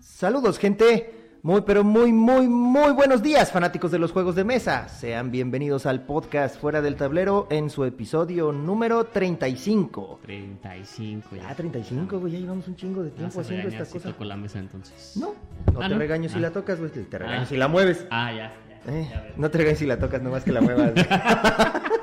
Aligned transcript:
Saludos, 0.00 0.58
gente. 0.58 1.20
Muy, 1.42 1.60
pero 1.60 1.84
muy, 1.84 2.10
muy, 2.10 2.48
muy 2.48 2.92
buenos 2.92 3.22
días, 3.22 3.52
fanáticos 3.52 3.90
de 3.90 3.98
los 3.98 4.12
juegos 4.12 4.34
de 4.34 4.44
mesa. 4.44 4.88
Sean 4.88 5.30
bienvenidos 5.30 5.84
al 5.84 6.00
podcast 6.06 6.58
Fuera 6.58 6.80
del 6.80 6.96
Tablero 6.96 7.46
en 7.50 7.68
su 7.68 7.84
episodio 7.84 8.50
número 8.50 9.04
35. 9.04 10.20
35 10.22 11.36
ya. 11.36 11.50
Ah, 11.50 11.54
35, 11.54 12.18
güey, 12.18 12.32
ya 12.32 12.38
llevamos 12.38 12.66
un 12.66 12.76
chingo 12.76 13.02
de 13.02 13.10
tiempo 13.10 13.40
haciendo 13.42 13.68
esta 13.68 13.84
si 13.84 13.92
cosa. 13.92 14.08
toco 14.12 14.24
la 14.24 14.36
mesa 14.38 14.58
entonces. 14.58 15.12
No, 15.18 15.34
no 15.70 15.82
Ah, 15.82 15.88
te 15.88 15.92
¿no? 15.94 15.98
regaño 15.98 16.30
si 16.30 16.36
Ah. 16.38 16.40
la 16.40 16.50
tocas, 16.50 16.78
güey, 16.78 16.90
te 16.90 17.18
regaño 17.18 17.42
Ah. 17.42 17.46
si 17.46 17.56
la 17.58 17.68
mueves. 17.68 18.06
Ah, 18.10 18.32
ya, 18.32 18.54
ya. 18.86 18.92
Eh, 18.92 19.08
ya 19.10 19.32
no 19.36 19.50
te 19.50 19.58
regañes 19.58 19.78
si 19.80 19.86
la 19.86 19.98
tocas, 19.98 20.22
nomás 20.22 20.44
que 20.44 20.52
la 20.52 20.62
muevas. 20.62 20.92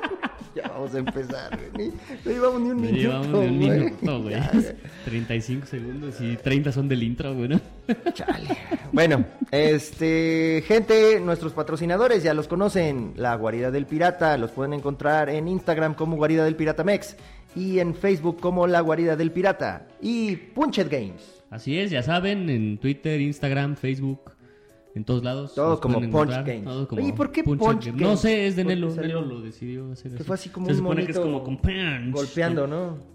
ya 0.62 0.68
vamos 0.68 0.94
a 0.94 0.98
empezar, 0.98 1.58
güey. 1.74 1.92
No 2.24 2.30
llevamos 2.30 2.60
ni 2.60 2.70
un 2.70 2.76
No 2.76 2.82
minuto. 2.82 2.98
llevamos 3.00 3.28
ni 3.28 3.36
un 3.48 3.58
güey. 3.58 3.78
minuto, 3.80 4.22
güey. 4.22 4.34
Ya, 4.34 4.50
güey. 4.52 4.64
35 5.04 5.66
segundos 5.66 6.20
y 6.20 6.36
30 6.36 6.72
son 6.72 6.88
del 6.88 7.02
intro, 7.02 7.34
güey, 7.34 7.48
¿no? 7.48 7.60
Chale. 8.14 8.56
Bueno, 8.92 9.24
este, 9.50 10.62
gente, 10.66 11.18
nuestros 11.20 11.52
patrocinadores 11.52 12.22
ya 12.22 12.34
los 12.34 12.48
conocen. 12.48 13.12
La 13.16 13.34
Guarida 13.36 13.70
del 13.70 13.86
Pirata, 13.86 14.36
los 14.38 14.50
pueden 14.50 14.72
encontrar 14.74 15.28
en 15.28 15.48
Instagram 15.48 15.94
como 15.94 16.16
Guarida 16.16 16.44
del 16.44 16.56
Pirata 16.56 16.84
Mex 16.84 17.16
y 17.54 17.78
en 17.80 17.94
Facebook 17.94 18.40
como 18.40 18.66
La 18.66 18.80
Guarida 18.80 19.16
del 19.16 19.30
Pirata 19.32 19.86
y 20.00 20.36
Punchet 20.36 20.88
Games. 20.90 21.42
Así 21.50 21.78
es, 21.78 21.90
ya 21.90 22.02
saben, 22.02 22.48
en 22.48 22.78
Twitter, 22.78 23.20
Instagram, 23.20 23.76
Facebook, 23.76 24.31
en 24.94 25.04
todos 25.04 25.22
lados. 25.24 25.54
Todo 25.54 25.80
como 25.80 26.00
Punch 26.00 26.30
Games. 26.30 26.64
todo 26.64 26.88
como 26.88 27.02
Oye, 27.02 27.12
¿por 27.12 27.32
qué 27.32 27.44
Punch 27.44 27.58
Punch 27.58 27.86
Games. 27.86 28.00
No 28.02 28.16
sé, 28.16 28.46
es 28.46 28.56
de 28.56 28.64
Nelo. 28.64 28.90
Nelo 28.94 29.22
lo 29.22 29.40
decidió 29.40 29.90
hacer 29.92 30.10
Que 30.12 30.16
así. 30.16 30.24
fue 30.24 30.34
así 30.34 30.48
como 30.50 30.66
Se 30.66 30.72
un 30.72 30.78
supone 30.78 31.04
que 31.06 31.12
es 31.12 31.18
como 31.18 31.42
con 31.42 31.56
punch. 31.58 32.10
Golpeando, 32.12 32.66
¿no? 32.66 33.12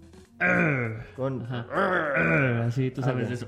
Con... 1.16 1.42
Ajá. 1.42 2.64
Así, 2.66 2.90
tú 2.92 3.02
sabes 3.02 3.24
ok. 3.24 3.28
de 3.28 3.34
eso. 3.34 3.46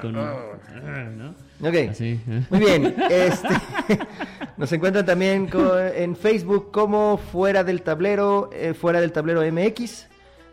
Con... 0.00 0.12
¿no? 0.12 1.34
Ok. 1.60 1.74
Así. 1.90 2.18
Muy 2.48 2.60
bien, 2.60 2.94
este, 3.10 3.48
nos 4.56 4.72
encuentran 4.72 5.04
también 5.04 5.50
en 5.94 6.16
Facebook 6.16 6.70
como 6.70 7.18
Fuera 7.18 7.62
del 7.62 7.82
Tablero, 7.82 8.48
eh, 8.54 8.72
Fuera 8.72 9.00
del 9.02 9.12
Tablero 9.12 9.42
MX. 9.52 10.06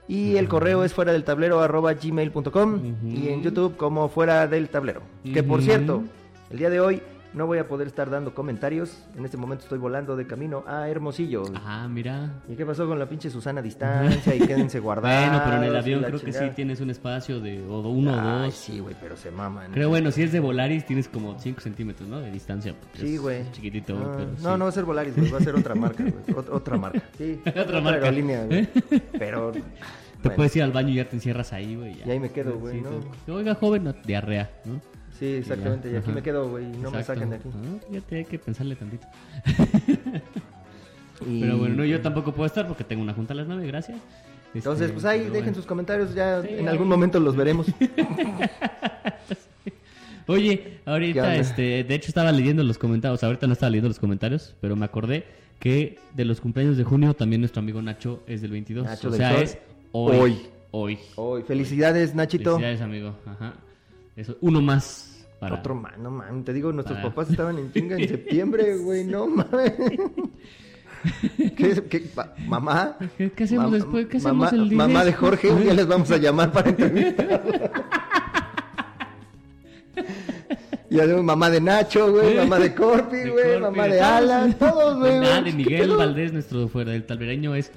Y 0.10 0.38
el 0.38 0.48
correo 0.48 0.86
es 0.86 0.94
fuera 0.94 1.12
del 1.12 1.26
tablero 1.26 1.60
arroba 1.60 1.94
gmail.com 1.94 2.74
Ujú. 2.76 3.08
y 3.10 3.28
en 3.28 3.44
YouTube 3.44 3.76
como 3.76 4.08
fuera 4.08 4.48
del 4.48 4.70
tablero. 4.70 5.02
Que 5.34 5.44
por 5.44 5.62
cierto, 5.62 6.02
el 6.50 6.60
día 6.60 6.70
de 6.70 6.80
hoy 6.80 7.02
no 7.34 7.46
voy 7.46 7.58
a 7.60 7.68
poder 7.68 7.88
estar 7.88 8.10
dando 8.10 8.34
comentarios. 8.34 9.04
En 9.18 9.26
este 9.26 9.38
momento 9.38 9.64
estoy 9.64 9.78
volando 9.80 10.16
de 10.16 10.26
camino 10.26 10.64
a 10.68 10.88
Hermosillo. 10.90 11.44
Ah, 11.56 11.88
mira. 11.90 12.42
¿Y 12.48 12.56
qué 12.56 12.66
pasó 12.66 12.88
con 12.88 12.98
la 12.98 13.08
pinche 13.08 13.30
Susana 13.30 13.60
a 13.60 13.64
distancia? 13.64 14.36
Y 14.36 14.40
quédense 14.40 14.80
guardados. 14.82 15.28
Bueno, 15.30 15.42
pero 15.46 15.58
en 15.58 15.64
el 15.64 15.76
avión 15.76 16.04
creo 16.04 16.20
que 16.20 16.32
sí 16.34 16.46
tienes 16.56 16.82
un 16.82 16.90
espacio 16.90 17.40
de 17.40 17.62
o 17.68 17.82
uno 17.90 18.14
o 18.16 18.20
Ay, 18.20 18.46
dos. 18.48 18.56
sí, 18.56 18.80
güey, 18.80 18.96
pero 19.00 19.16
se 19.18 19.30
maman. 19.32 19.72
Creo, 19.72 19.90
bueno, 19.90 20.12
si 20.12 20.24
es 20.24 20.32
de 20.32 20.40
Volaris 20.40 20.86
tienes 20.86 21.08
como 21.08 21.38
5 21.40 21.60
centímetros, 21.62 22.08
¿no? 22.10 22.20
De 22.20 22.32
distancia. 22.32 22.74
porque 22.80 23.00
Sí, 23.00 23.18
güey. 23.18 23.44
Chiquitito, 23.52 23.94
no, 23.94 24.12
pero 24.18 24.30
no, 24.30 24.38
sí. 24.38 24.44
no 24.44 24.60
va 24.60 24.68
a 24.70 24.72
ser 24.72 24.86
Volaris, 24.86 25.34
va 25.34 25.38
a 25.38 25.42
ser 25.42 25.56
otra 25.56 25.76
marca, 25.76 26.04
güey. 26.04 26.14
Ot- 26.38 26.50
otra 26.52 26.78
marca. 26.78 27.02
Sí, 27.18 27.40
Otra 27.46 27.82
marca. 27.82 28.06
aerolínea, 28.06 28.46
güey. 28.46 28.68
Pero. 29.20 29.52
Te 29.52 29.62
bueno, 30.30 30.36
puedes 30.36 30.56
ir 30.56 30.64
al 30.64 30.72
baño 30.72 30.90
y 30.90 30.96
ya 30.96 31.08
te 31.08 31.16
encierras 31.16 31.54
ahí, 31.54 31.76
güey. 31.76 32.02
Y 32.06 32.10
ahí 32.10 32.20
me 32.20 32.32
quedo, 32.32 32.58
güey, 32.58 32.80
Sí, 32.80 32.84
¿no? 33.28 33.34
Oiga, 33.36 33.54
joven, 33.56 33.84
no, 33.84 33.94
diarrea, 34.06 34.50
¿no? 34.66 34.82
Sí, 35.18 35.26
exactamente. 35.26 35.92
Y 35.92 35.96
aquí 35.96 36.12
me 36.12 36.22
quedo, 36.22 36.50
güey. 36.50 36.66
No 36.66 36.92
me 36.92 37.04
saquen 37.04 37.30
de 37.32 37.38
aquí. 37.38 37.50
Ah, 37.54 37.78
Fíjate, 37.90 38.16
hay 38.18 38.26
que 38.26 38.38
pensarle 38.40 38.76
tantito. 38.76 39.08
Y- 41.26 41.42
Pero 41.42 41.58
bueno, 41.58 41.76
no, 41.76 41.86
yo 41.86 42.00
tampoco 42.02 42.32
puedo 42.34 42.46
estar 42.46 42.68
porque 42.68 42.84
tengo 42.84 43.02
una 43.02 43.14
junta 43.14 43.34
a 43.34 43.38
las 43.38 43.48
9, 43.48 43.66
gracias. 43.68 43.98
Entonces, 44.54 44.86
Este, 44.86 44.94
pues 44.94 45.06
ahí 45.06 45.20
dejen 45.22 45.34
bueno. 45.34 45.54
sus 45.56 45.66
comentarios. 45.66 46.14
Ya 46.14 46.42
Sí, 46.42 46.50
en 46.52 46.70
algún 46.70 46.88
momento 46.88 47.20
los 47.20 47.36
veremos. 47.36 47.68
Oye, 50.30 50.58
¿Qué 50.60 50.80
ahorita, 50.86 51.36
este, 51.38 51.84
de 51.86 51.96
hecho 51.96 52.10
estaba 52.10 52.32
leyendo 52.34 52.62
los 52.64 52.78
comentarios, 52.78 53.24
ahorita 53.24 53.48
no 53.48 53.54
estaba 53.54 53.70
leyendo 53.70 53.88
los 53.88 54.00
comentarios, 54.00 54.56
pero 54.60 54.76
me 54.76 54.84
acordé 54.86 55.26
que 55.60 55.98
de 56.16 56.26
los 56.26 56.42
cumpleaños 56.42 56.76
de 56.78 56.84
junio 56.84 57.14
también 57.14 57.42
nuestro 57.42 57.62
amigo 57.62 57.82
Nacho 57.82 58.22
es 58.28 58.42
del 58.42 58.52
22. 58.52 58.86
Nacho 58.86 59.08
o 59.10 59.14
sea, 59.14 59.40
es 59.42 59.58
hoy. 59.94 60.18
Hoy. 60.18 60.38
Hoy. 60.72 61.00
Hoy, 61.16 61.44
felicidades, 61.44 62.14
Nachito. 62.14 62.58
Felicidades, 62.58 62.82
amigo. 62.82 63.16
Ajá. 63.26 63.54
Eso, 64.18 64.36
uno 64.42 64.62
más 64.62 65.26
para... 65.40 65.56
Otro 65.56 65.76
man, 65.76 65.94
no 66.04 66.12
mames. 66.12 66.44
Te 66.44 66.52
digo, 66.52 66.74
nuestros 66.74 66.98
Para- 66.98 67.10
papás 67.10 67.30
estaban 67.30 67.58
en 67.60 67.72
chinga 67.72 67.96
en 67.98 68.08
septiembre, 68.10 68.76
güey. 68.78 69.06
No 69.06 69.28
mames. 69.28 69.74
¿Qué, 71.56 71.84
qué, 71.90 72.04
mamá? 72.48 72.98
¿Qué, 73.18 73.32
qué 73.32 73.44
hacemos 73.46 73.68
Mam- 73.68 73.72
después? 73.76 74.08
¿Qué 74.08 74.18
mamá, 74.20 74.48
hacemos 74.48 74.64
el 74.64 74.70
día? 74.70 74.78
mamá 74.80 75.06
de 75.06 75.14
Jorge, 75.14 75.54
día 75.56 75.74
les 75.74 75.88
vamos 75.88 76.10
a 76.12 76.18
llamar 76.18 76.52
para 76.52 76.70
entrevistar. 76.70 77.44
Y 80.90 81.00
hacemos 81.02 81.24
mamá 81.24 81.50
de 81.50 81.60
Nacho, 81.60 82.12
güey, 82.12 82.38
mamá 82.38 82.60
de 82.60 82.74
Corpi, 82.74 83.30
güey, 83.30 83.60
mamá 83.60 83.88
de. 83.90 84.00
Alan, 84.00 84.54
todos, 84.58 84.98
güey. 85.00 85.14
De 85.16 85.20
nada, 85.20 85.42
güey, 85.42 85.52
de 85.52 85.64
¿qué 85.64 85.70
Miguel? 85.70 85.90
Valdés, 85.98 86.32
nuestro 86.34 86.68
fuera 86.70 86.92
del 86.94 87.06
talbereño, 87.06 87.56
es 87.56 87.72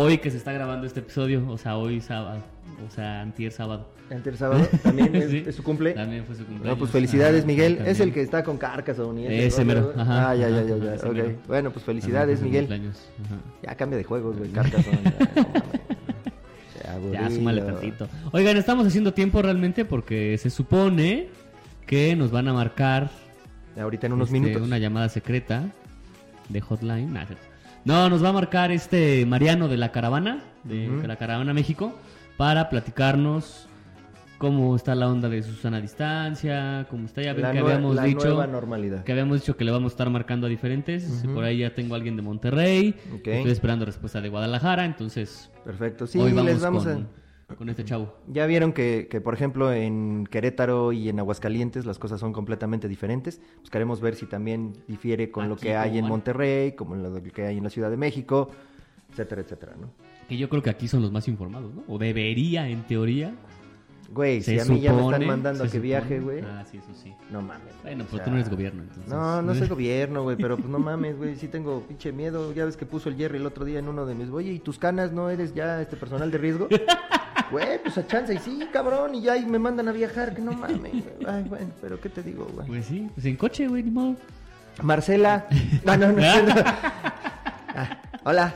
hoy 0.00 0.18
que 0.18 0.30
se 0.30 0.36
está 0.36 0.52
grabando 0.52 0.86
este 0.86 1.00
episodio, 1.00 1.44
o 1.48 1.58
sea, 1.58 1.76
hoy 1.76 2.00
sábado, 2.00 2.40
o 2.86 2.90
sea, 2.90 3.20
antier 3.22 3.50
sábado. 3.52 3.88
Antes 4.10 4.38
sábado 4.38 4.66
también 4.82 5.14
es, 5.16 5.30
Sí. 5.30 5.44
es 5.46 5.54
su 5.56 5.62
cumple. 5.62 5.92
También 5.92 6.24
fue 6.24 6.34
su 6.36 6.44
cumpleaños. 6.46 6.76
No, 6.76 6.78
pues 6.78 6.90
felicidades, 6.90 7.40
Ajá, 7.40 7.46
Miguel. 7.46 7.74
también. 7.74 7.92
Es 7.94 8.00
el 8.00 8.12
que 8.12 8.22
está 8.22 8.42
con 8.42 8.56
Carcassonne. 8.56 9.22
y 9.22 9.40
ese 9.40 9.64
mero, 9.64 9.92
ajá, 9.96 10.30
Ah, 10.30 10.34
ya, 10.34 10.48
ya, 10.48 10.62
ya, 10.62 10.74
ajá, 10.76 10.84
ya. 10.84 10.94
ese 10.94 11.06
ok. 11.08 11.12
mero. 11.14 11.34
Bueno, 11.46 11.70
pues 11.72 11.84
felicidades, 11.84 12.40
Miguel. 12.40 12.72
ajá. 12.72 13.36
Ya 13.62 13.74
cambia 13.74 13.98
de 13.98 14.04
juegos, 14.04 14.38
güey. 14.38 14.50
Carcassonne. 14.50 15.12
ya, 17.12 17.30
súmale 17.34 17.60
tantito. 17.62 18.08
Oigan, 18.32 18.56
estamos 18.56 18.86
haciendo 18.86 19.12
tiempo 19.12 19.42
realmente 19.42 19.84
porque 19.84 20.38
se 20.38 20.48
supone 20.48 21.28
que 21.86 22.14
nos 22.16 22.30
van 22.30 22.48
a 22.48 22.52
marcar 22.54 23.10
Ahorita 23.78 24.06
en 24.06 24.12
unos 24.14 24.28
este, 24.28 24.40
minutos. 24.40 24.62
una 24.62 24.78
llamada 24.78 25.08
secreta 25.08 25.64
de 26.48 26.60
hotline. 26.62 27.12
No, 27.88 28.10
nos 28.10 28.22
va 28.22 28.28
a 28.28 28.32
marcar 28.32 28.70
este 28.70 29.24
Mariano 29.24 29.66
de 29.66 29.78
la 29.78 29.92
caravana, 29.92 30.42
de 30.62 31.06
la 31.06 31.16
caravana 31.16 31.54
México, 31.54 31.94
para 32.36 32.68
platicarnos 32.68 33.66
cómo 34.36 34.76
está 34.76 34.94
la 34.94 35.08
onda 35.08 35.30
de 35.30 35.42
Susana 35.42 35.78
a 35.78 35.80
distancia, 35.80 36.86
cómo 36.90 37.06
está, 37.06 37.22
ya 37.22 37.32
ven 37.32 37.40
La, 37.40 37.52
que 37.52 37.60
habíamos 37.60 37.96
la 37.96 38.02
dicho 38.02 38.26
nueva 38.26 38.46
normalidad. 38.46 39.04
que 39.04 39.12
habíamos 39.12 39.40
dicho 39.40 39.56
que 39.56 39.64
le 39.64 39.70
vamos 39.70 39.92
a 39.92 39.94
estar 39.94 40.10
marcando 40.10 40.46
a 40.46 40.50
diferentes. 40.50 41.24
Por 41.32 41.44
ahí 41.44 41.60
ya 41.60 41.74
tengo 41.74 41.94
a 41.94 41.96
alguien 41.96 42.14
de 42.14 42.20
Monterrey. 42.20 42.94
Estoy 43.24 43.50
esperando 43.50 43.86
respuesta 43.86 44.20
de 44.20 44.28
Guadalajara, 44.28 44.84
entonces 44.84 45.50
Perfecto. 45.64 46.06
Sí, 46.06 46.18
hoy 46.18 46.34
vamos, 46.34 46.52
les 46.52 46.60
vamos 46.60 46.84
con, 46.84 46.92
a... 46.92 47.06
con 47.56 47.68
este 47.68 47.84
chavo. 47.84 48.14
Ya 48.26 48.46
vieron 48.46 48.72
que, 48.72 49.08
que, 49.10 49.20
por 49.20 49.32
ejemplo, 49.34 49.72
en 49.72 50.26
Querétaro 50.30 50.92
y 50.92 51.08
en 51.08 51.18
Aguascalientes 51.18 51.86
las 51.86 51.98
cosas 51.98 52.20
son 52.20 52.32
completamente 52.32 52.88
diferentes. 52.88 53.40
Buscaremos 53.60 54.00
ver 54.00 54.14
si 54.16 54.26
también 54.26 54.74
difiere 54.86 55.30
con 55.30 55.48
lo 55.48 55.54
Aquí 55.54 55.62
que 55.68 55.76
hay 55.76 55.98
en. 55.98 56.06
Monterrey, 56.06 56.72
como 56.72 56.94
lo 56.94 57.22
que 57.22 57.46
hay 57.46 57.56
en 57.58 57.64
la 57.64 57.70
Ciudad 57.70 57.90
de 57.90 57.96
México, 57.96 58.50
etcétera, 59.10 59.40
etcétera, 59.40 59.74
¿no? 59.80 59.90
Que 60.28 60.36
yo 60.36 60.48
creo 60.50 60.62
que 60.62 60.70
aquí 60.70 60.88
son 60.88 61.00
los 61.00 61.10
más 61.10 61.26
informados, 61.26 61.74
¿no? 61.74 61.82
O 61.88 61.98
debería, 61.98 62.68
en 62.68 62.82
teoría. 62.82 63.34
Güey, 64.10 64.40
si 64.40 64.58
a 64.58 64.64
mí 64.64 64.80
ya 64.80 64.92
me 64.94 65.02
están 65.04 65.26
mandando 65.26 65.64
a 65.64 65.68
que 65.68 65.78
viaje, 65.80 66.18
supone- 66.18 66.22
güey. 66.24 66.40
Ah, 66.40 66.64
sí, 66.70 66.78
eso 66.78 66.94
sí. 66.94 67.12
No 67.30 67.42
mames. 67.42 67.74
Bueno, 67.82 68.04
o 68.04 68.06
pues 68.06 68.16
sea, 68.16 68.24
tú 68.24 68.30
no 68.30 68.36
eres 68.36 68.48
gobierno, 68.50 68.82
entonces. 68.82 69.06
No, 69.06 69.42
no 69.42 69.54
soy 69.54 69.68
gobierno, 69.68 70.22
güey, 70.22 70.36
pero 70.38 70.56
pues 70.56 70.68
no 70.68 70.78
mames, 70.78 71.16
güey, 71.18 71.36
sí 71.36 71.48
tengo 71.48 71.82
pinche 71.82 72.10
miedo. 72.12 72.52
Ya 72.54 72.64
ves 72.64 72.76
que 72.78 72.86
puso 72.86 73.10
el 73.10 73.16
Jerry 73.16 73.36
el 73.38 73.44
otro 73.46 73.66
día 73.66 73.78
en 73.80 73.88
uno 73.88 74.06
de 74.06 74.14
mis, 74.14 74.30
oye, 74.30 74.52
¿y 74.52 74.58
tus 74.60 74.78
canas 74.78 75.12
no 75.12 75.28
eres 75.28 75.54
ya 75.54 75.80
este 75.82 75.96
personal 75.96 76.30
de 76.30 76.38
riesgo? 76.38 76.68
Güey, 77.50 77.82
pues 77.82 77.96
a 77.96 78.06
chance, 78.06 78.34
y 78.34 78.38
sí, 78.38 78.60
cabrón, 78.72 79.14
y 79.14 79.22
ya 79.22 79.36
y 79.36 79.46
me 79.46 79.58
mandan 79.58 79.88
a 79.88 79.92
viajar, 79.92 80.34
que 80.34 80.42
no 80.42 80.52
mames. 80.52 80.92
Ay, 81.26 81.44
bueno, 81.48 81.70
pero 81.80 82.00
¿qué 82.00 82.08
te 82.08 82.22
digo, 82.22 82.46
güey? 82.52 82.66
Pues 82.66 82.86
sí, 82.86 83.08
pues 83.14 83.24
en 83.26 83.36
coche, 83.36 83.66
güey, 83.68 83.82
ni 83.82 83.90
modo. 83.90 84.16
Marcela. 84.82 85.46
Ah, 85.86 85.96
no, 85.96 86.12
no, 86.12 86.20
no. 86.20 86.54
Ah, 87.80 88.02
hola. 88.24 88.54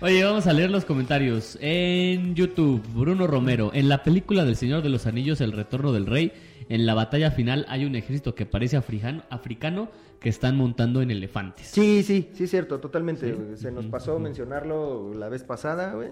Oye, 0.00 0.22
vamos 0.22 0.46
a 0.46 0.52
leer 0.52 0.70
los 0.70 0.84
comentarios. 0.84 1.58
En 1.60 2.34
YouTube, 2.34 2.86
Bruno 2.94 3.26
Romero. 3.26 3.72
En 3.74 3.88
la 3.88 4.04
película 4.04 4.44
del 4.44 4.54
Señor 4.54 4.82
de 4.82 4.90
los 4.90 5.06
Anillos, 5.06 5.40
El 5.40 5.52
Retorno 5.52 5.92
del 5.92 6.06
Rey, 6.06 6.32
en 6.68 6.86
la 6.86 6.94
batalla 6.94 7.30
final 7.30 7.66
hay 7.68 7.84
un 7.84 7.96
ejército 7.96 8.34
que 8.34 8.46
parece 8.46 8.76
africano, 8.76 9.22
africano 9.30 9.88
que 10.20 10.28
están 10.28 10.56
montando 10.56 11.02
en 11.02 11.10
elefantes. 11.10 11.66
Sí, 11.66 12.02
sí, 12.02 12.30
sí, 12.34 12.46
cierto, 12.46 12.80
totalmente. 12.80 13.34
Sí. 13.34 13.62
Se 13.62 13.70
nos 13.70 13.86
pasó 13.86 14.18
mencionarlo 14.18 15.12
la 15.14 15.28
vez 15.28 15.42
pasada, 15.44 15.92
güey. 15.94 16.10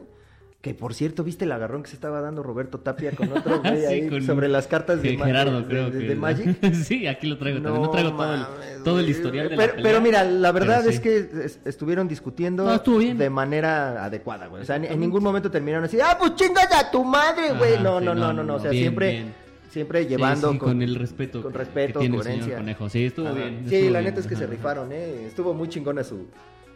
Que 0.61 0.75
por 0.75 0.95
cierto, 0.95 1.25
¿viste 1.25 1.45
el 1.45 1.51
agarrón 1.51 1.83
que 1.83 1.89
se 1.89 1.97
estaba 1.97 2.21
dando 2.21 2.41
Roberto 2.45 2.79
Tapia 2.79 3.11
con 3.17 3.33
otro 3.33 3.61
güey 3.63 3.79
Sí, 3.81 3.85
ahí 3.85 4.09
con- 4.09 4.23
sobre 4.23 4.49
las 4.49 4.69
cartas 4.69 5.03
de, 5.03 5.17
Gerardo, 5.17 5.61
de- 5.63 5.67
creo 5.67 5.91
de- 5.91 5.99
que. 5.99 6.07
de 6.07 6.15
Magic? 6.15 6.73
sí, 6.85 7.09
aquí 7.09 7.27
lo 7.27 7.37
traigo 7.37 7.61
también. 7.61 7.83
No 7.83 7.91
traigo 7.91 8.13
todo 8.13 8.35
el, 8.35 8.83
todo 8.85 9.01
historial 9.01 9.49
de 9.49 9.57
pero, 9.57 9.67
la 9.67 9.75
pelea. 9.75 9.91
pero 9.91 10.01
mira, 10.01 10.25
la 10.25 10.53
verdad 10.53 10.87
es 10.87 11.01
que 11.01 11.17
es- 11.19 11.59
estuvieron 11.65 12.07
discutiendo 12.07 12.65
No, 12.65 12.79
de 12.79 13.29
manera 13.31 14.05
adecuada, 14.05 14.47
güey. 14.47 14.63
O 14.63 14.65
sea, 14.65 14.77
en, 14.77 15.01
ningún 15.01 15.25
momento 15.25 15.51
terminaron 15.51 15.85
así, 15.87 15.99
ah, 16.01 16.17
pues 16.17 16.37
chingas 16.37 16.69
a 16.73 16.91
tu 16.93 17.03
madre, 17.03 17.55
güey. 17.59 17.83
No, 17.83 17.99
sí, 17.99 18.05
no, 18.05 18.15
no, 18.15 18.33
no, 18.33 18.45
no. 18.45 18.55
O 18.55 18.61
sea, 18.61 18.71
bien, 18.71 18.83
siempre, 18.85 19.11
bien. 19.11 19.35
Siempre 19.73 20.07
llevando 20.07 20.53
sí, 20.53 20.59
con, 20.59 20.83
el 20.83 20.95
respeto. 20.95 21.43
con 21.43 21.55
respeto, 21.55 21.99
que 21.99 22.05
tiene 22.05 22.17
coherencia. 22.17 22.39
el 22.39 22.45
señor 22.45 22.59
Conejo. 22.59 22.89
Sí, 22.91 23.05
estuvo 23.07 23.33
bien. 23.33 23.65
Sí, 23.67 23.75
estuvo 23.75 23.91
la 23.91 23.99
bien, 24.01 24.11
neta 24.11 24.21
es 24.21 24.27
que 24.27 24.37
se 24.37 24.47
rifaron, 24.47 24.93
¿eh? 24.93 25.27
Estuvo 25.27 25.55
muy 25.55 25.69
chingona 25.69 26.05
su, 26.05 26.27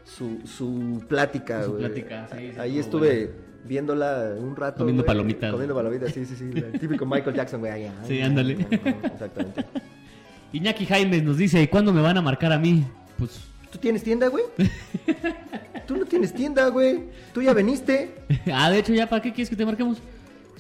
su, 0.05 0.41
su 0.47 1.05
plática, 1.07 1.63
Su 1.63 1.77
plática, 1.77 2.27
sí, 2.37 2.53
Ahí 2.59 2.79
estuve 2.79 3.31
viéndola 3.65 4.35
un 4.39 4.57
rato. 4.57 4.79
Comiendo 4.79 5.05
palomitas. 5.05 5.53
Comiendo 5.53 5.75
palomitas, 5.75 6.13
sí, 6.13 6.25
sí, 6.25 6.37
sí. 6.37 6.51
El 6.55 6.73
típico 6.81 7.05
Michael 7.05 7.37
Jackson, 7.37 7.61
güey. 7.61 7.87
Sí, 8.09 8.21
ándale. 8.21 8.67
Exactamente. 9.05 9.65
Iñaki 10.53 10.87
Jaimes 10.87 11.23
nos 11.23 11.37
dice, 11.37 11.61
¿y 11.61 11.67
cuándo 11.67 11.93
me 11.93 12.01
van 12.01 12.17
a 12.17 12.23
marcar 12.23 12.53
a 12.53 12.59
mí? 12.59 12.83
Pues, 13.19 13.41
¿Tú 13.71 13.79
tienes 13.79 14.03
tienda, 14.03 14.29
güey? 14.29 14.45
Tú 15.87 15.97
no 15.97 16.07
tienes 16.07 16.33
tienda, 16.33 16.69
güey. 16.69 17.05
Tú 17.35 17.43
ya 17.43 17.53
veniste. 17.53 18.15
ah, 18.53 18.71
de 18.71 18.79
hecho, 18.79 18.95
¿ya 18.95 19.07
para 19.07 19.21
qué 19.21 19.33
quieres 19.33 19.51
que 19.51 19.57
te 19.57 19.67
marquemos? 19.67 19.99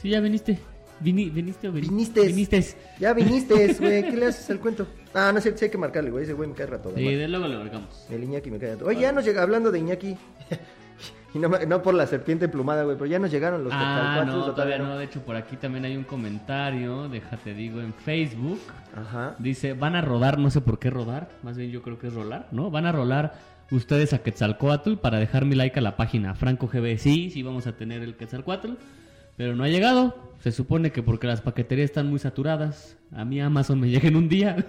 Si 0.02 0.10
ya 0.10 0.20
viniste. 0.20 0.58
Vini- 1.00 1.30
¿Viniste 1.30 1.68
o 1.68 1.72
vin- 1.72 1.82
Viniste. 1.88 2.26
Viniste. 2.26 2.64
Ya 2.98 3.12
viniste, 3.12 3.54
güey. 3.80 4.02
¿Qué 4.02 4.16
le 4.16 4.26
haces 4.26 4.48
al 4.50 4.60
cuento? 4.60 4.86
Ah, 5.14 5.30
no 5.32 5.40
sé, 5.40 5.56
sí 5.56 5.66
hay 5.66 5.70
que 5.70 5.78
marcarle, 5.78 6.10
güey. 6.10 6.24
Ese 6.24 6.32
güey 6.32 6.48
me 6.48 6.54
cae 6.54 6.66
rato. 6.66 6.92
Sí, 6.96 7.02
de 7.14 7.28
luego 7.28 7.46
le 7.48 7.56
marcamos. 7.58 8.06
El 8.10 8.24
Iñaki 8.24 8.50
me 8.50 8.58
cae 8.58 8.72
rato. 8.72 8.86
Oye, 8.86 9.00
ya 9.00 9.12
nos 9.12 9.24
llega, 9.24 9.42
hablando 9.42 9.70
de 9.70 9.78
Iñaki. 9.78 10.16
y 11.34 11.38
no, 11.38 11.48
no 11.48 11.82
por 11.82 11.94
la 11.94 12.06
serpiente 12.06 12.46
emplumada, 12.46 12.84
güey, 12.84 12.96
pero 12.96 13.06
ya 13.06 13.18
nos 13.18 13.30
llegaron 13.30 13.62
los 13.64 13.72
Ah, 13.74 14.24
no, 14.26 14.44
¿o 14.46 14.50
todavía 14.52 14.78
no. 14.78 14.96
De 14.96 15.04
hecho, 15.04 15.20
por 15.20 15.36
aquí 15.36 15.56
también 15.56 15.84
hay 15.84 15.96
un 15.96 16.04
comentario, 16.04 17.08
déjate 17.08 17.52
digo, 17.54 17.80
en 17.80 17.92
Facebook. 17.92 18.60
Ajá. 18.94 19.36
Dice, 19.38 19.74
van 19.74 19.96
a 19.96 20.00
rodar, 20.00 20.38
no 20.38 20.50
sé 20.50 20.60
por 20.62 20.78
qué 20.78 20.88
rodar, 20.90 21.28
más 21.42 21.56
bien 21.56 21.70
yo 21.70 21.82
creo 21.82 21.98
que 21.98 22.06
es 22.08 22.14
rolar, 22.14 22.48
¿no? 22.52 22.70
Van 22.70 22.86
a 22.86 22.92
rolar 22.92 23.34
ustedes 23.70 24.12
a 24.12 24.18
Quetzalcoatl 24.22 24.94
para 24.94 25.18
dejar 25.18 25.44
mi 25.44 25.54
like 25.56 25.78
a 25.78 25.82
la 25.82 25.96
página 25.96 26.34
Franco 26.34 26.68
GB. 26.68 26.98
Sí, 26.98 27.30
sí 27.30 27.42
vamos 27.42 27.66
a 27.66 27.72
tener 27.72 28.02
el 28.02 28.16
Quetzalcoatl, 28.16 28.72
pero 29.36 29.54
no 29.56 29.64
ha 29.64 29.68
llegado. 29.68 30.25
Se 30.46 30.52
supone 30.52 30.92
que 30.92 31.02
porque 31.02 31.26
las 31.26 31.40
paqueterías 31.40 31.86
están 31.86 32.06
muy 32.08 32.20
saturadas. 32.20 32.96
A 33.10 33.24
mí 33.24 33.40
Amazon 33.40 33.80
me 33.80 33.88
llega 33.88 34.06
en 34.06 34.14
un 34.14 34.28
día. 34.28 34.64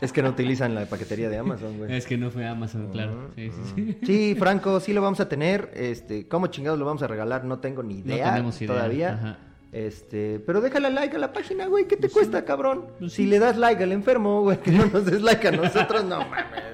Es 0.00 0.12
que 0.12 0.24
no 0.24 0.30
utilizan 0.30 0.74
la 0.74 0.86
paquetería 0.86 1.28
de 1.28 1.38
Amazon, 1.38 1.78
güey. 1.78 1.94
es 1.96 2.04
que 2.06 2.18
no 2.18 2.28
fue 2.32 2.44
Amazon, 2.44 2.88
claro. 2.90 3.30
Sí, 3.36 3.50
sí, 3.50 3.60
sí. 3.76 3.98
Sí, 4.04 4.34
Franco, 4.36 4.80
sí 4.80 4.92
lo 4.92 5.02
vamos 5.02 5.20
a 5.20 5.28
tener. 5.28 5.70
Este, 5.76 6.26
¿cómo 6.26 6.48
chingados 6.48 6.80
lo 6.80 6.84
vamos 6.84 7.04
a 7.04 7.06
regalar? 7.06 7.44
No 7.44 7.60
tengo 7.60 7.84
ni 7.84 8.02
No 8.02 8.12
idea, 8.12 8.32
tenemos 8.32 8.60
idea, 8.60 8.74
todavía. 8.74 9.12
ajá. 9.14 9.38
Este, 9.70 10.40
pero 10.44 10.60
déjale 10.60 10.90
like 10.90 11.14
a 11.14 11.20
la 11.20 11.32
página, 11.32 11.66
güey, 11.66 11.86
¿qué 11.86 11.96
te 11.96 12.08
cuesta, 12.08 12.44
cabrón? 12.44 12.86
Pues 12.98 13.12
si 13.12 13.24
le 13.26 13.38
das 13.38 13.56
like 13.56 13.84
al 13.84 13.92
enfermo, 13.92 14.40
güey, 14.42 14.56
que 14.62 14.72
no 14.72 14.86
nos 14.86 15.04
des 15.06 15.22
like 15.22 15.46
a 15.46 15.52
nosotros, 15.52 16.02
no 16.02 16.18
mames. 16.28 16.72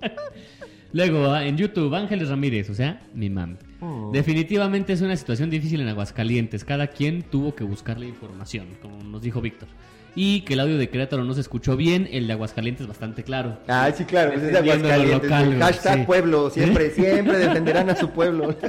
güey. 0.00 0.10
Luego, 0.92 1.36
en 1.36 1.56
YouTube, 1.56 1.94
Ángeles 1.94 2.28
Ramírez, 2.28 2.68
o 2.70 2.74
sea, 2.74 3.00
mi 3.14 3.30
mami. 3.30 3.56
Oh. 3.80 4.10
Definitivamente 4.12 4.92
es 4.92 5.00
una 5.00 5.16
situación 5.16 5.48
difícil 5.50 5.80
en 5.80 5.88
Aguascalientes. 5.88 6.64
Cada 6.64 6.88
quien 6.88 7.22
tuvo 7.22 7.54
que 7.54 7.64
buscar 7.64 7.98
la 7.98 8.06
información, 8.06 8.66
como 8.82 9.02
nos 9.02 9.22
dijo 9.22 9.40
Víctor. 9.40 9.68
Y 10.16 10.40
que 10.40 10.54
el 10.54 10.60
audio 10.60 10.76
de 10.76 10.88
Querétaro 10.88 11.24
no 11.24 11.34
se 11.34 11.40
escuchó 11.40 11.76
bien, 11.76 12.08
el 12.10 12.26
de 12.26 12.32
Aguascalientes 12.32 12.86
bastante 12.86 13.22
claro. 13.22 13.58
Ah, 13.68 13.90
sí, 13.94 14.04
claro, 14.04 14.32
pues 14.32 14.42
es 14.42 14.52
de 14.52 14.58
Aguascalientes. 14.58 15.22
local, 15.22 15.58
Hashtag 15.60 15.98
sí. 16.00 16.04
pueblo, 16.04 16.50
siempre, 16.50 16.90
siempre 16.90 17.38
defenderán 17.38 17.90
a 17.90 17.96
su 17.96 18.10
pueblo. 18.10 18.54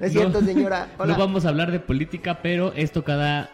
No 0.00 0.06
es 0.06 0.12
cierto, 0.12 0.40
señora. 0.42 0.86
Hola. 0.96 1.14
No 1.14 1.18
vamos 1.18 1.44
a 1.44 1.48
hablar 1.48 1.72
de 1.72 1.80
política, 1.80 2.38
pero 2.40 2.72
esto 2.76 3.02
cada 3.02 3.50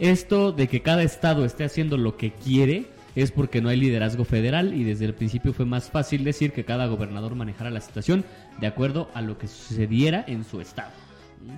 esto 0.00 0.50
de 0.50 0.66
que 0.66 0.82
cada 0.82 1.02
estado 1.04 1.44
esté 1.44 1.62
haciendo 1.62 1.96
lo 1.96 2.16
que 2.16 2.32
quiere 2.32 2.86
es 3.22 3.32
porque 3.32 3.60
no 3.60 3.68
hay 3.68 3.76
liderazgo 3.76 4.24
federal 4.24 4.74
y 4.74 4.84
desde 4.84 5.04
el 5.04 5.14
principio 5.14 5.52
fue 5.52 5.66
más 5.66 5.90
fácil 5.90 6.24
decir 6.24 6.52
que 6.52 6.64
cada 6.64 6.86
gobernador 6.86 7.34
manejara 7.34 7.70
la 7.70 7.80
situación 7.80 8.24
de 8.60 8.66
acuerdo 8.66 9.10
a 9.14 9.22
lo 9.22 9.38
que 9.38 9.48
sucediera 9.48 10.24
en 10.26 10.44
su 10.44 10.60
estado. 10.60 10.90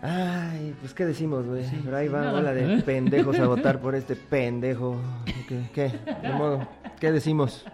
Ay, 0.03 0.75
pues 0.81 0.95
qué 0.95 1.07
decimos, 1.07 1.47
güey. 1.47 1.65
Pero 1.85 1.97
ahí 1.97 2.09
va, 2.09 2.21
nada. 2.21 2.33
bola 2.33 2.53
de 2.55 2.83
pendejos 2.85 3.39
a 3.39 3.47
votar 3.47 3.81
por 3.81 3.95
este 3.95 4.15
pendejo. 4.17 5.01
¿Qué? 5.49 5.61
¿Qué? 5.75 5.93
De 6.23 6.33
modo, 6.33 6.69
¿qué 6.99 7.12
decimos? 7.12 7.65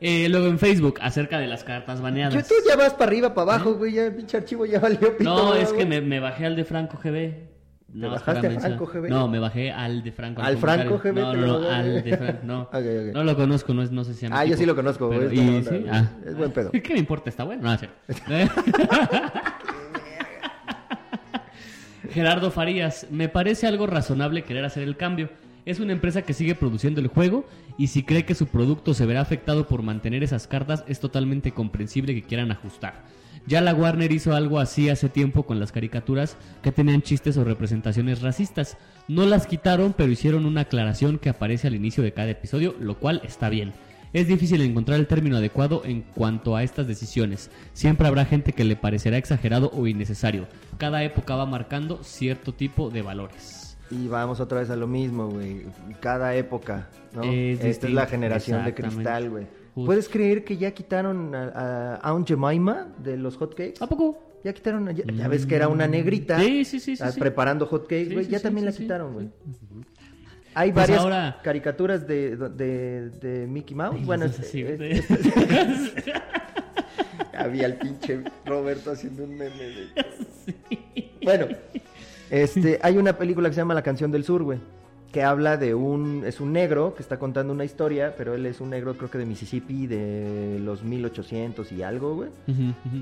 Eh, 0.00 0.28
luego 0.28 0.46
en 0.46 0.58
Facebook 0.58 0.98
acerca 1.02 1.38
de 1.38 1.46
las 1.46 1.64
cartas 1.64 2.00
baneadas. 2.00 2.34
Yo, 2.34 2.42
tú 2.42 2.54
ya 2.68 2.76
vas 2.76 2.94
para 2.94 3.06
arriba, 3.06 3.34
para 3.34 3.54
abajo, 3.54 3.74
güey. 3.74 3.94
Ya 3.94 4.06
el 4.06 4.14
pinche 4.14 4.36
archivo 4.36 4.64
ya 4.64 4.78
valió 4.78 5.16
pito. 5.16 5.24
No, 5.24 5.54
es 5.54 5.68
güey. 5.68 5.80
que 5.80 5.86
me, 5.86 6.00
me 6.00 6.20
bajé 6.20 6.46
al 6.46 6.56
de 6.56 6.64
Franco 6.64 6.98
GB. 7.02 7.47
No, 7.92 8.10
bajaste 8.10 8.46
a. 8.48 8.60
Franco 8.60 8.86
GB? 8.86 9.08
No, 9.08 9.28
me 9.28 9.38
bajé 9.38 9.72
al 9.72 10.02
de 10.02 10.12
Franco. 10.12 10.42
¿Al 10.42 10.58
Franco 10.58 11.00
comentario. 11.00 11.22
GB 11.22 11.22
No, 11.22 11.34
no, 11.34 11.46
lo 11.46 11.60
no, 11.60 11.70
al 11.70 12.04
de 12.04 12.16
Franco. 12.16 12.38
No, 12.44 12.68
no 13.14 13.24
lo 13.24 13.36
conozco, 13.36 13.72
no, 13.74 13.82
es- 13.82 13.90
no 13.90 14.04
sé 14.04 14.14
si 14.14 14.26
Ah, 14.30 14.44
yo 14.44 14.56
sí 14.56 14.66
lo 14.66 14.76
conozco, 14.76 15.08
Pero- 15.08 15.22
es 15.22 15.34
buena 15.34 15.52
y- 15.52 15.56
onda, 15.56 15.70
sí, 15.70 15.76
güey. 15.78 15.90
ah. 15.90 16.10
Es 16.26 16.36
buen 16.36 16.52
pedo. 16.52 16.70
¿Qué 16.70 16.92
me 16.92 16.98
importa? 16.98 17.30
¿Está 17.30 17.44
bueno? 17.44 17.62
No. 17.62 17.78
Gerardo 22.12 22.50
Farías, 22.50 23.06
me 23.10 23.28
parece 23.28 23.66
algo 23.66 23.86
razonable 23.86 24.42
querer 24.44 24.64
hacer 24.64 24.82
el 24.82 24.96
cambio. 24.96 25.30
Es 25.66 25.80
una 25.80 25.92
empresa 25.92 26.22
que 26.22 26.32
sigue 26.32 26.54
produciendo 26.54 27.00
el 27.00 27.08
juego 27.08 27.46
y 27.76 27.88
si 27.88 28.02
cree 28.02 28.24
que 28.24 28.34
su 28.34 28.46
producto 28.46 28.94
se 28.94 29.04
verá 29.04 29.20
afectado 29.20 29.68
por 29.68 29.82
mantener 29.82 30.22
esas 30.22 30.46
cartas, 30.46 30.84
es 30.88 31.00
totalmente 31.00 31.52
comprensible 31.52 32.14
que 32.14 32.22
quieran 32.22 32.50
ajustar. 32.50 32.94
Ya 33.48 33.62
la 33.62 33.72
Warner 33.72 34.12
hizo 34.12 34.34
algo 34.34 34.58
así 34.58 34.90
hace 34.90 35.08
tiempo 35.08 35.44
con 35.44 35.58
las 35.58 35.72
caricaturas 35.72 36.36
que 36.60 36.70
tenían 36.70 37.00
chistes 37.00 37.38
o 37.38 37.44
representaciones 37.44 38.20
racistas. 38.20 38.76
No 39.08 39.24
las 39.24 39.46
quitaron, 39.46 39.94
pero 39.96 40.12
hicieron 40.12 40.44
una 40.44 40.62
aclaración 40.62 41.18
que 41.18 41.30
aparece 41.30 41.66
al 41.66 41.74
inicio 41.74 42.04
de 42.04 42.12
cada 42.12 42.28
episodio, 42.28 42.74
lo 42.78 42.98
cual 42.98 43.22
está 43.24 43.48
bien. 43.48 43.72
Es 44.12 44.28
difícil 44.28 44.60
encontrar 44.60 45.00
el 45.00 45.06
término 45.06 45.38
adecuado 45.38 45.80
en 45.86 46.02
cuanto 46.02 46.56
a 46.56 46.62
estas 46.62 46.86
decisiones. 46.86 47.50
Siempre 47.72 48.06
habrá 48.06 48.26
gente 48.26 48.52
que 48.52 48.64
le 48.64 48.76
parecerá 48.76 49.16
exagerado 49.16 49.70
o 49.72 49.86
innecesario. 49.86 50.46
Cada 50.76 51.02
época 51.02 51.34
va 51.34 51.46
marcando 51.46 52.04
cierto 52.04 52.52
tipo 52.52 52.90
de 52.90 53.00
valores. 53.00 53.78
Y 53.90 54.08
vamos 54.08 54.40
otra 54.40 54.60
vez 54.60 54.68
a 54.68 54.76
lo 54.76 54.86
mismo, 54.86 55.30
güey. 55.30 55.64
Cada 56.00 56.34
época, 56.34 56.90
¿no? 57.14 57.22
Es 57.22 57.64
Esta 57.64 57.86
es 57.86 57.94
la 57.94 58.04
generación 58.04 58.66
de 58.66 58.74
cristal, 58.74 59.30
güey. 59.30 59.46
Justo. 59.78 59.86
¿Puedes 59.86 60.08
creer 60.08 60.44
que 60.44 60.56
ya 60.56 60.70
quitaron 60.72 61.34
a, 61.34 61.48
a 61.96 62.08
Aunt 62.10 62.26
Jemima 62.28 62.88
de 62.98 63.16
los 63.16 63.36
hotcakes? 63.36 63.74
¿A 63.80 63.86
poco? 63.86 64.18
Ya 64.44 64.52
quitaron, 64.52 64.88
ya, 64.94 65.04
ya 65.04 65.28
ves 65.28 65.46
que 65.46 65.56
era 65.56 65.68
una 65.68 65.86
negrita 65.88 66.38
Sí, 66.40 66.64
sí, 66.64 66.78
sí, 66.80 66.96
sí, 66.96 67.02
ah, 67.04 67.10
preparando 67.18 67.66
hotcakes, 67.66 68.12
güey. 68.12 68.24
sí, 68.26 68.30
ya 68.30 68.40
también 68.40 68.66
la 68.66 68.72
quitaron, 68.72 69.12
güey. 69.12 69.28
Hay 70.54 70.72
Pues 70.72 70.82
varias 70.86 71.00
ahora- 71.00 71.38
caricaturas 71.42 72.06
de, 72.06 72.36
de, 72.36 73.10
de 73.10 73.46
Mickey 73.46 73.76
Mouse. 73.76 74.04
Bueno, 74.04 74.26
no 74.26 74.32
sé 74.32 74.42
si- 74.44 74.62
es- 74.62 74.80
es- 74.80 76.04
había 77.36 77.66
el 77.66 77.74
pinche 77.74 78.22
Roberto 78.44 78.90
haciendo 78.92 79.24
un 79.24 79.36
meme 79.36 79.56
de... 79.56 79.86
Bueno, 81.22 81.46
este, 82.30 82.78
hay 82.82 82.96
una 82.96 83.12
película 83.18 83.48
que 83.50 83.54
se 83.54 83.60
llama 83.60 83.74
La 83.74 83.82
canción 83.82 84.10
del 84.10 84.24
sur, 84.24 84.42
güey, 84.42 84.58
que 85.12 85.22
habla 85.22 85.56
de 85.56 85.74
un 85.74 86.24
es 86.26 86.40
un 86.40 86.52
negro 86.52 86.94
que 86.94 87.02
está 87.02 87.18
contando 87.18 87.52
una 87.52 87.64
historia, 87.64 88.14
pero 88.16 88.34
él 88.34 88.44
es 88.44 88.60
un 88.60 88.70
negro 88.70 88.94
creo 88.94 89.10
que 89.10 89.18
de 89.18 89.24
Mississippi 89.24 89.86
de 89.86 90.58
los 90.62 90.82
1800 90.82 91.72
y 91.72 91.82
algo, 91.82 92.14
güey. 92.14 92.30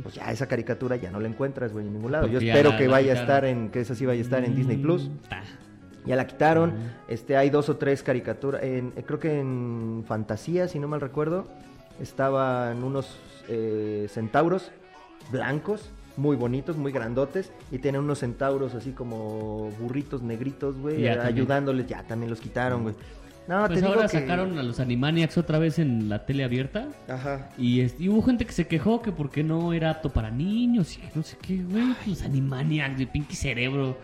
Pues 0.03 0.15
ya 0.15 0.31
esa 0.31 0.47
caricatura 0.47 0.97
ya 0.97 1.11
no 1.11 1.19
la 1.19 1.29
encuentras, 1.29 1.73
güey, 1.73 1.87
en 1.87 1.95
ningún 1.95 2.13
lado. 2.13 2.27
Yo 2.27 2.35
Porque 2.35 2.49
espero 2.51 2.77
que 2.77 2.87
vaya 2.87 3.13
a 3.13 3.17
estar 3.17 3.45
en 3.45 3.71
que 3.71 3.81
esa 3.81 3.95
sí 3.95 4.07
vaya 4.07 4.21
a 4.21 4.25
estar 4.25 4.45
en 4.45 4.55
Disney 4.55 4.77
Plus. 4.77 5.09
Mm, 5.09 5.29
ta. 5.29 5.43
Ya 6.07 6.15
la 6.15 6.27
quitaron. 6.27 6.73
Este, 7.09 7.37
hay 7.37 7.51
dos 7.51 7.69
o 7.69 7.77
tres 7.77 8.03
caricaturas. 8.05 8.63
En, 8.63 8.93
creo 8.93 9.19
que 9.19 9.41
en 9.41 10.05
Fantasía, 10.07 10.69
si 10.69 10.79
no 10.79 10.87
mal 10.87 11.01
recuerdo, 11.01 11.49
estaban 12.01 12.85
unos 12.85 13.19
eh, 13.49 14.07
centauros 14.09 14.71
blancos, 15.33 15.91
muy 16.17 16.37
bonitos, 16.37 16.77
muy 16.77 16.93
grandotes, 16.93 17.53
y 17.71 17.79
tienen 17.79 18.01
unos 18.03 18.21
centauros 18.21 18.75
así 18.75 18.93
como 18.93 19.71
burritos 19.79 20.23
negritos, 20.23 20.77
güey, 20.79 21.03
Ya 21.03 21.17
también. 21.17 21.35
ayudándoles. 21.37 21.87
Ya 21.87 22.03
también 22.05 22.31
los 22.31 22.41
quitaron, 22.41 22.83
güey. 22.83 22.95
No, 23.49 23.61
Pues 23.67 23.75
te 23.79 23.87
digo 23.87 23.95
ahora 23.95 24.09
que- 24.09 24.19
sacaron 24.21 24.59
a 24.59 24.63
los 24.65 24.81
Animaniacs 24.81 25.39
otra 25.39 25.61
vez 25.61 25.79
en 25.79 26.09
la 26.09 26.27
tele 26.27 26.43
abierta. 26.43 26.89
Ajá. 27.09 27.51
Y, 27.57 27.81
es- 27.81 27.95
y 28.01 28.09
hubo 28.09 28.21
gente 28.23 28.45
que 28.45 28.51
se 28.53 28.67
quejó 28.67 29.03
que 29.03 29.13
porque 29.13 29.45
no 29.45 29.73
era 29.73 29.91
apto 29.91 30.11
para 30.11 30.31
niños 30.33 30.97
y 30.97 31.01
que 31.03 31.09
no 31.15 31.23
sé 31.23 31.37
qué, 31.41 31.63
güey. 31.63 31.95
Los 32.07 32.23
Animaniacs 32.23 32.99
de 32.99 33.07
Pinky 33.07 33.37
Cerebro. 33.37 33.97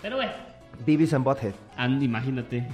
Pero 0.00 0.16
bueno, 0.16 0.32
Beavis 0.86 1.12
and 1.14 1.24
Butthead. 1.24 1.52
and- 1.76 2.02
imagínate. 2.02 2.66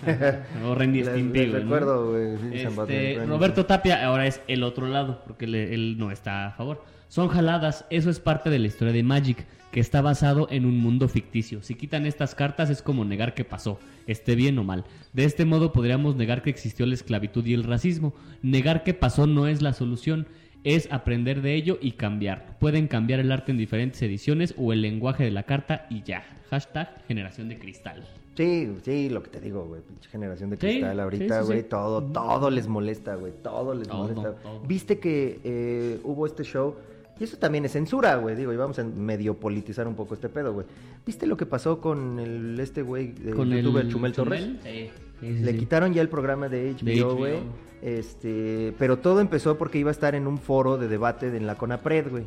o 0.64 0.74
Randy 0.74 1.04
Stimpy, 1.04 1.46
güey, 1.48 1.62
recuerdo, 1.62 2.10
güey, 2.10 2.54
Este, 2.54 3.24
Roberto 3.26 3.66
Tapia 3.66 4.04
ahora 4.06 4.26
es 4.26 4.40
el 4.46 4.62
otro 4.62 4.86
lado, 4.86 5.22
porque 5.26 5.46
le- 5.46 5.74
él 5.74 5.96
no 5.98 6.10
está 6.12 6.46
a 6.46 6.52
favor. 6.52 6.84
Son 7.12 7.28
jaladas, 7.28 7.84
eso 7.90 8.08
es 8.08 8.20
parte 8.20 8.48
de 8.48 8.58
la 8.58 8.68
historia 8.68 8.94
de 8.94 9.02
Magic, 9.02 9.44
que 9.70 9.80
está 9.80 10.00
basado 10.00 10.48
en 10.50 10.64
un 10.64 10.78
mundo 10.78 11.08
ficticio. 11.10 11.62
Si 11.62 11.74
quitan 11.74 12.06
estas 12.06 12.34
cartas 12.34 12.70
es 12.70 12.80
como 12.80 13.04
negar 13.04 13.34
que 13.34 13.44
pasó, 13.44 13.78
esté 14.06 14.34
bien 14.34 14.58
o 14.58 14.64
mal. 14.64 14.86
De 15.12 15.24
este 15.24 15.44
modo 15.44 15.74
podríamos 15.74 16.16
negar 16.16 16.40
que 16.40 16.48
existió 16.48 16.86
la 16.86 16.94
esclavitud 16.94 17.44
y 17.44 17.52
el 17.52 17.64
racismo. 17.64 18.14
Negar 18.40 18.82
que 18.82 18.94
pasó 18.94 19.26
no 19.26 19.46
es 19.46 19.60
la 19.60 19.74
solución, 19.74 20.26
es 20.64 20.90
aprender 20.90 21.42
de 21.42 21.54
ello 21.54 21.76
y 21.82 21.92
cambiar. 21.92 22.56
Pueden 22.58 22.88
cambiar 22.88 23.20
el 23.20 23.30
arte 23.30 23.52
en 23.52 23.58
diferentes 23.58 24.00
ediciones 24.00 24.54
o 24.56 24.72
el 24.72 24.80
lenguaje 24.80 25.22
de 25.22 25.32
la 25.32 25.42
carta 25.42 25.86
y 25.90 26.02
ya. 26.04 26.24
Hashtag 26.48 27.04
generación 27.08 27.50
de 27.50 27.58
cristal. 27.58 28.08
Sí, 28.38 28.72
sí, 28.84 29.10
lo 29.10 29.22
que 29.22 29.28
te 29.28 29.38
digo, 29.38 29.66
güey, 29.66 29.82
pinche 29.82 30.08
generación 30.08 30.48
de 30.48 30.56
Sí, 30.56 30.60
cristal 30.60 30.98
ahorita, 30.98 31.40
sí, 31.40 31.46
sí, 31.46 31.52
güey, 31.52 31.68
todo, 31.68 32.02
todo 32.04 32.48
les 32.48 32.68
molesta, 32.68 33.16
güey, 33.16 33.34
todo 33.42 33.74
les 33.74 33.86
Todo, 33.86 33.98
molesta. 34.04 34.32
todo. 34.42 34.60
Viste 34.60 34.98
que 34.98 35.40
eh, 35.44 36.00
hubo 36.04 36.24
este 36.24 36.42
show, 36.42 36.74
Y 37.22 37.24
eso 37.24 37.36
también 37.36 37.64
es 37.64 37.70
censura, 37.70 38.16
güey. 38.16 38.34
Digo, 38.34 38.52
y 38.52 38.56
vamos 38.56 38.80
a 38.80 38.82
medio 38.82 39.34
politizar 39.34 39.86
un 39.86 39.94
poco 39.94 40.14
este 40.14 40.28
pedo, 40.28 40.52
güey. 40.54 40.66
¿Viste 41.06 41.24
lo 41.28 41.36
que 41.36 41.46
pasó 41.46 41.80
con 41.80 42.18
el, 42.18 42.58
este 42.58 42.82
güey 42.82 43.14
Con 43.36 43.52
el 43.52 43.62
youtuber 43.62 43.86
Chumel 43.86 44.12
Torres? 44.12 44.42
Sí, 44.64 44.90
sí, 45.20 45.36
sí, 45.38 45.44
Le 45.44 45.56
quitaron 45.56 45.94
ya 45.94 46.02
el 46.02 46.08
programa 46.08 46.48
de 46.48 46.74
HBO. 46.74 47.14
güey. 47.14 47.34
Este, 47.80 48.74
pero 48.76 48.98
todo 48.98 49.20
empezó 49.20 49.56
porque 49.56 49.78
iba 49.78 49.90
a 49.90 49.92
estar 49.92 50.16
en 50.16 50.26
un 50.26 50.38
foro 50.38 50.78
de 50.78 50.88
debate 50.88 51.30
de- 51.30 51.36
en 51.36 51.46
la 51.46 51.54
CONAPRED, 51.54 52.10
güey. 52.10 52.24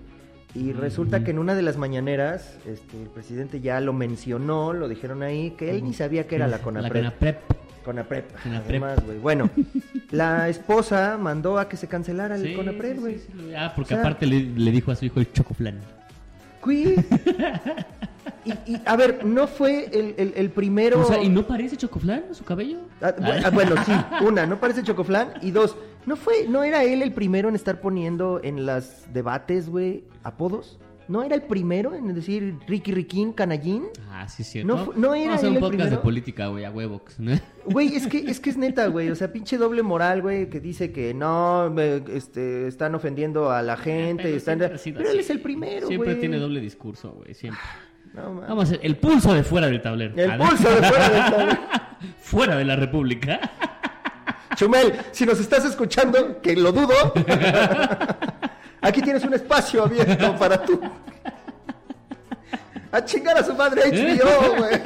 Y 0.54 0.72
resulta 0.72 1.26
que 1.26 1.32
en 1.32 1.40
una 1.40 1.56
de 1.56 1.62
las 1.62 1.76
mañaneras, 1.78 2.58
este, 2.66 3.02
el 3.04 3.10
presidente 3.10 3.60
ya 3.60 3.82
lo 3.82 3.92
mencionó, 3.92 4.72
lo 4.72 4.88
dijeron 4.88 5.24
ahí, 5.24 5.52
que 5.58 5.72
él 5.72 5.84
ni 5.84 5.92
sabía 5.94 6.26
que 6.28 6.36
era 6.38 6.48
la 6.48 6.60
CONAPRED. 6.62 7.04
La 7.04 7.12
CONAPREP. 7.12 7.38
CONAPRED, 7.86 8.24
CONAPRED. 8.44 8.70
además, 8.70 9.06
güey. 9.06 9.18
Bueno, 9.20 9.50
la 10.12 10.50
esposa 10.50 11.18
mandó 11.18 11.58
a 11.60 11.70
que 11.70 11.78
se 11.78 11.88
cancelara 11.88 12.36
el 12.36 12.42
sí, 12.44 12.54
güey. 13.00 13.22
Ah, 13.58 13.72
porque 13.76 13.94
O 13.94 13.98
sea- 13.98 14.00
aparte 14.06 14.26
le, 14.26 14.42
le 14.42 14.72
dijo 14.72 14.92
a 14.92 14.96
su 14.96 15.06
hijo 15.06 15.20
el 15.22 15.32
chocoflan. 15.32 15.80
Güey. 16.62 16.96
Y, 18.44 18.52
y, 18.74 18.82
a 18.86 18.96
ver, 18.96 19.26
no 19.26 19.48
fue 19.48 19.86
el, 19.92 20.14
el- 20.18 20.34
el 20.36 20.50
primero... 20.52 21.00
O 21.02 21.06
sea, 21.06 21.22
¿y 21.22 21.30
no 21.30 21.48
parece 21.48 21.78
chocoflan 21.78 22.26
su 22.34 22.44
cabello? 22.44 22.80
Ah, 23.02 23.12
bu- 23.18 23.42
ah, 23.44 23.50
bueno, 23.50 23.76
sí, 23.86 23.92
una, 24.26 24.46
no 24.46 24.60
parece 24.60 24.84
chocoflan. 24.84 25.34
Y 25.42 25.50
dos, 25.52 25.76
¿no 26.06 26.16
fue, 26.16 26.48
no 26.48 26.64
era 26.64 26.84
él 26.84 27.02
el 27.02 27.12
primero 27.12 27.50
en 27.50 27.56
estar 27.56 27.82
poniendo 27.82 28.40
en 28.44 28.66
las 28.68 29.12
debates, 29.14 29.68
güey, 29.70 30.04
apodos? 30.24 30.78
¿No 31.08 31.22
era 31.24 31.36
el 31.36 31.44
primero 31.44 31.94
en 31.94 32.14
decir 32.14 32.58
Ricky 32.68 32.92
Riquín, 32.92 33.32
Canallín? 33.34 33.86
Ah, 34.10 34.28
sí, 34.28 34.44
cierto. 34.44 34.76
No 34.76 34.94
no 34.96 35.14
era 35.16 35.34
a 35.34 35.36
hacer 35.36 35.46
él 35.50 35.58
un 35.58 35.64
el 35.64 35.70
podcast 35.70 35.90
de 35.92 35.98
política, 35.98 36.48
güey, 36.48 36.66
a 36.66 36.72
huevo. 36.72 37.02
¿no? 37.18 37.40
Güey, 37.66 37.96
es 37.96 38.06
que, 38.08 38.20
es 38.20 38.40
que 38.40 38.50
es 38.52 38.58
neta, 38.58 38.88
güey. 38.88 39.10
O 39.10 39.16
sea, 39.16 39.32
pinche 39.34 39.58
doble 39.58 39.82
moral, 39.84 40.22
güey, 40.22 40.50
que 40.50 40.60
dice 40.60 40.92
que 40.92 41.14
no, 41.16 41.70
me- 41.72 42.04
este, 42.14 42.68
están 42.68 42.94
ofendiendo 42.96 43.50
a 43.52 43.62
la 43.64 43.76
gente. 43.78 44.24
Pero 44.24 44.38
están... 44.38 44.60
Pero 44.60 45.10
él 45.10 45.20
es 45.20 45.30
el 45.32 45.40
primero, 45.42 45.88
güey. 45.88 45.98
Siempre 45.98 46.16
tiene 46.16 46.38
doble 46.38 46.60
discurso, 46.60 47.12
güey, 47.14 47.34
siempre. 47.34 47.62
No. 48.14 48.36
Vamos 48.36 48.60
a 48.60 48.68
hacer 48.68 48.80
el 48.82 48.96
pulso 48.96 49.34
de 49.34 49.44
fuera 49.44 49.68
del 49.68 49.82
tablero. 49.82 50.14
El 50.16 50.38
pulso 50.38 50.70
de 50.70 50.88
fuera 50.88 51.10
del 51.10 51.32
tablero. 51.32 51.60
fuera 52.22 52.56
de 52.56 52.64
la 52.64 52.76
república. 52.78 53.40
Chumel, 54.56 54.94
si 55.12 55.26
nos 55.26 55.38
estás 55.42 55.66
escuchando, 55.66 56.40
que 56.42 56.56
lo 56.56 56.72
dudo, 56.72 56.94
aquí 58.88 59.02
tienes 59.02 59.24
un 59.24 59.34
espacio 59.34 59.84
abierto 59.84 60.36
para 60.38 60.62
tú. 60.64 60.80
A 62.92 63.04
chingar 63.04 63.38
a 63.38 63.44
su 63.44 63.54
madre 63.56 63.82
HBO, 63.92 64.56
güey. 64.58 64.82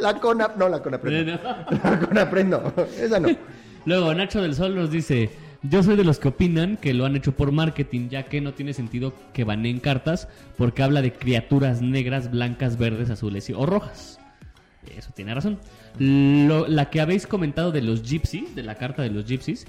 La 0.00 0.14
Conap, 0.14 0.56
no, 0.56 0.68
la 0.68 0.82
Conap, 0.82 1.04
no. 1.04 1.10
La 1.10 2.00
Conap, 2.00 2.32
no, 2.44 2.72
esa 2.98 3.20
no. 3.20 3.28
Luego, 3.84 4.14
Nacho 4.14 4.40
del 4.40 4.54
Sol 4.54 4.74
nos 4.74 4.90
dice: 4.90 5.30
Yo 5.62 5.82
soy 5.82 5.96
de 5.96 6.04
los 6.04 6.18
que 6.18 6.28
opinan 6.28 6.76
que 6.78 6.94
lo 6.94 7.04
han 7.04 7.16
hecho 7.16 7.32
por 7.32 7.52
marketing, 7.52 8.08
ya 8.08 8.22
que 8.24 8.40
no 8.40 8.54
tiene 8.54 8.72
sentido 8.72 9.12
que 9.34 9.44
baneen 9.44 9.80
cartas 9.80 10.28
porque 10.56 10.82
habla 10.82 11.02
de 11.02 11.12
criaturas 11.12 11.82
negras, 11.82 12.30
blancas, 12.30 12.78
verdes, 12.78 13.10
azules 13.10 13.50
y- 13.50 13.52
o 13.52 13.66
rojas. 13.66 14.18
Eso 14.96 15.10
tiene 15.14 15.34
razón. 15.34 15.58
Lo- 15.98 16.66
la 16.66 16.88
que 16.88 17.00
habéis 17.02 17.26
comentado 17.26 17.72
de 17.72 17.82
los 17.82 18.02
gypsies, 18.08 18.54
de 18.54 18.62
la 18.62 18.76
carta 18.76 19.02
de 19.02 19.10
los 19.10 19.26
gypsies, 19.26 19.66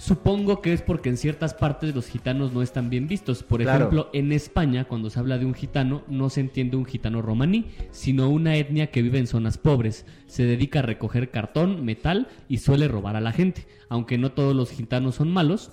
Supongo 0.00 0.62
que 0.62 0.72
es 0.72 0.80
porque 0.80 1.10
en 1.10 1.18
ciertas 1.18 1.52
partes 1.52 1.94
los 1.94 2.06
gitanos 2.06 2.54
no 2.54 2.62
están 2.62 2.88
bien 2.88 3.06
vistos. 3.06 3.42
Por 3.42 3.60
Claro. 3.60 3.76
ejemplo, 3.84 4.08
en 4.14 4.32
España, 4.32 4.84
cuando 4.86 5.10
se 5.10 5.18
habla 5.20 5.36
de 5.36 5.44
un 5.44 5.52
gitano, 5.52 6.04
no 6.08 6.30
se 6.30 6.40
entiende 6.40 6.78
un 6.78 6.86
gitano 6.86 7.20
romaní, 7.20 7.66
sino 7.90 8.30
una 8.30 8.56
etnia 8.56 8.86
que 8.90 9.02
vive 9.02 9.18
en 9.18 9.26
zonas 9.26 9.58
pobres. 9.58 10.06
Se 10.26 10.44
dedica 10.44 10.78
a 10.78 10.82
recoger 10.82 11.30
cartón, 11.30 11.84
metal 11.84 12.28
y 12.48 12.56
suele 12.58 12.88
robar 12.88 13.14
a 13.14 13.20
la 13.20 13.32
gente. 13.32 13.66
Aunque 13.90 14.16
no 14.16 14.32
todos 14.32 14.56
los 14.56 14.70
gitanos 14.70 15.16
son 15.16 15.30
malos, 15.30 15.72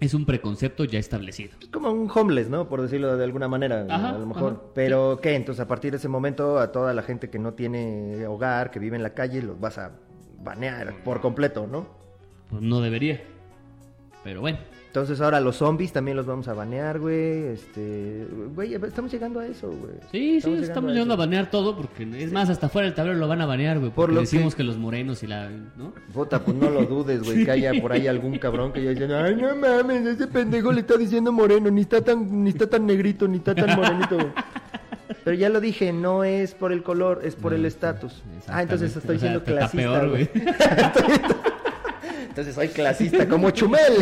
es 0.00 0.12
un 0.12 0.26
preconcepto 0.26 0.84
ya 0.84 0.98
establecido. 0.98 1.52
Es 1.62 1.68
como 1.68 1.90
un 1.92 2.10
homeless, 2.14 2.50
¿no? 2.50 2.68
Por 2.68 2.82
decirlo 2.82 3.16
de 3.16 3.24
alguna 3.24 3.48
manera, 3.48 3.86
Ajá, 3.88 4.10
a 4.10 4.18
lo 4.18 4.26
mejor. 4.26 4.52
ajá, 4.52 4.62
Pero, 4.74 5.18
¿qué? 5.22 5.34
Entonces, 5.34 5.64
a 5.64 5.66
partir 5.66 5.92
de 5.92 5.96
ese 5.96 6.08
momento, 6.08 6.58
a 6.58 6.72
toda 6.72 6.92
la 6.92 7.02
gente 7.02 7.30
que 7.30 7.38
no 7.38 7.54
tiene 7.54 8.26
hogar, 8.26 8.70
que 8.70 8.78
vive 8.80 8.96
en 8.98 9.02
la 9.02 9.14
calle, 9.14 9.40
los 9.40 9.58
vas 9.58 9.78
a 9.78 9.92
banear 10.42 10.92
por 11.04 11.22
completo, 11.22 11.66
¿no? 11.66 11.86
Pues 12.50 12.60
no 12.60 12.82
debería. 12.82 13.22
Pero 14.24 14.40
bueno. 14.40 14.58
Entonces, 14.86 15.22
ahora 15.22 15.40
los 15.40 15.56
zombies 15.56 15.90
también 15.90 16.18
los 16.18 16.26
vamos 16.26 16.48
a 16.48 16.52
banear, 16.52 16.98
güey. 17.00 17.46
Este. 17.46 18.26
Güey, 18.54 18.74
estamos 18.74 19.10
llegando 19.10 19.40
a 19.40 19.46
eso, 19.46 19.68
güey. 19.68 19.94
Sí, 20.10 20.38
sí, 20.42 20.52
estamos 20.60 20.92
llegando 20.92 21.14
a 21.14 21.16
banear 21.16 21.50
todo 21.50 21.74
porque 21.74 22.06
es 22.22 22.30
más, 22.30 22.50
hasta 22.50 22.68
fuera 22.68 22.86
del 22.88 22.94
tablero 22.94 23.18
lo 23.18 23.26
van 23.26 23.40
a 23.40 23.46
banear, 23.46 23.78
güey. 23.78 23.90
Por 23.90 24.12
lo 24.12 24.20
decimos 24.20 24.54
que- 24.54 24.58
que... 24.58 24.64
los 24.64 24.76
morenos 24.76 25.22
y 25.22 25.28
la... 25.28 25.48
¿no? 25.78 25.94
Puta, 26.12 26.40
pues 26.44 26.54
no 26.58 26.68
lo 26.68 26.82
dudes, 26.84 27.22
güey, 27.22 27.42
que 27.46 27.50
haya 27.50 27.72
por 27.80 27.92
ahí 27.92 28.06
algún 28.06 28.36
cabrón 28.38 28.70
que 28.74 28.84
ya 28.84 28.90
dice, 28.90 29.14
ay, 29.14 29.34
no 29.34 29.56
mames, 29.56 30.04
ese 30.06 30.26
pendejo 30.26 30.70
le 30.72 30.80
está 30.82 30.98
diciendo 30.98 31.32
moreno, 31.32 31.70
ni 31.70 31.80
está 31.80 32.02
tan, 32.02 32.44
ni 32.44 32.50
está 32.50 32.68
tan 32.68 32.84
negrito, 32.86 33.26
ni 33.26 33.38
está 33.38 33.54
tan 33.54 33.74
morenito, 33.74 34.16
güey. 34.16 34.28
Pero 35.24 35.36
ya 35.38 35.48
lo 35.48 35.60
dije, 35.60 35.90
no 35.94 36.22
es 36.24 36.52
por 36.54 36.70
el 36.70 36.82
color, 36.82 37.22
es 37.24 37.34
por 37.34 37.54
el 37.54 37.64
estatus. 37.64 38.22
Ah, 38.46 38.60
entonces 38.62 38.94
estoy 38.94 39.16
O 39.16 39.18
sea, 39.20 39.28
siendo 39.30 39.44
clasista, 39.44 39.76
peor, 40.00 40.10
güey. 40.10 40.28
Entonces 42.32 42.54
soy 42.54 42.68
clasista 42.68 43.28
como 43.28 43.50
Chumel. 43.50 43.92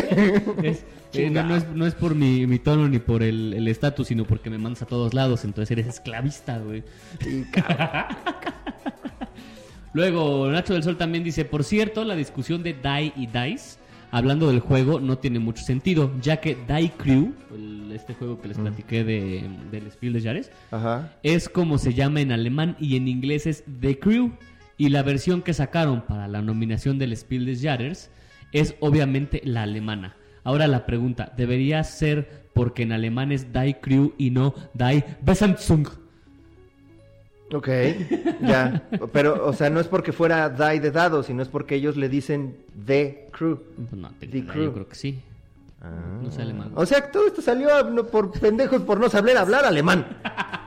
Es- 0.63 0.85
eh, 1.13 1.29
no, 1.29 1.43
no 1.43 1.57
es, 1.57 1.67
no 1.75 1.85
es 1.89 1.95
por 1.97 2.15
mi, 2.15 2.47
mi 2.47 2.61
tono 2.61 2.89
ni 2.89 3.01
por 3.01 3.25
el 3.25 3.67
estatus, 3.67 4.07
sino 4.07 4.25
porque 4.25 4.49
me 4.49 4.59
mandas 4.59 4.83
a 4.83 4.87
todos 4.87 5.13
lados. 5.13 5.45
Entonces 5.45 5.69
eres 5.73 5.89
esclavista, 5.89 6.59
güey. 6.59 6.85
Sí, 7.21 7.45
cabrón. 7.51 8.07
Luego, 9.93 10.49
Nacho 10.51 10.75
del 10.75 10.85
Sol 10.85 10.97
también 10.97 11.25
dice: 11.25 11.45
Por 11.45 11.65
cierto, 11.65 12.05
la 12.05 12.15
discusión 12.15 12.63
de 12.63 12.75
Die 12.75 13.13
y 13.17 13.27
Dice, 13.27 13.79
hablando 14.13 14.47
del 14.49 14.61
juego, 14.61 15.01
no 15.01 15.19
tiene 15.19 15.41
mucho 15.41 15.65
sentido, 15.65 16.13
ya 16.23 16.37
que 16.37 16.55
Die 16.69 16.93
Crew, 16.97 17.35
el- 17.53 17.91
este 17.93 18.15
juego 18.15 18.41
que 18.41 18.47
les 18.49 18.57
platiqué 18.59 19.03
de, 19.03 19.51
del 19.73 19.91
Spiel 19.91 20.13
de 20.13 20.23
Jahres, 20.23 20.53
Ajá. 20.71 21.13
es 21.25 21.49
como 21.49 21.79
se 21.79 21.93
llama 21.93 22.21
en 22.21 22.31
alemán 22.31 22.77
y 22.79 22.95
en 22.97 23.09
inglés 23.09 23.47
es 23.47 23.65
The 23.81 23.99
Crew. 23.99 24.31
Y 24.79 24.89
la 24.91 25.03
versión 25.03 25.43
que 25.43 25.53
sacaron 25.53 26.03
para 26.07 26.27
la 26.29 26.41
nominación 26.41 26.99
del 26.99 27.15
Spiel 27.17 27.45
des 27.47 27.61
Jahres 27.63 28.11
es 28.53 28.75
obviamente 28.81 29.41
la 29.45 29.63
alemana. 29.63 30.17
Ahora 30.45 30.67
la 30.67 30.87
pregunta, 30.87 31.33
¿debería 31.37 31.83
ser 31.85 32.41
porque 32.55 32.83
en 32.83 32.93
alemán 32.93 33.31
es 33.33 33.53
Die 33.53 33.77
Crew 33.81 34.13
y 34.19 34.31
no 34.31 34.55
Die 34.75 35.05
Besatzung? 35.23 35.87
Ok, 37.53 37.69
ya. 38.43 38.83
Pero, 39.13 39.47
o 39.47 39.53
sea, 39.53 39.71
no 39.71 39.81
es 39.81 39.89
porque 39.89 40.13
fuera 40.13 40.49
die 40.49 40.79
de 40.81 40.91
dados, 40.93 41.27
sino 41.27 41.43
es 41.43 41.49
porque 41.49 41.75
ellos 41.75 41.97
le 41.97 42.09
dicen 42.09 42.57
The 42.87 43.27
Crew. 43.33 43.59
Pues 43.77 43.93
no, 44.01 44.11
te- 44.21 44.29
The 44.29 44.41
yo 44.43 44.73
creo 44.73 44.89
que 44.89 44.95
sí. 44.95 45.21
No 46.23 46.31
sé 46.31 46.43
alemán. 46.43 46.71
O 46.75 46.85
sea, 46.87 47.11
todo 47.11 47.27
esto 47.27 47.41
salió 47.43 47.69
por 48.11 48.31
pendejos 48.39 48.83
por 48.83 49.01
no 49.01 49.09
saber 49.09 49.37
hablar 49.37 49.65
alemán. 49.65 50.07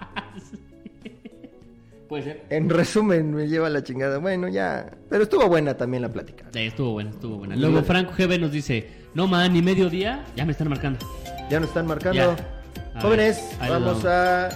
Puede 2.14 2.26
ser. 2.26 2.44
En 2.52 2.70
resumen, 2.70 3.34
me 3.34 3.48
lleva 3.48 3.70
la 3.72 3.84
chingada. 3.84 4.20
Bueno, 4.20 4.48
ya. 4.48 4.88
Pero 5.10 5.24
estuvo 5.24 5.48
buena 5.48 5.76
también 5.76 6.04
la 6.04 6.10
plática. 6.10 6.46
Eh, 6.54 6.68
estuvo 6.68 6.92
buena, 6.92 7.10
estuvo 7.10 7.38
buena. 7.38 7.56
Luego 7.56 7.82
Franco 7.82 8.14
GB 8.16 8.40
nos 8.40 8.52
dice, 8.52 8.88
no 9.16 9.26
man, 9.26 9.52
ni 9.52 9.64
mediodía, 9.64 10.24
ya 10.36 10.46
me 10.46 10.52
están 10.52 10.70
marcando. 10.70 11.00
Ya 11.50 11.60
nos 11.60 11.70
están 11.70 11.88
marcando. 11.88 12.36
A 12.94 13.02
Jóvenes, 13.02 13.42
ver, 13.60 13.70
vamos 13.72 14.06
a 14.06 14.50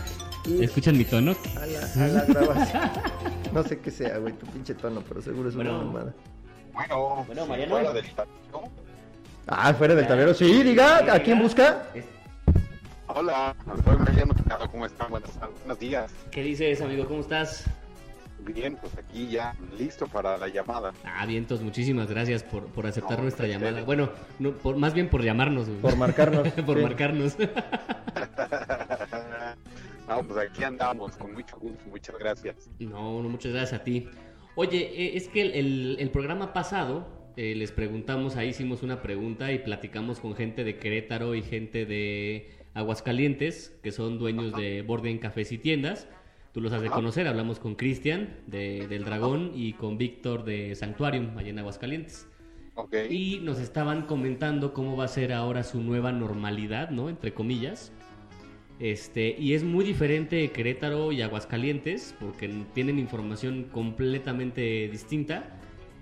ir 0.45 0.65
¿Escuchan 0.65 0.95
mi 0.99 1.03
tono? 1.03 1.35
a 1.59 1.65
la, 1.65 2.05
a 2.05 2.07
la 2.09 2.25
grabación. 2.25 2.81
No 3.51 3.63
sé 3.63 3.79
qué 3.79 3.89
sea, 3.89 4.19
güey, 4.19 4.33
tu 4.33 4.45
pinche 4.45 4.75
tono, 4.75 5.01
pero 5.07 5.19
seguro 5.19 5.49
es 5.49 5.55
una 5.55 5.71
mamada. 5.71 6.13
Bueno, 6.73 7.23
Bueno, 7.25 7.45
Mariano. 7.47 7.71
fuera 7.73 7.91
del 7.93 8.05
tablero. 8.13 8.71
Ah, 9.47 9.73
fuera 9.73 9.95
del 9.95 10.05
tablero. 10.05 10.33
Sí, 10.35 10.61
diga, 10.61 11.11
¿a 11.11 11.19
quién 11.23 11.39
busca? 11.41 11.87
Hola, 13.19 13.55
soy 13.83 13.97
Mariano 13.97 14.35
Picado, 14.35 14.69
¿cómo 14.69 14.85
están? 14.85 15.09
Buenas, 15.09 15.31
buenos 15.59 15.79
días. 15.79 16.13
¿Qué 16.29 16.43
dices, 16.43 16.79
amigo? 16.81 17.07
¿Cómo 17.07 17.21
estás? 17.21 17.65
Bien, 18.39 18.75
pues 18.79 18.95
aquí 18.95 19.27
ya 19.27 19.55
listo 19.75 20.05
para 20.05 20.37
la 20.37 20.47
llamada. 20.49 20.93
Ah, 21.03 21.25
vientos, 21.25 21.61
muchísimas 21.61 22.11
gracias 22.11 22.43
por, 22.43 22.67
por 22.67 22.85
aceptar 22.85 23.17
No, 23.17 23.23
nuestra 23.23 23.47
llamada. 23.47 23.81
Bueno, 23.83 24.11
no, 24.37 24.51
por, 24.51 24.75
más 24.77 24.93
bien 24.93 25.09
por 25.09 25.23
llamarnos. 25.23 25.67
güey. 25.67 25.81
Por 25.81 25.95
marcarnos. 25.97 26.47
por 26.65 26.79
marcarnos. 26.79 27.35
no, 30.07 30.21
pues 30.23 30.37
aquí 30.47 30.63
andamos, 30.63 31.15
con 31.17 31.33
mucho 31.33 31.57
gusto, 31.57 31.83
muchas 31.89 32.15
gracias. 32.19 32.69
no, 32.77 33.23
no, 33.23 33.29
muchas 33.29 33.51
gracias 33.51 33.81
a 33.81 33.83
ti. 33.83 34.07
Oye, 34.53 34.77
eh, 34.93 35.17
es 35.17 35.27
que 35.27 35.41
el, 35.41 35.51
el- 35.55 35.97
el 35.99 36.11
programa 36.11 36.53
pasado 36.53 37.07
eh, 37.35 37.55
les 37.55 37.71
preguntamos, 37.71 38.35
ahí 38.35 38.49
hicimos 38.49 38.83
una 38.83 39.01
pregunta 39.01 39.51
y 39.51 39.57
platicamos 39.59 40.19
con 40.19 40.35
gente 40.35 40.63
de 40.63 40.77
Querétaro 40.77 41.33
y 41.35 41.41
gente 41.41 41.85
de 41.87 42.56
Aguascalientes, 42.77 43.77
que 43.81 43.91
son 43.91 44.19
dueños 44.19 44.53
de 44.55 44.81
Borden 44.81 45.17
Cafés 45.17 45.51
y 45.51 45.57
Tiendas. 45.57 46.07
Tú 46.53 46.61
los 46.61 46.71
has 46.73 46.81
de 46.81 46.89
conocer, 46.89 47.27
hablamos 47.27 47.59
con 47.59 47.75
Cristian 47.75 48.37
de, 48.47 48.87
del 48.87 49.03
Dragón 49.03 49.51
y 49.53 49.73
con 49.73 49.97
Víctor 49.97 50.43
de 50.43 50.75
Sanctuarium, 50.75 51.37
allá 51.37 51.49
en 51.49 51.59
Aguascalientes. 51.59 52.27
Ok, 52.75 52.95
Y 53.09 53.39
nos 53.41 53.59
estaban 53.59 54.03
comentando 54.03 54.73
cómo 54.73 54.95
va 54.95 55.05
a 55.05 55.07
ser 55.07 55.33
ahora 55.33 55.63
su 55.63 55.81
nueva 55.81 56.11
normalidad, 56.11 56.91
¿no? 56.91 57.09
Entre 57.09 57.33
comillas. 57.33 57.91
Este, 58.79 59.35
y 59.39 59.53
es 59.53 59.63
muy 59.63 59.83
diferente 59.83 60.51
Querétaro 60.51 61.11
y 61.11 61.23
Aguascalientes, 61.23 62.15
porque 62.19 62.47
tienen 62.73 62.99
información 62.99 63.63
completamente 63.71 64.87
distinta. 64.89 65.56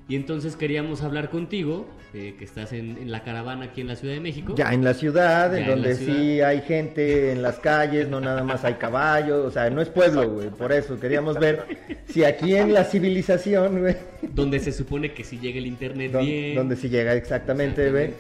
Y 0.08 0.16
entonces 0.16 0.56
queríamos 0.56 1.02
hablar 1.02 1.32
contigo, 1.32 1.88
eh, 2.14 2.36
que 2.38 2.46
estás 2.46 2.74
en, 2.74 2.96
en 3.00 3.12
la 3.12 3.24
caravana 3.24 3.66
aquí 3.66 3.82
en 3.82 3.88
la 3.88 3.96
Ciudad 3.96 4.14
de 4.14 4.20
México. 4.20 4.54
Ya 4.56 4.72
en 4.72 4.84
la 4.84 4.94
ciudad, 4.94 5.52
Ya 5.52 5.60
en 5.62 5.68
donde 5.68 5.96
ciudad. 5.96 6.16
sí 6.16 6.42
hay 6.42 6.62
gente 6.62 7.32
en 7.32 7.42
las 7.42 7.58
calles, 7.58 8.08
no 8.08 8.22
nada 8.22 8.44
más 8.44 8.64
hay 8.64 8.76
caballos, 8.76 9.44
o 9.44 9.50
sea, 9.50 9.68
no 9.72 9.82
es 9.82 9.90
pueblo, 9.90 10.30
güey. 10.30 10.50
Por 10.52 10.72
eso 10.72 11.00
queríamos 11.00 11.40
ver 11.40 11.66
si 12.08 12.24
aquí 12.24 12.54
en 12.56 12.72
la 12.74 12.84
civilización, 12.84 13.80
güey, 13.80 13.96
Donde 14.34 14.60
se 14.60 14.72
supone 14.72 15.12
que 15.12 15.24
si 15.24 15.40
llega 15.40 15.58
el 15.58 15.66
internet 15.66 16.12
don- 16.12 16.24
bien. 16.24 16.56
donde 16.56 16.76
sí 16.76 16.88
llega 16.88 17.16
exactamente, 17.16 17.90
güey. 17.90 18.12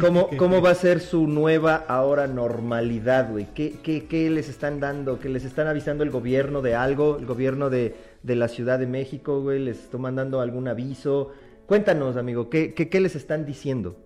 ¿Cómo, 0.00 0.28
¿Cómo 0.36 0.60
va 0.60 0.70
a 0.70 0.74
ser 0.74 0.98
su 0.98 1.28
nueva 1.28 1.84
ahora 1.86 2.26
normalidad, 2.26 3.30
güey? 3.30 3.46
¿Qué, 3.54 3.74
qué, 3.82 4.06
¿Qué 4.06 4.28
les 4.28 4.48
están 4.48 4.80
dando? 4.80 5.20
¿Qué 5.20 5.28
les 5.28 5.44
están 5.44 5.68
avisando 5.68 6.02
el 6.02 6.10
gobierno 6.10 6.62
de 6.62 6.74
algo? 6.74 7.16
¿El 7.18 7.26
gobierno 7.26 7.70
de, 7.70 7.94
de 8.22 8.36
la 8.36 8.48
Ciudad 8.48 8.78
de 8.78 8.86
México, 8.86 9.40
güey? 9.40 9.58
¿Les 9.58 9.78
está 9.78 9.98
mandando 9.98 10.40
algún 10.40 10.68
aviso? 10.68 11.32
Cuéntanos, 11.66 12.16
amigo, 12.16 12.48
¿qué, 12.48 12.74
qué, 12.74 12.88
qué 12.88 13.00
les 13.00 13.14
están 13.14 13.44
diciendo? 13.44 13.96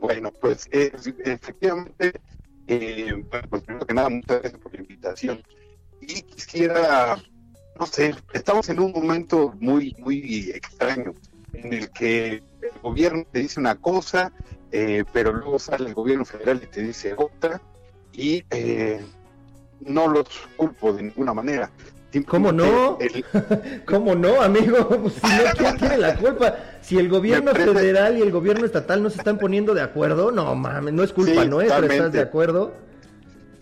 Bueno, 0.00 0.32
pues 0.32 0.68
eh, 0.72 0.92
efectivamente, 1.24 2.12
eh, 2.66 3.12
bueno, 3.30 3.48
pues 3.48 3.62
primero 3.62 3.86
que 3.86 3.94
nada, 3.94 4.08
muchas 4.08 4.40
gracias 4.40 4.60
por 4.60 4.74
la 4.74 4.80
invitación. 4.80 5.42
Y 6.00 6.22
quisiera, 6.22 7.16
no 7.78 7.86
sé, 7.86 8.14
estamos 8.32 8.68
en 8.68 8.80
un 8.80 8.92
momento 8.92 9.54
muy, 9.60 9.94
muy 9.98 10.50
extraño 10.50 11.14
en 11.52 11.72
el 11.72 11.90
que 11.90 12.42
el 12.62 12.80
gobierno 12.82 13.24
te 13.30 13.40
dice 13.40 13.60
una 13.60 13.76
cosa, 13.76 14.32
eh, 14.72 15.04
pero 15.12 15.32
luego 15.32 15.58
sale 15.58 15.88
el 15.88 15.94
gobierno 15.94 16.24
federal 16.24 16.60
y 16.62 16.66
te 16.66 16.82
dice 16.82 17.14
otra, 17.16 17.60
y 18.12 18.44
eh, 18.50 19.00
no 19.80 20.08
los 20.08 20.26
culpo 20.56 20.92
de 20.92 21.04
ninguna 21.04 21.34
manera. 21.34 21.70
¿Cómo 22.26 22.52
no? 22.52 22.98
El- 23.00 23.24
¿Cómo 23.86 24.14
no, 24.14 24.42
amigo? 24.42 24.88
Pues, 25.02 25.14
si 25.14 25.26
no, 25.26 25.42
¿quién 25.56 25.76
tiene 25.78 25.98
la 25.98 26.14
culpa? 26.16 26.56
Si 26.82 26.98
el 26.98 27.08
gobierno 27.08 27.52
parece- 27.52 27.72
federal 27.72 28.18
y 28.18 28.22
el 28.22 28.30
gobierno 28.30 28.66
estatal 28.66 29.02
no 29.02 29.08
se 29.10 29.18
están 29.18 29.38
poniendo 29.38 29.72
de 29.74 29.80
acuerdo, 29.82 30.30
no 30.30 30.54
mames, 30.54 30.92
no 30.92 31.02
es 31.02 31.12
culpa 31.12 31.42
Sí, 31.42 31.48
nuestra, 31.48 31.78
¿estás 31.86 32.12
de 32.12 32.20
acuerdo? 32.20 32.74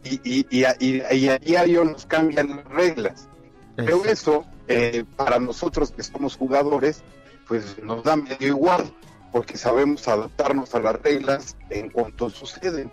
y, 0.02 0.20
y, 0.24 0.46
y, 0.50 0.64
a- 0.64 0.76
y- 0.80 1.02
y 1.12 1.28
a 1.28 1.38
diario 1.38 1.84
nos 1.84 2.06
cambian 2.06 2.48
las 2.56 2.64
reglas. 2.66 3.28
Pero 3.76 4.02
Es- 4.04 4.12
eso, 4.12 4.44
eh, 4.68 5.04
para 5.16 5.38
nosotros 5.38 5.92
que 5.92 6.02
somos 6.02 6.36
jugadores, 6.36 7.02
pues 7.46 7.76
nos 7.82 8.02
da 8.02 8.16
medio 8.16 8.48
igual, 8.48 8.90
porque 9.32 9.56
sabemos 9.58 10.08
adaptarnos 10.08 10.74
a 10.74 10.80
las 10.80 11.00
reglas 11.02 11.56
en 11.68 11.90
cuanto 11.90 12.30
suceden. 12.30 12.90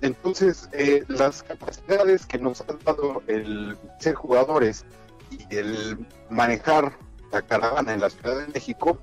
Entonces, 0.00 0.68
eh, 0.72 1.04
las 1.08 1.42
capacidades 1.42 2.26
que 2.26 2.38
nos 2.38 2.60
ha 2.62 2.76
dado 2.84 3.22
el 3.26 3.76
ser 3.98 4.14
jugadores 4.14 4.84
y 5.30 5.56
el 5.56 6.06
manejar 6.30 6.96
la 7.32 7.42
caravana 7.42 7.94
en 7.94 8.00
la 8.00 8.10
Ciudad 8.10 8.38
de 8.38 8.46
México, 8.48 8.98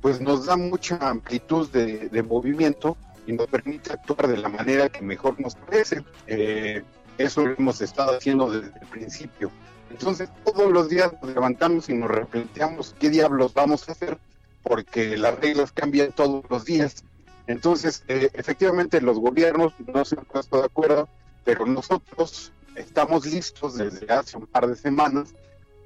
pues 0.00 0.20
nos 0.20 0.46
da 0.46 0.56
mucha 0.56 0.96
amplitud 0.96 1.70
de, 1.70 2.22
movimiento 2.22 2.96
y 3.26 3.32
nos 3.32 3.46
permite 3.46 3.92
actuar 3.92 4.26
de 4.26 4.36
la 4.36 4.48
manera 4.48 4.88
que 4.88 5.02
mejor 5.02 5.40
nos 5.40 5.54
parece. 5.54 6.04
Eh, 6.26 6.82
eso 7.18 7.46
lo 7.46 7.54
hemos 7.56 7.80
estado 7.80 8.16
haciendo 8.16 8.50
desde 8.50 8.78
el 8.80 8.86
principio. 8.88 9.50
Entonces 9.90 10.28
todos 10.44 10.72
los 10.72 10.88
días 10.88 11.12
nos 11.22 11.32
levantamos 11.32 11.88
y 11.88 11.94
nos 11.94 12.10
replanteamos 12.10 12.96
qué 12.98 13.10
diablos 13.10 13.54
vamos 13.54 13.88
a 13.88 13.92
hacer, 13.92 14.18
porque 14.62 15.16
las 15.16 15.38
reglas 15.38 15.70
cambian 15.70 16.12
todos 16.12 16.44
los 16.48 16.64
días. 16.64 17.04
Entonces, 17.46 18.04
eh, 18.08 18.30
efectivamente 18.34 19.00
los 19.00 19.18
gobiernos 19.18 19.72
no 19.92 20.04
se 20.04 20.16
han 20.18 20.24
puesto 20.24 20.58
de 20.58 20.66
acuerdo, 20.66 21.08
pero 21.44 21.66
nosotros 21.66 22.52
estamos 22.76 23.26
listos 23.26 23.76
desde 23.76 24.12
hace 24.12 24.36
un 24.36 24.46
par 24.46 24.66
de 24.66 24.76
semanas 24.76 25.34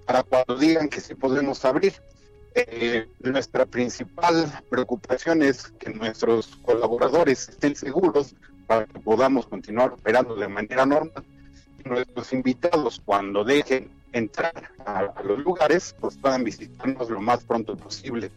para 0.05 0.23
cuando 0.23 0.57
digan 0.57 0.89
que 0.89 1.01
sí 1.01 1.15
podemos 1.15 1.65
abrir. 1.65 1.95
Eh, 2.55 3.07
nuestra 3.21 3.67
principal 3.67 4.63
preocupación 4.71 5.43
es 5.43 5.69
que 5.79 5.91
nuestros 5.91 6.57
colaboradores 6.63 7.49
estén 7.51 7.77
seguros 7.77 8.35
para 8.67 8.87
que 8.87 8.99
podamos 8.99 9.47
continuar 9.47 9.93
operando 9.93 10.35
de 10.37 10.49
manera 10.49 10.87
normal. 10.87 11.25
Nuestros 11.85 12.33
invitados, 12.33 13.01
cuando 13.05 13.45
dejen 13.45 13.91
entrar 14.13 14.71
a, 14.85 15.01
a 15.01 15.23
los 15.23 15.39
lugares, 15.39 15.95
pues 16.01 16.17
puedan 16.17 16.45
visitarnos 16.45 17.11
lo 17.11 17.21
más 17.21 17.45
pronto 17.45 17.77
posible. 17.77 18.31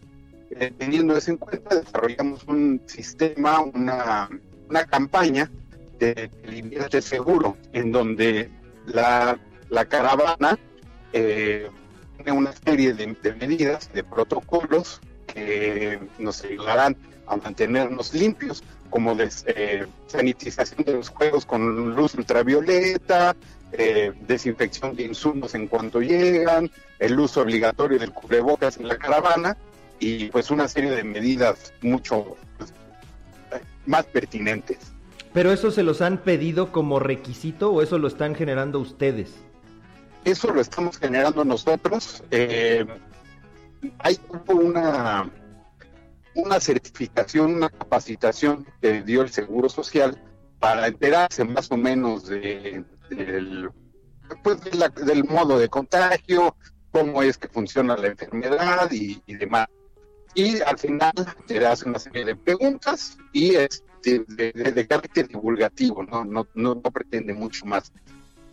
Eh, 0.50 0.72
teniendo 0.76 1.16
eso 1.16 1.30
en 1.30 1.36
cuenta, 1.36 1.76
desarrollamos 1.76 2.44
un 2.44 2.82
sistema, 2.86 3.60
una, 3.60 4.28
campaña 4.88 5.50
de 5.98 6.30
invierte 6.52 7.00
seguro, 7.02 7.56
en 7.72 7.92
donde 7.92 8.48
la, 8.86 9.38
caravana 9.88 10.58
eh, 11.12 11.68
tiene 12.16 12.32
una 12.32 12.52
serie 12.52 12.92
de, 12.94 13.16
de 13.22 13.32
medidas, 13.34 13.92
de 13.92 14.02
protocolos 14.02 15.00
que 15.26 16.00
nos 16.18 16.42
ayudarán 16.44 16.96
a 17.26 17.36
mantenernos 17.36 18.12
limpios, 18.14 18.64
como 18.90 19.14
des- 19.14 19.44
eh, 19.46 19.86
sanitización 20.08 20.84
de 20.84 20.94
los 20.94 21.10
juegos 21.10 21.46
con 21.46 21.94
luz 21.94 22.14
ultravioleta, 22.14 23.36
eh, 23.72 24.12
desinfección 24.26 24.96
de 24.96 25.04
insumos 25.04 25.54
en 25.54 25.68
cuanto 25.68 26.00
llegan, 26.00 26.68
el 26.98 27.18
uso 27.20 27.42
obligatorio 27.42 27.98
del 28.00 28.10
cubrebocas 28.12 28.78
en 28.78 28.88
la 28.88 28.96
caravana 28.98 29.56
y 30.00 30.26
pues 30.30 30.50
una 30.50 30.66
serie 30.66 30.90
de 30.90 31.04
medidas 31.04 31.72
mucho 31.82 32.36
pues, 32.58 32.70
eh, 33.52 33.60
más 33.86 34.04
pertinentes. 34.06 34.78
¿Pero 35.32 35.52
eso 35.52 35.70
se 35.70 35.82
los 35.84 36.00
han 36.00 36.18
pedido 36.18 36.72
como 36.72 36.98
requisito 36.98 37.70
o 37.70 37.82
eso 37.82 37.98
lo 37.98 38.08
están 38.08 38.34
generando 38.34 38.80
ustedes? 38.80 39.30
Eso 40.24 40.52
lo 40.52 40.60
estamos 40.60 40.98
generando 40.98 41.44
nosotros. 41.44 42.24
Eh, 42.30 42.84
hay 43.98 44.18
hubo 44.28 44.58
una, 44.60 45.30
una 46.34 46.60
certificación, 46.60 47.54
una 47.54 47.68
capacitación 47.68 48.66
que 48.82 49.02
dio 49.02 49.22
el 49.22 49.30
Seguro 49.30 49.68
Social 49.68 50.20
para 50.58 50.88
enterarse 50.88 51.44
más 51.44 51.70
o 51.70 51.76
menos 51.76 52.26
de, 52.26 52.84
del, 53.08 53.70
pues, 54.42 54.60
de 54.62 54.72
la- 54.76 54.88
del 54.88 55.24
modo 55.24 55.58
de 55.58 55.68
contagio, 55.68 56.54
cómo 56.90 57.22
es 57.22 57.38
que 57.38 57.48
funciona 57.48 57.96
la 57.96 58.08
enfermedad 58.08 58.90
y, 58.90 59.22
y 59.26 59.34
demás. 59.36 59.68
Y 60.34 60.60
al 60.60 60.78
final 60.78 61.12
te 61.46 61.64
hace 61.66 61.88
una 61.88 61.98
serie 61.98 62.24
de 62.24 62.36
preguntas 62.36 63.18
y 63.32 63.54
es 63.56 63.82
de, 64.02 64.86
carácter 64.88 65.28
divulgativo, 65.28 66.02
¿no? 66.04 66.24
No, 66.24 66.46
no, 66.54 66.80
pretende 66.80 67.34
mucho 67.34 67.66
más 67.66 67.92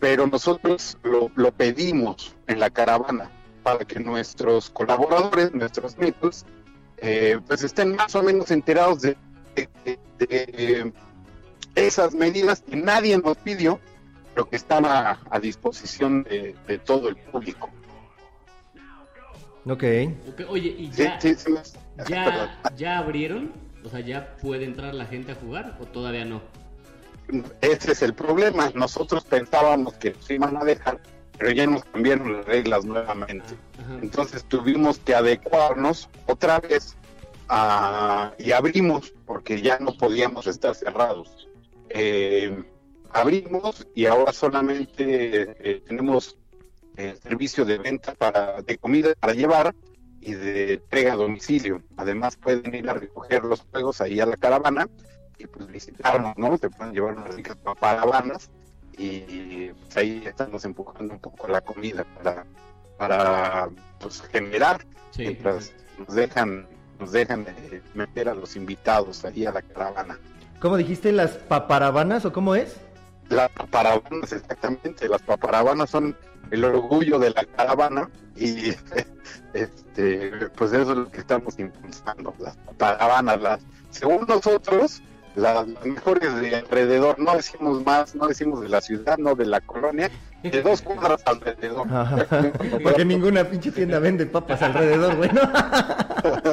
pero 0.00 0.26
nosotros 0.28 0.96
lo, 1.02 1.30
lo 1.34 1.50
pedimos 1.50 2.32
en 2.46 2.60
la 2.60 2.70
caravana 2.70 3.30
para 3.64 3.84
que 3.84 3.98
nuestros 3.98 4.70
colaboradores, 4.70 5.52
nuestros 5.52 5.98
mitos, 5.98 6.46
eh, 6.98 7.40
pues 7.46 7.64
estén 7.64 7.96
más 7.96 8.14
o 8.14 8.22
menos 8.22 8.50
enterados 8.52 9.02
de, 9.02 9.16
de- 9.56 9.98
de 10.18 10.92
esas 11.74 12.14
medidas 12.14 12.62
que 12.62 12.76
nadie 12.76 13.18
nos 13.18 13.36
pidió, 13.38 13.80
pero 14.34 14.48
que 14.48 14.56
están 14.56 14.84
a, 14.84 15.20
a 15.30 15.40
disposición 15.40 16.22
de 16.22 16.80
todo 16.84 17.08
el 17.08 17.16
público. 17.16 17.68
Ok. 19.68 19.84
Oye, 20.48 20.74
¿y 20.78 20.90
ya, 20.90 21.20
sí, 21.20 21.34
sí, 21.34 21.54
ya, 22.08 22.58
ya 22.76 22.98
abrieron? 22.98 23.52
O 23.84 23.88
sea, 23.88 24.00
¿ya 24.00 24.36
puede 24.36 24.64
entrar 24.64 24.94
la 24.94 25.06
gente 25.06 25.32
a 25.32 25.34
jugar 25.34 25.76
o 25.80 25.84
todavía 25.86 26.24
no? 26.24 26.40
Ese 27.60 27.92
es 27.92 28.02
el 28.02 28.14
problema. 28.14 28.70
Nosotros 28.74 29.24
pensábamos 29.24 29.94
que 29.94 30.12
nos 30.12 30.30
iban 30.30 30.56
a 30.56 30.64
dejar, 30.64 31.00
pero 31.36 31.50
ya 31.52 31.66
nos 31.66 31.84
cambiaron 31.84 32.32
las 32.38 32.46
reglas 32.46 32.84
nuevamente. 32.84 33.54
Ajá. 33.78 33.98
Entonces 34.02 34.44
tuvimos 34.44 34.98
que 34.98 35.14
adecuarnos 35.14 36.08
otra 36.26 36.60
vez 36.60 36.96
a- 37.48 38.32
y 38.38 38.52
abrimos 38.52 39.12
porque 39.26 39.60
ya 39.60 39.78
no 39.78 39.92
podíamos 39.96 40.46
estar 40.46 40.74
cerrados. 40.74 41.48
Eh, 41.90 42.62
abrimos 43.10 43.86
y 43.94 44.06
ahora 44.06 44.32
solamente 44.32 45.54
eh, 45.60 45.82
tenemos 45.86 46.36
el 46.98 47.16
servicio 47.18 47.64
de 47.64 47.78
venta 47.78 48.14
para 48.14 48.60
de 48.62 48.76
comida 48.78 49.14
para 49.18 49.32
llevar 49.32 49.74
y 50.20 50.34
de 50.34 50.74
entrega 50.74 51.12
a 51.12 51.16
domicilio. 51.16 51.82
Además 51.96 52.36
pueden 52.36 52.74
ir 52.74 52.88
a 52.90 52.94
recoger 52.94 53.44
los 53.44 53.62
juegos 53.70 54.00
ahí 54.00 54.20
a 54.20 54.26
la 54.26 54.36
caravana 54.36 54.88
y 55.38 55.46
pues 55.46 55.68
visitarnos, 55.68 56.36
¿no? 56.36 56.58
Se 56.58 56.68
pueden 56.68 56.92
llevar 56.92 57.16
unas 57.16 57.34
ricas 57.36 57.56
caravanas 57.80 58.50
y 58.96 59.68
pues, 59.70 59.96
ahí 59.96 60.22
estamos 60.26 60.64
empujando 60.64 61.14
un 61.14 61.20
poco 61.20 61.46
la 61.48 61.60
comida 61.60 62.04
para 62.22 62.44
para 62.98 63.68
pues, 64.00 64.20
generar 64.32 64.84
Sí. 65.12 65.22
mientras 65.22 65.72
nos 65.98 66.14
dejan 66.14 66.66
nos 66.98 67.12
dejan 67.12 67.46
eh, 67.48 67.80
meter 67.94 68.28
a 68.28 68.34
los 68.34 68.56
invitados 68.56 69.24
ahí 69.24 69.46
a 69.46 69.52
la 69.52 69.62
caravana. 69.62 70.18
¿Cómo 70.60 70.76
dijiste 70.76 71.12
las 71.12 71.30
paparavanas 71.30 72.24
o 72.24 72.32
cómo 72.32 72.56
es? 72.56 72.76
Las 73.28 73.50
paparavanas, 73.52 74.32
exactamente, 74.32 75.08
las 75.08 75.22
paparavanas 75.22 75.90
son 75.90 76.16
el 76.50 76.64
orgullo 76.64 77.18
de 77.18 77.30
la 77.30 77.44
caravana 77.44 78.08
y 78.36 78.70
este 79.52 80.32
pues 80.56 80.72
eso 80.72 80.92
es 80.92 80.98
lo 80.98 81.10
que 81.10 81.20
estamos 81.20 81.58
impulsando, 81.58 82.34
las 82.38 82.56
paparavanas, 82.56 83.40
las, 83.40 83.60
según 83.90 84.26
nosotros, 84.28 85.02
las, 85.34 85.68
las 85.68 85.86
mejores 85.86 86.40
de 86.40 86.56
alrededor, 86.56 87.18
no 87.18 87.34
decimos 87.34 87.84
más, 87.84 88.14
no 88.14 88.26
decimos 88.28 88.60
de 88.60 88.68
la 88.68 88.80
ciudad, 88.80 89.18
no 89.18 89.34
de 89.34 89.46
la 89.46 89.60
colonia, 89.60 90.10
de 90.42 90.62
dos 90.62 90.82
cuadras 90.82 91.22
alrededor. 91.26 91.86
Porque 92.82 93.04
ninguna 93.04 93.44
pinche 93.44 93.72
tienda 93.72 93.98
vende 93.98 94.26
papas 94.26 94.62
alrededor, 94.62 95.16
güey. 95.16 95.30
¿no? 95.32 95.42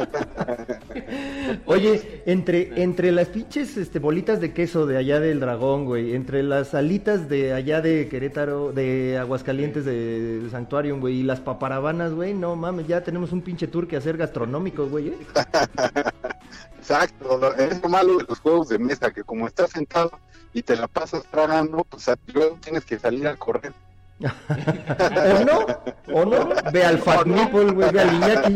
Oye, 1.75 2.23
entre, 2.25 2.81
entre 2.81 3.11
las 3.11 3.27
pinches 3.27 3.75
este, 3.75 3.99
bolitas 3.99 4.39
de 4.39 4.53
queso 4.53 4.85
de 4.85 4.97
allá 4.97 5.19
del 5.19 5.41
dragón, 5.41 5.83
güey, 5.83 6.15
entre 6.15 6.41
las 6.41 6.73
alitas 6.73 7.27
de 7.27 7.51
allá 7.51 7.81
de 7.81 8.07
Querétaro, 8.07 8.71
de 8.71 9.17
Aguascalientes, 9.17 9.83
de, 9.83 10.39
de 10.39 10.49
Santuarium, 10.49 11.01
güey, 11.01 11.19
y 11.19 11.23
las 11.23 11.41
paparavanas, 11.41 12.13
güey, 12.13 12.33
no 12.33 12.55
mames, 12.55 12.87
ya 12.87 13.03
tenemos 13.03 13.33
un 13.33 13.41
pinche 13.41 13.67
tour 13.67 13.87
que 13.87 13.97
hacer 13.97 14.15
gastronómico, 14.15 14.87
güey. 14.87 15.09
¿eh? 15.09 15.17
Exacto, 16.77 17.53
es 17.55 17.81
lo 17.81 17.89
malo 17.89 18.17
de 18.19 18.25
los 18.29 18.39
juegos 18.39 18.69
de 18.69 18.79
mesa, 18.79 19.11
que 19.11 19.23
como 19.23 19.45
estás 19.45 19.71
sentado 19.71 20.11
y 20.53 20.61
te 20.63 20.75
la 20.77 20.87
pasas 20.87 21.23
tragando, 21.25 21.83
pues 21.89 22.09
luego 22.33 22.57
tienes 22.61 22.85
que 22.85 22.97
salir 22.97 23.27
a 23.27 23.35
correr. 23.35 23.73
¿O 24.19 25.45
no? 25.45 25.65
¿O 26.13 26.25
no? 26.25 26.49
Ve 26.71 26.83
al 26.83 26.97
Fat 26.99 27.25
Nipple, 27.27 27.71
güey, 27.71 27.91
ve 27.91 27.99
al 27.99 28.15
Iñaki. 28.15 28.55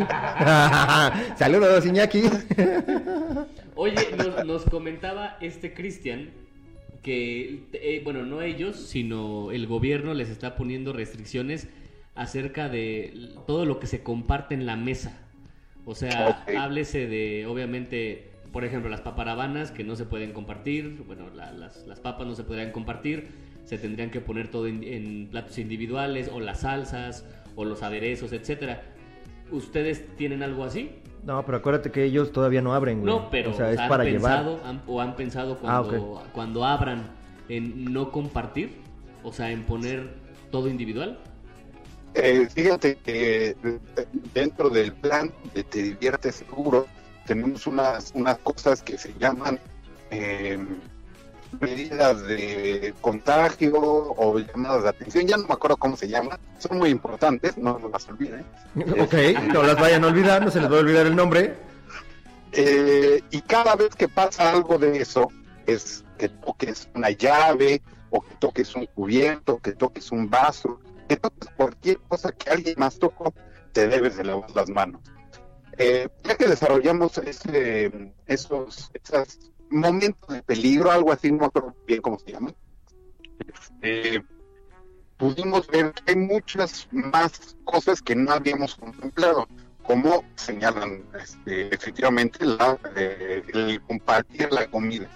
Saludos, 1.38 1.86
Iñaki. 1.86 2.24
Oye, 3.76 3.96
nos, 4.18 4.46
nos 4.46 4.64
comentaba 4.66 5.38
este 5.42 5.74
Cristian 5.74 6.30
que, 7.04 7.64
eh, 7.74 8.02
bueno, 8.04 8.26
no 8.26 8.42
ellos, 8.42 8.76
sino 8.78 9.52
el 9.52 9.68
gobierno 9.68 10.14
les 10.14 10.30
está 10.30 10.56
poniendo 10.56 10.94
restricciones 10.94 11.68
acerca 12.16 12.68
de 12.70 13.30
todo 13.48 13.66
lo 13.66 13.80
que 13.80 13.88
se 13.88 14.02
comparte 14.04 14.54
en 14.56 14.66
la 14.66 14.76
mesa. 14.76 15.18
O 15.86 15.96
sea, 15.96 16.44
Ok. 16.48 16.56
háblese 16.58 17.08
de, 17.08 17.46
obviamente, 17.48 18.30
por 18.52 18.66
ejemplo, 18.66 18.90
las 18.90 19.02
paparavanas 19.02 19.72
que 19.72 19.84
no 19.84 19.96
se 19.96 20.06
pueden 20.06 20.34
compartir, 20.34 21.04
bueno, 21.08 21.30
la- 21.34 21.52
las, 21.52 21.88
las 21.88 22.00
papas 22.00 22.28
no 22.28 22.36
se 22.36 22.44
podrían 22.44 22.72
compartir, 22.72 23.28
se 23.70 23.78
tendrían 23.78 24.10
que 24.10 24.20
poner 24.20 24.50
todo 24.50 24.66
en, 24.66 24.84
en 24.84 25.28
platos 25.30 25.60
individuales, 25.60 26.28
o 26.34 26.40
las 26.40 26.62
salsas, 26.62 27.24
o 27.56 27.66
los 27.66 27.84
aderezos, 27.84 28.34
etcétera. 28.34 28.82
¿Ustedes 29.52 30.08
tienen 30.18 30.42
algo 30.42 30.64
así? 30.64 30.90
No, 31.24 31.46
pero 31.46 31.60
acuérdate 31.60 31.92
que 31.92 32.04
ellos 32.04 32.32
todavía 32.32 32.64
no 32.64 32.74
abren, 32.74 33.02
güey. 33.02 33.14
No, 33.14 33.30
pero 33.30 33.52
o 33.52 33.54
sea, 33.54 33.72
es 33.72 33.78
han 33.78 33.88
para 33.90 34.04
pensado, 34.06 34.56
llevar. 34.58 34.68
han- 34.70 34.82
o 34.88 35.02
han 35.02 35.16
pensado 35.16 35.54
Ah, 35.64 35.84
cuando, 35.86 36.24
cuando 36.34 36.66
abran 36.66 37.04
en 37.48 37.86
no 37.94 38.12
compartir, 38.12 38.72
o 39.24 39.32
sea, 39.32 39.52
en 39.52 39.62
poner 39.64 40.10
todo 40.50 40.68
individual. 40.68 41.20
Eh, 42.16 42.48
fíjate 42.52 42.96
que 42.98 43.50
eh, 43.50 43.56
dentro 44.34 44.70
del 44.72 44.94
plan 44.94 45.32
de 45.54 45.64
Te 45.64 45.84
Diviertes 45.84 46.36
Seguro 46.38 46.88
tenemos 47.28 47.68
unas, 47.68 48.12
unas 48.16 48.40
cosas 48.40 48.82
que 48.82 48.98
se 48.98 49.14
llaman 49.20 49.60
eh, 50.10 50.58
medidas 51.60 52.22
de 52.26 52.94
contagio 53.02 53.74
o 53.76 54.40
llamadas 54.40 54.84
de 54.84 54.90
atención, 54.90 55.28
ya 55.28 55.38
no 55.38 55.48
me 55.48 55.54
acuerdo 55.54 55.78
cómo 55.78 55.98
se 55.98 56.08
llaman, 56.08 56.40
son 56.58 56.78
muy 56.78 56.90
importantes, 56.90 57.58
no 57.58 57.80
las 57.92 58.08
olviden. 58.08 58.46
Ok, 59.00 59.14
no 59.54 59.64
las 59.64 59.80
vayan 59.80 60.04
a 60.04 60.08
olvidar, 60.08 60.44
no 60.44 60.52
se 60.52 60.60
les 60.60 60.72
va 60.72 60.78
a 60.78 60.80
olvidar 60.80 61.06
el 61.06 61.16
nombre. 61.16 61.56
Eh, 62.52 63.22
y 63.30 63.42
cada 63.42 63.76
vez 63.76 63.96
que 63.96 64.08
pasa 64.08 64.52
algo 64.52 64.78
de 64.78 65.02
eso, 65.02 65.30
es 65.66 66.04
que 66.18 66.30
toques 66.30 66.90
una 66.96 67.12
llave, 67.12 67.82
o 68.10 68.22
que 68.22 68.36
toques 68.36 68.76
un 68.76 68.86
cubierto, 68.88 69.60
que 69.60 69.74
toques 69.74 70.12
un 70.12 70.30
vaso, 70.30 70.80
que 71.08 71.18
toques 71.18 71.50
cualquier 71.56 72.00
cosa 72.08 72.32
que 72.32 72.50
alguien 72.50 72.76
más 72.78 72.98
tocó, 73.00 73.34
te 73.72 73.88
debes 73.88 74.18
de 74.18 74.24
lavar 74.24 74.50
las 74.56 74.70
manos. 74.70 75.02
Eh, 75.78 76.10
ya 76.24 76.36
que 76.36 76.48
desarrollamos 76.48 77.18
ese, 77.20 78.12
esos, 78.28 78.92
esos 78.94 79.49
momentos 79.70 80.30
de 80.30 80.42
peligro, 80.44 80.92
algo 80.92 81.12
así, 81.12 81.32
no 81.32 81.40
me 81.40 81.46
acuerdo 81.46 81.76
bien 81.86 82.02
cómo 82.02 82.20
se 82.20 82.32
llama, 82.32 82.54
este, 83.48 84.24
pudimos 85.18 85.68
ver 85.68 85.94
que 85.94 86.12
hay 86.12 86.16
muchas 86.18 86.88
más 86.92 87.58
cosas 87.64 88.02
que 88.02 88.16
no 88.16 88.32
habíamos 88.32 88.76
contemplado 88.76 89.48
como 89.84 90.24
señalan 90.36 91.04
este, 91.20 91.74
efectivamente 91.74 92.46
la, 92.46 92.78
eh, 92.96 93.44
el 93.54 93.82
compartir 93.82 94.52
la 94.52 94.68
comida. 94.70 95.08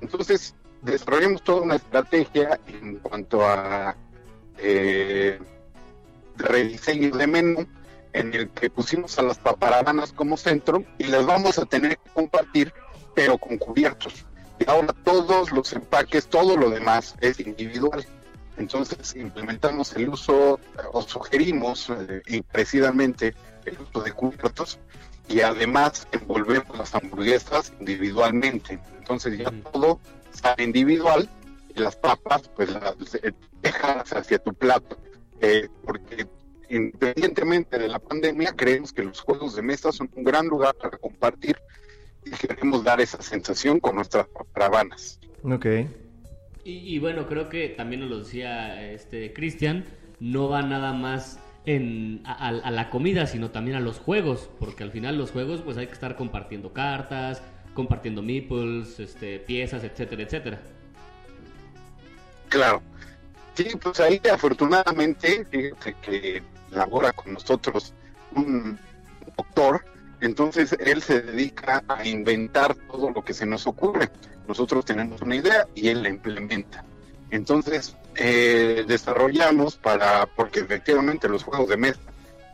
Entonces, 0.00 0.54
desarrollamos 0.82 1.42
toda 1.42 1.62
una 1.62 1.76
estrategia 1.76 2.60
en 2.68 2.96
cuanto 2.98 3.44
a 3.44 3.96
eh, 4.58 5.40
rediseño 6.36 7.16
de 7.16 7.26
menú 7.26 7.66
en 8.12 8.32
el 8.34 8.48
que 8.50 8.70
pusimos 8.70 9.18
a 9.18 9.22
las 9.22 9.38
paparavanas 9.38 10.12
como 10.12 10.36
centro 10.36 10.84
y 10.98 11.04
las 11.04 11.26
vamos 11.26 11.58
a 11.58 11.66
tener 11.66 11.98
que 11.98 12.10
compartir, 12.10 12.72
pero 13.14 13.38
con 13.38 13.58
cubiertos. 13.58 14.24
Y 14.58 14.68
ahora 14.68 14.94
todos 15.04 15.52
los 15.52 15.72
empaques, 15.72 16.26
todo 16.28 16.56
lo 16.56 16.70
demás 16.70 17.14
es 17.20 17.40
individual. 17.40 18.06
Entonces 18.56 19.16
implementamos 19.16 19.94
el 19.96 20.08
uso 20.08 20.60
o 20.92 21.02
sugerimos 21.02 21.90
eh, 21.90 22.22
encarecidamente 22.26 23.34
el 23.64 23.78
uso 23.80 24.00
de 24.00 24.12
cubiertos 24.12 24.78
y 25.28 25.40
además 25.40 26.06
envolvemos 26.12 26.76
las 26.78 26.94
hamburguesas 26.94 27.72
individualmente. 27.80 28.78
Entonces 28.98 29.38
ya 29.38 29.50
todo 29.72 29.98
sale 30.30 30.62
individual 30.62 31.28
y 31.74 31.80
las 31.80 31.96
papas 31.96 32.48
pues 32.54 32.70
las 32.70 32.94
eh, 33.22 33.32
dejas 33.60 34.12
hacia 34.12 34.38
tu 34.38 34.54
plato. 34.54 34.98
Eh, 35.40 35.68
porque 35.84 36.26
independientemente 36.68 37.78
de 37.78 37.88
la 37.88 37.98
pandemia 37.98 38.54
creemos 38.56 38.92
que 38.92 39.02
los 39.02 39.20
juegos 39.20 39.56
de 39.56 39.62
mesa 39.62 39.90
son 39.90 40.10
un 40.14 40.24
gran 40.24 40.46
lugar 40.46 40.74
para 40.76 40.96
compartir 40.96 41.56
y 42.24 42.30
queremos 42.30 42.82
dar 42.84 43.00
esa 43.00 43.20
sensación 43.22 43.80
con 43.80 43.96
nuestras 43.96 44.26
caravanas. 44.52 45.20
Ok. 45.42 45.66
Y, 46.64 46.94
y 46.94 46.98
bueno, 46.98 47.26
creo 47.26 47.48
que 47.48 47.68
también 47.70 48.00
nos 48.00 48.10
lo 48.10 48.18
decía 48.20 48.90
este 48.90 49.32
Cristian, 49.32 49.84
no 50.20 50.48
va 50.48 50.62
nada 50.62 50.92
más 50.92 51.38
en, 51.66 52.22
a, 52.24 52.32
a- 52.32 52.48
a 52.48 52.70
la 52.70 52.88
comida, 52.90 53.26
sino 53.26 53.50
también 53.50 53.76
a 53.76 53.80
los 53.80 53.98
juegos, 53.98 54.48
porque 54.58 54.82
al 54.82 54.90
final 54.90 55.18
los 55.18 55.30
juegos 55.30 55.60
pues 55.62 55.76
hay 55.76 55.86
que 55.86 55.92
estar 55.92 56.16
compartiendo 56.16 56.72
cartas, 56.72 57.42
compartiendo 57.74 58.22
meeples, 58.22 58.98
este, 59.00 59.38
piezas, 59.40 59.84
etcétera, 59.84 60.22
etcétera. 60.22 60.62
Claro. 62.48 62.82
Sí, 63.54 63.68
pues 63.80 64.00
ahí 64.00 64.20
afortunadamente, 64.32 65.44
fíjate 65.50 65.94
que 66.02 66.42
labora 66.70 67.12
con 67.12 67.34
nosotros 67.34 67.92
un 68.34 68.78
doctor, 69.36 69.84
entonces 70.20 70.76
él 70.78 71.02
se 71.02 71.20
dedica 71.20 71.82
a 71.88 72.06
inventar 72.06 72.74
todo 72.74 73.10
lo 73.10 73.24
que 73.24 73.34
se 73.34 73.46
nos 73.46 73.66
ocurre. 73.66 74.10
Nosotros 74.46 74.84
tenemos 74.84 75.22
una 75.22 75.36
idea 75.36 75.66
y 75.74 75.88
él 75.88 76.02
la 76.02 76.08
implementa. 76.08 76.84
Entonces 77.30 77.96
eh, 78.16 78.84
desarrollamos 78.86 79.76
para, 79.76 80.26
porque 80.26 80.60
efectivamente 80.60 81.28
los 81.28 81.42
juegos 81.42 81.68
de 81.68 81.76
mesa, 81.76 82.00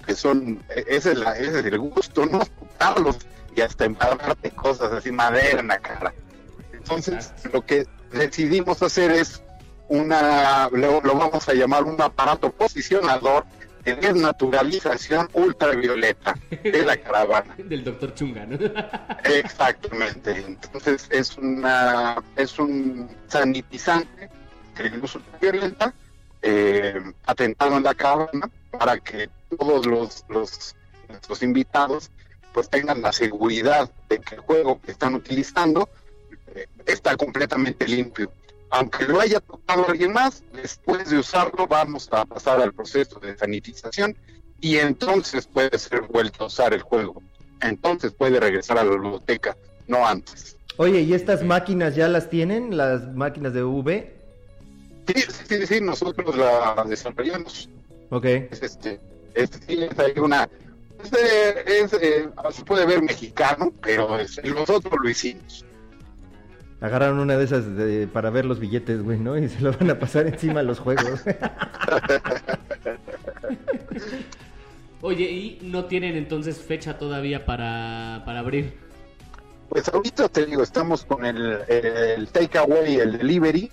que 0.07 0.15
son, 0.15 0.65
e- 0.75 0.85
ese 0.89 1.13
es, 1.13 1.65
el 1.65 1.79
gusto, 1.79 2.27
¿no? 2.27 2.41
Tocarlos 2.41 3.19
y 3.55 3.61
hasta 3.61 3.85
embarrarte 3.85 4.51
cosas 4.53 4.93
así, 4.93 5.13
madera 5.13 5.79
cara. 5.79 6.15
Entonces 6.73 7.33
lo 7.53 7.65
que 7.65 7.87
decidimos 8.13 8.83
hacer 8.83 9.11
es 9.11 9.43
una, 9.89 10.69
lo 10.71 11.01
vamos 11.03 11.49
a 11.49 11.53
llamar 11.53 11.85
un 11.85 12.01
aparato 12.01 12.51
posicionador 12.53 13.45
de 13.97 14.09
desnaturalización 14.09 15.29
ultravioleta 15.33 16.37
de 16.51 16.85
la 16.85 16.97
caravana. 17.03 17.55
Del 17.59 17.85
doctor 17.85 18.15
Chunga, 18.15 18.47
¿no? 18.47 18.59
Exactamente. 19.25 20.45
Entonces 20.47 21.09
es 21.11 21.37
una 21.37 22.23
es 22.37 22.59
un 22.59 23.09
sanitizante 23.29 24.31
de 24.77 24.91
luz 24.91 25.15
ultravioleta 25.15 25.95
eh, 26.43 27.01
atentado 27.27 27.77
en 27.77 27.83
la 27.83 27.95
caravana 27.95 28.51
para 28.71 28.99
que 28.99 29.29
todos 29.59 29.87
los, 29.87 30.25
los 30.29 30.75
nuestros 31.09 31.43
invitados 31.43 32.11
pues 32.53 32.69
tengan 32.69 33.03
la 33.03 33.13
seguridad 33.13 33.91
de 34.09 34.19
que 34.21 34.37
el 34.37 34.41
juego 34.41 34.81
que 34.81 34.91
están 34.91 35.15
utilizando 35.15 35.89
eh, 36.55 36.67
está 36.87 37.17
completamente 37.17 37.87
limpio. 37.87 38.33
Aunque 38.71 39.05
lo 39.05 39.21
haya 39.21 39.41
tocado 39.41 39.89
alguien 39.89 40.13
más, 40.13 40.43
después 40.53 41.11
de 41.11 41.19
usarlo 41.19 41.67
vamos 41.67 42.09
a 42.13 42.25
pasar 42.25 42.61
al 42.63 42.73
proceso 42.73 43.19
de 43.19 43.37
sanitización 43.37 44.17
y 44.61 44.77
entonces 44.77 45.47
puede 45.47 45.77
ser 45.79 46.03
vuelto 46.03 46.45
a 46.45 46.47
usar 46.47 46.73
el 46.73 46.83
juego. 46.83 47.23
Entonces 47.61 48.13
puede 48.13 48.39
regresar 48.41 48.79
a 48.79 48.85
la 48.85 48.91
biblioteca, 48.93 49.57
no 49.89 50.07
antes. 50.07 50.57
Oye, 50.77 51.01
¿y 51.03 51.13
estas 51.15 51.43
máquinas 51.43 51.95
ya 51.97 52.09
las 52.09 52.31
tienen? 52.31 52.77
¿Las 52.77 53.13
máquinas 53.15 53.53
de 53.53 53.65
V? 53.65 54.15
Sí, 55.09 55.25
sí, 55.49 55.67
sí, 55.67 55.81
nosotros 55.81 56.37
la 56.37 56.85
desarrollamos. 56.89 57.69
Ok. 58.11 58.25
Es 58.25 58.63
este, 58.63 59.01
es, 59.35 59.51
sí, 59.67 59.83
es 59.83 59.99
ahí 59.99 60.13
una, 60.19 60.49
es, 61.03 61.13
es, 61.67 61.93
eh, 61.95 62.29
se 62.53 62.65
puede 62.65 62.87
ver 62.87 63.03
mexicano, 63.03 63.73
pero 63.83 64.19
es- 64.19 64.41
nosotros 64.45 64.95
lo 65.03 65.11
hicimos. 65.11 65.65
Agarraron 66.81 67.19
una 67.19 67.37
de 67.37 67.45
esas 67.45 67.77
de- 67.77 68.09
para 68.11 68.31
ver 68.31 68.45
los 68.47 68.59
billetes, 68.59 69.03
güey, 69.03 69.19
¿no? 69.19 69.37
Y 69.37 69.49
se 69.49 69.61
lo 69.61 69.73
van 69.73 69.91
a 69.91 69.99
pasar 69.99 70.27
encima 70.27 70.61
a 70.61 70.63
los 70.63 70.79
juegos. 70.79 71.23
Oye, 75.03 75.25
¿y 75.31 75.59
no 75.63 75.87
tienen 75.87 76.17
entonces 76.17 76.59
fecha 76.59 76.99
todavía 76.99 77.45
para, 77.47 78.23
para 78.25 78.41
abrir? 78.41 78.75
Pues 79.69 79.89
ahorita 79.89 80.29
te 80.29 80.47
digo, 80.47 80.63
estamos 80.63 81.05
con 81.05 81.25
el, 81.25 81.59
el 81.69 82.29
takeaway, 82.29 82.97
el 82.97 83.19
delivery, 83.19 83.71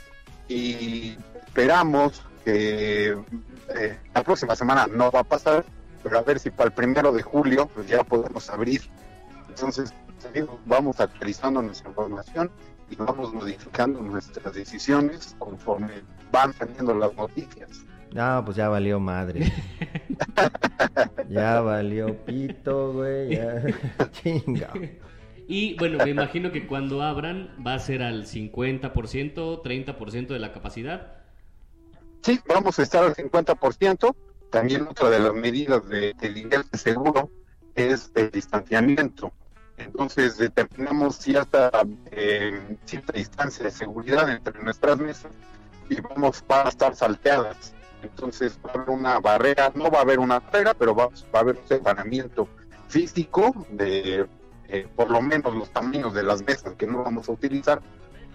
y 0.47 1.17
esperamos 1.47 2.21
que 2.45 3.09
eh, 3.75 3.97
la 4.13 4.23
próxima 4.23 4.55
semana 4.55 4.87
no 4.87 5.11
va 5.11 5.19
a 5.21 5.23
pasar, 5.25 5.65
pero 6.03 6.17
a 6.19 6.21
ver 6.21 6.39
si 6.39 6.49
para 6.49 6.67
el 6.67 6.73
primero 6.73 7.11
de 7.11 7.23
julio 7.23 7.67
pues 7.73 7.87
ya 7.87 8.03
podemos 8.03 8.49
abrir. 8.49 8.81
Entonces, 9.49 9.93
te 10.21 10.39
digo, 10.39 10.59
vamos 10.65 10.99
actualizando 11.01 11.61
nuestra 11.61 11.89
información 11.89 12.49
y 12.89 12.95
vamos 12.95 13.33
modificando 13.33 14.01
nuestras 14.01 14.53
decisiones 14.53 15.35
conforme 15.39 16.01
van 16.31 16.53
saliendo 16.53 16.93
las 16.93 17.13
noticias. 17.15 17.85
No, 18.13 18.43
pues 18.45 18.57
ya 18.57 18.69
valió 18.69 18.99
madre. 18.99 19.51
ya 21.29 21.61
valió 21.61 22.15
pito, 22.25 22.93
güey. 22.93 23.35
Ya. 23.35 23.63
Chinga. 24.11 24.71
Y 25.47 25.77
bueno, 25.77 26.03
me 26.03 26.09
imagino 26.09 26.51
que 26.51 26.67
cuando 26.67 27.01
abran 27.01 27.55
va 27.65 27.73
a 27.73 27.79
ser 27.79 28.03
al 28.03 28.25
50%, 28.25 28.91
30% 28.91 30.27
de 30.27 30.39
la 30.39 30.51
capacidad. 30.51 31.17
Sí, 32.21 32.39
vamos 32.47 32.79
a 32.79 32.83
estar 32.83 33.03
al 33.03 33.15
50%. 33.15 34.15
También 34.49 34.83
otra 34.83 35.09
de 35.09 35.19
las 35.19 35.33
medidas 35.33 35.87
de, 35.87 36.13
del 36.13 36.33
nivel 36.33 36.63
de 36.71 36.77
seguro 36.77 37.31
es 37.75 38.11
el 38.15 38.31
distanciamiento. 38.31 39.31
Entonces 39.77 40.37
determinamos 40.37 41.17
cierta, 41.17 41.71
eh, 42.11 42.77
cierta 42.85 43.13
distancia 43.13 43.65
de 43.65 43.71
seguridad 43.71 44.29
entre 44.29 44.61
nuestras 44.61 44.97
mesas 44.97 45.31
y 45.89 46.01
vamos 46.01 46.43
a 46.49 46.67
estar 46.67 46.95
salteadas. 46.95 47.73
Entonces 48.01 48.59
va 48.65 48.71
a 48.71 48.73
haber 48.73 48.89
una 48.89 49.19
barrera, 49.19 49.71
no 49.75 49.89
va 49.89 49.99
a 49.99 50.01
haber 50.01 50.19
una 50.19 50.39
barrera, 50.39 50.73
pero 50.73 50.95
va, 50.95 51.05
a 51.05 51.39
haber 51.39 51.57
un 51.57 51.67
separamiento 51.67 52.47
físico 52.87 53.67
de 53.69 54.27
eh, 54.67 54.87
por 54.95 55.11
lo 55.11 55.21
menos 55.21 55.55
los 55.55 55.69
tamaños 55.69 56.13
de 56.13 56.23
las 56.23 56.41
mesas 56.41 56.73
que 56.75 56.87
no 56.87 57.03
vamos 57.03 57.29
a 57.29 57.31
utilizar 57.31 57.81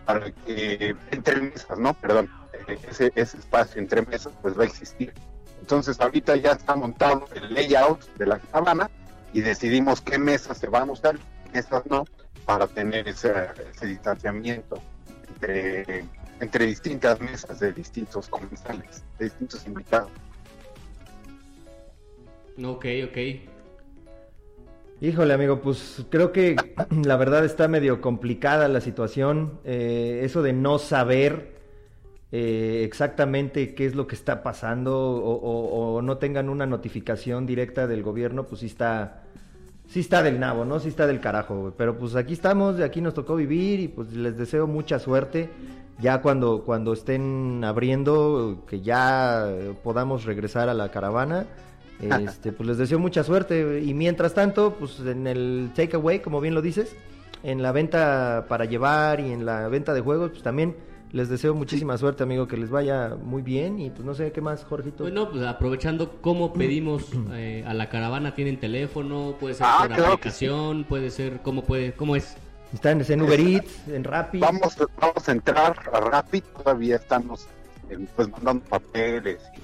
para 0.04 0.30
que 0.30 0.96
entre 1.10 1.40
mesas, 1.40 1.78
¿no? 1.78 1.94
Perdón, 1.94 2.30
eh, 2.68 2.78
ese, 2.88 3.12
ese 3.14 3.38
espacio 3.38 3.80
entre 3.80 4.02
mesas 4.02 4.32
pues 4.40 4.56
va 4.58 4.62
a 4.62 4.66
existir. 4.66 5.12
Entonces 5.60 6.00
ahorita 6.00 6.36
ya 6.36 6.52
está 6.52 6.76
montado 6.76 7.26
el 7.34 7.52
layout 7.52 8.04
de 8.16 8.26
la 8.26 8.38
caravana 8.38 8.90
y 9.32 9.40
decidimos 9.40 10.00
qué 10.00 10.18
mesas 10.18 10.58
se 10.58 10.68
van 10.68 10.88
a 10.88 10.92
usar, 10.92 11.16
mesas 11.52 11.84
no, 11.86 12.04
para 12.44 12.66
tener 12.66 13.08
ese, 13.08 13.32
ese 13.74 13.86
distanciamiento 13.86 14.80
entre, 15.28 16.04
entre 16.40 16.66
distintas 16.66 17.20
mesas 17.20 17.60
de 17.60 17.72
distintos 17.72 18.28
comensales, 18.28 19.04
de 19.18 19.26
distintos 19.26 19.66
invitados. 19.66 20.10
Ok, 22.62 22.86
ok. 23.08 23.18
Híjole, 25.00 25.34
amigo, 25.34 25.60
pues 25.60 26.04
creo 26.10 26.30
que 26.30 26.54
la 27.04 27.16
verdad 27.16 27.44
está 27.44 27.66
medio 27.68 28.00
complicada 28.00 28.68
la 28.68 28.80
situación. 28.80 29.58
Eh, 29.64 30.20
eso 30.22 30.42
de 30.42 30.52
no 30.52 30.78
saber 30.78 31.61
eh, 32.32 32.82
exactamente 32.84 33.74
qué 33.74 33.84
es 33.86 33.94
lo 33.94 34.06
que 34.06 34.14
está 34.14 34.42
pasando 34.42 34.98
o, 34.98 35.34
o- 35.34 35.96
o 35.96 36.02
no 36.02 36.16
tengan 36.16 36.48
una 36.48 36.66
notificación 36.66 37.46
directa 37.46 37.86
del 37.86 38.02
gobierno, 38.02 38.44
pues 38.44 38.60
sí 38.62 38.66
está, 38.66 39.22
sí 39.86 40.00
está 40.00 40.22
del 40.22 40.40
nabo, 40.40 40.64
¿no? 40.64 40.80
Sí 40.80 40.88
está 40.88 41.06
del 41.06 41.20
carajo, 41.20 41.54
güey. 41.60 41.72
Pero 41.76 41.98
pues 41.98 42.16
aquí 42.16 42.32
estamos, 42.32 42.80
aquí 42.80 43.00
nos 43.02 43.12
tocó 43.14 43.36
vivir 43.36 43.80
y 43.80 43.88
pues 43.88 44.12
les 44.14 44.36
deseo 44.38 44.66
mucha 44.66 44.98
suerte. 44.98 45.50
Ya 46.00 46.22
cuando, 46.22 46.62
cuando 46.64 46.94
estén 46.94 47.62
abriendo, 47.64 48.64
que 48.66 48.80
ya 48.80 49.48
podamos 49.84 50.24
regresar 50.24 50.68
a 50.68 50.74
la 50.74 50.90
caravana. 50.90 51.46
Este, 52.02 52.50
pues 52.50 52.66
les 52.68 52.78
deseo 52.78 52.98
mucha 52.98 53.22
suerte. 53.22 53.80
Y 53.84 53.94
mientras 53.94 54.34
tanto, 54.34 54.74
pues 54.76 54.98
en 55.00 55.28
el 55.28 55.70
takeaway, 55.76 56.20
como 56.20 56.40
bien 56.40 56.52
lo 56.52 56.60
dices, 56.60 56.96
en 57.44 57.62
la 57.62 57.70
venta 57.70 58.46
para 58.48 58.64
llevar 58.64 59.20
y 59.20 59.30
en 59.30 59.46
la 59.46 59.68
venta 59.68 59.94
de 59.94 60.00
juegos, 60.00 60.30
pues 60.30 60.42
también 60.42 60.74
les 61.12 61.28
deseo 61.28 61.54
muchísima 61.54 61.98
suerte, 61.98 62.22
amigo, 62.22 62.48
que 62.48 62.56
les 62.56 62.70
vaya 62.70 63.16
muy 63.22 63.42
bien. 63.42 63.78
Y 63.78 63.90
pues 63.90 64.04
no 64.04 64.14
sé 64.14 64.32
qué 64.32 64.40
más, 64.40 64.64
Jorgito. 64.64 65.04
Bueno, 65.04 65.30
pues 65.30 65.44
aprovechando 65.44 66.20
cómo 66.20 66.52
pedimos 66.52 67.04
eh, 67.32 67.64
a 67.66 67.74
la 67.74 67.88
caravana, 67.88 68.34
tienen 68.34 68.58
teléfono, 68.58 69.36
puede 69.38 69.54
ser 69.54 69.66
Ah, 69.68 69.76
por 69.80 69.88
claro 69.88 70.12
aplicación, 70.14 70.84
puede 70.84 71.10
ser, 71.10 71.40
¿cómo 71.42 71.62
puede, 71.64 71.92
cómo 71.92 72.16
es? 72.16 72.34
Están 72.72 73.04
en 73.06 73.22
Uber 73.22 73.38
Eats, 73.38 73.88
en 73.88 74.02
Rappi. 74.02 74.38
Vamos, 74.38 74.76
vamos 74.98 75.28
a 75.28 75.32
entrar 75.32 75.76
a 75.92 76.00
Rapid, 76.00 76.42
todavía 76.56 76.96
estamos 76.96 77.46
eh, 77.90 77.98
pues 78.16 78.30
mandando 78.30 78.64
papeles 78.64 79.38
y 79.54 79.60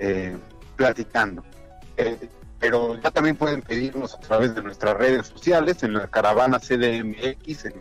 eh, 0.00 0.36
platicando. 0.74 1.44
Eh, 1.96 2.28
pero 2.58 3.00
ya 3.00 3.12
también 3.12 3.36
pueden 3.36 3.62
pedirnos 3.62 4.14
a 4.14 4.20
través 4.20 4.56
de 4.56 4.62
nuestras 4.62 4.96
redes 4.96 5.28
sociales, 5.28 5.84
en 5.84 5.92
la 5.92 6.08
caravana 6.08 6.58
CDMX, 6.58 7.66
en 7.66 7.74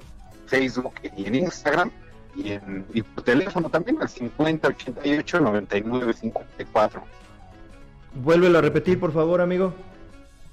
Facebook 0.45 0.93
y 1.15 1.25
en 1.25 1.35
Instagram, 1.35 1.91
y, 2.37 2.51
en, 2.51 2.85
y 2.93 3.01
por 3.01 3.23
teléfono 3.23 3.69
también 3.69 3.97
al 4.01 4.09
50 4.09 4.67
88 4.67 5.39
99 5.39 6.13
54. 6.13 7.01
Vuélvelo 8.15 8.59
a 8.59 8.61
repetir, 8.61 8.99
por 8.99 9.11
favor, 9.11 9.41
amigo. 9.41 9.73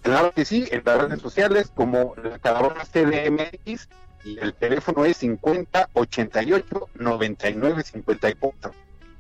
Claro 0.03 0.33
que 0.33 0.44
sí, 0.44 0.66
en 0.70 0.83
las 0.85 1.03
redes 1.03 1.20
sociales 1.20 1.70
como 1.75 2.14
la 2.23 2.38
caravana 2.38 2.85
CDMX 2.85 3.88
y 4.25 4.38
el 4.38 4.55
teléfono 4.55 5.05
es 5.05 5.18
50 5.18 5.90
88 5.92 6.88
99 6.94 7.83
54. 7.83 8.73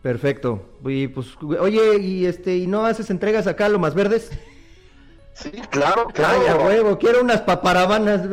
Perfecto. 0.02 0.68
Y 0.84 1.08
pues, 1.08 1.28
oye, 1.58 1.98
y 1.98 2.26
este, 2.26 2.56
¿y 2.56 2.66
no 2.66 2.84
haces 2.84 3.08
entregas 3.08 3.46
acá 3.46 3.66
a 3.66 3.70
lo 3.70 3.78
más 3.78 3.94
verdes? 3.94 4.30
Sí, 5.32 5.50
claro, 5.70 6.06
claro. 6.12 6.38
Ay, 6.40 6.48
a 6.48 6.56
huevo, 6.56 6.98
quiero 6.98 7.22
unas 7.22 7.40
paparamanas. 7.40 8.22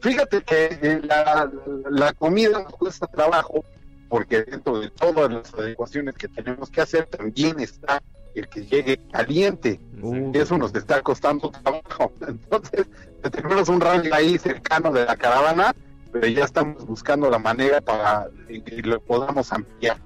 Fíjate 0.00 0.42
que 0.42 0.78
eh, 0.82 1.00
la, 1.04 1.50
la 1.90 2.12
comida 2.12 2.62
nos 2.62 2.72
cuesta 2.74 3.06
trabajo 3.06 3.64
porque 4.08 4.42
dentro 4.42 4.78
de 4.80 4.90
todas 4.90 5.32
las 5.32 5.54
adecuaciones 5.54 6.14
que 6.16 6.28
tenemos 6.28 6.70
que 6.70 6.82
hacer 6.82 7.06
también 7.06 7.58
está 7.60 8.02
el 8.34 8.48
que 8.48 8.66
llegue 8.66 8.98
caliente. 9.10 9.80
Uh, 10.02 10.30
Y 10.34 10.38
eso 10.38 10.58
nos 10.58 10.74
está 10.74 11.00
costando 11.02 11.50
trabajo. 11.50 12.12
Entonces, 12.26 12.86
tenemos 13.30 13.68
un 13.68 13.80
rango 13.80 14.14
ahí 14.14 14.38
cercano 14.38 14.92
de 14.92 15.04
la 15.06 15.16
caravana, 15.16 15.74
pero 16.12 16.26
ya 16.26 16.44
estamos 16.44 16.84
buscando 16.86 17.30
la 17.30 17.38
manera 17.38 17.80
para 17.80 18.28
que 18.48 18.82
lo 18.82 19.00
podamos 19.00 19.52
ampliar. 19.52 19.96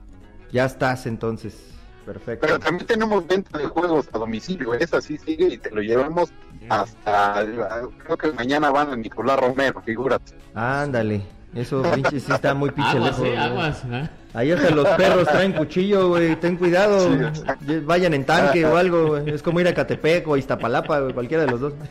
ya 0.52 0.64
estás 0.66 1.06
entonces. 1.06 1.54
Perfecto. 2.06 2.46
Pero 2.46 2.58
también 2.60 2.86
tenemos 2.86 3.26
venta 3.26 3.58
de 3.58 3.66
juegos 3.66 4.08
a 4.12 4.18
domicilio, 4.18 4.72
esa 4.74 5.00
sí 5.00 5.18
sigue 5.18 5.48
y 5.54 5.58
te 5.58 5.70
lo 5.72 5.82
llevamos 5.82 6.30
hasta, 6.68 7.44
creo 8.04 8.16
que 8.16 8.32
mañana 8.32 8.70
van 8.70 8.90
a 8.90 8.96
Nicolás 8.96 9.38
Romero, 9.40 9.82
figúrate. 9.84 10.32
Ándale. 10.54 11.20
Eso, 11.54 11.82
pinche, 11.94 12.20
sí 12.20 12.30
está 12.30 12.54
muy 12.54 12.70
pinche 12.70 12.90
Aguas, 12.98 13.18
lejos. 13.18 13.26
eh, 13.26 13.38
aguas. 13.38 13.82
¿ah? 13.90 14.10
Ahí 14.34 14.52
hasta 14.52 14.70
los 14.70 14.86
perros 14.88 15.26
traen 15.26 15.54
cuchillo, 15.54 16.08
güey. 16.08 16.36
Ten 16.36 16.56
cuidado. 16.56 17.08
Sí. 17.08 17.80
Vayan 17.80 18.12
en 18.12 18.26
tanque 18.26 18.66
o 18.66 18.76
algo, 18.76 19.06
güey. 19.06 19.30
Es 19.30 19.42
como 19.42 19.58
ir 19.60 19.66
a 19.68 19.72
Catepec 19.72 20.28
o 20.28 20.34
a 20.34 20.38
Iztapalapa, 20.38 21.00
güey. 21.00 21.14
Cualquiera 21.14 21.44
de 21.46 21.50
los 21.50 21.60
dos. 21.60 21.72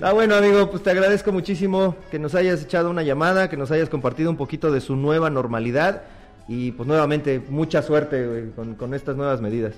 Ah, 0.00 0.12
bueno, 0.12 0.36
amigo, 0.36 0.70
pues 0.70 0.82
te 0.82 0.90
agradezco 0.90 1.32
muchísimo 1.32 1.96
que 2.10 2.18
nos 2.18 2.34
hayas 2.34 2.62
echado 2.62 2.90
una 2.90 3.02
llamada, 3.02 3.48
que 3.48 3.56
nos 3.56 3.70
hayas 3.70 3.88
compartido 3.88 4.30
un 4.30 4.36
poquito 4.36 4.70
de 4.70 4.80
su 4.80 4.94
nueva 4.94 5.30
normalidad. 5.30 6.02
Y 6.48 6.72
pues 6.72 6.86
nuevamente, 6.86 7.40
mucha 7.48 7.82
suerte 7.82 8.50
con, 8.54 8.74
con 8.76 8.94
estas 8.94 9.16
nuevas 9.16 9.40
medidas. 9.40 9.74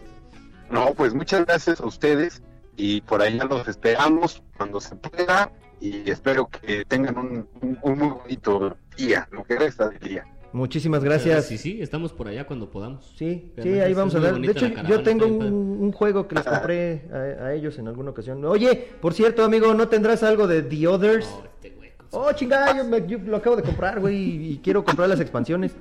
No, 0.70 0.92
pues 0.94 1.14
muchas 1.14 1.46
gracias 1.46 1.80
a 1.80 1.86
ustedes 1.86 2.42
y 2.76 3.00
por 3.00 3.22
allá 3.22 3.44
los 3.44 3.66
esperamos 3.68 4.42
cuando 4.56 4.80
se 4.80 4.94
pueda 4.96 5.50
y 5.80 6.10
espero 6.10 6.48
que 6.48 6.84
tengan 6.84 7.16
un, 7.16 7.48
un- 7.62 7.78
un 7.82 7.98
muy 7.98 8.08
bonito 8.10 8.76
día, 8.96 9.26
lo 9.30 9.44
que 9.44 9.58
resta 9.58 9.88
del 9.88 9.98
día. 10.00 10.26
Muchísimas 10.52 11.04
gracias. 11.04 11.44
Sí, 11.46 11.58
sí, 11.58 11.82
estamos 11.82 12.12
por 12.12 12.26
allá 12.28 12.46
cuando 12.46 12.70
podamos. 12.70 13.12
Sí, 13.16 13.52
sí, 13.62 13.68
ahí 13.80 13.92
vamos 13.94 14.14
a 14.14 14.20
dar. 14.20 14.38
De 14.40 14.50
hecho, 14.50 14.66
yo 14.88 15.02
tengo 15.02 15.26
un, 15.26 15.42
un 15.44 15.92
juego 15.92 16.26
que 16.26 16.36
les 16.36 16.44
compré 16.44 17.06
a, 17.12 17.44
a 17.46 17.54
ellos 17.54 17.78
en 17.78 17.86
alguna 17.86 18.10
ocasión. 18.10 18.42
Oye, 18.46 18.88
por 19.00 19.12
cierto, 19.12 19.44
amigo, 19.44 19.74
¿no 19.74 19.88
tendrás 19.88 20.22
algo 20.22 20.46
de 20.46 20.62
The 20.62 20.86
Others? 20.88 21.28
No, 21.30 21.44
este 21.44 21.70
Oh, 22.10 22.32
chingada, 22.32 22.74
yo, 22.76 22.84
me- 22.84 23.06
yo 23.06 23.18
lo 23.18 23.36
acabo 23.36 23.56
de 23.56 23.62
comprar, 23.62 24.00
güey, 24.00 24.52
y, 24.52 24.58
quiero 24.64 24.84
comprar 24.84 25.08
las 25.08 25.20
expansiones. 25.20 25.72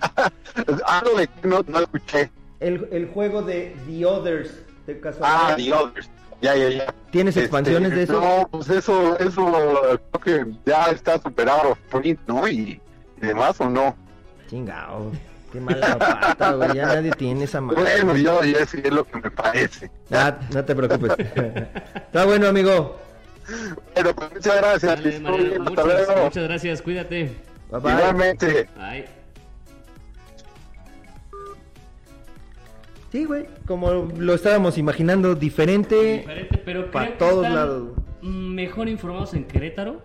Algo 0.86 1.18
de 1.18 1.26
que 1.28 1.48
no, 1.48 1.62
no 1.66 1.80
escuché. 1.80 2.30
El, 2.60 2.88
el 2.90 3.08
juego 3.08 3.42
de 3.42 3.76
The 3.86 4.06
Others, 4.06 4.50
de 4.86 5.00
casualidad. 5.00 5.50
Ah, 5.52 5.56
The 5.56 5.72
Others. 5.72 6.10
Ya, 6.40 6.56
ya, 6.56 6.68
ya. 6.68 6.94
¿Tienes 7.10 7.36
Este, 7.36 7.46
expansiones 7.46 7.90
de 7.94 8.04
eso? 8.04 8.20
No, 8.20 8.48
pues 8.48 8.68
eso, 8.70 9.18
eso 9.18 9.98
creo 10.22 10.44
que 10.44 10.52
ya 10.64 10.86
está 10.86 11.20
superado 11.20 11.76
Sprint, 11.88 12.20
¿no? 12.28 12.46
Y, 12.48 12.80
y 13.20 13.26
demás, 13.26 13.60
¿o 13.60 13.68
no? 13.68 13.96
Chingao, 14.48 15.10
qué 15.52 15.60
mala 15.60 15.98
pata, 15.98 16.52
güey, 16.52 16.74
ya 16.74 16.86
nadie 16.86 17.10
tiene 17.12 17.44
esa 17.44 17.60
madre. 17.60 17.82
Bueno, 17.82 18.16
yo 18.16 18.42
ya 18.44 18.64
sé 18.66 18.80
es 18.86 18.92
lo 18.92 19.04
que 19.04 19.20
me 19.20 19.30
parece. 19.30 19.90
Ah, 20.12 20.38
no 20.54 20.64
te 20.64 20.74
preocupes. 20.76 21.12
Está 21.94 22.24
bueno, 22.24 22.46
amigo. 22.46 22.96
Pero 23.94 24.14
pues 24.14 24.32
muchas 24.34 24.56
gracias. 24.56 24.82
Dale, 25.22 25.58
muchas, 25.58 25.86
luego. 25.86 26.24
muchas 26.24 26.44
gracias, 26.44 26.82
cuídate. 26.82 27.32
Bye 27.70 27.80
bye. 27.80 27.92
Igualmente. 27.92 28.68
Bye. 28.76 29.04
Sí, 33.10 33.24
güey, 33.24 33.46
como 33.66 33.90
lo 34.18 34.34
estábamos 34.34 34.76
imaginando, 34.76 35.34
diferente. 35.34 36.18
Diferente, 36.18 36.58
pero 36.62 36.90
pa' 36.90 37.00
creo 37.04 37.12
que 37.12 37.18
todos 37.18 37.36
están 37.46 37.54
lados. 37.54 37.88
mejor 38.22 38.88
informados 38.88 39.32
en 39.34 39.44
Querétaro 39.44 40.02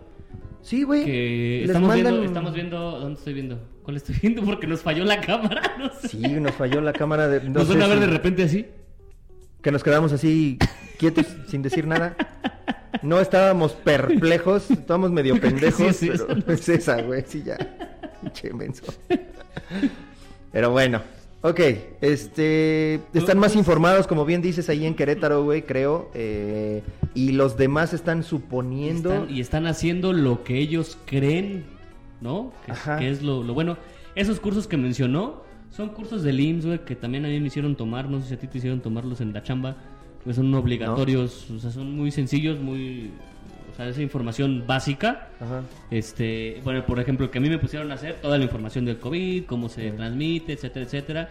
Sí, 0.61 0.83
güey. 0.83 1.03
Que 1.03 1.63
estamos 1.65 1.89
mandan- 1.89 2.13
viendo, 2.13 2.23
estamos 2.23 2.53
viendo, 2.53 2.99
¿dónde 2.99 3.17
estoy 3.19 3.33
viendo? 3.33 3.59
¿Cuál 3.83 3.97
estoy 3.97 4.15
viendo? 4.21 4.41
Porque 4.45 4.65
nos 4.67 4.81
falló 4.81 5.03
la 5.03 5.19
cámara, 5.19 5.61
no 5.77 5.89
sé. 5.93 6.07
Sí, 6.07 6.17
nos 6.19 6.53
falló 6.53 6.79
la 6.79 6.93
cámara 6.93 7.27
de... 7.27 7.41
no 7.41 7.59
nos 7.59 7.67
van 7.67 7.77
sé 7.79 7.83
a 7.83 7.87
ver 7.87 7.97
si- 7.97 8.05
de 8.05 8.09
repente 8.09 8.43
así. 8.43 8.65
Que 9.63 9.71
nos 9.71 9.83
quedamos 9.83 10.11
así 10.13 10.59
quietos 10.99 11.25
sin 11.47 11.63
decir 11.63 11.87
nada. 11.87 12.15
No 13.01 13.19
estábamos 13.19 13.71
perplejos, 13.73 14.69
estábamos 14.69 15.11
medio 15.11 15.39
pendejos, 15.41 15.95
sí 15.95 16.09
es 16.09 16.21
pero 16.21 16.35
¿no? 16.35 16.53
es 16.53 16.69
esa, 16.69 17.01
güey, 17.01 17.23
sí 17.27 17.41
ya. 17.43 17.57
Pinche 18.21 18.53
menso. 18.53 18.83
Pero 20.51 20.69
bueno, 20.71 21.01
ok, 21.41 21.59
este, 22.01 22.99
están 23.13 23.39
más 23.39 23.55
informados, 23.55 24.05
como 24.07 24.23
bien 24.25 24.41
dices, 24.41 24.69
ahí 24.69 24.85
en 24.85 24.95
Querétaro, 24.95 25.43
güey, 25.43 25.63
creo, 25.63 26.11
eh, 26.13 26.83
y 27.15 27.31
los 27.31 27.57
demás 27.57 27.93
están 27.93 28.23
suponiendo... 28.23 29.11
Están- 29.13 29.29
y 29.35 29.41
están 29.41 29.67
haciendo 29.67 30.13
lo 30.13 30.43
que 30.43 30.59
ellos 30.59 30.97
creen, 31.05 31.65
¿no? 32.21 32.53
Que, 32.65 32.71
es- 32.71 32.77
Ajá. 32.77 32.97
que 32.99 33.09
es 33.09 33.21
lo, 33.23 33.43
lo 33.43 33.53
bueno. 33.53 33.77
Esos 34.15 34.39
cursos 34.39 34.67
que 34.67 34.77
mencionó 34.77 35.42
son 35.75 35.89
cursos 35.89 36.21
del 36.21 36.39
IMSS, 36.39 36.65
güey, 36.65 36.85
que 36.85 36.95
también 36.95 37.25
a 37.25 37.29
mí 37.29 37.39
me 37.39 37.47
hicieron 37.47 37.75
tomar. 37.75 38.07
No 38.07 38.21
sé 38.21 38.27
si 38.27 38.33
a 38.35 38.39
ti 38.39 38.47
te 38.47 38.59
hicieron 38.59 38.81
tomarlos 38.81 39.21
en 39.21 39.33
la 39.33 39.41
chamba. 39.41 39.75
Pues 40.23 40.35
son 40.35 40.53
obligatorios, 40.53 41.49
o 41.49 41.59
sea, 41.59 41.71
son 41.71 41.97
muy 41.97 42.11
sencillos, 42.11 42.59
muy. 42.59 43.11
O 43.71 43.75
sea, 43.75 43.89
esa 43.89 44.03
información 44.03 44.65
básica. 44.67 45.29
Ajá. 45.39 45.63
Este, 45.89 46.61
bueno, 46.63 46.85
por 46.85 46.99
ejemplo, 46.99 47.31
que 47.31 47.39
a 47.39 47.41
mí 47.41 47.49
me 47.49 47.57
pusieron 47.57 47.91
a 47.91 47.95
hacer 47.95 48.21
toda 48.21 48.37
la 48.37 48.43
información 48.43 48.85
del 48.85 48.99
COVID, 48.99 49.45
cómo 49.45 49.67
se 49.67 49.89
transmite, 49.91 50.53
etcétera, 50.53 50.85
etcétera. 50.85 51.29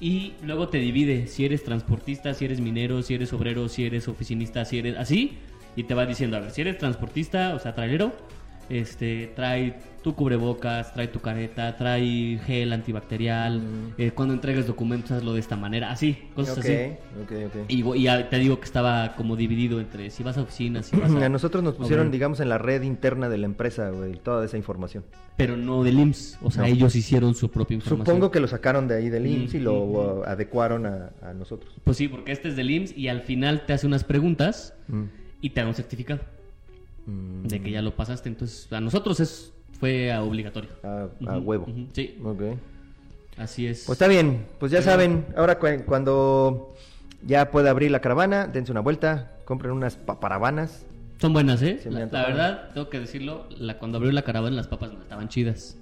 Y 0.00 0.32
luego 0.42 0.68
te 0.68 0.78
divide 0.78 1.26
si 1.26 1.44
eres 1.44 1.62
transportista, 1.62 2.32
si 2.32 2.46
eres 2.46 2.60
minero, 2.60 3.02
si 3.02 3.14
eres 3.14 3.32
obrero, 3.34 3.68
si 3.68 3.84
eres 3.84 4.08
oficinista, 4.08 4.64
si 4.64 4.78
eres 4.78 4.96
así. 4.96 5.38
Y 5.76 5.84
te 5.84 5.94
va 5.94 6.06
diciendo, 6.06 6.38
a 6.38 6.40
ver, 6.40 6.50
si 6.50 6.62
eres 6.62 6.78
transportista, 6.78 7.54
o 7.54 7.58
sea, 7.58 7.74
trailero, 7.74 8.12
este, 8.70 9.32
trae 9.36 9.76
tu 10.02 10.14
cubrebocas, 10.14 10.92
trae 10.92 11.08
tu 11.08 11.20
careta, 11.20 11.76
trae 11.76 12.38
gel 12.44 12.72
antibacterial. 12.72 13.62
eh, 13.98 14.10
cuando 14.10 14.34
entregues 14.34 14.66
documentos, 14.66 15.12
hazlo 15.12 15.34
de 15.34 15.40
esta 15.40 15.56
manera, 15.56 15.90
así, 15.90 16.18
cosas 16.34 16.58
así. 16.58 16.72
ok, 17.22 17.32
ok. 17.46 17.54
Y, 17.68 17.82
y 17.98 18.02
ya 18.02 18.28
te 18.28 18.38
digo 18.38 18.58
que 18.58 18.64
estaba 18.64 19.14
como 19.16 19.36
dividido 19.36 19.80
entre 19.80 20.10
si 20.10 20.22
vas 20.22 20.36
a 20.38 20.42
oficinas, 20.42 20.86
si 20.86 20.96
vas 20.96 21.10
a... 21.14 21.24
A 21.26 21.28
nosotros 21.28 21.62
nos 21.62 21.74
pusieron, 21.74 22.10
digamos, 22.10 22.40
en 22.40 22.48
la 22.48 22.58
red 22.58 22.82
interna 22.82 23.28
de 23.28 23.38
la 23.38 23.46
empresa, 23.46 23.90
güey, 23.90 24.14
toda 24.14 24.44
esa 24.44 24.56
información. 24.56 25.04
Pero 25.36 25.56
no 25.56 25.82
del 25.84 25.98
IMSS. 25.98 26.38
O 26.42 26.50
sea, 26.50 26.62
No. 26.64 26.68
ellos 26.68 26.94
hicieron 26.96 27.34
su 27.34 27.50
propia 27.50 27.76
información. 27.76 28.06
Supongo 28.06 28.30
que 28.30 28.40
lo 28.40 28.48
sacaron 28.48 28.88
de 28.88 28.96
ahí 28.96 29.08
del 29.08 29.26
IMSS 29.26 29.54
y 29.54 29.60
lo 29.60 29.82
uh, 29.84 30.22
adecuaron 30.24 30.84
a, 30.86 31.10
a 31.22 31.32
nosotros. 31.32 31.72
Pues 31.84 31.96
sí, 31.96 32.08
porque 32.08 32.32
este 32.32 32.48
es 32.48 32.56
del 32.56 32.70
IMSS 32.70 32.96
y 32.98 33.08
al 33.08 33.22
final 33.22 33.64
te 33.66 33.72
hace 33.72 33.86
unas 33.86 34.04
preguntas 34.04 34.74
Mm. 34.88 35.04
y 35.40 35.50
te 35.50 35.60
da 35.60 35.66
un 35.68 35.74
certificado 35.74 36.20
Mm. 37.06 37.48
de 37.48 37.60
que 37.60 37.70
ya 37.70 37.82
lo 37.82 37.96
pasaste. 37.96 38.28
Entonces, 38.28 38.72
a 38.72 38.80
nosotros 38.80 39.18
es 39.20 39.52
fue 39.82 40.12
a 40.12 40.22
obligatorio. 40.22 40.70
A, 40.84 41.08
a 41.26 41.38
Ujú, 41.38 41.44
huevo. 41.44 41.66
Sí, 41.92 42.16
Ok. 42.22 42.40
así 43.36 43.66
es. 43.66 43.82
Pues 43.84 43.96
está 43.96 44.06
bien, 44.06 44.46
pues 44.60 44.70
ya 44.70 44.80
saben, 44.80 45.26
ahora 45.36 45.58
cu- 45.58 45.82
cuando 45.86 46.72
ya 47.26 47.50
pueda 47.50 47.70
abrir 47.70 47.90
la 47.90 47.98
caravana, 47.98 48.46
dense 48.46 48.70
una 48.70 48.80
vuelta, 48.80 49.32
compren 49.44 49.72
unas 49.72 49.96
paparavanas. 49.96 50.86
Son 51.20 51.32
buenas, 51.32 51.62
¿eh? 51.62 51.80
La, 51.90 52.06
verdad, 52.28 52.70
tengo 52.74 52.88
que 52.90 53.00
decirlo, 53.00 53.48
la, 53.58 53.76
cuando 53.80 53.98
abrió 53.98 54.12
la 54.12 54.22
caravana 54.22 54.54
las 54.54 54.68
papas 54.68 54.92
no 54.92 55.02
estaban 55.02 55.28
chidas. 55.28 55.76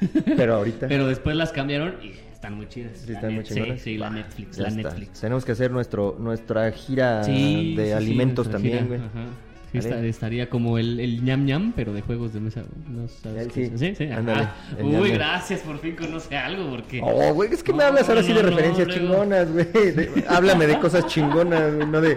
Pero 0.36 0.56
ahorita 0.56 0.86
Pero 0.88 1.06
después 1.06 1.34
las 1.34 1.50
cambiaron 1.52 1.94
y 2.02 2.10
están 2.30 2.52
muy 2.58 2.68
chidas. 2.68 2.98
sí 3.06 3.12
están 3.14 3.32
muy 3.32 3.42
chingonas. 3.44 3.78
Sí, 3.80 3.92
sí, 3.92 3.96
la 3.96 4.10
Netflix, 4.10 4.56
ya 4.58 4.64
la 4.64 4.68
está. 4.68 4.82
Netflix. 4.90 5.18
Tenemos 5.18 5.46
que 5.46 5.52
hacer 5.52 5.70
nuestro 5.70 6.16
nuestra 6.18 6.70
gira 6.72 7.24
Sí, 7.24 7.74
de 7.74 7.86
sí, 7.86 7.92
alimentos 7.92 8.50
también, 8.50 8.86
güey. 8.88 9.00
ajá. 9.00 9.24
Sí, 9.72 9.78
estaría 9.78 10.48
como 10.48 10.78
el, 10.78 11.00
el 11.00 11.22
ñam 11.24 11.44
ñam, 11.44 11.72
pero 11.74 11.92
de 11.92 12.00
juegos 12.00 12.32
de 12.32 12.40
mesa. 12.40 12.62
¿No 12.88 13.08
sabes 13.08 13.48
sí, 13.52 13.70
sí, 13.76 13.94
sí. 13.94 14.04
ándale, 14.04 14.48
Uy, 14.80 14.90
ñam 14.92 15.02
gracias, 15.12 15.60
por 15.60 15.78
fin 15.80 15.96
conoce 15.96 16.36
algo, 16.36 16.70
porque... 16.70 17.00
Oh, 17.02 17.34
güey, 17.34 17.52
es 17.52 17.62
que 17.62 17.72
me 17.72 17.78
No, 17.78 17.84
hablas 17.84 18.08
ahora 18.08 18.22
sí 18.22 18.28
de 18.32 18.42
no, 18.42 18.50
no, 18.50 18.56
referencias 18.56 18.88
chingonas, 18.88 19.52
güey. 19.52 19.64
De- 19.72 20.24
Háblame 20.28 20.66
de 20.66 20.78
cosas 20.78 21.06
chingonas, 21.06 21.74
güey, 21.74 21.86
no 21.88 22.00
de 22.00 22.16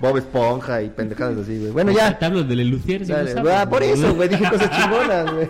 Bob 0.00 0.18
Esponja 0.18 0.82
y 0.82 0.90
pendejadas 0.90 1.38
así, 1.38 1.58
güey. 1.58 1.72
Bueno, 1.72 1.90
ya. 1.92 2.18
Te 2.18 2.26
hablo 2.26 2.44
Lucier, 2.64 3.04
si 3.04 3.10
no 3.10 3.18
Dale, 3.18 3.32
sabes, 3.32 3.52
ah, 3.54 3.68
por 3.68 3.82
eso, 3.82 4.14
güey, 4.14 4.28
dije 4.28 4.48
cosas 4.48 4.70
chingonas, 4.80 5.32
güey. 5.34 5.48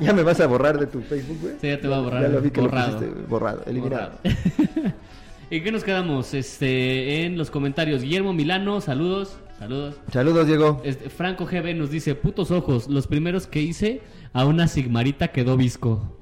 Ya 0.00 0.12
me 0.14 0.22
vas 0.22 0.40
a 0.40 0.46
borrar 0.46 0.78
de 0.78 0.86
tu 0.86 1.02
Facebook, 1.02 1.38
güey. 1.42 1.54
Sí, 1.60 1.68
ya 1.68 1.78
te 1.80 1.86
va 1.86 1.98
a 1.98 2.00
borrar. 2.00 2.22
Ya 2.22 2.28
lo 2.28 2.40
vi 2.40 2.50
que 2.50 2.60
borrado. 2.62 2.92
lo 2.92 2.98
pusiste, 2.98 3.26
borrado, 3.28 3.62
eliminado. 3.66 4.12
Borrado. 4.24 4.92
¿En 5.50 5.64
qué 5.64 5.72
nos 5.72 5.84
quedamos? 5.84 6.32
Este, 6.32 7.26
en 7.26 7.36
los 7.36 7.50
comentarios. 7.50 8.02
Guillermo 8.02 8.32
Milano, 8.32 8.80
saludos. 8.80 9.36
Saludos. 9.60 9.96
Saludos, 10.10 10.46
Diego. 10.46 10.80
Este, 10.84 11.10
Franco 11.10 11.44
GB 11.44 11.74
nos 11.76 11.90
dice, 11.90 12.14
putos 12.14 12.50
ojos, 12.50 12.88
los 12.88 13.06
primeros 13.06 13.46
que 13.46 13.60
hice 13.60 14.00
a 14.32 14.46
una 14.46 14.66
sigmarita 14.66 15.28
quedó 15.28 15.58
visco. 15.58 16.16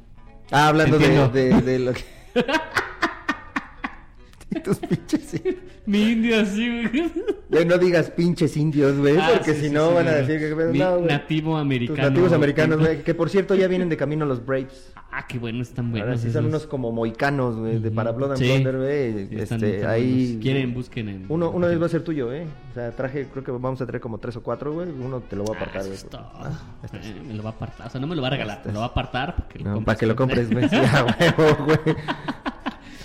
Ah, 0.50 0.66
hablando 0.68 0.98
de, 0.98 1.28
de, 1.28 1.60
de 1.62 1.78
lo 1.78 1.92
que... 1.92 2.02
Tus 4.64 4.78
pinches... 4.78 5.22
sí. 5.24 5.40
Mi 5.86 6.10
indio 6.12 6.40
así, 6.40 6.68
güey. 6.88 7.12
Ya 7.50 7.64
no 7.64 7.78
digas 7.78 8.10
pinches 8.10 8.56
indios, 8.56 8.98
güey, 8.98 9.16
Ah, 9.16 9.30
porque 9.34 9.54
sí, 9.54 9.60
si 9.60 9.66
sí, 9.68 9.72
no 9.72 9.88
sí, 9.90 9.94
van 9.94 10.08
a 10.08 10.12
decir 10.12 10.38
que... 10.40 10.54
Mi 10.66 10.78
No, 10.80 11.00
nativo 11.00 11.52
Tus 11.52 11.60
americano. 11.60 12.08
nativos 12.10 12.32
americanos, 12.32 12.78
güey, 12.80 13.02
que 13.04 13.14
por 13.14 13.30
cierto 13.30 13.54
ya 13.54 13.68
vienen 13.68 13.88
de 13.88 13.96
camino 13.96 14.26
los 14.26 14.44
Braves. 14.44 14.92
Ah, 15.10 15.26
qué 15.26 15.38
bueno, 15.38 15.62
están 15.62 15.90
buenos. 15.90 16.06
Ahora 16.08 16.18
sí 16.18 16.30
son 16.30 16.44
esos. 16.44 16.48
unos 16.48 16.66
como 16.66 16.92
moicanos, 16.92 17.56
güey, 17.56 17.78
de 17.80 17.90
para 17.90 18.12
Blood 18.12 18.32
and 18.32 18.38
Sí. 18.40 18.62
Güey. 18.62 19.26
Sí, 19.28 19.36
este, 19.38 19.86
ahí... 19.86 20.38
Quieren, 20.40 20.74
busquen 20.74 21.08
en... 21.08 21.26
Uno, 21.30 21.50
uno 21.50 21.66
de 21.66 21.72
ellos 21.72 21.82
va 21.82 21.86
a 21.86 21.88
ser 21.88 22.02
tuyo, 22.04 22.30
¿eh? 22.32 22.46
O 22.70 22.74
sea, 22.74 22.90
traje, 22.92 23.26
creo 23.32 23.42
que 23.42 23.50
vamos 23.50 23.80
a 23.80 23.86
traer 23.86 24.02
como 24.02 24.18
tres 24.18 24.36
o 24.36 24.42
cuatro, 24.42 24.72
güey. 24.74 24.88
Uno 24.90 25.20
te 25.20 25.34
lo 25.34 25.44
voy 25.44 25.56
a 25.56 25.58
Ah, 25.58 25.62
apartar, 25.62 25.86
güey. 25.86 25.98
Ah, 26.12 26.50
este 26.84 26.96
Eh, 26.98 27.22
me 27.26 27.32
lo 27.34 27.42
va 27.42 27.50
a 27.50 27.52
apartar. 27.52 27.86
O 27.86 27.90
sea, 27.90 28.00
no 28.00 28.06
me 28.06 28.14
lo 28.16 28.20
va 28.22 28.28
a 28.28 28.30
regalar, 28.32 28.62
me 28.66 28.72
lo 28.72 28.80
va 28.80 28.84
a 28.84 28.88
apartar 28.88 29.34
para 29.34 29.48
que 29.48 29.58
lo 29.60 29.64
No, 29.64 29.74
compres. 29.76 29.86
para 29.86 29.98
que 29.98 30.06
lo 30.06 30.16
compres, 30.16 30.50
güey. 30.52 30.68
Güey. 30.68 31.96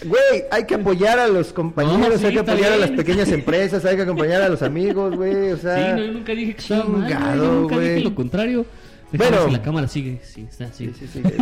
Güey, 0.05 0.43
hay 0.51 0.65
que 0.65 0.75
apoyar 0.75 1.17
a 1.17 1.27
los 1.29 1.53
compañeros, 1.53 2.19
sí, 2.19 2.25
hay 2.25 2.33
que 2.33 2.39
apoyar 2.39 2.73
a 2.73 2.77
las 2.77 2.91
pequeñas 2.91 3.29
empresas, 3.31 3.85
hay 3.85 3.95
que 3.95 4.01
acompañar 4.01 4.41
a 4.41 4.49
los 4.49 4.61
amigos, 4.61 5.15
güey. 5.15 5.53
O 5.53 5.57
sea, 5.57 5.77
Sí, 5.95 6.01
no, 6.01 6.05
yo 6.07 6.11
nunca 6.11 6.33
dije 6.33 6.55
que 6.55 6.61
estaba 6.61 6.83
mal, 6.83 6.91
güey, 6.99 7.07
chingado, 7.13 7.43
yo 7.45 7.61
nunca 7.61 7.79
dije 7.79 7.99
lo 8.01 8.15
contrario. 8.15 8.65
Bueno. 9.17 9.45
si 9.45 9.51
la 9.51 9.61
cámara 9.61 9.87
sigue. 9.87 10.19
Sí, 10.23 10.47
está, 10.49 10.71
sigue. 10.71 10.93
sí, 10.93 11.07
sí. 11.07 11.21
güey. 11.21 11.35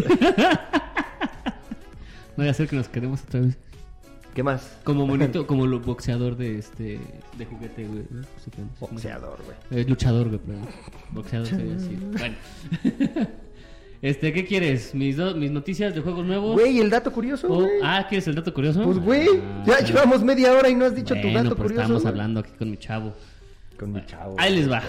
No 2.38 2.38
voy 2.38 2.48
a 2.48 2.52
hacer 2.52 2.68
que 2.68 2.76
nos 2.76 2.88
quedemos 2.90 3.22
otra 3.24 3.42
vez. 3.42 3.58
¿Qué 4.34 4.44
más? 4.44 4.78
Como 4.84 5.06
monito, 5.08 5.46
como 5.46 5.68
lo 5.68 5.80
boxeador 5.82 6.38
de 6.38 6.58
este 6.60 7.00
de 7.38 7.46
juguete, 7.46 7.86
güey. 7.86 8.04
¿no? 8.10 8.22
No 8.22 8.26
sé 8.44 8.52
qué- 8.52 8.62
Boxeador, 8.80 9.40
güey. 9.44 9.82
Eh, 9.82 9.86
luchador, 9.88 10.28
güey, 10.30 10.40
perdón. 10.40 10.68
Boxeador 11.12 11.48
sería 11.48 11.76
así. 11.76 11.98
Bueno. 12.12 12.36
este, 14.02 14.32
¿qué 14.34 14.46
quieres? 14.46 14.96
¿Mis, 14.96 15.18
do- 15.18 15.36
mis 15.36 15.52
noticias 15.52 15.94
de 15.94 16.02
juegos 16.02 16.26
nuevos? 16.26 16.54
Güey, 16.54 16.80
el 16.80 16.90
dato 16.90 17.12
curioso, 17.12 17.48
O- 17.52 17.56
güey. 17.62 17.72
ah, 17.84 18.06
¿quieres 18.08 18.28
el 18.28 18.36
dato 18.36 18.54
curioso? 18.54 18.82
Pues, 18.84 18.98
güey, 19.00 19.28
Ah, 19.30 19.64
ya 19.68 19.80
llevamos 19.82 20.24
media 20.24 20.54
hora 20.54 20.70
y 20.70 20.76
no 20.76 20.86
has 20.86 20.96
dicho 20.96 21.14
tu 21.16 21.22
Bueno, 21.22 21.44
dato 21.44 21.56
pero 21.56 21.64
curioso. 21.68 21.82
estamos 21.84 22.02
güey. 22.04 22.12
hablando 22.12 22.40
aquí 22.40 22.52
con 22.58 22.72
mi 22.72 22.78
chavo. 22.78 23.14
Con 23.82 23.94
mi 23.94 24.06
chavo. 24.06 24.36
Ahí 24.38 24.58
les 24.58 24.72
va. 24.72 24.84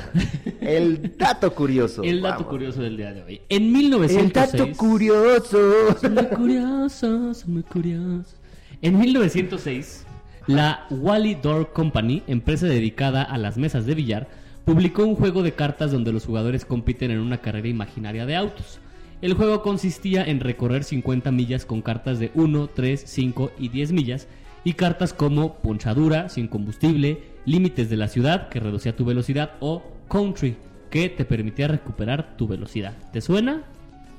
El 0.60 1.16
dato 1.18 1.54
curioso. 1.54 2.02
El 2.02 2.20
dato 2.20 2.40
vamos. 2.40 2.50
curioso 2.50 2.82
del 2.82 2.98
día 2.98 3.14
de 3.14 3.22
hoy. 3.22 3.40
En 3.48 3.72
1906... 3.72 4.20
El 4.22 4.32
dato 4.34 4.76
curioso. 4.76 5.98
Son 5.98 6.12
muy 6.12 6.26
curiosos, 6.26 7.38
son 7.38 7.54
muy 7.54 7.62
curiosos. 7.62 8.36
En 8.82 8.98
1906, 8.98 10.04
la 10.46 10.86
Wally 10.90 11.36
Door 11.36 11.72
Company, 11.72 12.22
empresa 12.26 12.66
dedicada 12.66 13.22
a 13.22 13.38
las 13.38 13.56
mesas 13.56 13.86
de 13.86 13.94
billar, 13.94 14.28
publicó 14.66 15.06
un 15.06 15.14
juego 15.14 15.42
de 15.42 15.52
cartas 15.52 15.90
donde 15.90 16.12
los 16.12 16.26
jugadores 16.26 16.66
compiten 16.66 17.10
en 17.10 17.20
una 17.20 17.38
carrera 17.38 17.68
imaginaria 17.68 18.26
de 18.26 18.36
autos. 18.36 18.78
El 19.22 19.32
juego 19.32 19.62
consistía 19.62 20.22
en 20.22 20.40
recorrer 20.40 20.84
50 20.84 21.32
millas 21.32 21.64
con 21.64 21.80
cartas 21.80 22.18
de 22.18 22.30
1, 22.34 22.68
3, 22.74 23.04
5 23.06 23.52
y 23.58 23.70
10 23.70 23.92
millas 23.92 24.28
y 24.64 24.74
cartas 24.74 25.14
como 25.14 25.54
ponchadura, 25.54 26.28
sin 26.28 26.46
combustible, 26.46 27.31
límites 27.44 27.90
de 27.90 27.96
la 27.96 28.08
ciudad 28.08 28.48
que 28.48 28.60
reducía 28.60 28.94
tu 28.94 29.04
velocidad 29.04 29.52
o 29.60 29.82
country 30.08 30.56
que 30.90 31.08
te 31.08 31.24
permitía 31.24 31.68
recuperar 31.68 32.36
tu 32.36 32.46
velocidad. 32.46 32.92
¿Te 33.12 33.20
suena? 33.20 33.62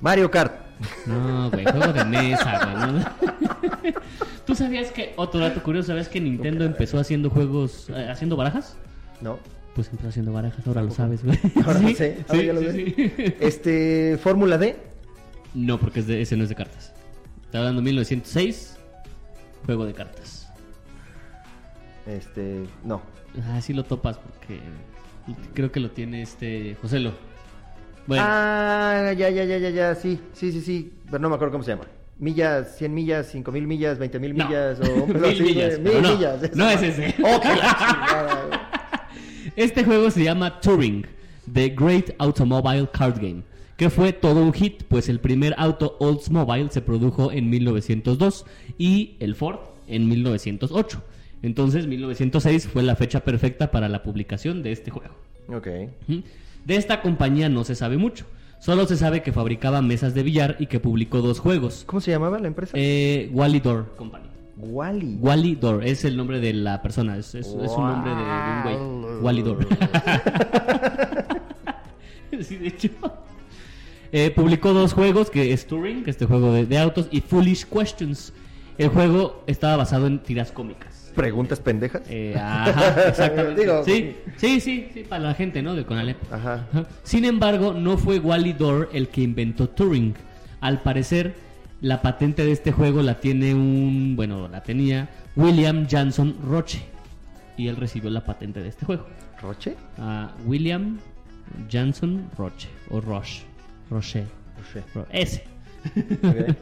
Mario 0.01 0.29
Kart. 0.31 0.53
No, 1.05 1.49
güey, 1.51 1.63
juego 1.65 1.93
de 1.93 2.03
mesa, 2.05 2.65
güey. 2.65 2.93
¿no? 2.93 3.93
¿Tú 4.45 4.55
sabías 4.55 4.91
que, 4.91 5.13
otro 5.15 5.39
dato 5.39 5.63
curioso, 5.63 5.87
sabías 5.87 6.09
que 6.09 6.19
Nintendo 6.19 6.65
empezó 6.65 6.99
haciendo 6.99 7.29
juegos, 7.29 7.89
eh, 7.89 8.07
haciendo 8.09 8.35
barajas? 8.35 8.75
No. 9.21 9.39
Pues 9.75 9.87
empezó 9.89 10.09
haciendo 10.09 10.33
barajas, 10.33 10.65
ahora 10.67 10.81
lo 10.83 10.91
sabes, 10.91 11.23
güey. 11.23 11.39
Ahora 11.65 11.79
Sí, 11.79 11.85
lo 11.85 11.95
sé, 11.95 12.17
ahora 12.27 12.39
sí, 12.41 12.45
ya 12.45 12.53
lo 12.53 12.59
sí, 12.61 12.67
sé. 12.67 13.13
sí. 13.15 13.33
Este, 13.39 14.19
Fórmula 14.21 14.57
D. 14.57 14.75
No, 15.53 15.79
porque 15.79 16.01
es 16.01 16.07
de- 16.07 16.21
ese 16.21 16.35
no 16.35 16.43
es 16.43 16.49
de 16.49 16.55
cartas. 16.55 16.93
Está 17.45 17.59
hablando 17.59 17.81
de 17.81 17.85
1906, 17.85 18.77
juego 19.65 19.85
de 19.85 19.93
cartas. 19.93 20.49
Este, 22.05 22.65
no. 22.83 23.01
Ah, 23.47 23.61
sí 23.61 23.73
lo 23.73 23.83
topas 23.83 24.17
porque 24.17 24.59
creo 25.53 25.71
que 25.71 25.79
lo 25.79 25.91
tiene 25.91 26.21
este 26.21 26.75
Joselo. 26.81 27.13
Bueno, 28.05 28.23
Ah, 28.27 29.13
ya, 29.17 29.29
ya, 29.29 29.43
ya, 29.45 29.57
ya, 29.57 29.69
ya, 29.69 29.95
sí, 29.95 30.19
sí, 30.33 30.51
sí, 30.51 30.61
sí, 30.61 30.91
pero 31.05 31.19
no 31.19 31.29
me 31.29 31.35
acuerdo 31.35 31.53
cómo 31.53 31.63
se 31.63 31.71
llama. 31.71 31.85
Millas, 32.19 32.77
100 32.77 32.93
millas, 32.93 33.27
5000 33.27 33.65
millas, 33.67 33.97
20000 33.97 34.37
No. 34.37 34.45
millas 34.45 34.79
o 34.81 35.07
Mil 35.13 35.43
millas, 35.43 35.79
mil 35.79 36.01
no, 36.01 36.15
millas. 36.15 36.55
no 36.55 36.69
es 36.69 36.81
ese. 36.81 37.15
Oh. 37.23 37.41
Este 39.55 39.83
juego 39.83 40.09
se 40.09 40.23
llama 40.23 40.59
Turing. 40.59 41.05
The 41.51 41.69
Great 41.69 42.11
Automobile 42.19 42.87
Card 42.91 43.15
Game, 43.17 43.43
que 43.77 43.89
fue 43.89 44.13
todo 44.13 44.41
un 44.41 44.53
hit, 44.53 44.83
pues 44.87 45.09
el 45.09 45.19
primer 45.19 45.53
auto 45.57 45.97
Oldsmobile 45.99 46.69
se 46.71 46.81
produjo 46.81 47.31
en 47.33 47.49
1902 47.49 48.45
y 48.77 49.17
el 49.19 49.35
Ford 49.35 49.59
en 49.87 50.07
1908. 50.07 51.03
Entonces 51.43 51.85
1906 51.87 52.67
fue 52.67 52.81
la 52.83 52.95
fecha 52.95 53.19
perfecta 53.19 53.69
para 53.69 53.89
la 53.89 54.01
publicación 54.01 54.63
de 54.63 54.71
este 54.71 54.89
juego. 54.89 55.13
Ok. 55.49 55.67
De 56.65 56.75
esta 56.75 57.01
compañía 57.01 57.49
no 57.49 57.63
se 57.65 57.75
sabe 57.75 57.97
mucho. 57.97 58.25
Solo 58.59 58.85
se 58.87 58.95
sabe 58.95 59.21
que 59.21 59.33
fabricaba 59.33 59.81
mesas 59.81 60.13
de 60.15 60.23
billar 60.23 60.55
y 60.57 60.67
que 60.67 60.79
publicó 60.79 61.21
dos 61.21 61.39
juegos. 61.39 61.83
¿Cómo 61.85 61.99
se 61.99 62.11
llamaba 62.11 62.39
la 62.39 62.47
empresa? 62.47 62.71
Eh, 62.75 63.29
Wally 63.33 63.59
Door 63.59 63.93
Company. 63.97 64.23
Wally. 64.55 65.17
Wally 65.19 65.55
Door 65.55 65.83
es 65.83 66.05
el 66.05 66.15
nombre 66.15 66.39
de 66.39 66.53
la 66.53 66.81
persona, 66.81 67.17
es, 67.17 67.35
es- 67.35 67.47
es 67.47 67.71
un 67.71 67.87
nombre 67.87 68.11
de, 68.11 68.23
de 68.23 68.77
un 68.81 69.01
güey. 69.01 69.15
Wally 69.21 69.41
Door. 69.41 69.67
sí, 72.41 72.57
de 72.57 72.67
hecho. 72.67 72.89
Eh, 74.11 74.31
publicó 74.31 74.73
dos 74.73 74.93
juegos, 74.93 75.29
que 75.29 75.53
es 75.53 75.65
Turing, 75.67 76.03
que 76.03 76.11
es 76.11 76.15
este 76.15 76.25
juego 76.27 76.51
de, 76.53 76.65
de 76.65 76.77
autos, 76.77 77.07
y 77.11 77.21
Foolish 77.21 77.65
Questions. 77.65 78.33
El 78.77 78.89
juego 78.89 79.43
estaba 79.47 79.77
basado 79.77 80.07
en 80.07 80.19
tiras 80.19 80.51
cómicas. 80.51 80.92
¿Preguntas 81.15 81.59
pendejas? 81.59 82.01
Eh, 82.09 82.35
ajá, 82.37 83.07
exactamente. 83.09 83.61
Digo- 83.65 83.83
sí, 83.83 84.15
sí, 84.37 84.59
sí, 84.59 84.87
sí, 84.93 85.03
para 85.03 85.23
la 85.23 85.33
gente, 85.33 85.61
¿no? 85.61 85.75
De 85.75 85.85
Conalep. 85.85 86.17
Ajá. 86.31 86.65
Sin 87.03 87.25
embargo, 87.25 87.73
no 87.73 87.97
fue 87.97 88.19
Wally 88.19 88.53
Door 88.53 88.89
el 88.93 89.09
que 89.09 89.21
inventó 89.21 89.69
Turing. 89.69 90.13
Al 90.61 90.81
parecer, 90.81 91.35
la 91.81 92.01
patente 92.01 92.45
de 92.45 92.51
este 92.51 92.71
juego 92.71 93.01
la 93.01 93.19
tiene 93.19 93.53
un, 93.53 94.15
bueno, 94.15 94.47
la 94.47 94.63
tenía 94.63 95.09
William 95.35 95.87
Johnson 95.89 96.35
Roche. 96.43 96.81
Y 97.57 97.67
él 97.67 97.75
recibió 97.75 98.09
la 98.09 98.23
patente 98.23 98.61
de 98.63 98.69
este 98.69 98.85
juego. 98.85 99.05
¿Roche? 99.41 99.75
Ah, 99.99 100.31
William 100.45 100.97
Johnson 101.71 102.29
Roche 102.37 102.67
o 102.89 102.99
Roche. 103.01 103.43
Roche. 103.91 104.23
Roche. 104.73 104.83
Ro- 104.95 105.07
Ese. 105.11 105.43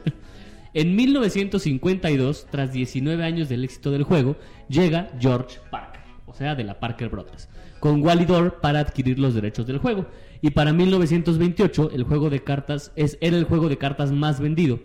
En 0.74 0.96
1952, 0.96 2.46
tras 2.50 2.72
19 2.72 3.22
años 3.22 3.48
del 3.48 3.64
éxito 3.64 3.90
del 3.90 4.04
juego, 4.04 4.36
llega 4.68 5.10
George 5.20 5.58
Parker, 5.70 6.00
o 6.26 6.32
sea, 6.32 6.54
de 6.54 6.64
la 6.64 6.80
Parker 6.80 7.10
Brothers, 7.10 7.48
con 7.78 8.02
Wally 8.02 8.24
Door 8.24 8.60
para 8.60 8.80
adquirir 8.80 9.18
los 9.18 9.34
derechos 9.34 9.66
del 9.66 9.78
juego. 9.78 10.06
Y 10.40 10.50
para 10.50 10.72
1928, 10.72 11.90
el 11.92 12.04
juego 12.04 12.30
de 12.30 12.42
cartas 12.42 12.90
es, 12.96 13.18
era 13.20 13.36
el 13.36 13.44
juego 13.44 13.68
de 13.68 13.76
cartas 13.76 14.12
más 14.12 14.40
vendido. 14.40 14.80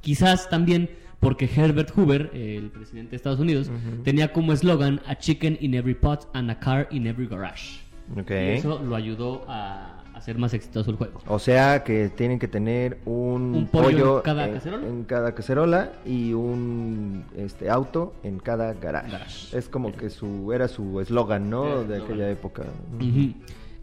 Quizás 0.00 0.48
también 0.48 0.90
porque 1.18 1.50
Herbert 1.52 1.90
Hoover, 1.96 2.30
el 2.32 2.70
presidente 2.70 3.10
de 3.10 3.16
Estados 3.16 3.40
Unidos, 3.40 3.70
tenía 4.04 4.32
como 4.32 4.52
eslogan 4.52 5.00
A 5.06 5.16
chicken 5.18 5.58
in 5.60 5.74
every 5.74 5.94
pot 5.94 6.28
and 6.34 6.50
a 6.50 6.60
car 6.60 6.86
in 6.92 7.06
every 7.06 7.26
garage. 7.26 7.80
Ok. 8.16 8.30
Y 8.30 8.34
eso 8.58 8.80
lo 8.80 8.94
ayudó 8.94 9.44
a 9.48 9.95
hacer 10.16 10.38
más 10.38 10.54
exitoso 10.54 10.90
el 10.90 10.96
juego. 10.96 11.20
O 11.26 11.38
sea 11.38 11.84
que 11.84 12.08
tienen 12.08 12.38
que 12.38 12.48
tener 12.48 12.98
un, 13.04 13.54
Un 13.54 13.66
pollo 13.66 14.18
en 14.18 14.22
cada 14.22 14.50
cacerola. 14.50 14.86
en 14.86 15.04
cada 15.04 15.34
cacerola 15.34 15.92
y 16.06 16.32
un 16.32 17.24
este 17.36 17.68
auto 17.70 18.14
en 18.22 18.38
cada 18.38 18.72
garage. 18.74 19.10
Garage. 19.12 19.56
Es 19.58 19.68
como 19.68 19.92
que 19.92 20.10
su 20.10 20.52
era 20.52 20.68
su 20.68 21.00
eslogan, 21.00 21.50
¿no? 21.50 21.66
Era 21.66 21.82
De 21.84 22.02
aquella 22.02 22.30
época. 22.30 22.62
Ujú. 22.96 23.34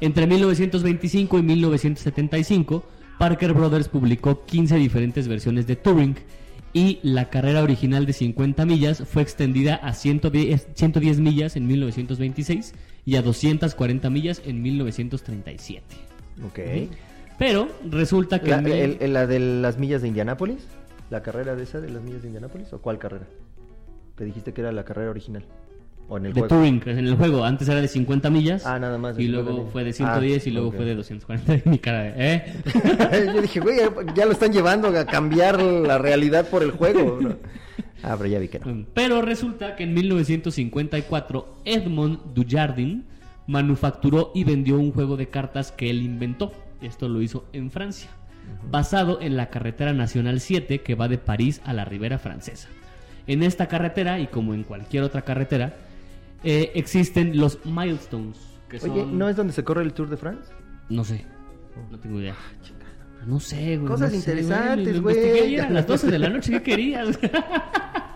Entre 0.01 0.27
1925 0.27 1.37
y 1.37 1.43
1975, 1.43 2.83
Parker 3.19 3.53
Brothers 3.53 3.87
publicó 3.87 4.43
15 4.43 4.75
diferentes 4.77 5.27
versiones 5.27 5.67
de 5.67 5.75
Turing 5.75 6.15
y 6.73 6.99
la 7.03 7.29
carrera 7.29 7.61
original 7.61 8.05
de 8.07 8.13
50 8.13 8.65
millas 8.65 9.03
fue 9.07 9.21
extendida 9.21 9.75
a 9.75 9.93
110, 9.93 10.69
110 10.73 11.19
millas 11.19 11.55
en 11.55 11.67
1926 11.67 12.73
y 13.05 13.15
a 13.17 13.21
240 13.21 14.09
millas 14.09 14.41
en 14.45 14.61
1937. 14.63 16.12
Ok. 16.45 16.59
Pero 17.37 17.67
resulta 17.89 18.39
que... 18.39 18.49
La, 18.51 18.59
en 18.59 18.67
el- 18.67 18.97
el- 18.99 19.13
la 19.13 19.27
de 19.27 19.39
las 19.39 19.77
millas 19.77 20.01
de 20.01 20.07
Indianápolis, 20.07 20.67
la 21.09 21.21
carrera 21.21 21.55
de 21.55 21.63
esa 21.63 21.79
de 21.81 21.89
las 21.89 22.01
millas 22.03 22.21
de 22.21 22.27
Indianápolis 22.29 22.71
o 22.73 22.81
cuál 22.81 22.97
carrera? 22.99 23.25
Que 24.17 24.23
dijiste 24.25 24.53
que 24.53 24.61
era 24.61 24.71
la 24.71 24.85
carrera 24.85 25.09
original 25.09 25.43
o 26.09 26.17
en 26.17 26.25
el 26.27 26.33
de 26.33 26.41
juego. 26.41 26.55
Turing, 26.55 26.79
que 26.81 26.91
en 26.91 26.99
el 26.99 27.15
juego 27.15 27.43
antes 27.43 27.67
era 27.69 27.79
de 27.81 27.87
50 27.87 28.29
millas 28.29 28.65
Ah, 28.65 28.77
nada 28.77 28.97
más 28.97 29.17
y 29.17 29.25
50 29.25 29.51
luego 29.51 29.69
fue 29.71 29.83
de 29.83 29.93
110 29.93 30.45
y 30.45 30.49
Ah, 30.49 30.53
luego 30.53 30.67
ok. 30.69 30.75
fue 30.75 30.85
de 30.85 30.95
240 30.95 31.69
mi 31.69 31.79
cara 31.79 32.03
de, 32.03 32.13
¿eh? 32.17 32.43
Yo 33.33 33.41
dije, 33.41 33.59
güey, 33.61 33.77
ya- 34.15 34.25
lo 34.25 34.31
están 34.33 34.51
llevando 34.53 34.89
a 34.89 35.05
cambiar 35.05 35.61
la 35.61 35.97
realidad 35.97 36.47
por 36.49 36.61
el 36.61 36.71
juego. 36.71 37.19
¿no? 37.21 37.35
Ah, 38.03 38.15
pero 38.17 38.27
ya 38.29 38.37
vi 38.39 38.49
que 38.49 38.59
no. 38.59 38.85
Pero 38.93 39.21
resulta 39.21 39.75
que 39.75 39.83
en 39.85 39.93
1954 39.93 41.57
Edmond 41.65 42.19
Dujardin 42.33 43.05
manufacturó 43.47 44.31
y 44.33 44.43
vendió 44.43 44.77
un 44.77 44.91
juego 44.91 45.17
de 45.17 45.27
cartas 45.27 45.71
que 45.71 45.89
él 45.89 46.01
inventó. 46.03 46.53
Esto 46.81 47.07
lo 47.07 47.21
hizo 47.21 47.45
en 47.53 47.71
Francia, 47.71 48.09
basado 48.69 49.21
en 49.21 49.37
la 49.37 49.49
carretera 49.49 49.93
nacional 49.93 50.39
7 50.39 50.81
que 50.81 50.95
va 50.95 51.07
de 51.07 51.17
París 51.17 51.61
a 51.65 51.73
la 51.73 51.85
Ribera 51.85 52.19
Francesa. 52.19 52.67
En 53.25 53.41
esta 53.41 53.67
carretera, 53.67 54.19
y 54.19 54.27
como 54.27 54.53
en 54.53 54.63
cualquier 54.63 55.03
otra 55.03 55.21
carretera, 55.21 55.75
eh, 56.43 56.71
existen 56.75 57.37
los 57.37 57.65
milestones, 57.65 58.37
que 58.69 58.79
son... 58.79 58.91
Oye, 58.91 59.05
¿no 59.05 59.29
es 59.29 59.35
donde 59.37 59.53
se 59.53 59.63
corre 59.63 59.83
el 59.83 59.93
Tour 59.93 60.09
de 60.09 60.17
France? 60.17 60.51
No 60.89 61.05
sé, 61.05 61.25
no 61.89 61.97
tengo 61.99 62.19
idea. 62.19 62.35
No 63.25 63.39
sé, 63.39 63.77
güey. 63.77 63.87
Cosas 63.87 64.11
no 64.11 64.17
interesantes, 64.17 65.01
güey. 65.01 65.57
a 65.57 65.69
las 65.69 65.87
12 65.87 66.11
de 66.11 66.19
la 66.19 66.29
noche, 66.29 66.51
¿qué 66.51 66.61
querías? 66.61 67.17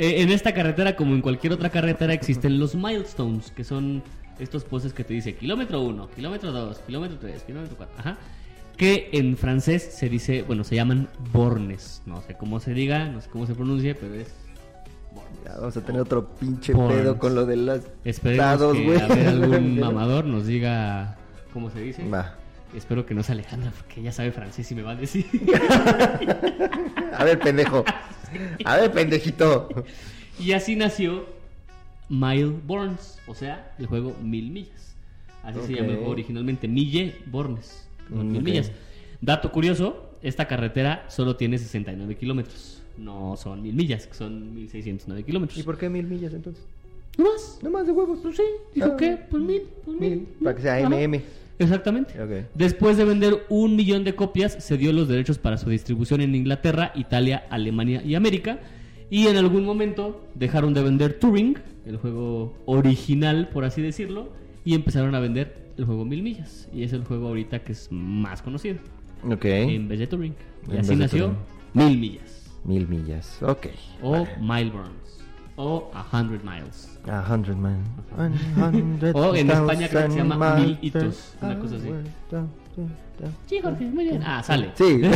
Eh, 0.00 0.22
en 0.22 0.30
esta 0.30 0.54
carretera, 0.54 0.96
como 0.96 1.14
en 1.14 1.20
cualquier 1.20 1.52
otra 1.52 1.68
carretera, 1.68 2.14
existen 2.14 2.58
los 2.58 2.74
milestones, 2.74 3.50
que 3.50 3.64
son 3.64 4.02
estos 4.38 4.64
postes 4.64 4.94
que 4.94 5.04
te 5.04 5.12
dice 5.12 5.34
kilómetro 5.34 5.82
1, 5.82 6.08
kilómetro 6.16 6.52
2, 6.52 6.78
kilómetro 6.86 7.18
3, 7.18 7.42
kilómetro 7.42 7.76
4. 7.76 7.96
Ajá. 7.98 8.16
Que 8.78 9.10
en 9.12 9.36
francés 9.36 9.90
se 9.92 10.08
dice, 10.08 10.40
bueno, 10.40 10.64
se 10.64 10.74
llaman 10.74 11.10
bornes. 11.34 12.00
No 12.06 12.22
sé 12.22 12.34
cómo 12.34 12.60
se 12.60 12.72
diga, 12.72 13.10
no 13.10 13.20
sé 13.20 13.28
cómo 13.28 13.46
se 13.46 13.54
pronuncie, 13.54 13.94
pero 13.94 14.14
es 14.14 14.32
Ya 15.44 15.56
vamos 15.56 15.76
a 15.76 15.82
tener 15.82 16.00
otro 16.00 16.30
pinche 16.30 16.72
pedo 16.74 17.18
con 17.18 17.34
lo 17.34 17.44
de 17.44 17.82
dados, 18.36 18.74
que 18.74 18.84
güey. 18.86 19.00
a 19.02 19.06
ver, 19.06 19.28
algún 19.28 19.80
mamador 19.80 20.24
nos 20.24 20.46
diga 20.46 21.18
cómo 21.52 21.70
se 21.70 21.78
dice. 21.78 22.08
Va. 22.08 22.36
Espero 22.74 23.04
que 23.04 23.12
no 23.12 23.22
sea 23.22 23.34
Alejandra, 23.34 23.70
porque 23.76 24.00
ella 24.00 24.12
sabe 24.12 24.32
francés 24.32 24.72
y 24.72 24.74
me 24.76 24.82
va 24.82 24.92
a 24.92 24.96
decir. 24.96 25.26
A 27.18 27.24
ver, 27.24 27.38
pendejo. 27.38 27.84
A 28.64 28.76
ver, 28.76 28.92
pendejito. 28.92 29.68
y 30.38 30.52
así 30.52 30.76
nació 30.76 31.26
Mile 32.08 32.52
Borns, 32.66 33.18
o 33.26 33.34
sea, 33.34 33.74
el 33.78 33.86
juego 33.86 34.14
Mil 34.22 34.50
Millas. 34.50 34.94
Así 35.42 35.58
se 35.74 35.82
juego 35.84 36.08
originalmente, 36.10 36.68
Mille 36.68 37.14
Bornes, 37.26 37.88
con 38.10 38.28
Mm, 38.28 38.32
mil 38.32 38.42
millas. 38.42 38.70
Dato 39.22 39.50
curioso, 39.52 40.10
esta 40.22 40.46
carretera 40.46 41.04
solo 41.08 41.36
tiene 41.36 41.56
69 41.58 42.16
kilómetros. 42.16 42.82
No 42.98 43.36
son 43.38 43.62
mil 43.62 43.74
millas, 43.74 44.06
que 44.06 44.14
son 44.14 44.54
1609 44.54 45.24
kilómetros. 45.24 45.58
¿Y 45.58 45.62
por 45.62 45.78
qué 45.78 45.88
mil 45.88 46.06
millas 46.06 46.34
entonces? 46.34 46.62
¿No 47.16 47.24
más? 47.24 47.58
No 47.62 47.70
más 47.70 47.86
de 47.86 47.92
huevos. 47.92 48.18
Pues 48.22 48.36
sí, 48.36 48.42
dijo 48.74 48.90
Ah. 48.92 48.96
que, 48.96 49.16
pues 49.30 49.42
mil, 49.42 49.62
pues 49.84 49.98
mil. 49.98 50.10
Mil, 50.10 50.26
para 50.44 50.56
que 50.56 50.62
sea 50.62 50.76
Ajá. 50.76 50.88
MM. 50.88 51.22
Exactamente. 51.60 52.14
Después 52.54 52.96
de 52.96 53.04
vender 53.04 53.44
un 53.48 53.76
millón 53.76 54.02
de 54.02 54.14
copias, 54.14 54.56
se 54.58 54.76
dio 54.76 54.92
los 54.92 55.06
derechos 55.08 55.38
para 55.38 55.58
su 55.58 55.70
distribución 55.70 56.20
en 56.20 56.34
Inglaterra, 56.34 56.90
Italia, 56.94 57.44
Alemania 57.50 58.02
y 58.04 58.14
América. 58.16 58.58
Y 59.10 59.26
en 59.26 59.36
algún 59.36 59.64
momento 59.64 60.24
dejaron 60.34 60.72
de 60.74 60.82
vender 60.82 61.18
Turing, 61.18 61.58
el 61.86 61.96
juego 61.96 62.54
original, 62.66 63.48
por 63.52 63.64
así 63.64 63.82
decirlo, 63.82 64.32
y 64.64 64.74
empezaron 64.74 65.14
a 65.14 65.20
vender 65.20 65.70
el 65.76 65.84
juego 65.84 66.04
Mil 66.04 66.22
Millas. 66.22 66.68
Y 66.72 66.82
es 66.84 66.92
el 66.92 67.04
juego 67.04 67.28
ahorita 67.28 67.60
que 67.64 67.72
es 67.72 67.88
más 67.90 68.40
conocido, 68.42 68.78
Ok. 69.28 69.44
en 69.46 69.88
vez 69.88 69.98
de 69.98 70.06
Turing. 70.06 70.34
Y 70.68 70.72
En 70.72 70.78
así 70.80 70.96
nació. 70.96 71.34
Mil 71.74 71.98
Millas, 71.98 72.50
Mil 72.64 72.86
millas. 72.88 73.42
Ok. 73.42 73.68
o 74.02 74.26
Mile 74.40 74.70
Burns, 74.70 75.19
o 75.60 75.90
A 75.94 76.04
Hundred 76.12 76.40
Miles. 76.42 76.88
A 77.06 77.22
hundred 77.22 77.56
hundred 77.56 79.14
O 79.14 79.34
en 79.34 79.50
España 79.50 79.88
creo 79.88 80.06
que 80.06 80.12
se 80.12 80.18
llama 80.18 80.54
Mil 80.56 80.66
miles. 80.66 80.78
Hitos, 80.82 81.34
una 81.42 81.58
cosa 81.58 81.76
así. 81.76 81.90
Sí, 83.46 83.60
Jorge, 83.62 83.84
muy 83.84 84.04
bien. 84.04 84.22
Ah, 84.24 84.42
sale. 84.42 84.70
Sí. 84.74 85.02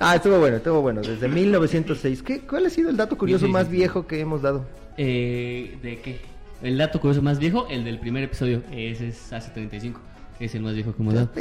ah, 0.00 0.16
estuvo 0.16 0.38
bueno, 0.38 0.56
estuvo 0.56 0.82
bueno. 0.82 1.00
Desde 1.02 1.28
1906. 1.28 2.22
¿Qué, 2.24 2.40
¿Cuál 2.40 2.66
ha 2.66 2.70
sido 2.70 2.90
el 2.90 2.96
dato 2.96 3.16
curioso 3.16 3.46
más 3.46 3.68
1606. 3.68 3.78
viejo 3.78 4.06
que 4.08 4.20
hemos 4.20 4.42
dado? 4.42 4.66
Eh, 4.96 5.78
¿De 5.80 6.00
qué? 6.00 6.20
El 6.60 6.76
dato 6.76 7.00
curioso 7.00 7.22
más 7.22 7.38
viejo, 7.38 7.68
el 7.70 7.84
del 7.84 8.00
primer 8.00 8.24
episodio. 8.24 8.64
Ese 8.72 9.08
es 9.08 9.32
hace 9.32 9.52
35. 9.52 10.00
Es 10.40 10.56
el 10.56 10.62
más 10.62 10.74
viejo 10.74 10.92
que 10.94 11.02
hemos 11.02 11.14
dado. 11.14 11.30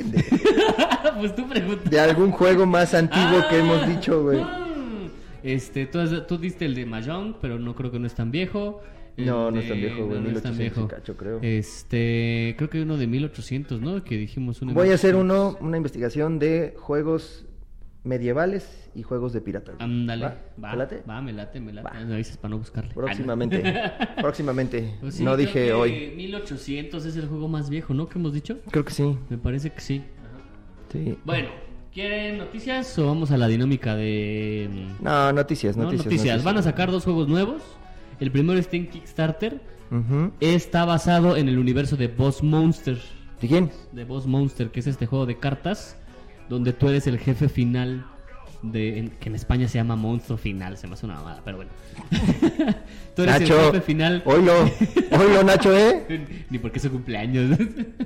Pues 1.20 1.36
tú 1.36 1.48
preguntas. 1.48 1.90
De 1.90 2.00
algún 2.00 2.32
juego 2.32 2.68
más 2.68 2.94
antiguo 2.94 3.42
que 3.50 3.58
hemos 3.58 3.88
dicho, 3.88 4.22
güey. 4.22 4.40
Ah, 4.40 4.67
Este, 5.54 5.86
tú, 5.86 6.00
has- 6.00 6.28
tú 6.28 6.38
diste 6.38 6.66
el 6.66 6.76
de 6.76 6.86
Mahjong, 6.86 7.36
pero 7.42 7.58
no 7.60 7.76
creo 7.76 7.92
que 7.92 8.00
no 8.00 8.08
es 8.08 8.16
tan 8.16 8.32
viejo. 8.32 8.82
No, 9.18 9.50
no 9.50 9.60
es 9.60 9.68
tan 9.68 9.78
viejo, 9.80 10.06
güey, 10.06 10.20
no, 10.20 10.30
no 10.30 10.38
es 10.38 10.44
tan 10.44 10.52
1800 10.56 10.58
viejo. 10.58 10.88
cacho, 10.88 11.18
creo. 11.18 11.40
Este, 11.42 12.54
creo 12.58 12.70
que 12.70 12.78
hay 12.78 12.84
uno 12.84 12.98
de 12.98 13.08
1800, 13.08 13.82
¿no? 13.82 14.04
Que 14.04 14.16
dijimos 14.18 14.60
de 14.60 14.68
Voy 14.68 14.92
a 14.92 14.94
hacer 14.94 15.16
1800. 15.16 15.24
uno, 15.58 15.68
una 15.68 15.78
investigación 15.78 16.38
de 16.38 16.76
juegos 16.78 17.46
medievales 18.04 18.90
y 18.96 19.04
juegos 19.04 19.34
de 19.34 19.42
pirata. 19.42 19.74
Ándale. 19.80 20.24
¿Va? 20.26 20.36
Va, 20.64 20.72
¿Te 20.72 20.78
late? 20.78 21.02
va, 21.10 21.22
me 21.22 21.34
late, 21.34 21.60
me 21.60 21.74
late. 21.74 21.88
Va. 21.98 22.06
Me 22.06 22.14
avisas 22.14 22.38
para 22.38 22.52
no 22.52 22.58
buscarle. 22.60 22.94
Próximamente. 22.94 23.64
próximamente. 24.22 24.94
Pues 25.02 25.16
sí, 25.16 25.24
no 25.24 25.36
dije 25.36 25.74
hoy. 25.74 26.14
1800 26.16 27.06
es 27.06 27.16
el 27.16 27.28
juego 27.28 27.48
más 27.48 27.70
viejo, 27.70 27.94
¿no? 27.94 28.08
Que 28.08 28.20
hemos 28.20 28.34
dicho. 28.34 28.60
Creo 28.72 28.86
que 28.86 28.92
sí. 28.94 29.18
Me 29.30 29.38
parece 29.38 29.72
que 29.72 29.82
sí. 29.82 30.04
sí. 30.92 31.18
Bueno, 31.26 31.50
¿quieren 31.98 32.38
noticias 32.38 33.00
o 33.00 33.08
vamos 33.08 33.32
a 33.32 33.38
la 33.38 33.48
dinámica 33.48 33.96
de... 33.96 34.70
mm, 34.72 35.04
No, 35.04 35.34
noticias, 35.34 35.76
no, 35.76 35.92
noticias. 35.92 36.44
Van 36.44 36.56
a 36.56 36.62
sacar 36.62 36.92
dos 36.92 37.04
juegos 37.04 37.28
nuevos. 37.28 37.64
El 38.20 38.32
primero 38.32 38.60
está 38.60 38.78
en 38.78 38.88
Kickstarter. 38.88 39.60
Está 40.40 40.86
basado 40.86 41.36
en 41.38 41.50
el 41.50 41.58
universo 41.58 41.96
de 41.98 42.08
Boss 42.08 42.44
Monster. 42.44 43.00
¿De 43.42 43.48
quién? 43.48 43.72
De 43.94 44.04
Boss 44.04 44.28
Monster, 44.28 44.70
que 44.70 44.80
es 44.82 44.86
este 44.86 45.08
juego 45.08 45.26
de 45.26 45.40
cartas 45.40 45.98
donde 46.50 46.72
tú 46.72 46.88
eres 46.88 47.08
el 47.08 47.18
jefe 47.18 47.50
final 47.50 48.06
de 48.62 49.00
en- 49.00 49.10
que 49.12 49.30
en 49.30 49.36
España 49.36 49.68
se 49.68 49.78
llama 49.78 49.96
monstruo 49.96 50.38
final, 50.38 50.78
se 50.78 50.88
me 50.88 50.94
hace 50.94 51.06
una 51.06 51.16
mamada, 51.16 51.42
pero 51.46 51.58
bueno. 51.58 51.72
tú 53.16 53.24
eres 53.24 53.40
Nacho. 53.42 53.60
el 53.60 53.66
jefe 53.74 53.82
final. 53.82 54.22
Oilo. 54.26 54.54
Oilo, 55.12 55.44
Nacho, 55.44 55.76
¿eh? 55.76 56.26
Ni 56.50 56.58
porque 56.60 56.78
es 56.78 56.84
su 56.84 56.92
cumpleaños. 56.92 57.58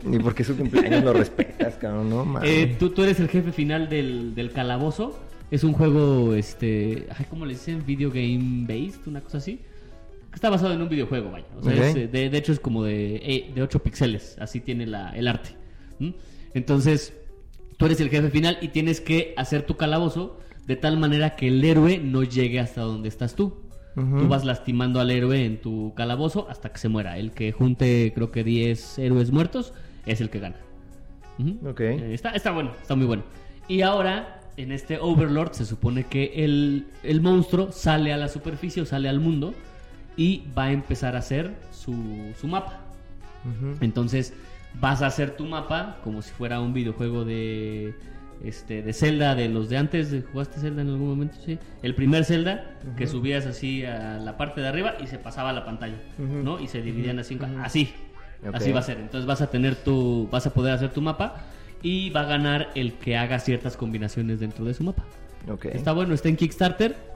Ni 0.03 0.19
porque 0.19 0.43
su 0.43 0.55
cumpleaños 0.57 1.03
lo 1.03 1.13
respetas, 1.13 1.75
cabrón, 1.75 2.09
no 2.09 2.25
mames. 2.25 2.49
Eh, 2.49 2.75
tú, 2.79 2.89
tú 2.89 3.03
eres 3.03 3.19
el 3.19 3.27
jefe 3.29 3.51
final 3.51 3.89
del, 3.89 4.35
del 4.35 4.51
calabozo. 4.51 5.19
Es 5.51 5.63
un 5.65 5.73
juego, 5.73 6.33
este, 6.33 7.07
ay, 7.17 7.25
¿cómo 7.29 7.45
le 7.45 7.53
dicen? 7.53 7.83
Video 7.85 8.09
game 8.09 8.65
based, 8.67 9.05
una 9.07 9.21
cosa 9.21 9.39
así. 9.39 9.59
Está 10.33 10.49
basado 10.49 10.73
en 10.73 10.81
un 10.81 10.87
videojuego, 10.87 11.29
vaya. 11.31 11.45
O 11.59 11.63
sea, 11.63 11.73
Ok. 11.73 11.79
es, 11.81 11.95
eh, 11.97 12.07
de, 12.07 12.29
de 12.29 12.37
hecho 12.37 12.53
es 12.53 12.59
como 12.61 12.83
de, 12.85 13.15
eh, 13.17 13.51
de 13.53 13.61
8 13.61 13.79
píxeles, 13.79 14.37
así 14.39 14.61
tiene 14.61 14.87
la, 14.87 15.09
el 15.09 15.27
arte. 15.27 15.49
¿m? 15.99 16.13
Entonces, 16.53 17.13
tú 17.81 17.87
eres 17.87 17.99
el 17.99 18.11
jefe 18.11 18.29
final 18.29 18.59
y 18.61 18.67
tienes 18.67 19.01
que 19.01 19.33
hacer 19.37 19.63
tu 19.63 19.75
calabozo 19.75 20.37
de 20.67 20.75
tal 20.75 20.99
manera 20.99 21.35
que 21.35 21.47
el 21.47 21.65
héroe 21.65 21.97
no 21.97 22.21
llegue 22.21 22.59
hasta 22.59 22.81
donde 22.81 23.09
estás 23.09 23.33
tú. 23.35 23.57
Tú 23.95 24.27
vas 24.27 24.45
lastimando 24.45 24.99
al 24.99 25.09
héroe 25.09 25.43
en 25.43 25.59
tu 25.59 25.91
calabozo 25.95 26.47
hasta 26.47 26.71
que 26.71 26.77
se 26.77 26.89
muera. 26.89 27.17
El 27.17 27.31
que 27.31 27.51
junte, 27.51 28.11
creo 28.13 28.29
que 28.29 28.43
10 28.43 28.99
héroes 28.99 29.31
muertos, 29.31 29.73
es 30.05 30.21
el 30.21 30.29
que 30.29 30.39
gana. 30.39 30.57
Ujú. 31.39 31.69
Ok. 31.69 31.79
Eh, 31.81 32.13
está, 32.13 32.29
está 32.29 32.51
bueno, 32.51 32.71
está 32.79 32.93
muy 32.93 33.07
bueno. 33.07 33.23
Y 33.67 33.81
ahora, 33.81 34.41
en 34.57 34.71
este 34.71 34.99
Overlord, 34.99 35.53
se 35.53 35.65
supone 35.65 36.03
que 36.03 36.33
el, 36.35 36.85
el 37.01 37.19
monstruo 37.19 37.71
sale 37.71 38.13
a 38.13 38.17
la 38.17 38.27
superficie 38.27 38.83
o 38.83 38.85
sale 38.85 39.09
al 39.09 39.19
mundo 39.19 39.55
y 40.15 40.43
va 40.55 40.65
a 40.65 40.71
empezar 40.71 41.15
a 41.15 41.19
hacer 41.19 41.51
su, 41.71 41.95
su 42.39 42.47
mapa. 42.47 42.79
Entonces, 43.81 44.35
vas 44.79 45.01
a 45.01 45.07
hacer 45.07 45.31
tu 45.31 45.45
mapa 45.45 45.97
como 46.03 46.21
si 46.21 46.31
fuera 46.31 46.59
un 46.59 46.73
videojuego 46.73 47.25
de 47.25 47.93
este 48.43 48.81
de 48.81 48.93
Zelda 48.93 49.35
de 49.35 49.49
los 49.49 49.69
de 49.69 49.77
antes. 49.77 50.15
¿Jugaste 50.31 50.59
Zelda 50.59 50.81
en 50.81 50.89
algún 50.89 51.09
momento? 51.09 51.37
Sí. 51.45 51.59
El 51.83 51.95
primer 51.95 52.25
Zelda 52.25 52.77
que 52.97 53.07
subías 53.07 53.45
así 53.45 53.85
a 53.85 54.17
la 54.17 54.37
parte 54.37 54.61
de 54.61 54.67
arriba 54.67 54.95
y 55.01 55.07
se 55.07 55.17
pasaba 55.17 55.49
a 55.49 55.53
la 55.53 55.65
pantalla. 55.65 55.97
¿no? 56.17 56.59
Y 56.59 56.67
se 56.67 56.81
dividían 56.81 57.19
así, 57.19 57.37
así. 57.63 57.93
Ok. 58.47 58.55
Así 58.55 58.71
va 58.71 58.79
a 58.79 58.83
ser. 58.83 58.97
Entonces 58.97 59.27
vas 59.27 59.41
a 59.41 59.47
tener 59.47 59.75
tu 59.75 60.27
vas 60.31 60.47
a 60.47 60.53
poder 60.53 60.73
hacer 60.73 60.91
tu 60.91 61.01
mapa 61.01 61.35
y 61.83 62.09
va 62.11 62.21
a 62.21 62.25
ganar 62.25 62.69
el 62.75 62.93
que 62.93 63.17
haga 63.17 63.39
ciertas 63.39 63.77
combinaciones 63.77 64.39
dentro 64.39 64.65
de 64.65 64.73
su 64.73 64.83
mapa. 64.83 65.03
Está 65.63 65.91
bueno, 65.91 66.13
está 66.13 66.29
en 66.29 66.35
Kickstarter. 66.35 67.10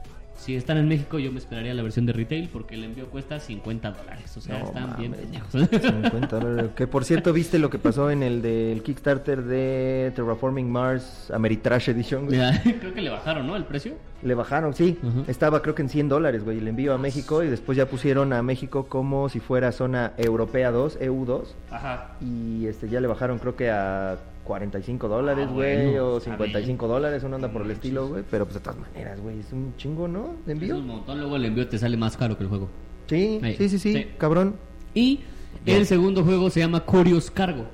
Si 0.46 0.56
están 0.56 0.78
en 0.78 0.88
México, 0.88 1.18
yo 1.18 1.32
me 1.32 1.40
esperaría 1.40 1.74
la 1.74 1.82
versión 1.82 2.06
de 2.06 2.14
retail 2.14 2.50
porque 2.54 2.76
el 2.76 2.84
envío 2.84 3.08
cuesta 3.08 3.40
50 3.40 3.90
dólares. 3.90 4.38
O 4.38 4.42
sea, 4.42 4.60
No 4.60 4.66
están 4.66 4.96
bien 4.96 5.12
pendejos. 5.14 5.50
50 5.52 6.40
dólares. 6.40 6.72
Que 6.76 6.86
por 6.86 7.04
cierto, 7.04 7.34
¿viste 7.34 7.58
lo 7.58 7.72
que 7.72 7.80
pasó 7.80 8.12
en 8.12 8.22
el 8.22 8.44
del 8.44 8.84
Kickstarter 8.84 9.42
de 9.42 10.12
Terraforming 10.16 10.72
Mars 10.72 11.32
Ameritrash 11.34 11.90
Edition? 11.90 12.28
güey? 12.28 12.38
Ya, 12.38 12.62
creo 12.80 12.94
que 12.94 13.02
le 13.02 13.10
bajaron, 13.10 13.48
¿no? 13.48 13.56
El 13.56 13.64
precio. 13.66 13.94
Le 14.22 14.36
bajaron, 14.36 14.76
sí. 14.76 15.00
Estaba 15.28 15.64
creo 15.64 15.74
que 15.74 15.82
en 15.82 15.90
100 15.90 16.10
dólares, 16.10 16.44
güey, 16.44 16.60
el 16.60 16.68
envío 16.68 16.94
a 16.94 17.00
México 17.00 17.42
y 17.42 17.48
después 17.48 17.76
ya 17.76 17.88
pusieron 17.88 18.32
a 18.32 18.44
México 18.44 18.86
como 18.86 19.30
si 19.30 19.40
fuera 19.40 19.72
zona 19.72 20.14
europea 20.16 20.70
2, 20.70 21.00
EU2. 21.00 21.42
Ajá. 21.72 22.12
Y 22.22 22.68
este 22.68 22.88
ya 22.88 23.02
le 23.02 23.08
bajaron 23.08 23.40
creo 23.40 23.56
que 23.56 23.72
a 23.72 24.18
45 24.46 25.08
dólares, 25.10 25.48
Ah, 25.50 25.54
güey, 25.54 25.86
bueno, 25.92 26.06
o 26.08 26.18
está 26.18 26.32
55 26.32 26.88
dólares, 26.88 27.24
una 27.24 27.36
onda 27.36 27.52
por 27.52 27.64
el 27.64 27.72
estilo, 27.72 28.08
güey. 28.08 28.24
Pero 28.32 28.46
pues 28.46 28.54
de 28.56 28.60
todas 28.62 28.80
maneras, 28.80 29.20
güey, 29.20 29.40
es 29.40 29.52
un 29.52 29.74
chingo, 29.78 30.08
¿no? 30.08 30.36
De 30.46 30.54
Es 30.54 30.60
envío. 30.62 30.78
un 30.78 30.88
montón. 30.88 31.20
Luego 31.20 31.36
el 31.36 31.46
envío 31.46 31.68
te 31.68 31.78
sale 31.78 31.98
más 31.98 32.16
caro 32.16 32.38
que 32.38 32.44
el 32.44 32.50
juego. 32.50 32.70
Sí, 33.08 33.40
sí, 33.58 33.70
sí, 33.70 33.80
sí, 33.80 33.94
Sí. 33.94 34.06
cabrón. 34.18 34.56
Y 34.94 35.20
el 35.66 35.86
segundo 35.86 36.24
juego 36.24 36.50
se 36.50 36.62
llama 36.62 36.80
Curious 36.82 37.30
Cargo. 37.30 37.66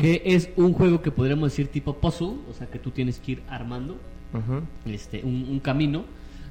Que 0.00 0.22
es 0.24 0.48
un 0.56 0.72
juego 0.72 1.02
que 1.02 1.10
podríamos 1.10 1.50
decir 1.50 1.68
tipo 1.68 1.94
puzzle. 1.94 2.36
O 2.50 2.54
sea 2.56 2.66
que 2.66 2.78
tú 2.78 2.90
tienes 2.90 3.18
que 3.18 3.32
ir 3.32 3.42
armando 3.48 3.96
Ujú. 4.32 4.62
este, 4.86 5.20
un, 5.22 5.46
un 5.50 5.60
camino 5.60 6.04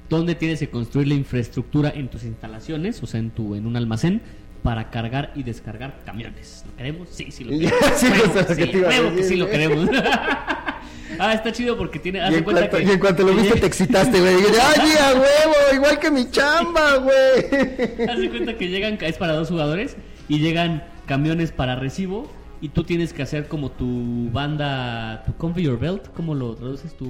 donde 0.10 0.36
tienes 0.36 0.60
que 0.60 0.70
construir 0.70 1.08
la 1.08 1.16
infraestructura 1.16 1.89
en 1.89 2.08
tus 2.10 2.24
instalaciones, 2.24 3.02
o 3.02 3.08
sea, 3.08 3.20
en 3.20 3.32
tu 3.32 3.56
en 3.56 3.66
un 3.66 3.76
almacén 3.76 4.22
para 4.66 4.89
cargar 4.89 5.32
y 5.36 5.43
descargar 5.43 5.99
camiones. 6.05 6.66
¿Lo 6.68 6.76
queremos? 6.76 7.07
Sí, 7.11 7.30
sí 7.30 7.43
lo 7.43 7.51
queremos. 7.51 7.80
sí, 7.95 8.07
Huevo 8.07 8.24
justo 8.24 8.39
lo 8.39 8.47
que 8.47 8.55
que 8.55 8.66
sí, 8.66 9.16
que 9.16 9.24
sí 9.24 9.36
lo 9.36 9.47
queremos. 9.51 9.89
ah, 11.20 11.34
está 11.34 11.51
chido 11.51 11.78
porque 11.78 11.99
tiene... 11.99 12.20
haz 12.22 12.32
Y 12.32 12.36
en, 12.38 12.43
cuenta 12.43 12.61
cuanto, 12.70 12.78
que- 12.78 12.84
y 12.84 12.89
en 12.93 12.99
cuanto 12.99 13.24
lo 13.24 13.36
viste 13.36 13.59
te 13.59 13.68
excitaste, 13.68 14.20
güey. 14.20 14.34
¡ay, 14.36 14.91
a 14.99 15.13
huevo! 15.13 15.55
Igual 15.76 15.99
que 15.99 16.09
mi 16.09 16.30
chamba, 16.32 16.97
güey. 16.97 18.09
Haz 18.09 18.18
de 18.20 18.30
cuenta 18.30 18.57
que 18.57 18.68
llegan, 18.68 18.97
es 18.99 19.18
para 19.18 19.34
dos 19.34 19.49
jugadores 19.49 19.95
y 20.28 20.39
llegan 20.39 20.84
camiones 21.05 21.51
para 21.51 21.76
recibo 21.76 22.28
y 22.59 22.70
tú 22.70 22.84
tienes 22.84 23.13
que 23.13 23.22
hacer 23.22 23.47
como 23.47 23.70
tu 23.70 24.32
banda, 24.32 25.24
tu 25.28 25.36
conveyor 25.38 25.78
belt, 25.80 26.07
¿cómo 26.16 26.34
lo 26.34 26.55
traduces? 26.55 26.97
Tu 26.97 27.05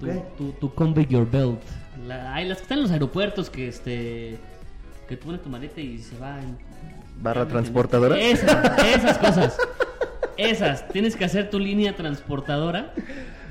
tu, 0.00 0.06
tu, 0.36 0.52
tu 0.54 0.74
conveyor 0.74 1.30
belt. 1.30 1.60
La, 2.08 2.34
ay, 2.34 2.48
las 2.48 2.58
que 2.58 2.62
están 2.62 2.78
en 2.78 2.82
los 2.82 2.90
aeropuertos 2.90 3.48
que 3.50 3.68
este 3.68 4.38
que 5.12 5.18
tú 5.18 5.26
pones 5.26 5.42
tu 5.42 5.50
maleta 5.50 5.78
y 5.80 5.98
se 5.98 6.18
va 6.18 6.40
en- 6.40 6.56
¿Barra 7.22 7.46
transportadora? 7.46 8.18
Esas, 8.18 8.78
esas 8.96 9.18
cosas. 9.18 9.58
Esas, 10.38 10.88
tienes 10.88 11.14
que 11.14 11.26
hacer 11.26 11.50
tu 11.50 11.58
línea 11.58 11.94
transportadora 11.94 12.94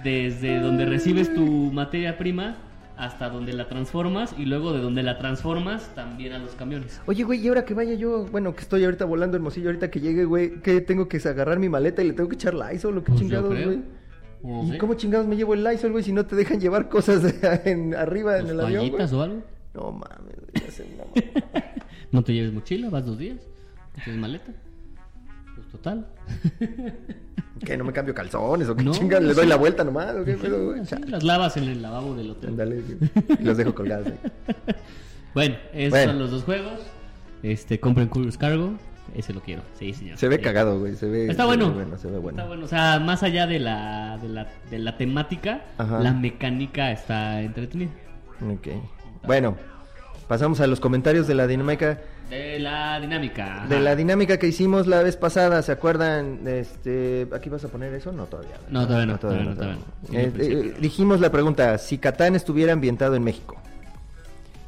desde 0.03 0.59
donde 0.59 0.85
recibes 0.85 1.31
tu 1.33 1.45
materia 1.71 2.17
prima 2.17 2.57
hasta 2.97 3.29
donde 3.29 3.53
la 3.53 3.67
transformas 3.67 4.33
y 4.35 4.45
luego 4.45 4.73
de 4.73 4.79
donde 4.81 5.03
la 5.03 5.19
transformas 5.19 5.93
también 5.93 6.33
a 6.33 6.39
los 6.39 6.55
camiones. 6.55 6.99
Oye, 7.05 7.23
güey, 7.23 7.39
y 7.39 7.47
ahora 7.47 7.63
que 7.65 7.75
vaya 7.75 7.93
yo, 7.93 8.25
bueno, 8.25 8.55
que 8.55 8.61
estoy 8.61 8.83
ahorita 8.83 9.05
volando 9.05 9.37
hermosillo, 9.37 9.67
ahorita 9.67 9.91
que 9.91 9.99
llegue, 9.99 10.25
güey, 10.25 10.59
que 10.61 10.81
tengo 10.81 11.07
que 11.07 11.17
agarrar 11.17 11.59
mi 11.59 11.69
maleta 11.69 12.01
y 12.01 12.07
le 12.07 12.13
tengo 12.13 12.27
que 12.27 12.35
echar 12.35 12.55
Lysol, 12.55 12.95
lo 12.95 13.03
que 13.03 13.11
Pues 13.11 13.21
chingados, 13.21 13.49
güey. 13.49 13.81
No 14.43 14.63
¿Y 14.63 14.71
sé, 14.71 14.77
cómo 14.79 14.95
chingados 14.95 15.27
me 15.27 15.35
llevo 15.35 15.53
el 15.53 15.63
Lysol, 15.63 15.91
güey, 15.91 16.03
si 16.03 16.11
no 16.11 16.25
te 16.25 16.35
dejan 16.35 16.59
llevar 16.59 16.89
cosas 16.89 17.23
en, 17.65 17.93
arriba 17.93 18.37
en 18.37 18.45
pues, 18.45 18.53
el 18.53 18.59
avión, 18.59 18.89
güey? 18.89 19.03
o 19.03 19.21
algo. 19.21 19.43
No 19.73 19.91
mames, 19.91 20.35
se 20.73 20.83
me 20.85 20.95
mamó. 20.97 21.13
No 22.11 22.23
te 22.23 22.33
lleves 22.33 22.51
mochila, 22.53 22.89
vas 22.89 23.05
dos 23.05 23.17
días. 23.17 23.37
No 23.97 24.03
tienes 24.03 24.21
maleta. 24.21 24.51
Pues 25.55 25.67
total. 25.69 26.07
¿Qué, 27.65 27.77
no 27.77 27.83
me 27.83 27.93
cambio 27.93 28.13
calzones 28.13 28.67
o 28.69 28.75
qué 28.75 28.83
No, 28.83 28.91
chingados? 28.91 29.23
¿Le 29.25 29.33
sí. 29.33 29.39
doy 29.39 29.47
la 29.47 29.55
vuelta 29.55 29.83
nomás 29.83 30.15
o 30.15 30.25
qué 30.25 30.37
las 31.07 31.23
lavas 31.23 31.55
en 31.57 31.65
el 31.65 31.81
lavabo 31.81 32.15
del 32.15 32.31
hotel. 32.31 32.83
Y 33.39 33.43
los 33.43 33.57
dejo 33.57 33.73
colgados 33.75 34.07
ahí. 34.07 34.19
Bueno, 35.33 35.55
esos 35.71 35.91
Bueno. 35.91 36.11
son 36.11 36.19
los 36.19 36.31
dos 36.31 36.43
juegos. 36.43 36.79
Este, 37.41 37.79
compren 37.79 38.09
Curious 38.09 38.37
Cargo. 38.37 38.73
Ese 39.15 39.33
lo 39.33 39.39
quiero. 39.41 39.61
Sí, 39.79 39.93
señor. 39.93 40.17
Se 40.17 40.27
ve 40.27 40.35
Sí. 40.35 40.41
cagado, 40.41 40.77
güey, 40.79 40.95
se 40.95 41.07
ve... 41.07 41.27
Está 41.29 41.43
se 41.43 41.49
ve 41.51 41.55
bueno. 41.55 41.71
bueno, 41.73 41.97
se 41.97 42.07
ve 42.11 42.17
bueno. 42.17 42.37
Está 42.37 42.47
bueno. 42.49 42.65
O 42.65 42.67
sea, 42.67 42.99
más 42.99 43.23
allá 43.23 43.47
de 43.47 43.59
la, 43.59 44.17
de 44.21 44.27
la, 44.27 44.47
de 44.69 44.79
la 44.79 44.97
temática, 44.97 45.63
Ajá. 45.77 45.99
la 45.99 46.11
mecánica 46.13 46.91
está 46.91 47.41
entretenida. 47.41 47.91
Ok. 48.41 48.67
Bueno, 49.23 49.55
pasamos 50.27 50.59
a 50.61 50.67
los 50.67 50.79
comentarios 50.79 51.27
de 51.27 51.35
la 51.35 51.47
dinámica. 51.47 51.99
De 52.29 52.59
la 52.59 52.99
dinámica. 52.99 53.65
De 53.67 53.79
la 53.79 53.95
dinámica 53.95 54.37
que 54.37 54.47
hicimos 54.47 54.87
la 54.87 55.03
vez 55.03 55.17
pasada, 55.17 55.61
¿se 55.61 55.71
acuerdan? 55.71 56.47
Este, 56.47 57.27
¿Aquí 57.33 57.49
vas 57.49 57.63
a 57.65 57.67
poner 57.67 57.93
eso? 57.93 58.11
No, 58.11 58.25
todavía. 58.25 58.55
No, 58.69 58.87
todavía 58.87 59.05
no, 59.05 59.19
todavía 59.19 59.43
no, 59.43 59.53
todavía 59.53 59.75
no. 59.75 60.17
Eh, 60.17 60.31
eh, 60.37 60.73
dijimos 60.79 61.19
la 61.19 61.31
pregunta, 61.31 61.77
si 61.77 61.97
Catán 61.97 62.35
estuviera 62.35 62.73
ambientado 62.73 63.15
en 63.15 63.23
México. 63.23 63.57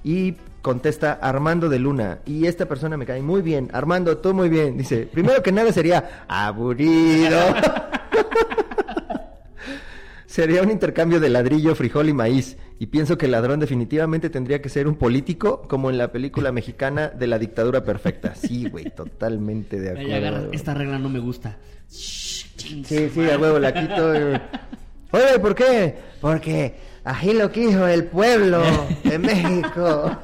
Y 0.04 0.36
contesta 0.62 1.14
Armando 1.14 1.70
de 1.70 1.80
Luna. 1.80 2.20
Y 2.26 2.48
esta 2.48 2.66
persona 2.66 2.98
me 2.98 3.06
cae 3.06 3.22
muy 3.22 3.42
bien. 3.42 3.70
Armando, 3.72 4.18
todo 4.18 4.34
muy 4.34 4.50
bien. 4.50 4.78
Dice, 4.78 5.08
primero 5.12 5.42
que 5.42 5.52
nada 5.52 5.72
sería 5.72 6.26
aburrido. 6.28 7.40
Sería 10.26 10.64
un 10.64 10.72
intercambio 10.72 11.20
de 11.20 11.30
ladrillo, 11.30 11.76
frijol 11.76 12.10
y 12.10 12.14
maíz. 12.14 12.58
Y 12.80 12.88
pienso 12.88 13.18
que 13.18 13.26
el 13.28 13.32
ladrón 13.32 13.60
definitivamente 13.60 14.30
tendría 14.30 14.62
que 14.62 14.68
ser 14.70 14.88
un 14.88 14.96
político, 14.96 15.62
como 15.68 15.90
en 15.90 15.98
la 15.98 16.12
película 16.12 16.52
mexicana 16.52 17.08
de 17.10 17.28
la 17.28 17.40
dictadura 17.40 17.84
perfecta. 17.84 18.36
Sí, 18.36 18.68
güey, 18.70 18.86
totalmente 18.86 19.80
de 19.80 19.90
agarra- 19.92 20.28
acuerdo. 20.38 20.52
esta 20.54 20.74
regla 20.74 21.00
no 21.00 21.10
me 21.10 21.20
gusta. 21.20 21.58
Sí, 21.88 22.46
sí, 22.86 23.30
a 23.32 23.38
huevo, 23.38 23.60
la 23.60 23.74
quito. 23.74 24.14
eh. 24.14 24.42
Oye, 25.12 25.40
¿por 25.40 25.54
qué? 25.56 25.96
Porque 26.20 26.76
así 27.04 27.34
lo 27.34 27.52
quiso 27.52 27.88
el 27.88 28.06
pueblo 28.06 28.62
de 29.04 29.20
México. 29.20 30.18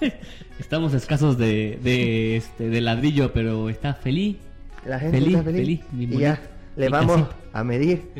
Estamos 0.60 0.94
escasos 0.94 1.38
de, 1.38 1.78
de, 1.82 2.36
este, 2.36 2.68
de 2.68 2.80
ladrillo, 2.80 3.32
pero 3.32 3.68
está 3.70 3.94
feliz. 3.94 4.36
La 4.84 4.98
gente 4.98 5.18
Feliz, 5.18 5.34
está 5.36 5.44
feliz. 5.44 5.60
feliz, 5.60 5.80
mi 5.92 6.02
y 6.04 6.06
bonito. 6.06 6.20
ya, 6.22 6.40
le 6.76 6.88
vamos 6.88 7.26
a 7.52 7.64
medir 7.64 8.12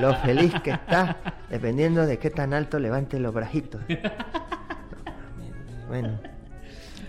lo 0.00 0.14
feliz 0.24 0.52
que 0.62 0.70
está, 0.70 1.16
dependiendo 1.50 2.06
de 2.06 2.18
qué 2.18 2.30
tan 2.30 2.54
alto 2.54 2.78
levante 2.78 3.18
los 3.18 3.34
brajitos. 3.34 3.80
Bueno, 5.86 6.18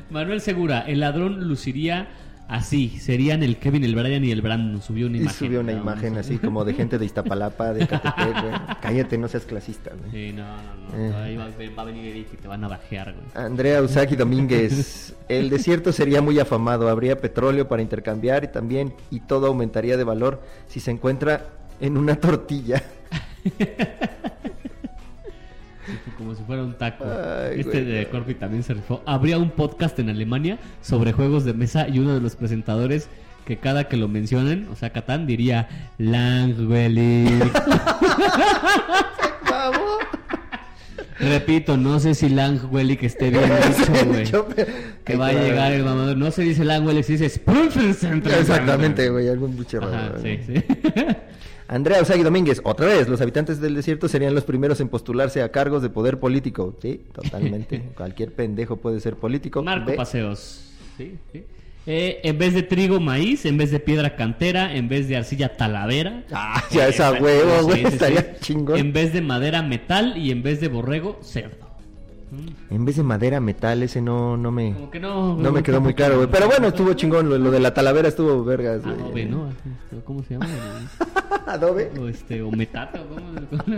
Manuel 0.10 0.42
Segura, 0.42 0.82
el 0.82 1.00
ladrón 1.00 1.48
luciría 1.48 2.10
así. 2.48 2.98
Serían 3.00 3.44
el 3.44 3.58
Kevin, 3.58 3.84
el 3.84 3.96
Brian 3.96 4.24
y 4.24 4.32
el 4.32 4.42
Brandon. 4.42 4.82
Subió 4.82 5.08
una 5.08 5.18
y 5.18 5.22
imagen. 5.22 5.38
subió 5.38 5.60
una 5.62 5.74
¿no? 5.74 5.82
imagen 5.82 6.18
así 6.18 6.38
como 6.38 6.64
de 6.66 6.74
gente 6.74 6.98
de 6.98 7.06
Iztapalapa, 7.06 7.74
de 7.74 7.88
Catepec, 7.88 8.42
güey. 8.42 8.54
Cállate, 8.82 9.18
no 9.18 9.28
seas 9.28 9.46
clasista, 9.46 9.92
güey. 9.98 10.12
Sí, 10.12 10.34
no, 10.34 10.44
no, 10.46 10.98
no. 10.98 10.98
Eh. 10.98 11.24
Ahí 11.24 11.36
va, 11.36 11.48
va 11.78 11.82
a 11.82 11.86
venir 11.86 12.06
Eric 12.06 12.28
y 12.34 12.38
te 12.38 12.48
van 12.48 12.64
a 12.64 12.68
bajear, 12.68 13.14
güey. 13.14 13.46
Andrea 13.46 13.82
Usagi 13.82 14.16
Domínguez, 14.16 15.16
el 15.28 15.50
desierto 15.50 15.92
sería 15.92 16.22
muy 16.22 16.40
afamado, 16.40 16.90
habría 16.90 17.20
petróleo 17.20 17.68
para 17.68 17.82
intercambiar 17.82 18.44
y 18.44 18.48
también, 18.48 18.94
y 19.12 19.22
todo 19.22 19.48
aumentaría 19.48 19.98
de 19.98 20.04
valor 20.04 20.42
si 20.68 20.80
se 20.80 20.92
encuentra 20.92 21.46
en 21.80 21.98
una 21.98 22.16
tortilla. 22.16 22.82
Como 26.18 26.36
si 26.36 26.44
fuera 26.44 26.64
un 26.64 26.78
taco. 26.78 27.06
Ay, 27.06 27.60
este 27.60 27.82
güey, 27.82 27.86
de. 27.86 28.08
Corpi 28.08 28.36
también 28.36 28.64
se 28.64 28.74
rifó. 28.74 29.02
Habría 29.06 29.38
un 29.38 29.50
podcast 29.52 30.00
en 30.00 30.10
Alemania 30.10 30.60
sobre 30.82 31.12
juegos 31.12 31.46
de 31.46 31.54
mesa 31.54 31.88
y 31.90 32.00
uno 32.00 32.14
de 32.14 32.22
los 32.22 32.36
presentadores 32.36 33.10
que 33.46 33.58
cada 33.58 33.88
que 33.88 33.96
lo 33.96 34.08
mencionen, 34.08 34.68
o 34.72 34.76
sea, 34.76 34.90
Catán 34.90 35.28
diría 35.28 35.92
Langweilig. 35.98 37.44
Vamos. 39.50 40.00
Repito, 41.20 41.78
no 41.78 42.00
sé 42.00 42.14
si 42.14 42.28
Langweilig 42.28 43.06
esté 43.06 43.30
bien 43.30 43.44
dicho, 44.20 44.46
güey. 44.46 44.66
Que 45.06 45.16
va 45.16 45.28
a 45.28 45.34
llegar 45.34 45.72
el 45.72 45.84
mamador. 45.84 46.18
No 46.18 46.32
se 46.32 46.42
dice 46.42 46.66
Langweilig, 46.66 47.06
se 47.06 47.14
dice 47.14 47.30
Sprunfencentrum. 47.30 48.36
Exactamente, 48.36 49.10
güey, 49.10 49.30
algún 49.30 49.56
bicho 49.56 49.78
Ajá, 49.78 50.10
raro, 50.10 50.22
sí, 50.22 50.40
sí. 50.46 50.54
Andrea 51.68 52.02
Usagi 52.02 52.22
Domínguez, 52.22 52.62
otra 52.64 52.86
vez, 52.86 53.08
los 53.08 53.22
habitantes 53.22 53.60
del 53.60 53.76
desierto 53.76 54.08
serían 54.08 54.36
los 54.36 54.44
primeros 54.44 54.80
en 54.82 54.90
postularse 54.90 55.42
a 55.42 55.52
cargos 55.52 55.82
de 55.82 55.90
poder 55.90 56.20
político. 56.20 56.76
Sí, 56.82 57.02
totalmente. 57.12 57.82
Cualquier 57.96 58.34
pendejo 58.34 58.78
puede 58.78 59.00
ser 59.00 59.16
político. 59.16 59.64
Marco 59.64 59.92
Ve. 59.92 59.98
Paseos. 59.98 60.72
Sí, 60.98 61.18
sí. 61.32 61.44
Eh, 61.88 62.22
en 62.24 62.38
vez 62.38 62.54
de 62.54 62.64
trigo, 62.64 63.00
maíz. 63.00 63.46
En 63.46 63.58
vez 63.58 63.72
de 63.72 63.80
piedra, 63.80 64.16
cantera. 64.16 64.76
En 64.76 64.90
vez 64.90 65.08
de 65.08 65.18
arcilla, 65.18 65.56
talavera. 65.58 66.24
Ah, 66.32 66.64
ya 66.72 66.88
esa 66.88 67.14
huevo, 67.14 67.64
güey, 67.64 67.86
estaría 67.86 68.38
chingón. 68.40 68.78
En 68.78 68.94
vez 68.94 69.14
de 69.14 69.22
madera, 69.22 69.62
metal. 69.62 70.18
Y 70.18 70.32
en 70.32 70.44
vez 70.44 70.62
de 70.62 70.68
borrego, 70.68 71.20
cerdo. 71.22 71.65
En 72.70 72.84
vez 72.86 72.96
de 72.98 73.04
madera, 73.04 73.40
metal, 73.40 73.84
ese 73.84 74.02
no, 74.02 74.36
no 74.36 74.52
me... 74.52 74.74
Como 74.74 74.90
que 74.92 75.00
no. 75.00 75.36
No 75.36 75.52
me 75.52 75.64
quedó 75.64 75.80
muy 75.80 75.94
claro, 75.94 76.18
güey. 76.18 76.28
Pero 76.30 76.48
bueno, 76.48 76.68
estuvo 76.68 76.94
chingón. 76.94 77.30
Lo, 77.30 77.38
lo 77.38 77.52
de 77.52 77.60
la 77.60 77.74
talavera 77.74 78.08
estuvo 78.08 78.44
vergas, 78.44 78.82
güey. 78.84 78.96
Adobe, 78.96 79.26
¿no? 79.26 79.50
Este, 79.50 80.04
¿Cómo 80.04 80.24
se 80.24 80.34
llama? 80.34 80.48
Adobe. 81.48 81.92
O 82.00 82.08
este, 82.10 82.42
o 82.42 82.52
metata, 82.52 83.00
¿o 83.02 83.08
¿cómo? 83.08 83.78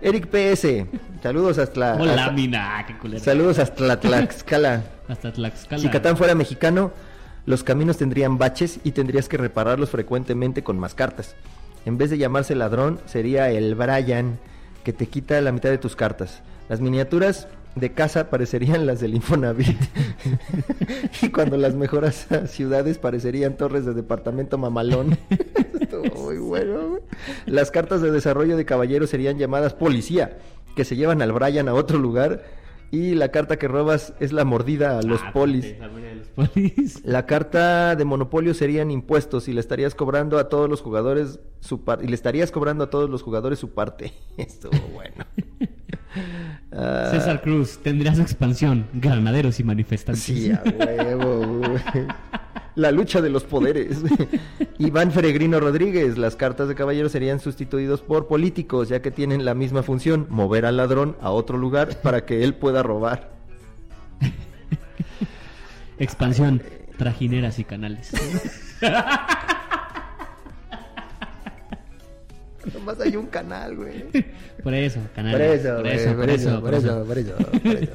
Eric 0.00 0.26
PS. 0.28 0.86
Saludos 1.22 1.58
hasta... 1.58 1.94
O 1.94 2.02
hasta- 2.04 2.16
lámina, 2.16 2.78
ah, 2.78 2.86
qué 2.86 2.96
culero. 2.98 3.22
saludos 3.22 3.58
hasta 3.58 3.84
la 3.84 4.00
Tlaxcala. 4.00 4.82
Hasta 5.08 5.32
Tlaxcala. 5.32 5.82
Si 5.82 5.88
Catán 5.88 6.16
fuera 6.16 6.34
mexicano, 6.34 6.90
los 7.44 7.62
caminos 7.64 7.98
tendrían 7.98 8.38
baches 8.38 8.80
y 8.82 8.92
tendrías 8.92 9.28
que 9.28 9.36
repararlos 9.36 9.90
frecuentemente 9.90 10.62
con 10.62 10.78
más 10.78 10.94
cartas. 10.94 11.34
En 11.84 11.98
vez 11.98 12.08
de 12.10 12.18
llamarse 12.18 12.54
ladrón, 12.54 12.98
sería 13.04 13.50
el 13.50 13.74
Brian, 13.74 14.38
que 14.84 14.92
te 14.92 15.06
quita 15.06 15.40
la 15.42 15.52
mitad 15.52 15.68
de 15.68 15.78
tus 15.78 15.94
cartas. 15.96 16.40
Las 16.68 16.80
miniaturas 16.80 17.48
de 17.74 17.92
casa 17.92 18.28
parecerían 18.30 18.86
las 18.86 19.00
del 19.00 19.14
Infonavit. 19.14 19.78
y 21.22 21.28
cuando 21.30 21.56
las 21.56 21.74
mejoras 21.74 22.30
a 22.32 22.46
ciudades 22.46 22.98
parecerían 22.98 23.56
torres 23.56 23.84
de 23.86 23.94
departamento 23.94 24.58
mamalón. 24.58 25.18
Estuvo 25.80 26.22
muy 26.22 26.38
bueno. 26.38 26.88
güey. 26.90 27.02
Las 27.46 27.70
cartas 27.70 28.00
de 28.02 28.10
desarrollo 28.10 28.56
de 28.56 28.64
caballeros 28.64 29.10
serían 29.10 29.38
llamadas 29.38 29.74
policía, 29.74 30.38
que 30.76 30.84
se 30.84 30.96
llevan 30.96 31.22
al 31.22 31.32
Brian 31.32 31.68
a 31.68 31.74
otro 31.74 31.98
lugar. 31.98 32.42
Y 32.90 33.14
la 33.14 33.30
carta 33.30 33.56
que 33.58 33.68
robas 33.68 34.12
es 34.20 34.34
la 34.34 34.44
mordida 34.44 34.98
a 34.98 35.02
los 35.02 35.22
Ah, 35.22 35.32
polis. 35.32 35.64
la 35.78 35.88
de 35.88 36.14
los 36.14 36.28
polis. 36.28 37.00
La 37.06 37.24
carta 37.24 37.96
de 37.96 38.04
monopolio 38.04 38.52
serían 38.52 38.90
impuestos 38.90 39.48
y 39.48 39.54
le 39.54 39.60
estarías 39.60 39.94
cobrando 39.94 40.38
a 40.38 40.50
todos 40.50 40.68
los 40.68 40.82
jugadores 40.82 41.40
su 41.60 41.84
parte 41.84 42.04
y 42.04 42.08
le 42.08 42.14
estarías 42.14 42.50
cobrando 42.50 42.84
a 42.84 42.90
todos 42.90 43.08
los 43.08 43.22
jugadores 43.22 43.58
su 43.58 43.70
parte. 43.70 44.12
Estuvo 44.36 44.78
bueno. 44.92 45.24
Ah, 46.74 47.08
César 47.10 47.42
Cruz 47.42 47.78
tendría 47.82 48.14
su 48.14 48.22
expansión. 48.22 48.86
Granaderos 48.94 49.60
y 49.60 49.64
manifestantes. 49.64 50.22
Sí, 50.22 50.50
a 50.50 50.62
huevo, 50.64 51.46
güey. 51.46 52.06
La 52.74 52.90
lucha 52.90 53.20
de 53.20 53.28
los 53.28 53.44
poderes. 53.44 53.98
Iván 54.78 55.12
Feregrino 55.12 55.60
Rodríguez, 55.60 56.16
las 56.16 56.36
cartas 56.36 56.68
de 56.68 56.74
caballero 56.74 57.10
serían 57.10 57.40
sustituidos 57.40 58.00
por 58.00 58.26
políticos, 58.26 58.88
ya 58.88 59.02
que 59.02 59.10
tienen 59.10 59.44
la 59.44 59.54
misma 59.54 59.82
función, 59.82 60.26
mover 60.30 60.64
al 60.64 60.78
ladrón 60.78 61.16
a 61.20 61.30
otro 61.30 61.58
lugar 61.58 62.00
para 62.00 62.24
que 62.24 62.42
él 62.42 62.54
pueda 62.54 62.82
robar. 62.82 63.32
Expansión. 65.98 66.62
Trajineras 66.96 67.58
y 67.58 67.64
canales. 67.64 68.12
Nomás 72.74 73.00
hay 73.00 73.16
un 73.16 73.26
canal, 73.26 73.76
güey. 73.76 74.04
Por 74.62 74.74
eso, 74.74 75.00
canales. 75.14 75.40
Por 75.40 75.50
eso, 75.56 75.76
por 75.76 75.86
eso, 75.88 76.16
por 76.16 76.30
eso, 76.30 76.60
por 76.60 76.74
eso, 76.74 77.04
por 77.04 77.18
eso, 77.18 77.34
por 77.36 77.66
eso. 77.82 77.92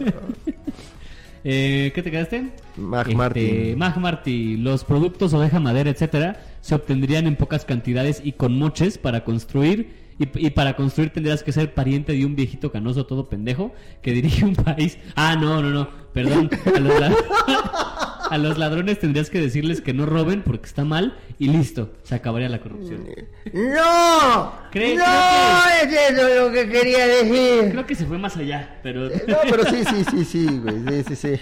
Eh, 1.43 1.91
¿Qué 1.95 2.03
te 2.03 2.11
quedaste? 2.11 2.49
Mag 2.75 3.07
Este, 3.07 3.15
Marty. 3.15 3.75
Mag 3.77 3.97
Marty. 3.97 4.57
Los 4.57 4.83
productos 4.83 5.33
oveja, 5.33 5.59
madera, 5.61 5.89
etcétera, 5.89 6.41
se 6.61 6.75
obtendrían 6.75 7.25
en 7.27 7.37
pocas 7.37 7.63
cantidades 7.63 8.21
y 8.23 8.33
con 8.33 8.57
moches 8.57 8.97
para 8.97 9.23
construir. 9.23 10.06
Y, 10.19 10.47
y 10.47 10.49
para 10.49 10.75
construir 10.75 11.11
tendrías 11.11 11.43
que 11.43 11.51
ser 11.51 11.73
pariente 11.73 12.13
de 12.13 12.25
un 12.25 12.35
viejito 12.35 12.71
canoso 12.71 13.05
todo 13.05 13.29
pendejo 13.29 13.73
que 14.01 14.11
dirige 14.13 14.45
un 14.45 14.55
país. 14.55 14.97
Ah, 15.15 15.35
no, 15.39 15.61
no, 15.61 15.69
no. 15.69 15.89
Perdón. 16.13 16.49
A 16.75 16.79
los, 16.79 16.99
la- 16.99 17.15
a 18.31 18.37
los 18.39 18.57
ladrones 18.57 18.99
tendrías 18.99 19.29
que 19.29 19.39
decirles 19.39 19.79
que 19.81 19.93
no 19.93 20.05
roben 20.07 20.41
porque 20.41 20.65
está 20.65 20.83
mal 20.83 21.17
y 21.37 21.47
listo. 21.49 21.93
Se 22.03 22.15
acabaría 22.15 22.49
la 22.49 22.59
corrupción. 22.59 23.05
¡No! 23.53 24.51
Cree- 24.71 24.95
¡No! 24.97 25.03
creo 25.03 25.83
Es 25.83 26.11
eso 26.19 26.45
lo 26.47 26.51
que 26.51 26.67
quería 26.69 27.05
decir. 27.07 27.71
Creo 27.71 27.85
que 27.85 27.95
se 27.95 28.05
fue 28.05 28.17
más 28.17 28.35
allá, 28.37 28.79
pero... 28.83 29.09
No, 29.09 29.37
pero 29.49 29.65
sí, 29.65 29.83
sí, 29.85 30.03
sí, 30.09 30.25
sí, 30.25 30.47
güey. 30.59 31.03
Sí, 31.03 31.15
sí, 31.15 31.15
sí. 31.15 31.41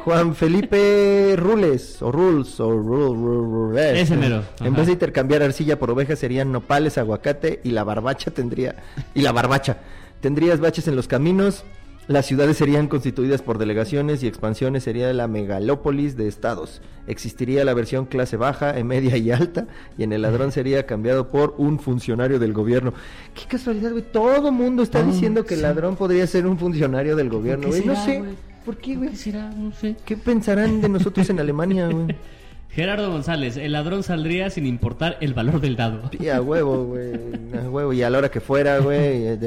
Juan 0.00 0.34
Felipe 0.34 1.34
Rules, 1.36 2.00
o 2.02 2.10
Rules, 2.12 2.58
o 2.60 2.70
Rul- 2.70 3.16
Rul- 3.16 3.70
Rules. 3.70 3.98
Ese 4.00 4.16
mero, 4.16 4.42
En 4.60 4.74
vez 4.74 4.86
de 4.86 4.92
intercambiar 4.92 5.42
arcilla 5.42 5.78
por 5.78 5.90
ovejas 5.90 6.18
serían 6.18 6.52
nopales, 6.52 6.98
aguacate 6.98 7.60
y 7.64 7.70
la 7.70 7.84
barbacha 7.84 8.30
tendría. 8.30 8.76
Y 9.14 9.22
la 9.22 9.32
barbacha. 9.32 9.78
Tendrías 10.20 10.60
baches 10.60 10.88
en 10.88 10.96
los 10.96 11.06
caminos. 11.08 11.64
Las 12.06 12.26
ciudades 12.26 12.58
serían 12.58 12.86
constituidas 12.88 13.40
por 13.40 13.56
delegaciones 13.56 14.22
y 14.22 14.26
expansiones 14.26 14.82
sería 14.84 15.10
la 15.14 15.26
megalópolis 15.26 16.18
de 16.18 16.28
estados. 16.28 16.82
Existiría 17.06 17.64
la 17.64 17.72
versión 17.72 18.04
clase 18.04 18.36
baja, 18.36 18.78
en 18.78 18.86
media 18.86 19.16
y 19.16 19.30
alta, 19.30 19.66
y 19.96 20.02
en 20.02 20.12
el 20.12 20.20
ladrón 20.20 20.52
sería 20.52 20.84
cambiado 20.84 21.28
por 21.28 21.54
un 21.56 21.78
funcionario 21.78 22.38
del 22.38 22.52
gobierno. 22.52 22.92
Qué 23.34 23.46
casualidad, 23.48 23.92
güey. 23.92 24.04
Todo 24.12 24.52
mundo 24.52 24.82
está 24.82 25.02
diciendo 25.02 25.44
que 25.46 25.54
el 25.54 25.62
ladrón 25.62 25.96
podría 25.96 26.26
ser 26.26 26.46
un 26.46 26.58
funcionario 26.58 27.16
del 27.16 27.30
gobierno, 27.30 27.68
güey. 27.68 27.82
No 27.86 27.96
sé. 27.96 28.18
güey? 28.18 28.32
¿Por 28.64 28.78
qué, 28.78 28.96
güey? 28.96 29.10
¿Qué 29.10 29.16
será? 29.16 29.50
No 29.50 29.72
sé. 29.72 29.96
¿Qué 30.04 30.16
pensarán 30.16 30.80
de 30.80 30.88
nosotros 30.88 31.28
en 31.30 31.40
Alemania, 31.40 31.88
güey? 31.88 32.16
Gerardo 32.70 33.10
González, 33.12 33.56
el 33.56 33.72
ladrón 33.72 34.02
saldría 34.02 34.50
sin 34.50 34.66
importar 34.66 35.16
el 35.20 35.32
valor 35.32 35.60
del 35.60 35.76
dado. 35.76 36.10
A 36.34 36.40
huevo, 36.40 36.84
güey. 36.86 37.12
A 37.56 37.70
huevo. 37.70 37.92
Y 37.92 38.02
a 38.02 38.10
la 38.10 38.18
hora 38.18 38.30
que 38.30 38.40
fuera, 38.40 38.78
güey. 38.78 39.38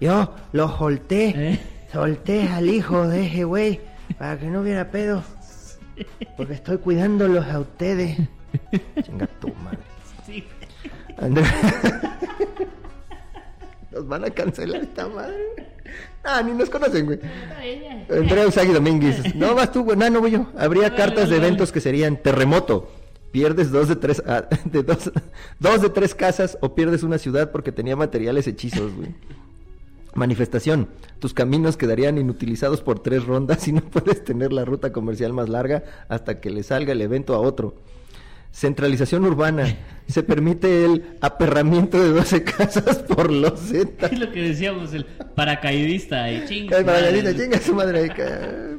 Yo 0.00 0.34
lo 0.52 0.78
solté. 0.78 1.34
¿Eh? 1.36 1.60
Solté 1.92 2.48
al 2.48 2.70
hijo 2.70 3.06
de 3.06 3.26
ese 3.26 3.44
güey 3.44 3.80
para 4.18 4.38
que 4.38 4.46
no 4.46 4.62
hubiera 4.62 4.90
pedo. 4.90 5.22
Porque 6.38 6.54
estoy 6.54 6.78
cuidándolos 6.78 7.44
a 7.46 7.60
ustedes. 7.60 8.16
Chinga 9.02 9.26
tu 9.26 9.48
madre. 9.56 9.78
Sí. 10.24 10.44
Andrea. 11.18 12.18
Nos 13.90 14.06
van 14.06 14.24
a 14.24 14.30
cancelar 14.30 14.82
esta 14.82 15.08
madre. 15.08 15.36
Ah, 16.22 16.42
ni 16.42 16.52
nos 16.52 16.70
conocen, 16.70 17.06
güey. 17.06 17.18
Andrea 18.10 18.46
Usagi 18.46 18.72
Domínguez. 18.72 19.34
No 19.34 19.54
vas 19.54 19.72
tú, 19.72 19.84
güey. 19.84 19.96
No, 19.96 20.08
no 20.10 20.20
voy 20.20 20.32
yo. 20.32 20.46
Habría 20.56 20.94
cartas 20.94 21.28
de 21.30 21.36
eventos 21.36 21.72
que 21.72 21.80
serían 21.80 22.16
terremoto. 22.16 22.90
Pierdes 23.32 23.70
dos 23.70 23.88
de 23.88 23.96
tres, 23.96 24.22
ah, 24.26 24.44
de 24.64 24.82
dos, 24.82 25.10
dos 25.58 25.82
de 25.82 25.90
tres 25.90 26.14
casas 26.14 26.58
o 26.60 26.74
pierdes 26.74 27.02
una 27.02 27.18
ciudad 27.18 27.50
porque 27.50 27.72
tenía 27.72 27.96
materiales 27.96 28.46
hechizos, 28.46 28.94
güey. 28.94 29.14
Manifestación. 30.14 30.88
Tus 31.20 31.32
caminos 31.34 31.76
quedarían 31.76 32.18
inutilizados 32.18 32.82
por 32.82 33.00
tres 33.00 33.24
rondas 33.24 33.66
y 33.68 33.72
no 33.72 33.80
puedes 33.82 34.24
tener 34.24 34.52
la 34.52 34.64
ruta 34.64 34.92
comercial 34.92 35.32
más 35.32 35.48
larga 35.48 35.84
hasta 36.08 36.40
que 36.40 36.50
le 36.50 36.62
salga 36.62 36.92
el 36.92 37.00
evento 37.00 37.34
a 37.34 37.38
otro. 37.40 37.76
Centralización 38.52 39.24
urbana. 39.24 39.76
Se 40.08 40.22
permite 40.24 40.84
el 40.84 41.04
aperramiento 41.20 42.02
de 42.02 42.10
12 42.10 42.42
casas 42.44 42.98
por 42.98 43.30
los 43.30 43.60
Z. 43.60 44.06
Es 44.06 44.18
lo 44.18 44.32
que 44.32 44.42
decíamos, 44.42 44.92
el 44.92 45.04
paracaidista 45.04 46.30
y 46.32 46.44
chinga. 46.46 46.80
Madre. 46.82 46.92
Margarita, 46.92 47.36
chinga 47.36 47.60
su 47.60 47.74
madre. 47.74 48.12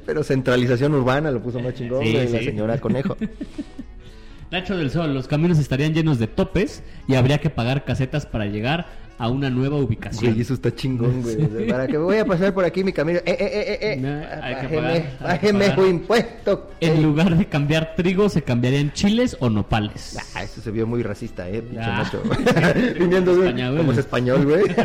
Pero 0.06 0.24
centralización 0.24 0.94
urbana 0.94 1.32
lo 1.32 1.42
puso 1.42 1.60
más 1.60 1.74
chingón, 1.74 2.04
Sí, 2.04 2.14
la 2.14 2.40
señora 2.40 2.78
Conejo. 2.80 3.16
Nacho 4.52 4.76
del 4.76 4.92
Sol, 4.92 5.14
los 5.14 5.30
caminos 5.30 5.58
estarían 5.60 5.94
llenos 5.94 6.20
de 6.20 6.28
topes 6.28 6.84
y 7.08 7.16
habría 7.16 7.38
que 7.38 7.50
pagar 7.50 7.86
casetas 7.86 8.26
para 8.26 8.48
llegar 8.48 8.86
a 9.22 9.30
una 9.30 9.50
nueva 9.52 9.78
ubicación. 9.78 10.32
Güey, 10.32 10.42
eso 10.42 10.56
está 10.56 10.74
chingón, 10.74 11.22
güey. 11.22 11.68
Para 11.68 11.86
que 11.86 11.96
voy 11.98 12.18
a 12.18 12.26
pasar 12.26 12.54
por 12.56 12.66
aquí 12.66 12.84
mi 12.84 12.92
camino. 12.92 13.20
Eh, 13.20 13.38
eh, 13.40 13.40
eh, 13.40 13.78
eh. 13.94 13.98
No, 13.98 14.10
eh. 14.20 14.28
que 14.28 14.36
Bájeme, 14.36 14.76
pagar, 14.76 14.92
hay 14.94 15.04
que 15.40 15.52
bájeme 15.54 15.76
su 15.76 15.88
impuesto. 15.88 16.72
En 16.80 16.98
Eh. 16.98 17.02
lugar 17.02 17.38
de 17.38 17.46
cambiar 17.46 17.94
trigo, 17.96 18.30
se 18.30 18.42
cambiarían 18.42 18.92
chiles 18.94 19.38
o 19.40 19.50
nopales. 19.50 20.18
Ah, 20.34 20.42
eso 20.44 20.60
se 20.60 20.72
vio 20.72 20.88
muy 20.88 21.04
racista, 21.04 21.48
eh, 21.48 21.64
Ah. 21.80 22.04
Viniendo 23.00 23.36
de 23.36 23.54
como 23.78 23.92
es 23.92 24.00
español, 24.00 24.44
güey. 24.46 24.64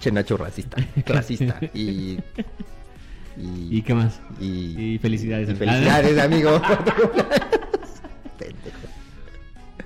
che 0.00 0.12
Nacho 0.12 0.36
racista, 0.36 0.76
clasista 1.04 1.58
y 1.74 2.18
¿Y 3.36 3.82
qué 3.82 3.94
más? 3.94 4.20
y, 4.40 4.94
Y 4.94 4.98
felicidades. 4.98 5.50
y 5.50 5.54
felicidades, 5.54 6.18
amigo. 6.22 6.60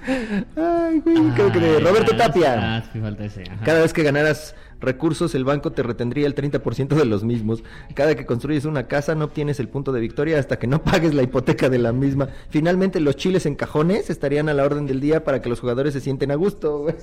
Ay, 0.07 1.01
güey, 1.01 1.31
creo 1.35 1.53
que 1.53 1.61
de 1.61 1.81
Roberto 1.81 2.17
Tapia. 2.17 2.77
Ah, 2.77 2.83
sí, 2.93 3.01
falta 3.01 3.25
ese. 3.25 3.43
ajá. 3.43 3.65
Cada 3.65 3.81
vez 3.83 3.93
que 3.93 4.03
ganaras 4.03 4.55
recursos, 4.81 5.35
el 5.35 5.45
banco 5.45 5.71
te 5.73 5.83
retendría 5.83 6.27
el 6.27 6.35
30% 6.35 6.89
de 6.89 7.05
los 7.05 7.23
mismos. 7.25 7.63
Cada 7.95 8.15
que 8.17 8.27
construyes 8.27 8.65
una 8.65 8.89
casa, 8.89 9.15
no 9.15 9.27
obtienes 9.27 9.61
el 9.61 9.69
punto 9.69 9.93
de 9.93 10.01
victoria 10.01 10.39
hasta 10.39 10.59
que 10.59 10.67
no 10.67 10.83
pagues 10.83 11.15
la 11.15 11.23
hipoteca 11.23 11.69
de 11.69 11.79
la 11.79 11.93
misma. 11.93 12.29
Finalmente, 12.51 12.99
los 13.01 13.17
chiles 13.17 13.47
en 13.47 13.55
cajones 13.55 14.11
estarían 14.11 14.49
a 14.49 14.55
la 14.55 14.65
orden 14.65 14.87
del 14.87 15.01
día 15.01 15.25
para 15.25 15.41
que 15.41 15.49
los 15.49 15.61
jugadores 15.61 15.93
se 15.95 16.01
sienten 16.01 16.31
a 16.33 16.35
gusto, 16.35 16.79
güey. 16.81 16.95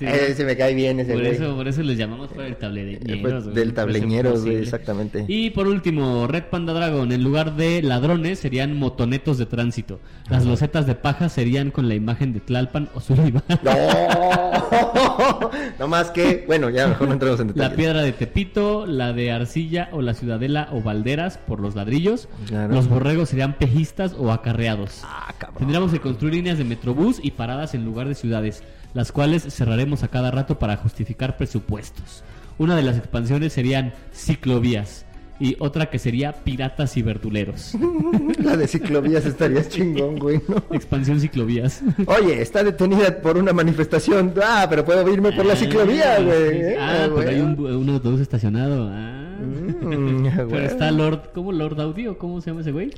Eh, 0.00 0.34
se 0.36 0.44
me 0.44 0.56
cae 0.56 0.74
bien 0.74 1.00
ese 1.00 1.12
por 1.12 1.22
güey. 1.22 1.32
eso, 1.32 1.56
por 1.56 1.68
eso 1.68 1.82
les 1.82 1.96
llamamos 1.96 2.30
el 2.32 2.56
pues, 2.56 3.44
güey, 3.44 3.54
del 3.54 3.72
tableñero, 3.72 4.38
güey, 4.38 4.56
exactamente. 4.56 5.24
Y 5.28 5.50
por 5.50 5.66
último, 5.68 6.26
Red 6.26 6.44
Panda 6.44 6.72
Dragon, 6.72 7.10
en 7.12 7.22
lugar 7.22 7.56
de 7.56 7.82
ladrones 7.82 8.38
serían 8.38 8.76
motonetos 8.76 9.38
de 9.38 9.46
tránsito. 9.46 10.00
Las 10.28 10.44
losetas 10.44 10.86
de 10.86 10.94
paja 10.94 11.28
serían 11.28 11.70
con 11.70 11.88
la 11.88 11.94
imagen 11.94 12.32
de 12.32 12.40
Tlalpan 12.40 12.88
o 12.94 13.00
Sullivan. 13.00 13.42
No, 13.62 15.50
no 15.78 15.88
más 15.88 16.10
que, 16.10 16.44
bueno, 16.46 16.70
ya 16.70 16.86
mejor 16.86 17.08
no 17.08 17.14
entremos 17.14 17.40
en 17.40 17.48
detalles. 17.48 17.70
La 17.70 17.76
piedra 17.76 18.02
de 18.02 18.12
Tepito, 18.12 18.86
la 18.86 19.12
de 19.12 19.30
Arcilla 19.30 19.88
o 19.92 20.02
la 20.02 20.14
Ciudadela 20.14 20.68
o 20.72 20.82
Valderas 20.82 21.38
por 21.38 21.60
los 21.60 21.74
ladrillos. 21.74 22.28
Claro. 22.46 22.74
Los 22.74 22.88
borregos 22.88 23.28
serían 23.28 23.54
pejistas 23.54 24.14
o 24.18 24.32
acarreados. 24.32 25.02
Ah. 25.04 25.32
Tendríamos 25.58 25.92
que 25.92 26.00
construir 26.00 26.34
líneas 26.34 26.58
de 26.58 26.64
metrobús 26.64 27.20
y 27.22 27.32
paradas 27.32 27.74
en 27.74 27.84
lugar 27.84 28.08
de 28.08 28.14
ciudades, 28.14 28.62
las 28.94 29.12
cuales 29.12 29.42
cerraremos 29.42 30.02
a 30.02 30.08
cada 30.08 30.30
rato 30.30 30.58
para 30.58 30.76
justificar 30.76 31.36
presupuestos. 31.36 32.22
Una 32.58 32.76
de 32.76 32.82
las 32.82 32.96
expansiones 32.98 33.52
serían 33.52 33.92
ciclovías 34.12 35.06
y 35.40 35.56
otra 35.58 35.86
que 35.90 35.98
sería 35.98 36.32
piratas 36.32 36.96
y 36.96 37.02
verduleros. 37.02 37.72
La 38.44 38.56
de 38.56 38.68
ciclovías 38.68 39.24
estaría 39.26 39.66
chingón, 39.66 40.16
güey, 40.18 40.40
¿no? 40.46 40.62
Expansión 40.74 41.18
ciclovías. 41.20 41.82
Oye, 42.06 42.40
está 42.42 42.62
detenida 42.62 43.20
por 43.20 43.36
una 43.38 43.52
manifestación. 43.52 44.34
Ah, 44.44 44.66
pero 44.70 44.84
puedo 44.84 45.10
irme 45.12 45.32
por 45.32 45.44
la 45.46 45.56
ciclovía, 45.56 46.16
Ah, 46.18 46.22
güey. 46.22 46.50
sí, 46.52 46.58
sí. 46.68 46.74
Ah, 46.78 47.04
Ah, 47.06 47.10
pero 47.16 47.30
hay 47.30 47.40
un, 47.40 47.58
un 47.60 47.88
autobús 47.90 48.20
estacionado. 48.20 48.88
Ah. 48.92 49.18
Mm, 49.40 50.26
Pero 50.36 50.48
güey. 50.48 50.64
está 50.66 50.90
Lord, 50.92 51.30
¿cómo 51.34 51.50
Lord 51.50 51.80
Audi 51.80 52.06
o 52.06 52.16
cómo 52.18 52.40
se 52.40 52.50
llama 52.50 52.60
ese 52.60 52.70
güey? 52.70 52.90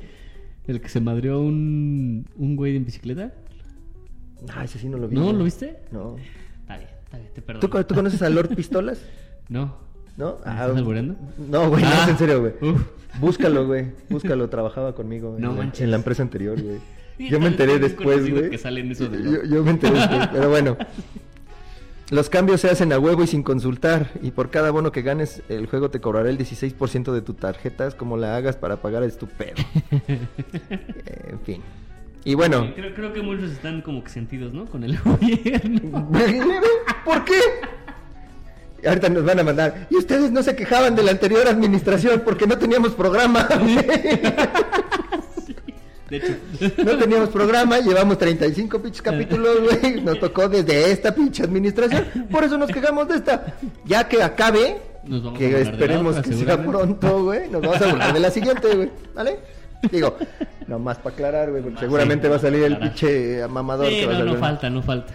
El 0.67 0.81
que 0.81 0.89
se 0.89 0.99
madrió 0.99 1.39
un, 1.39 2.27
un 2.37 2.55
güey 2.55 2.75
en 2.75 2.85
bicicleta. 2.85 3.33
Ah, 4.53 4.63
ese 4.65 4.79
sí 4.79 4.89
no 4.89 4.97
lo 4.97 5.07
vi. 5.07 5.15
¿No 5.15 5.31
lo 5.33 5.43
viste? 5.43 5.77
No. 5.91 6.17
Está 6.61 6.77
bien, 6.77 6.89
está 7.03 7.17
bien, 7.17 7.29
te 7.33 7.41
perdono. 7.41 7.59
¿Tú, 7.61 7.69
co- 7.69 7.85
tú 7.85 7.95
conoces 7.95 8.21
a 8.21 8.29
Lord 8.29 8.49
Pistolas? 8.55 8.99
No. 9.49 9.75
¿No? 10.17 10.37
¿Me 10.45 10.51
estás 10.51 10.77
albureando? 10.77 11.15
No, 11.37 11.69
güey, 11.69 11.83
no 11.83 11.89
Ah, 11.89 12.03
es 12.03 12.09
en 12.09 12.17
serio, 12.17 12.39
güey. 12.41 12.53
Búscalo, 13.19 13.65
güey. 13.67 13.87
Búscalo, 14.09 14.49
trabajaba 14.49 14.93
conmigo 14.95 15.35
No 15.39 15.49
en, 15.51 15.55
la- 15.55 15.61
manches. 15.63 15.81
en 15.81 15.91
la 15.91 15.97
empresa 15.97 16.21
anterior, 16.23 16.61
güey. 16.61 16.77
Yo 17.29 17.39
me 17.39 17.47
enteré 17.47 17.79
después, 17.79 18.29
güey. 18.29 18.51
yo, 19.49 19.63
me 19.63 19.71
enteré 19.71 19.93
después, 19.99 20.27
pero 20.33 20.49
bueno. 20.49 20.77
Los 22.11 22.29
cambios 22.29 22.61
se 22.61 22.69
hacen 22.69 22.93
a 22.93 22.99
huevo 22.99 23.23
y 23.23 23.27
sin 23.27 23.41
consultar. 23.41 24.11
Y 24.21 24.31
por 24.31 24.51
cada 24.51 24.69
bono 24.69 24.91
que 24.91 25.01
ganes, 25.01 25.41
el 25.49 25.65
juego 25.65 25.89
te 25.89 25.99
cobrará 26.01 26.29
el 26.29 26.37
16% 26.37 27.13
de 27.13 27.21
tu 27.21 27.33
tarjeta. 27.33 27.87
Es 27.87 27.95
como 27.95 28.15
la 28.17 28.35
hagas 28.37 28.57
para 28.57 28.77
pagar 28.77 29.01
es 29.03 29.17
tu 29.17 29.27
pedo. 29.27 29.55
En 31.27 31.39
fin. 31.41 31.61
Y 32.25 32.33
bueno. 32.33 32.73
Creo, 32.75 32.93
creo 32.93 33.13
que 33.13 33.21
muchos 33.21 33.51
están 33.51 33.81
como 33.81 34.03
que 34.03 34.09
sentidos, 34.09 34.51
¿no? 34.53 34.65
Con 34.65 34.83
el 34.83 34.99
gobierno. 35.03 36.09
¿Por 37.05 37.23
qué? 37.23 37.39
Ahorita 38.85 39.09
nos 39.09 39.23
van 39.23 39.39
a 39.39 39.43
mandar. 39.43 39.87
Y 39.89 39.95
ustedes 39.95 40.31
no 40.31 40.43
se 40.43 40.55
quejaban 40.55 40.95
de 40.95 41.03
la 41.03 41.11
anterior 41.11 41.47
administración 41.47 42.23
porque 42.25 42.45
no 42.47 42.57
teníamos 42.57 42.93
programa. 42.93 43.47
De 46.09 46.17
hecho, 46.17 46.35
No 46.83 46.97
teníamos 46.99 47.29
programa, 47.29 47.79
llevamos 47.79 48.19
35 48.19 48.79
pinches 48.79 49.01
capítulos, 49.01 49.57
güey. 49.61 50.01
Nos 50.01 50.19
tocó 50.19 50.47
desde 50.47 50.91
esta 50.91 51.15
pinche 51.15 51.41
administración. 51.43 52.05
Por 52.29 52.43
eso 52.43 52.59
nos 52.59 52.69
quejamos 52.69 53.07
de 53.07 53.15
esta. 53.15 53.55
Ya 53.85 54.07
que 54.07 54.21
acabe, 54.21 54.77
Nos 55.07 55.23
vamos 55.23 55.37
a 55.37 55.39
que 55.39 55.61
esperemos 55.61 56.17
otra, 56.17 56.29
que 56.31 56.37
sea 56.37 56.63
pronto, 56.63 57.23
güey. 57.23 57.49
Nos 57.49 57.59
vamos 57.59 57.81
a 57.81 57.87
burlar 57.87 58.13
de 58.13 58.19
la 58.19 58.29
siguiente, 58.29 58.75
güey. 58.75 58.91
¿Vale? 59.15 59.39
Digo, 59.91 60.17
nomás 60.67 60.97
para 60.97 61.13
aclarar, 61.15 61.51
güey, 61.51 61.63
porque 61.63 61.79
seguramente 61.79 62.27
sí, 62.27 62.29
va 62.31 62.35
a 62.37 62.39
salir 62.39 62.63
el 62.63 62.77
pinche 62.77 63.47
mamador 63.47 63.87
Sí, 63.87 63.99
que 64.01 64.05
va 64.07 64.15
a 64.15 64.19
no, 64.19 64.25
no 64.25 64.35
falta, 64.35 64.69
no 64.69 64.81
falta. 64.81 65.13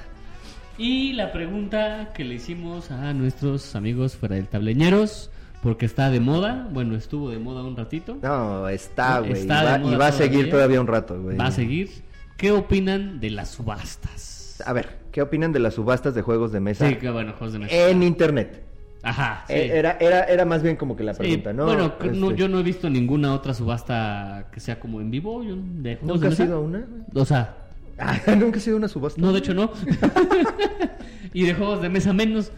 Y 0.79 1.13
la 1.13 1.31
pregunta 1.33 2.11
que 2.15 2.25
le 2.25 2.37
hicimos 2.37 2.91
a 2.91 3.13
nuestros 3.13 3.75
amigos 3.77 4.17
fuera 4.17 4.37
del 4.37 4.49
tableñeros, 4.49 5.31
porque 5.63 5.85
está 5.85 6.09
de 6.11 6.21
moda, 6.21 6.69
bueno, 6.73 6.97
estuvo 6.97 7.31
de 7.31 7.39
moda 7.39 7.63
un 7.63 7.77
ratito, 7.77 8.17
No, 8.23 8.67
está, 8.69 9.21
güey. 9.21 9.45
Y 9.45 9.47
va, 9.47 9.79
moda 9.79 9.93
y 9.93 9.97
va 9.97 10.07
a 10.07 10.13
seguir 10.13 10.31
todavía. 10.47 10.51
todavía 10.51 10.81
un 10.81 10.87
rato, 10.87 11.21
güey. 11.21 11.37
va 11.37 11.47
a 11.47 11.51
seguir. 11.53 11.91
¿Qué 12.39 12.53
opinan 12.53 13.21
de 13.21 13.29
las 13.31 13.51
subastas? 13.51 14.63
A 14.65 14.73
ver, 14.73 14.97
¿qué 15.13 15.21
opinan 15.21 15.53
de 15.53 15.59
las 15.59 15.75
subastas 15.75 16.15
de 16.15 16.23
juegos 16.23 16.53
de 16.53 16.61
mesa 16.61 16.89
Sí, 16.89 16.97
que 16.97 17.11
bueno, 17.11 17.33
juegos 17.33 17.53
de 17.53 17.59
mesa. 17.59 17.89
en 17.89 18.03
internet? 18.03 18.63
Ajá, 19.03 19.45
sí. 19.47 19.55
Eh, 19.55 19.79
Era, 19.79 19.97
era, 20.01 20.25
era 20.25 20.45
más 20.45 20.63
bien 20.63 20.77
como 20.77 20.95
que 20.97 21.03
la 21.05 21.15
Sí, 21.15 21.19
pregunta, 21.21 21.53
¿no? 21.53 21.65
Bueno, 21.65 21.95
no, 22.01 22.29
Este, 22.31 22.37
yo 22.37 22.49
no 22.49 22.59
he 22.61 22.63
visto 22.63 22.91
ninguna 22.91 23.33
otra 23.35 23.55
subasta 23.55 24.47
que 24.53 24.61
sea 24.61 24.79
como 24.79 25.01
en 25.01 25.11
vivo. 25.11 25.43
yo- 25.43 25.57
de 25.57 25.97
juegos 25.97 26.21
¿Nunca 26.21 26.29
has 26.35 26.41
ido 26.41 26.57
a 26.57 26.61
una? 26.61 26.85
O 27.15 27.25
sea, 27.25 27.57
Ah, 27.99 28.17
nunca 28.39 28.59
he 28.59 28.61
sido 28.61 28.77
una 28.77 28.89
subasta. 28.89 29.21
no, 29.21 29.33
de 29.33 29.39
hecho 29.41 29.55
no. 29.55 29.71
y 31.33 31.45
de 31.45 31.55
juegos 31.55 31.83
de 31.83 31.89
mesa 31.89 32.13
menos. 32.13 32.51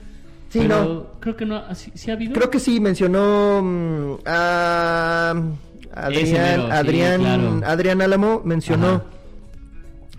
Sí, 0.48 0.58
pero 0.60 0.84
no. 0.84 1.06
Creo 1.20 1.36
que 1.36 1.46
no. 1.46 1.74
¿Sí, 1.74 1.90
sí 1.94 2.10
ha 2.10 2.14
habido? 2.14 2.34
Creo 2.34 2.50
que 2.50 2.58
sí, 2.60 2.78
mencionó 2.80 3.60
mm, 3.62 4.14
a 4.26 5.30
Adrián, 5.94 6.32
mero, 6.32 6.66
sí, 6.66 6.72
Adrián, 6.72 7.20
claro. 7.20 7.60
Adrián 7.64 8.02
Álamo 8.02 8.42
mencionó 8.44 8.86
Ajá. 8.88 9.02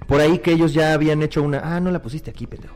por 0.07 0.19
ahí 0.21 0.39
que 0.39 0.51
ellos 0.51 0.73
ya 0.73 0.93
habían 0.93 1.21
hecho 1.21 1.41
una. 1.43 1.59
Ah, 1.63 1.79
no 1.79 1.91
la 1.91 2.01
pusiste 2.01 2.29
aquí, 2.31 2.47
pendejo. 2.47 2.75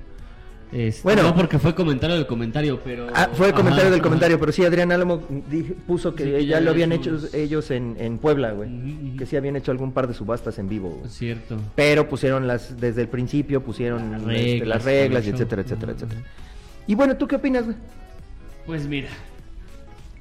Este, 0.72 1.01
Bueno. 1.03 1.24
No, 1.24 1.34
porque 1.36 1.59
fue 1.59 1.74
comentario 1.74 2.15
del 2.18 2.28
comentario, 2.28 2.82
pero... 2.84 3.07
Ah, 3.13 3.30
fue 3.34 3.47
el 3.47 3.53
comentario 3.53 3.86
Ajá, 3.86 3.91
del 3.91 3.99
ajá. 4.01 4.03
comentario, 4.09 4.39
pero 4.39 4.51
sí, 4.51 4.65
Adrián 4.65 4.91
Álamo 4.91 5.22
puso 5.88 6.13
que 6.13 6.24
Sí, 6.26 6.32
que 6.32 6.45
ya 6.45 6.55
ya 6.57 6.61
lo 6.61 6.72
habían 6.72 6.91
había 6.91 7.01
hecho 7.01 7.20
ellos 7.34 7.72
en, 7.72 7.95
en 7.99 8.18
Puebla, 8.18 8.51
güey. 8.51 9.15
Que 9.18 9.26
sí 9.26 9.38
habían 9.38 9.55
hecho 9.55 9.72
algún 9.72 9.93
par 9.93 10.07
de 10.07 10.13
subastas 10.13 10.59
en 10.59 10.68
vivo. 10.68 10.89
güey. 10.89 11.09
Cierto. 11.09 11.57
Pero 11.76 12.09
pusieron 12.09 12.47
las, 12.47 12.80
desde 12.80 13.01
el 13.01 13.07
principio 13.07 13.63
pusieron 13.63 14.11
Las 14.11 14.22
este, 14.22 14.34
reglas, 14.34 14.68
las 14.68 14.84
reglas, 14.84 15.24
y 15.24 15.32
todo 15.32 15.36
el 15.38 15.41
etcétera, 15.43 15.61
etcétera, 15.61 15.91
etcétera. 15.93 16.22
Y 16.86 16.95
bueno, 16.95 17.15
¿tú 17.15 17.28
qué 17.28 17.38
opinas, 17.38 17.63
güey? 17.65 17.78
Pues 18.65 18.88
mira, 18.88 19.07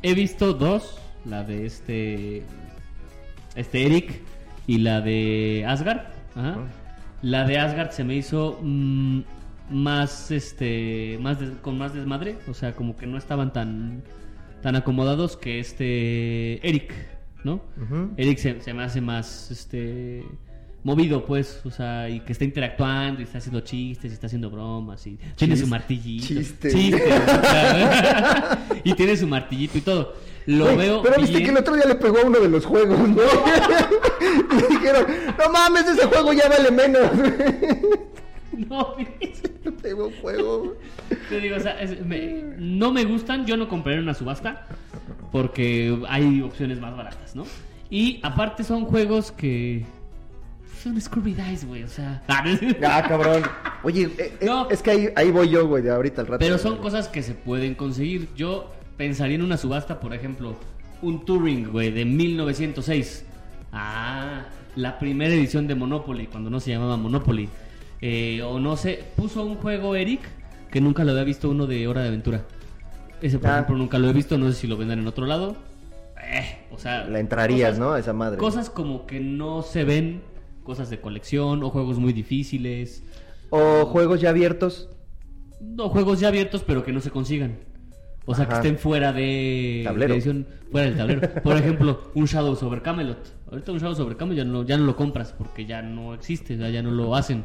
he 0.02 0.14
visto 0.14 0.52
dos, 0.54 0.98
la 1.24 1.42
de 1.42 1.66
este 1.66 2.44
este 3.56 3.86
Eric 3.86 4.20
y 4.68 4.78
la 4.78 5.00
de 5.00 5.64
Asgard. 5.66 6.02
Ajá. 6.36 6.50
Ajá. 6.50 6.58
La 7.22 7.44
de 7.44 7.58
Asgard 7.58 7.90
se 7.90 8.04
me 8.04 8.14
hizo 8.14 8.58
mm, 8.62 9.20
más 9.70 10.30
este 10.30 11.18
más 11.20 11.40
des- 11.40 11.50
con 11.62 11.76
más 11.78 11.92
desmadre, 11.94 12.36
o 12.48 12.54
sea, 12.54 12.74
como 12.74 12.96
que 12.96 13.06
no 13.06 13.18
estaban 13.18 13.52
tan 13.52 14.02
tan 14.62 14.76
acomodados 14.76 15.36
que 15.36 15.58
este 15.60 16.66
Eric, 16.66 16.92
¿no? 17.44 17.60
Eric 18.16 18.38
se, 18.38 18.60
se 18.60 18.72
me 18.74 18.82
hace 18.84 19.00
más 19.00 19.50
este 19.50 20.24
movido 20.82 21.24
pues, 21.26 21.60
o 21.64 21.70
sea, 21.70 22.08
y 22.08 22.20
que 22.20 22.32
está 22.32 22.44
interactuando 22.44 23.20
y 23.20 23.24
está 23.24 23.38
haciendo 23.38 23.60
chistes 23.60 24.10
y 24.10 24.14
está 24.14 24.26
haciendo 24.28 24.50
bromas 24.50 25.04
y 25.06 25.18
tiene 25.34 25.56
su 25.56 25.66
martillito. 25.66 26.26
chiste. 26.26 26.70
Chiste, 26.70 27.12
o 27.12 27.40
sea, 27.40 28.68
y 28.84 28.94
tiene 28.94 29.16
su 29.16 29.26
martillito 29.26 29.78
y 29.78 29.80
todo. 29.80 30.14
Lo 30.46 30.76
veo 30.76 31.02
Pero 31.02 31.20
viste 31.20 31.42
que 31.42 31.50
el 31.50 31.56
otro 31.56 31.74
día 31.74 31.86
le 31.86 31.96
pegó 31.96 32.18
a 32.18 32.22
uno 32.24 32.38
de 32.38 32.48
los 32.48 32.64
juegos, 32.64 32.96
¿no? 33.00 33.16
y 34.52 34.72
dijeron, 34.74 35.06
no 35.36 35.50
mames, 35.52 35.86
ese 35.88 36.06
juego 36.06 36.32
ya 36.32 36.48
vale 36.48 36.70
menos. 36.70 37.10
No, 38.68 38.94
Le 39.64 39.72
pegó 39.72 40.06
un 40.08 40.14
juego. 40.20 40.76
te 41.28 41.40
digo, 41.40 41.56
o 41.56 41.60
sea, 41.60 41.80
es- 41.80 42.04
me- 42.04 42.42
no 42.58 42.92
me 42.92 43.04
gustan, 43.04 43.44
yo 43.46 43.56
no 43.56 43.68
compraré 43.68 43.98
una 44.00 44.14
subasta 44.14 44.66
porque 45.32 45.98
hay 46.08 46.40
opciones 46.42 46.80
más 46.80 46.96
baratas, 46.96 47.36
¿no? 47.36 47.44
Y 47.90 48.20
aparte 48.22 48.64
son 48.64 48.84
juegos 48.86 49.30
que 49.32 49.84
son 50.82 51.00
Scooby 51.00 51.34
Dice, 51.34 51.66
güey, 51.66 51.82
o 51.82 51.88
sea, 51.88 52.22
Ah, 52.28 53.04
cabrón. 53.08 53.42
Oye, 53.82 54.04
eh, 54.18 54.36
eh, 54.40 54.46
No. 54.46 54.68
es 54.70 54.82
que 54.82 54.90
ahí, 54.90 55.08
ahí 55.16 55.30
voy 55.30 55.48
yo, 55.50 55.66
güey, 55.66 55.82
de 55.82 55.90
ahorita 55.90 56.22
al 56.22 56.26
rato. 56.28 56.38
Pero 56.38 56.58
son 56.58 56.76
cosas 56.78 57.08
que 57.08 57.22
se 57.22 57.34
pueden 57.34 57.74
conseguir. 57.74 58.28
Yo 58.36 58.72
pensaría 58.96 59.34
en 59.36 59.42
una 59.42 59.56
subasta, 59.56 60.00
por 60.00 60.14
ejemplo, 60.14 60.56
un 61.02 61.24
Turing, 61.24 61.70
güey, 61.70 61.90
de 61.90 62.04
1906. 62.04 63.24
Ah, 63.72 64.44
la 64.76 64.98
primera 64.98 65.34
edición 65.34 65.66
de 65.66 65.74
Monopoly, 65.74 66.26
cuando 66.28 66.50
no 66.50 66.60
se 66.60 66.70
llamaba 66.70 66.96
Monopoly. 66.96 67.48
Eh, 68.00 68.42
o 68.42 68.60
no 68.60 68.76
sé, 68.76 69.04
puso 69.16 69.44
un 69.44 69.56
juego 69.56 69.94
Eric 69.96 70.20
que 70.70 70.80
nunca 70.80 71.04
lo 71.04 71.12
había 71.12 71.24
visto 71.24 71.48
uno 71.50 71.66
de 71.66 71.86
Hora 71.88 72.02
de 72.02 72.08
Aventura. 72.08 72.44
Ese, 73.22 73.38
por 73.38 73.50
Ah. 73.50 73.54
ejemplo, 73.54 73.76
nunca 73.76 73.98
lo 73.98 74.08
he 74.08 74.12
visto, 74.12 74.36
no 74.36 74.46
sé 74.48 74.54
si 74.54 74.66
lo 74.66 74.76
vendan 74.76 74.98
en 74.98 75.06
otro 75.06 75.24
lado. 75.26 75.56
Eh, 76.22 76.66
o 76.70 76.78
sea, 76.78 77.04
La 77.04 77.20
entrarías, 77.20 77.70
cosas- 77.70 77.78
¿no? 77.78 77.96
Esa 77.96 78.12
madre. 78.12 78.38
Cosas 78.38 78.68
como 78.68 79.06
que 79.06 79.20
no 79.20 79.62
se 79.62 79.84
ven, 79.84 80.22
cosas 80.64 80.90
de 80.90 81.00
colección 81.00 81.62
o 81.62 81.70
juegos 81.70 81.98
muy 81.98 82.12
difíciles. 82.12 83.02
O 83.50 83.86
juegos 83.86 84.20
ya 84.20 84.30
abiertos. 84.30 84.88
No, 85.60 85.88
juegos 85.88 86.20
ya 86.20 86.28
abiertos 86.28 86.62
pero 86.66 86.84
que 86.84 86.92
no 86.92 87.00
se 87.00 87.10
consigan. 87.10 87.58
O 88.28 88.34
sea, 88.34 88.46
que 88.48 88.54
estén 88.54 88.76
fuera 88.76 89.12
de, 89.12 89.82
Tablero. 89.84 90.08
de 90.12 90.18
edición, 90.18 90.46
fuera 90.72 90.88
del 90.88 90.96
tablero. 90.96 91.20
Por 91.44 91.56
ejemplo, 91.56 92.10
un 92.14 92.24
Shadow 92.26 92.56
sobre 92.56 92.82
Camelot. 92.82 93.18
Ahorita 93.50 93.70
un 93.70 93.78
Shadow 93.78 93.94
sobre 93.94 94.16
Camelot 94.16 94.38
ya 94.38 94.44
no, 94.44 94.64
ya 94.64 94.76
no 94.76 94.84
lo 94.84 94.96
compras 94.96 95.32
porque 95.32 95.64
ya 95.64 95.80
no 95.80 96.12
existe, 96.12 96.56
ya 96.58 96.82
no 96.82 96.90
lo 96.90 97.14
hacen. 97.14 97.44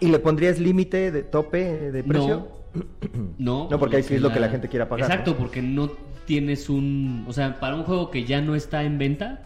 ¿Y 0.00 0.08
le 0.08 0.18
pondrías 0.18 0.58
límite 0.58 1.10
de 1.10 1.22
tope 1.22 1.90
de 1.90 2.02
precio? 2.02 2.48
No, 3.38 3.68
No, 3.70 3.78
porque 3.78 3.96
ahí 3.96 4.02
sí 4.02 4.14
es 4.14 4.20
lo 4.20 4.32
que 4.32 4.40
la 4.40 4.48
gente 4.48 4.68
quiera 4.68 4.88
pagar, 4.88 5.10
Exacto, 5.10 5.32
¿no? 5.32 5.38
porque 5.38 5.62
no 5.62 5.90
tienes 6.26 6.68
un... 6.68 7.24
O 7.26 7.32
sea, 7.32 7.58
para 7.58 7.74
un 7.74 7.84
juego 7.84 8.10
que 8.10 8.24
ya 8.24 8.40
no 8.40 8.54
está 8.54 8.84
en 8.84 8.98
venta, 8.98 9.42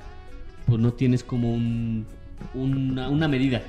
pues 0.66 0.80
no 0.80 0.92
tienes 0.92 1.22
como 1.22 1.54
un, 1.54 2.06
una, 2.54 3.08
una 3.08 3.28
medida. 3.28 3.62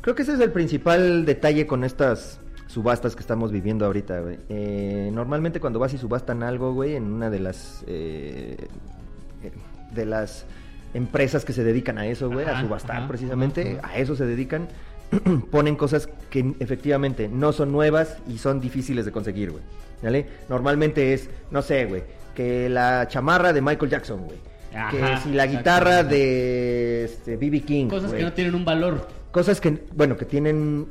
Creo 0.00 0.14
que 0.14 0.22
ese 0.22 0.34
es 0.34 0.40
el 0.40 0.50
principal 0.50 1.24
detalle 1.24 1.66
con 1.66 1.84
estas 1.84 2.40
subastas 2.66 3.14
que 3.14 3.20
estamos 3.20 3.52
viviendo 3.52 3.86
ahorita, 3.86 4.20
güey. 4.20 4.38
Eh, 4.48 5.10
normalmente 5.12 5.60
cuando 5.60 5.78
vas 5.78 5.94
y 5.94 5.98
subastan 5.98 6.42
algo, 6.42 6.72
güey, 6.74 6.96
en 6.96 7.04
una 7.04 7.30
de 7.30 7.38
las 7.40 7.84
eh, 7.86 8.56
eh, 9.42 9.52
de 9.94 10.04
las 10.06 10.44
empresas 10.92 11.44
que 11.44 11.52
se 11.52 11.64
dedican 11.64 11.98
a 11.98 12.06
eso, 12.06 12.30
güey, 12.30 12.46
a 12.46 12.60
subastar 12.60 12.98
ajá, 12.98 13.08
precisamente, 13.08 13.78
ajá. 13.82 13.94
a 13.94 13.98
eso 13.98 14.16
se 14.16 14.26
dedican, 14.26 14.68
ponen 15.50 15.76
cosas 15.76 16.08
que 16.30 16.54
efectivamente 16.60 17.28
no 17.28 17.52
son 17.52 17.72
nuevas 17.72 18.18
y 18.28 18.38
son 18.38 18.60
difíciles 18.60 19.04
de 19.04 19.12
conseguir, 19.12 19.50
güey. 19.50 19.62
¿Vale? 20.02 20.26
Normalmente 20.48 21.14
es, 21.14 21.30
no 21.50 21.62
sé, 21.62 21.86
güey, 21.86 22.02
que 22.34 22.68
la 22.68 23.08
chamarra 23.08 23.52
de 23.52 23.62
Michael 23.62 23.90
Jackson, 23.90 24.24
güey. 24.24 24.38
Que 24.90 25.16
si 25.22 25.30
la 25.32 25.46
guitarra 25.46 26.02
de 26.02 27.04
este, 27.04 27.36
B.B. 27.36 27.60
King. 27.60 27.86
Cosas 27.86 28.12
que 28.12 28.22
no 28.22 28.32
tienen 28.32 28.54
un 28.56 28.64
valor. 28.64 29.06
Cosas 29.30 29.60
que, 29.60 29.84
bueno, 29.94 30.16
que 30.16 30.24
tienen 30.24 30.86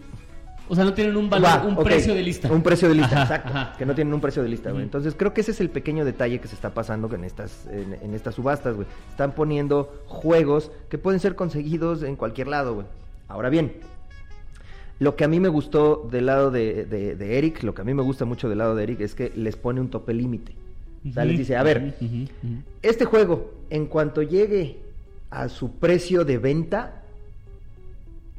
O 0.69 0.75
sea, 0.75 0.85
no 0.85 0.93
tienen 0.93 1.17
un 1.17 1.29
valor, 1.29 1.49
Va, 1.49 1.63
un 1.65 1.75
precio 1.83 2.15
de 2.15 2.23
lista. 2.23 2.49
Un 2.49 2.63
precio 2.63 2.87
de 2.87 2.95
lista, 2.95 3.23
Ajá, 3.23 3.35
exacto. 3.35 3.49
ajá. 3.49 3.73
Que 3.77 3.85
no 3.85 3.93
tienen 3.93 4.13
un 4.13 4.21
precio 4.21 4.41
de 4.41 4.47
lista, 4.47 4.71
güey. 4.71 4.83
Entonces 4.83 5.15
creo 5.17 5.33
que 5.33 5.41
ese 5.41 5.51
es 5.51 5.59
el 5.59 5.69
pequeño 5.69 6.05
detalle 6.05 6.39
que 6.39 6.47
se 6.47 6.55
está 6.55 6.73
pasando 6.73 7.13
en 7.13 7.25
estas, 7.25 7.67
en, 7.67 7.97
en 8.01 8.13
estas 8.13 8.35
subastas, 8.35 8.75
güey. 8.75 8.87
Están 9.11 9.33
poniendo 9.33 10.03
juegos 10.07 10.71
que 10.89 10.97
pueden 10.97 11.19
ser 11.19 11.35
conseguidos 11.35 12.03
en 12.03 12.15
cualquier 12.15 12.47
lado, 12.47 12.75
güey. 12.75 12.87
Ahora 13.27 13.49
bien, 13.49 13.73
lo 14.99 15.15
que 15.15 15.23
a 15.23 15.27
mí 15.27 15.39
me 15.39 15.49
gustó 15.49 16.07
del 16.11 16.27
lado 16.27 16.51
de, 16.51 16.85
de- 16.85 17.15
de 17.15 17.37
Eric, 17.37 17.63
lo 17.63 17.73
que 17.73 17.81
a 17.81 17.85
mí 17.85 17.93
me 17.93 18.03
gusta 18.03 18.25
mucho 18.25 18.47
del 18.49 18.59
lado 18.59 18.75
de 18.75 18.83
Eric 18.83 19.01
es 19.01 19.15
que 19.15 19.31
les 19.35 19.55
pone 19.55 19.81
un 19.81 19.89
tope 19.89 20.13
límite. 20.13 20.53
O 21.09 21.11
sea, 21.13 21.25
les 21.25 21.37
dice, 21.37 21.57
a 21.57 21.63
ver, 21.63 21.95
este 22.81 23.03
juego, 23.03 23.51
en 23.69 23.87
cuanto 23.87 24.21
llegue 24.21 24.77
a 25.31 25.49
su 25.49 25.71
precio 25.71 26.23
de 26.23 26.37
venta 26.37 27.01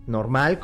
normal, 0.06 0.58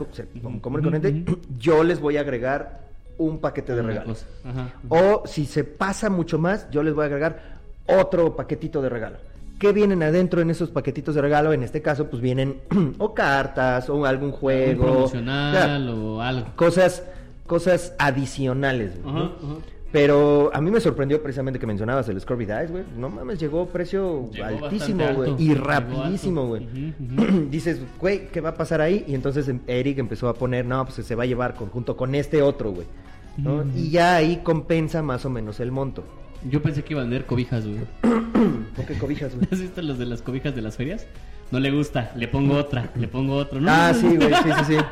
común 0.60 0.80
y 0.80 0.84
corriente, 0.84 1.24
yo 1.58 1.82
les 1.84 2.00
voy 2.00 2.16
a 2.16 2.20
agregar 2.20 2.80
un 3.18 3.38
paquete 3.38 3.74
de 3.74 3.80
Una 3.80 3.88
regalo. 3.88 4.06
cosa. 4.08 4.26
Ajá, 4.44 4.72
ujú. 4.84 4.94
O 4.96 5.26
si 5.26 5.44
se 5.46 5.64
pasa 5.64 6.08
mucho 6.08 6.38
más, 6.38 6.70
yo 6.70 6.82
les 6.82 6.94
voy 6.94 7.02
a 7.02 7.06
agregar 7.06 7.58
otro 7.86 8.34
paquetito 8.36 8.80
de 8.80 8.88
regalo. 8.88 9.18
¿Qué 9.60 9.72
vienen 9.72 10.02
adentro 10.02 10.40
en 10.40 10.50
esos 10.50 10.70
paquetitos 10.70 11.14
de 11.14 11.20
regalo? 11.20 11.52
En 11.52 11.62
este 11.62 11.82
caso, 11.82 12.08
pues 12.10 12.20
vienen 12.20 12.62
o 12.98 13.14
cartas 13.14 13.88
o 13.90 14.04
algún 14.06 14.30
Un 14.30 14.34
juego. 14.34 15.06
Ya, 15.12 15.78
o 15.78 16.20
algo. 16.20 16.46
cosas, 16.56 17.04
cosas 17.46 17.94
adicionales. 17.98 19.00
güey, 19.02 19.14
¿no? 19.14 19.20
Ajá, 19.24 19.34
ajá. 19.36 19.54
Pero 19.92 20.50
a 20.54 20.60
mí 20.60 20.70
me 20.70 20.78
sorprendió 20.80 21.20
precisamente 21.20 21.58
que 21.58 21.66
mencionabas 21.66 22.08
el 22.08 22.20
Scorby 22.20 22.46
Dice, 22.46 22.70
güey. 22.70 22.84
No 22.96 23.08
mames, 23.10 23.40
llegó 23.40 23.66
precio 23.66 24.30
Llegó 24.30 24.66
altísimo, 24.66 25.04
güey. 25.14 25.34
Y 25.38 25.52
rapidísimo, 25.54 26.46
güey. 26.46 26.64
Dices, 27.50 27.80
güey, 27.98 28.28
¿qué 28.28 28.40
va 28.40 28.50
a 28.50 28.54
pasar 28.54 28.80
ahí? 28.80 29.04
Y 29.08 29.14
entonces 29.16 29.48
em- 29.48 29.60
Eric 29.66 29.98
empezó 29.98 30.28
a 30.28 30.34
poner, 30.34 30.64
no, 30.64 30.84
pues 30.86 31.04
se 31.04 31.14
va 31.16 31.24
a 31.24 31.26
llevar 31.26 31.54
con- 31.54 31.68
junto 31.70 31.96
con 31.96 32.14
este 32.14 32.40
otro, 32.40 32.70
güey. 32.72 32.86
¿no? 33.36 33.56
Ujú. 33.56 33.68
Y 33.76 33.90
ya 33.90 34.14
ahí 34.16 34.40
compensa 34.44 35.02
más 35.02 35.24
o 35.24 35.30
menos 35.30 35.58
el 35.60 35.72
monto. 35.72 36.04
Yo 36.48 36.62
pensé 36.62 36.82
que 36.82 36.94
iba 36.94 37.02
a 37.02 37.04
vender 37.04 37.26
cobijas, 37.26 37.66
güey. 37.66 37.80
¿Por 38.76 38.86
qué 38.86 38.94
cobijas, 38.98 39.34
güey? 39.34 39.46
¿Has 39.50 39.60
visto 39.60 39.82
los 39.82 39.98
de 39.98 40.06
las 40.06 40.22
cobijas 40.22 40.54
de 40.54 40.62
las 40.62 40.76
ferias? 40.76 41.06
No 41.50 41.58
le 41.58 41.70
gusta, 41.70 42.12
le 42.14 42.28
pongo 42.28 42.54
otra, 42.54 42.90
le 42.94 43.08
pongo 43.08 43.34
otro. 43.34 43.60
No, 43.60 43.70
ah, 43.70 43.92
no, 43.92 44.00
sí, 44.00 44.06
no. 44.16 44.28
güey, 44.28 44.42
sí, 44.42 44.50
sí, 44.58 44.74
sí. 44.74 44.76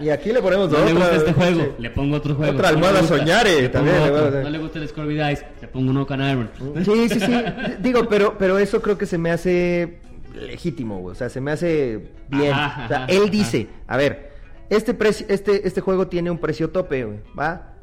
Y 0.00 0.10
aquí 0.10 0.32
le 0.32 0.42
ponemos 0.42 0.70
No 0.70 0.84
le 0.84 0.92
gusta 0.92 1.16
este 1.16 1.32
juego, 1.32 1.60
sí. 1.62 1.68
le 1.78 1.90
pongo 1.90 2.16
otro 2.16 2.34
juego. 2.34 2.52
Otra 2.52 2.70
No 2.70 2.76
almohada 2.76 3.00
gusta, 3.00 3.18
Soñare, 3.18 3.62
le 3.62 3.68
también 3.70 3.96
le 3.96 4.18
a. 4.18 4.42
No 4.42 4.50
le 4.50 4.58
gusta 4.58 4.78
el 4.78 4.88
Scorby 4.88 5.14
Dice, 5.14 5.46
le 5.60 5.68
pongo 5.68 5.90
un 5.90 5.96
Ocan 5.96 6.20
Iron. 6.20 6.50
Sí, 6.84 7.08
sí, 7.08 7.20
sí. 7.20 7.32
Digo, 7.80 8.06
pero, 8.08 8.36
pero 8.38 8.58
eso 8.58 8.82
creo 8.82 8.98
que 8.98 9.06
se 9.06 9.16
me 9.18 9.30
hace 9.30 9.98
legítimo, 10.34 11.00
güey. 11.00 11.12
O 11.12 11.14
sea, 11.14 11.30
se 11.30 11.40
me 11.40 11.50
hace 11.50 12.10
bien. 12.28 12.52
Ajá, 12.52 12.84
o 12.84 12.88
sea, 12.88 13.04
él 13.06 13.22
ajá. 13.22 13.30
dice, 13.30 13.66
a 13.86 13.96
ver, 13.96 14.30
este, 14.68 14.94
precio, 14.94 15.26
este, 15.28 15.66
este 15.66 15.80
juego 15.80 16.06
tiene 16.06 16.30
un 16.30 16.38
precio 16.38 16.70
tope, 16.70 17.04
güey, 17.04 17.18
¿va? 17.36 17.77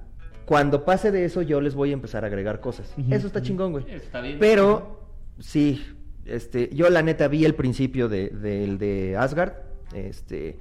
Cuando 0.45 0.85
pase 0.85 1.11
de 1.11 1.25
eso, 1.25 1.41
yo 1.41 1.59
les 1.61 1.73
voy 1.75 1.89
a 1.89 1.93
empezar 1.93 2.23
a 2.23 2.27
agregar 2.27 2.59
cosas. 2.59 2.93
Eso 3.09 3.27
está 3.27 3.41
chingón, 3.41 3.71
güey. 3.71 3.85
Está 3.89 4.21
bien. 4.21 4.37
Pero, 4.39 5.01
sí, 5.39 5.83
este, 6.25 6.69
yo 6.73 6.89
la 6.89 7.01
neta 7.01 7.27
vi 7.27 7.45
el 7.45 7.55
principio 7.55 8.07
de- 8.09 8.29
del 8.29 8.77
de 8.77 9.15
Asgard. 9.17 9.53
Este, 9.93 10.57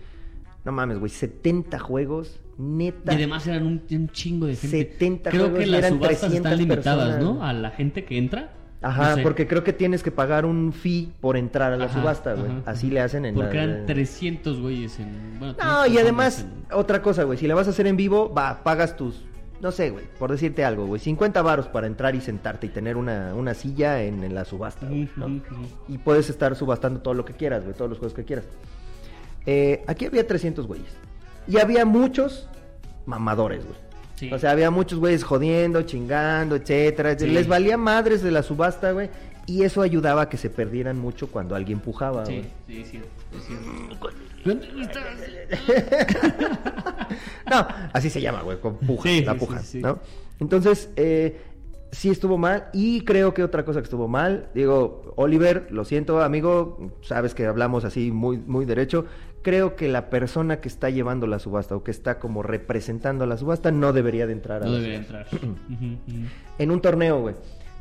no 0.64 0.72
mames, 0.72 0.99
güey, 0.99 1.11
70 1.11 1.78
juegos, 1.78 2.41
neta. 2.59 3.12
Y 3.12 3.16
además 3.16 3.47
eran 3.47 3.66
un, 3.66 3.82
un 3.91 4.09
chingo 4.11 4.47
de 4.47 4.57
gente. 4.57 4.78
70 4.78 5.30
Creo 5.30 5.43
juegos 5.43 5.59
que 5.61 5.66
las 5.66 5.78
eran 5.80 5.93
subastas 5.95 6.20
300 6.20 6.37
están 6.53 6.59
limitadas, 6.59 7.09
personas. 7.16 7.35
¿no? 7.37 7.45
A 7.45 7.53
la 7.53 7.70
gente 7.70 8.05
que 8.05 8.16
entra. 8.18 8.53
Ajá, 8.80 9.11
No 9.11 9.16
sé. 9.16 9.22
porque 9.22 9.47
creo 9.47 9.64
que 9.64 9.72
tienes 9.72 10.03
que 10.03 10.11
pagar 10.11 10.45
un 10.45 10.72
fee 10.74 11.11
por 11.20 11.39
entrar 11.39 11.72
a 11.72 11.76
la 11.78 11.87
Ajá, 11.87 12.01
subasta, 12.01 12.35
güey. 12.35 12.53
Así 12.66 12.87
ajá. 12.89 12.95
le 12.95 13.01
hacen 13.01 13.24
en 13.24 13.35
Porque 13.35 13.57
la... 13.57 13.62
eran 13.64 13.87
300 13.87 14.61
güeyes 14.61 14.99
en... 15.01 15.39
Bueno, 15.39 15.55
No, 15.55 15.80
300 15.82 15.89
y 15.91 15.99
además, 15.99 16.47
otra 16.70 17.01
cosa, 17.01 17.22
güey. 17.24 17.39
Si 17.39 17.47
la 17.47 17.55
vas 17.55 17.66
a 17.66 17.70
hacer 17.70 17.87
en 17.87 17.97
vivo, 17.97 18.32
va, 18.35 18.62
pagas 18.62 18.95
tus... 18.97 19.24
No 19.65 19.73
sé, 19.73 19.89
güey, 19.89 20.05
por 20.19 20.31
decirte 20.31 20.62
algo, 20.62 20.85
güey. 20.87 21.01
50 21.01 21.41
varos 21.41 21.69
para 21.69 21.87
entrar 21.87 22.15
y 22.15 22.21
sentarte 22.21 22.67
y 22.67 22.69
tener 22.69 22.99
una, 22.99 23.35
una 23.35 23.55
silla 23.55 24.03
en, 24.03 24.23
en 24.23 24.35
la 24.35 24.45
subasta, 24.45 24.87
güey, 24.87 25.09
¿no? 25.17 25.41
Y 25.89 25.97
puedes 25.97 26.29
estar 26.29 26.55
subastando 26.55 27.01
todo 27.01 27.15
lo 27.15 27.25
que 27.25 27.33
quieras, 27.33 27.62
güey. 27.65 27.75
Todos 27.75 27.89
los 27.89 27.99
juegos 27.99 28.12
que 28.15 28.25
quieras. 28.25 28.45
Eh, 29.47 29.83
aquí 29.87 30.05
había 30.05 30.27
300 30.27 30.67
güeyes. 30.67 30.91
Y 31.49 31.59
había 31.59 31.87
muchos 31.87 32.47
mamadores, 33.07 33.65
güey. 33.65 33.79
Sí. 34.17 34.31
O 34.33 34.39
sea, 34.39 34.51
había 34.51 34.71
muchos 34.71 34.99
güeyes 34.99 35.25
jodiendo, 35.25 35.81
chingando, 35.83 36.57
etcétera. 36.57 37.19
Sí. 37.19 37.27
Les 37.27 37.49
valía 37.49 37.79
madres 37.79 38.23
de 38.23 38.31
la 38.33 38.43
subasta, 38.43 38.93
güey. 38.93 39.09
Y 39.47 39.62
eso 39.62 39.81
ayudaba 39.81 40.23
a 40.23 40.29
que 40.29 40.37
se 40.37 40.51
perdieran 40.51 40.99
mucho 40.99 41.29
cuando 41.29 41.55
alguien 41.55 41.81
pujaba, 41.81 42.27
Sí, 42.27 42.33
güey. 42.35 42.51
sí, 42.67 42.81
es 42.83 42.91
cierto, 42.91 43.09
es 43.35 43.45
cierto. 43.47 43.99
¿Dónde 44.45 44.66
estás? 44.82 45.05
No, 47.51 47.66
así 47.92 48.11
se 48.11 48.20
llama, 48.20 48.42
güey, 48.42 48.59
con 48.61 48.76
puja, 48.78 49.09
Sí, 49.09 49.24
la 49.24 49.34
puja, 49.34 49.59
sí, 49.61 49.78
sí. 49.78 49.80
¿no? 49.80 49.99
Entonces, 50.40 50.90
eh, 50.97 51.40
sí 51.92 52.11
estuvo 52.11 52.38
mal 52.38 52.66
y 52.72 53.03
creo 53.03 53.34
que 53.34 53.45
otra 53.45 53.64
cosa 53.64 53.80
que 53.80 53.84
estuvo 53.84 54.09
mal, 54.09 54.49
digo, 54.55 55.12
Oliver, 55.16 55.68
lo 55.70 55.84
siento, 55.84 56.22
amigo, 56.22 56.92
sabes 57.03 57.34
que 57.34 57.47
hablamos 57.47 57.84
así 57.84 58.11
muy, 58.11 58.38
muy 58.38 58.64
derecho, 58.64 59.07
creo 59.42 59.76
que 59.76 59.88
la 59.88 60.09
persona 60.11 60.61
que 60.61 60.68
está 60.68 60.90
llevando 60.90 61.26
la 61.26 61.38
subasta 61.38 61.76
o 61.76 61.84
que 61.84 61.90
está 61.90 62.18
como 62.18 62.42
representando 62.42 63.26
la 63.26 63.36
subasta 63.36 63.70
no 63.70 63.92
debería 63.92 64.26
de 64.26 64.32
entrar 64.32 64.62
a 64.62 64.66
No 64.66 64.72
la 64.72 64.78
debería 64.78 65.05
subasta. 65.05 65.36
entrar. 65.36 65.55
En 66.59 66.70
un 66.70 66.80
torneo, 66.80 67.20
güey. 67.20 67.34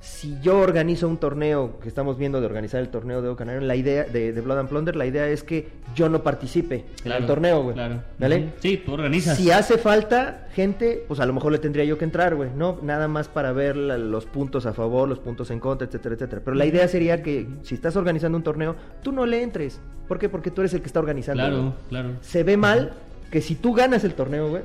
Si 0.03 0.37
yo 0.41 0.59
organizo 0.59 1.07
un 1.07 1.15
torneo, 1.17 1.79
que 1.81 1.87
estamos 1.87 2.17
viendo 2.17 2.41
de 2.41 2.45
organizar 2.45 2.81
el 2.81 2.89
torneo 2.89 3.21
de 3.21 3.29
Ocan 3.29 3.47
Iron, 3.49 3.67
la 3.69 3.77
idea 3.77 4.03
de, 4.03 4.33
de 4.33 4.41
Blood 4.41 4.59
and 4.59 4.67
Plunder, 4.69 4.97
la 4.97 5.05
idea 5.05 5.29
es 5.29 5.43
que 5.43 5.69
yo 5.95 6.09
no 6.09 6.21
participe 6.23 6.83
en 7.05 7.11
el 7.13 7.25
torneo, 7.25 7.63
güey. 7.63 7.73
Claro. 7.75 8.01
¿Vale? 8.19 8.49
Sí, 8.59 8.83
tú 8.85 8.93
organizas. 8.95 9.37
Si 9.37 9.49
hace 9.49 9.77
falta 9.77 10.47
gente, 10.53 11.05
pues 11.07 11.21
a 11.21 11.25
lo 11.25 11.31
mejor 11.31 11.53
le 11.53 11.59
tendría 11.59 11.85
yo 11.85 11.97
que 11.97 12.03
entrar, 12.03 12.35
güey, 12.35 12.49
¿no? 12.53 12.79
Nada 12.81 13.07
más 13.07 13.29
para 13.29 13.53
ver 13.53 13.77
la- 13.77 13.97
los 13.97 14.25
puntos 14.25 14.65
a 14.65 14.73
favor, 14.73 15.07
los 15.07 15.19
puntos 15.19 15.49
en 15.51 15.61
contra, 15.61 15.87
etcétera, 15.87 16.15
etcétera. 16.15 16.41
Pero 16.43 16.55
la 16.57 16.65
idea 16.65 16.85
sería 16.89 17.23
que 17.23 17.47
si 17.63 17.75
estás 17.75 17.95
organizando 17.95 18.37
un 18.37 18.43
torneo, 18.43 18.75
tú 19.03 19.13
no 19.13 19.25
le 19.25 19.41
entres. 19.41 19.79
¿Por 20.09 20.19
qué? 20.19 20.27
Porque 20.27 20.51
tú 20.51 20.59
eres 20.61 20.73
el 20.73 20.81
que 20.81 20.87
está 20.87 20.99
organizando. 20.99 21.41
Claro, 21.43 21.73
claro. 21.87 22.09
Se 22.19 22.43
ve 22.43 22.57
mal 22.57 22.91
que 23.31 23.39
si 23.41 23.55
tú 23.55 23.73
ganas 23.73 24.03
el 24.03 24.15
torneo, 24.15 24.49
güey, 24.49 24.63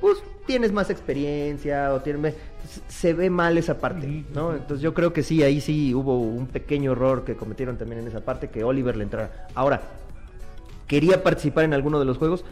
pues 0.00 0.16
tienes 0.50 0.72
más 0.72 0.90
experiencia 0.90 1.94
o 1.94 2.00
tienes... 2.00 2.34
Se 2.88 3.14
ve 3.14 3.30
mal 3.30 3.56
esa 3.56 3.78
parte, 3.78 4.24
¿no? 4.34 4.52
Entonces 4.52 4.80
yo 4.82 4.94
creo 4.94 5.12
que 5.12 5.22
sí, 5.22 5.44
ahí 5.44 5.60
sí 5.60 5.94
hubo 5.94 6.18
un 6.18 6.48
pequeño 6.48 6.90
error 6.90 7.24
que 7.24 7.36
cometieron 7.36 7.76
también 7.78 8.00
en 8.00 8.08
esa 8.08 8.20
parte, 8.24 8.48
que 8.50 8.64
Oliver 8.64 8.96
le 8.96 9.04
entrara. 9.04 9.46
Ahora, 9.54 9.80
quería 10.88 11.22
participar 11.22 11.64
en 11.64 11.72
alguno 11.72 12.00
de 12.00 12.04
los 12.04 12.18
juegos, 12.18 12.44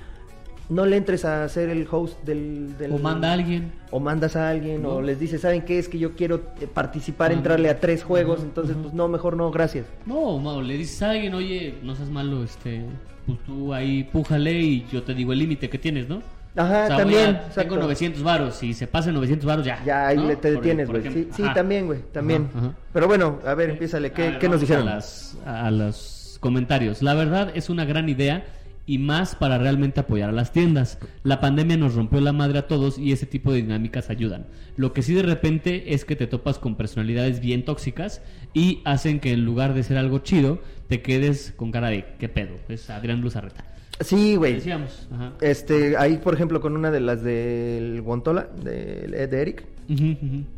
no 0.68 0.86
le 0.86 0.96
entres 0.96 1.24
a 1.24 1.48
ser 1.48 1.70
el 1.70 1.88
host 1.90 2.22
del... 2.24 2.78
del- 2.78 2.92
O 2.92 2.98
manda 2.98 3.30
a 3.30 3.32
alguien. 3.32 3.72
O 3.90 3.98
mandas 3.98 4.36
a 4.36 4.48
alguien, 4.48 4.86
o 4.86 4.94
¿No? 4.94 5.02
les 5.02 5.18
dices, 5.18 5.40
¿saben 5.40 5.62
qué? 5.62 5.80
Es 5.80 5.88
que 5.88 5.98
yo 5.98 6.12
quiero 6.14 6.36
eh, 6.60 6.68
participar, 6.72 7.32
entrarle 7.32 7.68
a 7.68 7.80
tres 7.80 8.04
juegos, 8.04 8.36
Ajá, 8.38 8.46
entonces 8.46 8.74
ajá. 8.74 8.82
pues 8.82 8.94
no, 8.94 9.08
mejor 9.08 9.36
no, 9.36 9.50
gracias. 9.50 9.86
No, 10.06 10.38
Mau, 10.38 10.62
le 10.62 10.76
dices 10.76 11.02
a 11.02 11.10
alguien, 11.10 11.34
oye, 11.34 11.74
no 11.82 11.96
seas 11.96 12.10
malo, 12.10 12.44
este, 12.44 12.84
pues 13.26 13.38
tú 13.44 13.74
ahí 13.74 14.04
pújale 14.04 14.52
y 14.52 14.86
yo 14.92 15.02
te 15.02 15.14
digo 15.14 15.32
el 15.32 15.40
límite 15.40 15.68
que 15.68 15.78
tienes, 15.78 16.08
¿no? 16.08 16.22
Ajá, 16.58 16.84
O 16.84 16.86
sea, 16.88 16.96
también, 16.98 17.24
voy 17.26 17.34
a- 17.34 17.38
exacto. 17.46 17.60
tengo 17.62 17.76
900 17.76 18.22
varos, 18.22 18.54
si 18.56 18.74
se 18.74 18.86
pasan 18.86 19.14
900 19.14 19.46
varos 19.46 19.64
ya. 19.64 19.82
Ya 19.84 20.08
ahí 20.08 20.36
te 20.40 20.50
detienes, 20.52 20.88
güey. 20.88 21.02
Sí, 21.12 21.28
sí, 21.32 21.42
también, 21.54 21.86
güey, 21.86 22.00
también. 22.12 22.48
Ajá, 22.50 22.58
ajá. 22.66 22.76
Pero 22.92 23.06
bueno, 23.06 23.38
a 23.46 23.54
ver, 23.54 23.70
empiézale, 23.70 24.12
¿qué, 24.12 24.22
ver, 24.22 24.38
qué 24.38 24.48
nos 24.48 24.60
dijeron? 24.60 24.88
A, 24.88 24.94
las- 24.96 25.36
a 25.46 25.70
los 25.70 26.36
comentarios. 26.40 27.02
La 27.02 27.14
verdad 27.14 27.50
es 27.54 27.70
una 27.70 27.84
gran 27.84 28.08
idea 28.08 28.44
y 28.86 28.98
más 28.98 29.34
para 29.34 29.58
realmente 29.58 30.00
apoyar 30.00 30.30
a 30.30 30.32
las 30.32 30.50
tiendas. 30.52 30.98
La 31.22 31.40
pandemia 31.40 31.76
nos 31.76 31.94
rompió 31.94 32.20
la 32.20 32.32
madre 32.32 32.58
a 32.60 32.66
todos 32.68 32.98
y 32.98 33.12
ese 33.12 33.26
tipo 33.26 33.52
de 33.52 33.58
dinámicas 33.62 34.08
ayudan. 34.08 34.46
Lo 34.76 34.92
que 34.94 35.02
sí 35.02 35.12
de 35.14 35.22
repente 35.22 35.92
es 35.94 36.04
que 36.06 36.16
te 36.16 36.26
topas 36.26 36.58
con 36.58 36.74
personalidades 36.74 37.40
bien 37.40 37.64
tóxicas 37.66 38.22
y 38.54 38.80
hacen 38.84 39.20
que 39.20 39.32
en 39.32 39.44
lugar 39.44 39.74
de 39.74 39.82
ser 39.82 39.98
algo 39.98 40.20
chido, 40.20 40.60
te 40.88 41.02
quedes 41.02 41.52
con 41.54 41.70
cara 41.70 41.88
de 41.90 42.06
¿qué 42.18 42.28
pedo? 42.30 42.54
Es 42.68 42.88
Adrián 42.88 43.20
Luzarreta. 43.20 43.64
Sí, 44.00 44.36
güey. 44.36 44.54
Decíamos. 44.54 45.08
Ajá. 45.12 45.32
Este, 45.40 45.96
ahí, 45.96 46.18
por 46.18 46.34
ejemplo, 46.34 46.60
con 46.60 46.76
una 46.76 46.90
de 46.90 47.00
las 47.00 47.22
del 47.22 48.00
Guantola, 48.02 48.48
de, 48.62 49.26
de 49.26 49.40
Eric, 49.42 49.64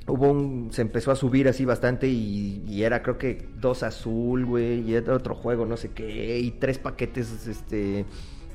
hubo 0.07 0.31
un, 0.31 0.69
se 0.73 0.83
empezó 0.83 1.11
a 1.11 1.17
subir 1.17 1.49
así 1.49 1.65
bastante 1.65 2.09
y, 2.09 2.65
y 2.69 2.83
era 2.83 3.03
creo 3.03 3.17
que 3.17 3.49
dos 3.61 3.83
azul, 3.83 4.45
güey, 4.45 4.81
y 4.81 4.95
era 4.95 5.15
otro 5.15 5.35
juego, 5.35 5.65
no 5.67 5.77
sé 5.77 5.91
qué, 5.93 6.39
y 6.39 6.51
tres 6.53 6.79
paquetes, 6.79 7.47
este, 7.47 8.05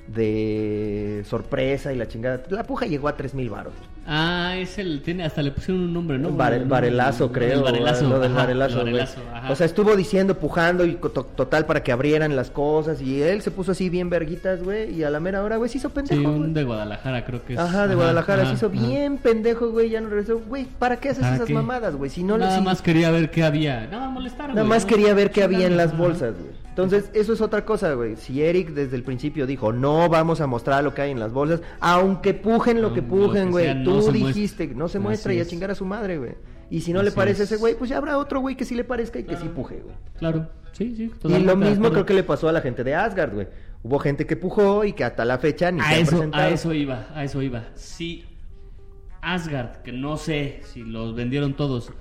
de 0.08 1.24
sorpresa 1.26 1.94
y 1.94 1.98
la 1.98 2.08
chingada. 2.08 2.44
La 2.50 2.64
puja 2.64 2.86
llegó 2.86 3.08
a 3.08 3.18
tres 3.18 3.34
mil 3.34 3.50
baros. 3.50 3.74
Ah, 4.08 4.56
es 4.58 4.78
el, 4.78 5.02
tiene, 5.02 5.24
hasta 5.24 5.42
le 5.42 5.50
pusieron 5.52 5.82
un 5.84 5.92
nombre, 5.94 6.20
¿no? 6.20 6.30
Varelazo, 6.30 7.26
un- 7.26 7.34
creo. 7.34 7.54
El 7.58 7.64
varelazo. 7.64 8.08
Lo 8.08 8.20
del 8.20 8.32
ajá, 8.38 8.52
el 8.52 8.62
ajá. 8.62 9.52
O 9.52 9.56
sea, 9.56 9.66
estuvo 9.66 9.96
diciendo, 9.96 10.38
pujando 10.38 10.86
y 10.86 10.96
total 10.96 11.66
para 11.66 11.82
que 11.82 11.92
abrieran 11.92 12.36
las 12.36 12.52
cosas. 12.52 13.02
Y 13.02 13.22
él 13.24 13.42
se 13.42 13.50
puso 13.50 13.72
así 13.72 13.90
bien 13.90 14.12
verguitas, 14.12 14.64
güey. 14.64 14.94
Y 14.94 15.04
a 15.04 15.10
la 15.10 15.20
mera 15.20 15.42
hora, 15.44 15.58
güey, 15.58 15.70
se 15.72 15.80
hizo 15.80 15.90
pendejo. 15.90 16.22
Sí, 16.46 16.52
de 16.54 16.64
Guadalajara 16.64 17.26
creo 17.26 17.44
que 17.44 17.54
es. 17.54 17.60
Ajá, 17.60 17.88
de 17.88 17.96
Guadalajara 17.96 18.44
ajá, 18.44 18.52
se 18.52 18.58
hizo 18.58 18.70
bien 18.70 19.18
pendejo, 19.18 19.70
güey. 19.72 19.90
Ya 19.90 20.02
no 20.02 20.10
regresó. 20.10 20.40
Güey, 20.40 20.66
¿para 20.66 20.98
qué 20.98 21.10
haces 21.10 21.24
¿Para 21.24 21.36
esas 21.36 21.48
qué? 21.48 21.54
mamadas, 21.56 21.96
güey? 21.96 22.12
Si 22.12 22.24
no 22.24 22.38
Nada 22.38 22.60
si- 22.60 22.64
más 22.64 22.84
quería 22.84 23.10
ver 23.10 23.32
qué 23.32 23.44
había. 23.44 23.88
Nada 23.88 24.06
más 24.06 24.14
molestar, 24.14 24.50
Nada 24.50 24.64
más 24.64 24.84
¿no? 24.84 24.90
quería 24.90 25.14
ver 25.16 25.32
qué 25.32 25.42
había 25.44 25.66
en 25.66 25.78
las 25.78 25.98
bolsas, 25.98 26.34
güey. 26.36 26.65
Entonces, 26.76 27.10
eso 27.14 27.32
es 27.32 27.40
otra 27.40 27.64
cosa, 27.64 27.94
güey. 27.94 28.18
Si 28.18 28.44
Eric 28.44 28.72
desde 28.72 28.98
el 28.98 29.04
principio 29.04 29.48
dijo, 29.48 29.72
no 29.72 30.10
vamos 30.10 30.42
a 30.42 30.48
mostrar 30.48 30.84
lo 30.84 30.94
que 30.94 31.04
hay 31.04 31.12
en 31.12 31.20
las 31.22 31.32
bolsas, 31.32 31.62
aunque 31.80 32.34
pujen 32.34 32.82
lo 32.82 32.90
No, 32.90 32.94
que 32.94 33.02
pujen, 33.02 33.50
güey. 33.52 33.74
no 33.76 33.84
Tú 33.86 33.92
muestra. 33.92 34.14
dijiste, 34.14 34.68
no 34.76 34.88
se 34.90 35.00
muestra 35.00 35.32
Así 35.32 35.40
y 35.40 35.42
a 35.42 35.46
chingar 35.46 35.72
a 35.72 35.76
su 35.76 35.86
madre, 35.86 36.18
güey. 36.18 36.34
Y 36.70 36.82
si 36.82 36.92
no 36.92 37.02
le 37.02 37.12
parece 37.12 37.44
a 37.44 37.46
es. 37.46 37.52
ese 37.54 37.60
güey, 37.62 37.76
pues 37.76 37.90
ya 37.90 37.98
habrá 37.98 38.18
otro 38.18 38.42
güey 38.42 38.56
que 38.58 38.66
sí 38.66 38.76
le 38.76 38.84
parezca 38.84 39.20
y 39.20 39.24
que 39.24 39.38
sí 39.38 39.48
puje, 39.48 39.82
güey. 39.84 39.96
Claro, 40.18 40.50
sí, 40.74 40.94
sí. 40.98 41.12
Y 41.30 41.40
lo 41.40 41.56
mismo 41.56 41.92
creo 41.92 42.06
que 42.06 42.14
le 42.14 42.24
pasó 42.24 42.50
a 42.50 42.52
la 42.52 42.60
gente 42.62 42.84
de 42.84 42.94
Asgard, 42.94 43.34
güey. 43.34 43.48
Hubo 43.84 44.00
gente 44.00 44.26
que 44.26 44.36
pujó 44.36 44.84
y 44.84 44.94
que 44.94 45.04
hasta 45.06 45.24
la 45.24 45.38
fecha 45.38 45.72
ni 45.72 45.80
se 45.80 45.88
ha 45.88 45.98
eso, 46.00 46.12
presentado. 46.12 46.44
a 46.44 46.50
eso 46.50 46.74
iba, 46.74 47.08
a 47.14 47.24
eso 47.24 47.42
iba. 47.42 47.66
Si 47.76 48.26
Asgard, 49.34 49.82
que 49.82 49.92
no 49.92 50.18
sé 50.18 50.62
si 50.64 50.84
los 50.84 51.16
vendieron 51.16 51.54
todos, 51.54 51.92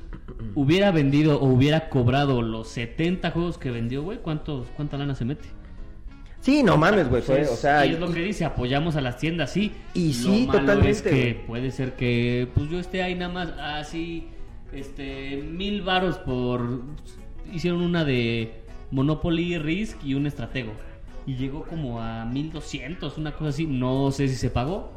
hubiera 0.54 0.90
vendido 0.90 1.40
o 1.40 1.46
hubiera 1.46 1.88
cobrado 1.88 2.42
los 2.42 2.68
70 2.68 3.30
juegos 3.30 3.58
que 3.58 3.70
vendió, 3.70 4.02
güey, 4.02 4.18
¿cuántos, 4.18 4.68
¿cuánta 4.76 4.96
lana 4.96 5.14
se 5.14 5.24
mete? 5.24 5.48
Sí, 6.40 6.62
no 6.62 6.76
mames, 6.76 7.08
güey. 7.08 7.22
Pues, 7.22 7.50
o 7.50 7.56
sea, 7.56 7.86
y 7.86 7.92
es 7.92 8.00
lo 8.00 8.12
que 8.12 8.20
dice, 8.20 8.44
apoyamos 8.44 8.96
a 8.96 9.00
las 9.00 9.16
tiendas, 9.16 9.50
sí. 9.50 9.72
Y 9.94 10.08
Lo 10.08 10.12
sí, 10.12 10.46
malo 10.46 10.60
totalmente, 10.60 10.90
es 10.90 11.02
que 11.02 11.42
puede 11.46 11.70
ser 11.70 11.94
que, 11.94 12.48
pues 12.54 12.68
yo 12.68 12.78
esté 12.78 13.02
ahí 13.02 13.14
nada 13.14 13.32
más, 13.32 13.48
así, 13.58 14.28
este, 14.70 15.38
mil 15.38 15.80
varos 15.80 16.18
por... 16.18 16.82
Hicieron 17.50 17.80
una 17.80 18.04
de 18.04 18.60
Monopoly 18.90 19.58
Risk 19.58 20.04
y 20.04 20.14
un 20.14 20.26
estratego. 20.26 20.72
Y 21.26 21.36
llegó 21.36 21.62
como 21.62 22.02
a 22.02 22.26
1200, 22.26 23.16
una 23.16 23.32
cosa 23.32 23.48
así. 23.48 23.66
No 23.66 24.10
sé 24.10 24.28
si 24.28 24.34
se 24.34 24.50
pagó. 24.50 24.92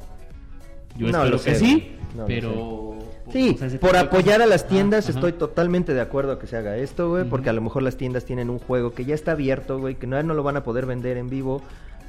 Yo 0.98 1.08
No 1.08 1.24
espero 1.24 1.30
lo 1.30 1.43
que 1.43 1.56
sé, 1.56 1.56
sí. 1.56 1.95
No 2.16 2.26
pero... 2.26 2.98
Sí, 3.32 3.52
o 3.56 3.58
sea, 3.58 3.68
ese 3.68 3.78
por 3.78 3.98
apoyar 3.98 4.41
a 4.41 4.45
las 4.45 4.68
tiendas 4.68 5.06
ajá. 5.10 5.18
estoy 5.18 5.34
totalmente 5.34 5.93
de 5.93 6.00
acuerdo 6.00 6.32
a 6.32 6.39
que 6.39 6.48
se 6.48 6.56
haga 6.56 6.78
esto, 6.78 7.10
güey, 7.10 7.26
porque 7.26 7.50
a 7.50 7.54
lo 7.54 7.62
mejor 7.62 7.84
las 7.84 7.98
tiendas 7.98 8.24
tienen 8.24 8.50
un 8.50 8.58
juego 8.58 8.93
que 8.93 9.04
ya 9.04 9.16
está 9.16 9.34
abierto, 9.34 9.80
güey, 9.80 9.95
que 9.95 10.08
no, 10.08 10.22
no 10.24 10.34
lo 10.34 10.43
van 10.43 10.56
a 10.56 10.64
poder 10.64 10.86
vender 10.86 11.18
en 11.18 11.30
vivo, 11.30 11.62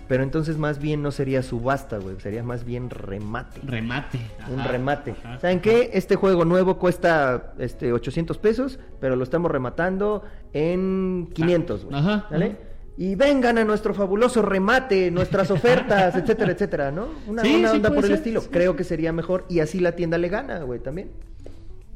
pero 0.07 0.23
entonces 0.23 0.59
más 0.59 0.79
bien 0.79 1.03
no 1.03 1.11
sería 1.11 1.43
subasta, 1.43 1.99
güey, 1.99 2.21
sería 2.21 2.45
más 2.45 2.65
bien 2.65 2.89
remate. 2.89 3.61
Remate. 3.65 4.21
un 4.49 4.63
remate. 4.63 5.15
ajá. 5.25 5.41
¿Saben 5.41 5.61
qué? 5.61 5.91
Este 5.93 6.15
juego 6.15 6.45
nuevo 6.45 6.79
cuesta 6.79 7.53
este 7.59 7.93
800 7.93 8.39
pesos, 8.39 8.79
pero 9.01 9.17
lo 9.17 9.25
estamos 9.25 9.51
rematando 9.51 10.23
en 10.53 11.29
500, 11.35 11.85
güey. 11.85 11.97
Ajá, 11.99 12.27
¿Vale? 12.31 12.68
Y 13.01 13.15
vengan 13.15 13.59
a 13.59 13.65
nuestro 13.65 13.95
fabuloso 13.95 14.43
remate, 14.43 15.11
nuestras 15.13 15.51
ofertas, 15.53 16.15
etcétera, 16.17 16.51
etcétera, 16.53 16.91
¿no? 16.91 17.07
Una, 17.29 17.43
Sí, 17.43 17.55
una 17.57 17.71
sí, 17.71 17.77
onda 17.77 17.95
por 17.95 18.05
el 18.05 18.11
estilo. 18.13 18.41
sí, 18.41 18.49
Creo 18.51 18.73
sí. 18.73 18.77
que 18.79 18.85
sería 18.85 19.13
mejor 19.13 19.47
y 19.49 19.61
así 19.61 19.79
la 19.79 19.93
tienda 19.93 20.19
le 20.19 20.29
gana, 20.29 20.59
güey, 20.65 20.81
también. 20.81 21.11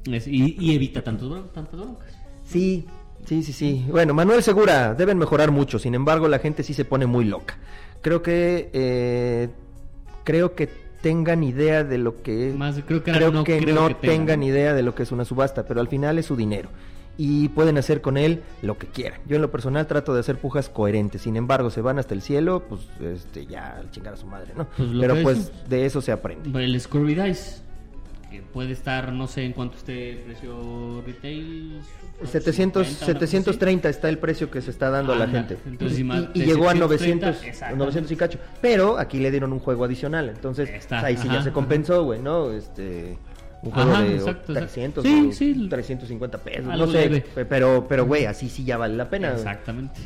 Es- 0.05 0.28
y, 0.28 0.57
y 0.61 0.74
evita 0.76 1.03
tantos 1.03 1.53
tantas 1.53 1.78
broncas. 1.78 2.12
Sí, 2.44 2.86
sí, 3.26 3.42
sí, 3.42 3.53
sí. 3.53 3.84
Bueno, 3.90 4.14
Manuel 4.14 4.42
Segura, 4.44 4.94
deben 4.94 5.18
mejorar 5.18 5.50
mucho. 5.50 5.78
Sin 5.80 5.94
embargo, 5.96 6.28
la 6.28 6.38
gente 6.38 6.62
sí 6.62 6.72
se 6.72 6.84
pone 6.84 7.07
muy 7.07 7.24
loca. 7.24 7.57
Creo 8.00 8.22
que 8.22 8.70
eh, 8.72 9.48
creo 10.24 10.55
que 10.55 10.68
tengan 11.03 11.42
idea 11.42 11.82
de 11.82 11.98
lo 11.98 12.22
que 12.22 12.50
es. 12.50 12.55
Más, 12.55 12.76
creo 12.86 13.03
que 13.03 13.11
creo 13.12 13.32
no 13.32 13.42
que 13.42 13.59
creo 13.59 13.74
no 13.74 13.88
que 13.88 13.94
tengan. 13.94 14.18
tengan 14.18 14.42
idea 14.44 14.72
de 14.72 14.82
lo 14.82 14.94
que 14.94 15.03
es 15.03 15.11
una 15.11 15.24
subasta, 15.24 15.64
pero 15.66 15.80
al 15.80 15.88
final 15.88 16.18
es 16.18 16.26
su 16.26 16.36
dinero. 16.36 16.68
Y 17.24 17.48
pueden 17.50 17.78
hacer 17.78 18.00
con 18.00 18.16
él 18.16 18.42
lo 18.62 18.76
que 18.78 18.88
quieran. 18.88 19.20
Yo 19.28 19.36
en 19.36 19.42
lo 19.42 19.50
personal 19.52 19.86
trato 19.86 20.12
de 20.12 20.18
hacer 20.18 20.38
pujas 20.38 20.68
coherentes. 20.68 21.22
Sin 21.22 21.36
embargo, 21.36 21.70
se 21.70 21.80
van 21.80 22.00
hasta 22.00 22.14
el 22.14 22.20
cielo, 22.20 22.64
pues 22.68 22.80
este 23.00 23.46
ya 23.46 23.76
al 23.76 23.92
chingar 23.92 24.14
a 24.14 24.16
su 24.16 24.26
madre, 24.26 24.52
¿no? 24.56 24.66
Pues 24.76 24.88
pero 24.98 25.14
pues 25.22 25.38
es- 25.38 25.68
de 25.68 25.86
eso 25.86 26.00
se 26.00 26.10
aprende. 26.10 26.64
El 26.64 26.80
Scurvy 26.80 27.14
Dice, 27.14 27.60
que 28.28 28.42
puede 28.42 28.72
estar, 28.72 29.12
no 29.12 29.28
sé 29.28 29.44
en 29.44 29.52
cuánto 29.52 29.76
esté 29.76 30.10
el 30.10 30.16
precio 30.18 31.00
retail. 31.06 31.80
700, 32.24 32.86
50, 32.88 33.04
una 33.12 33.18
cosa 33.20 33.24
así. 33.24 33.30
730 33.32 33.88
está 33.88 34.08
el 34.08 34.18
precio 34.18 34.50
que 34.50 34.60
se 34.60 34.70
está 34.72 34.90
dando 34.90 35.12
a 35.12 35.16
la 35.16 35.28
gente. 35.28 35.58
entonces, 35.64 36.00
y, 36.00 36.02
llegó 36.02 36.68
a 36.68 36.72
730, 36.72 36.80
900, 36.80 37.44
exactamente. 37.44 37.78
900 37.78 38.10
y 38.12 38.16
cacho. 38.16 38.38
Pero 38.60 38.98
aquí 38.98 39.20
le 39.20 39.30
dieron 39.30 39.52
un 39.52 39.60
juego 39.60 39.84
adicional. 39.84 40.28
Entonces, 40.28 40.68
Está, 40.70 41.04
ahí 41.04 41.16
sí 41.16 41.28
ya 41.28 41.40
se 41.40 41.52
compensó, 41.52 42.02
güey, 42.02 42.20
¿no? 42.20 42.50
Este. 42.50 43.16
Un 43.62 43.70
juego 43.70 43.92
Ajá, 43.92 44.02
de 44.02 44.14
exacto, 44.16 44.52
exacto. 44.52 44.52
300 44.54 45.04
Sí, 45.04 45.32
sí. 45.32 45.66
350 45.68 46.38
pesos. 46.38 46.66
Algo 46.72 46.86
no 46.86 46.92
sé. 46.92 46.98
leve. 47.08 47.24
Pero, 47.48 47.86
pero, 47.88 48.06
güey, 48.06 48.26
así 48.26 48.48
sí 48.48 48.64
ya 48.64 48.76
vale 48.76 48.96
la 48.96 49.08
pena. 49.08 49.32
Exactamente. 49.32 50.00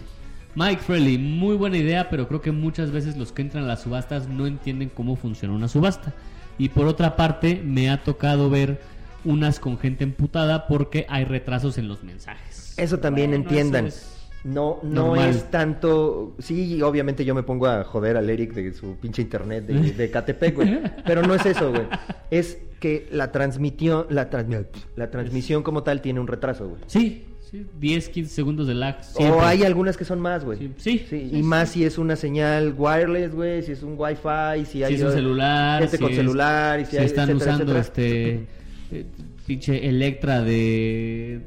Mike 0.55 0.83
Frelly, 0.83 1.19
muy 1.19 1.55
buena 1.57 1.77
idea, 1.77 2.09
pero 2.11 2.29
creo 2.29 2.41
que 2.41 2.53
muchas 2.53 2.91
veces 2.91 3.17
los 3.17 3.33
que 3.33 3.43
entran 3.43 3.65
a 3.65 3.67
las 3.67 3.83
subastas 3.83 4.29
no 4.29 4.47
entienden 4.47 4.91
cómo 4.91 5.17
funciona 5.17 5.55
una 5.55 5.69
subasta. 5.69 6.13
Y 6.59 6.71
por 6.71 6.87
otra 6.87 7.17
parte, 7.17 7.61
me 7.65 7.91
ha 7.91 8.03
tocado 8.03 8.49
ver 8.49 8.81
unas 9.25 9.59
con 9.59 9.79
gente 9.79 10.05
emputada 10.05 10.67
porque 10.67 11.05
hay 11.09 11.25
retrasos 11.25 11.77
en 11.79 11.89
los 11.89 12.03
mensajes. 12.05 12.75
Eso 12.79 12.99
también 12.99 13.31
Bueno, 13.31 13.45
entiendan. 13.45 13.87
eso 13.87 13.97
es- 13.99 14.16
No, 14.45 14.79
no 14.85 15.07
normal. 15.09 15.31
es 15.31 15.51
tanto. 15.51 16.35
Sí, 16.39 16.81
obviamente 16.83 17.25
yo 17.25 17.35
me 17.35 17.43
pongo 17.43 17.67
a 17.67 17.83
joder 17.85 18.17
al 18.17 18.31
Eric 18.31 18.53
de 18.55 18.73
su 18.73 18.97
pinche 18.97 19.23
internet 19.23 19.67
de, 19.67 19.93
de 19.93 20.11
Catepec, 20.13 20.55
güey. 20.55 20.81
Pero 21.05 21.23
no 21.23 21.35
es 21.35 21.45
eso, 21.47 21.71
güey. 21.71 21.83
Es 22.31 22.59
que 22.79 23.09
la 23.11 23.33
transmisión, 23.33 24.07
la, 24.11 24.31
transmi- 24.31 24.67
la 24.95 25.11
transmisión 25.11 25.63
como 25.63 25.83
tal 25.83 26.01
tiene 26.01 26.21
un 26.21 26.27
retraso, 26.29 26.69
güey. 26.69 26.81
Sí, 26.87 27.25
sí, 27.51 27.67
10, 27.81 28.09
15 28.11 28.33
segundos 28.35 28.67
de 28.69 28.75
lag. 28.75 28.99
O 29.19 29.41
hay 29.41 29.65
algunas 29.65 29.97
que 29.97 30.05
son 30.05 30.21
más, 30.21 30.45
güey. 30.45 30.59
Sí, 30.59 30.73
sí, 30.77 31.07
sí, 31.11 31.31
y 31.33 31.43
más 31.43 31.71
si 31.71 31.85
es 31.85 31.99
una 31.99 32.15
señal 32.15 32.75
wireless, 32.77 33.35
güey, 33.35 33.63
si 33.63 33.73
es 33.73 33.83
un 33.83 33.95
wifi, 33.99 34.65
si 34.67 34.85
hay 34.85 34.95
si 34.97 35.01
es 35.01 35.07
un 35.09 35.13
celular, 35.13 35.81
gente 35.81 35.97
si 35.97 36.03
con 36.03 36.11
es- 36.13 36.17
celular, 36.19 36.79
y 36.81 36.85
si, 36.85 36.91
si 36.93 36.97
hay, 36.99 37.07
están 37.07 37.31
etcétera, 37.31 37.55
usando 37.55 37.77
etcétera. 37.79 37.81
este 37.81 38.47
eh, 38.93 39.07
pinche 39.47 39.89
Electra 39.89 40.43
de 40.43 41.41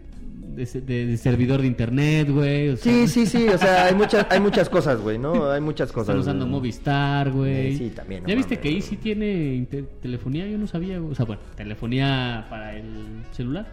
de, 0.65 0.81
de- 0.81 1.05
de 1.07 1.17
servidor 1.17 1.61
de 1.61 1.67
internet, 1.67 2.29
güey. 2.29 2.69
o 2.69 2.77
sea, 2.77 2.91
Sí, 2.93 3.07
sí, 3.07 3.25
sí, 3.25 3.47
o 3.47 3.57
sea, 3.57 3.85
hay 3.85 3.95
muchas, 3.95 4.25
hay 4.29 4.39
muchas 4.39 4.69
cosas, 4.69 4.99
güey, 5.01 5.17
¿no? 5.17 5.49
Hay 5.51 5.61
muchas 5.61 5.91
cosas. 5.91 6.09
Están 6.09 6.19
usando 6.19 6.45
güey. 6.45 6.51
Movistar, 6.57 7.31
güey. 7.31 7.73
Eh, 7.73 7.77
sí, 7.77 7.89
también, 7.95 8.23
no 8.23 8.29
¿Ya 8.29 8.35
viste 8.35 8.59
que 8.59 8.69
Easy 8.69 8.97
tiene 8.97 9.55
inter- 9.55 9.85
telefonía? 10.01 10.47
Yo 10.47 10.57
no 10.57 10.67
sabía, 10.67 10.99
güey. 10.99 11.11
O 11.11 11.15
sea, 11.15 11.25
bueno, 11.25 11.41
telefonía 11.55 12.45
para 12.49 12.75
el 12.75 13.23
celular. 13.31 13.67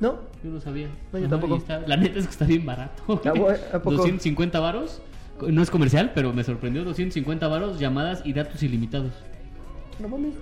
¿No? 0.00 0.18
Yo 0.42 0.50
no 0.50 0.60
sabía. 0.60 0.88
No, 1.12 1.18
yo 1.18 1.26
Ajá, 1.26 1.30
tampoco. 1.30 1.56
está- 1.56 1.80
la 1.86 1.96
neta 1.96 2.18
es 2.18 2.24
que 2.26 2.30
está 2.32 2.44
bien 2.46 2.64
barato. 2.64 3.20
Ah, 3.24 3.32
güey, 3.36 3.56
¿a 3.72 3.78
poco? 3.82 3.96
250 3.96 4.58
varos. 4.58 5.02
No 5.46 5.62
es 5.62 5.70
comercial, 5.70 6.12
pero 6.14 6.32
me 6.32 6.42
sorprendió. 6.44 6.84
250 6.84 7.48
varos, 7.48 7.78
llamadas 7.78 8.22
y 8.24 8.32
datos 8.32 8.62
ilimitados. 8.62 9.12
No 9.98 10.08
mames. 10.08 10.34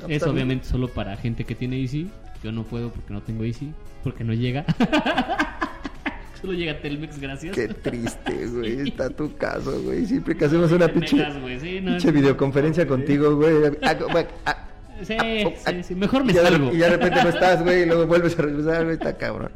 No, 0.00 0.08
Es 0.08 0.22
obviamente 0.24 0.66
solo 0.66 0.88
para 0.88 1.16
gente 1.16 1.44
que 1.44 1.54
tiene 1.54 1.80
Easy. 1.80 2.08
Yo 2.42 2.52
no 2.52 2.64
puedo 2.64 2.90
porque 2.90 3.12
no 3.12 3.22
tengo 3.22 3.44
Easy. 3.44 3.72
Porque 4.02 4.24
no 4.24 4.32
llega. 4.34 4.64
Solo 6.40 6.54
llega 6.54 6.80
Telmex, 6.80 7.20
gracias. 7.20 7.54
Qué 7.54 7.68
triste, 7.68 8.46
güey. 8.48 8.80
Está 8.88 9.08
tu 9.10 9.32
caso, 9.36 9.80
güey. 9.82 10.04
Siempre 10.06 10.36
que 10.36 10.44
hacemos 10.46 10.72
una 10.72 10.88
pinche, 10.88 11.16
sí, 11.60 11.80
no, 11.80 11.90
pinche 11.92 12.08
no, 12.08 12.12
videoconferencia 12.14 12.84
contigo, 12.86 13.36
güey. 13.36 13.54
Sí, 15.02 15.16
sí, 15.54 15.82
sí. 15.84 15.94
Mejor 15.94 16.24
me 16.24 16.32
y 16.32 16.34
ya 16.34 16.42
de- 16.42 16.48
salgo. 16.48 16.72
Y 16.74 16.78
ya 16.78 16.86
de 16.86 16.96
repente 16.96 17.22
no 17.22 17.28
estás, 17.34 17.62
güey, 17.62 17.82
y 17.82 17.86
luego 17.86 18.06
vuelves 18.06 18.36
a 18.36 18.42
regresar, 18.42 18.82
güey. 18.84 18.94
Está 18.94 19.16
cabrón. 19.16 19.52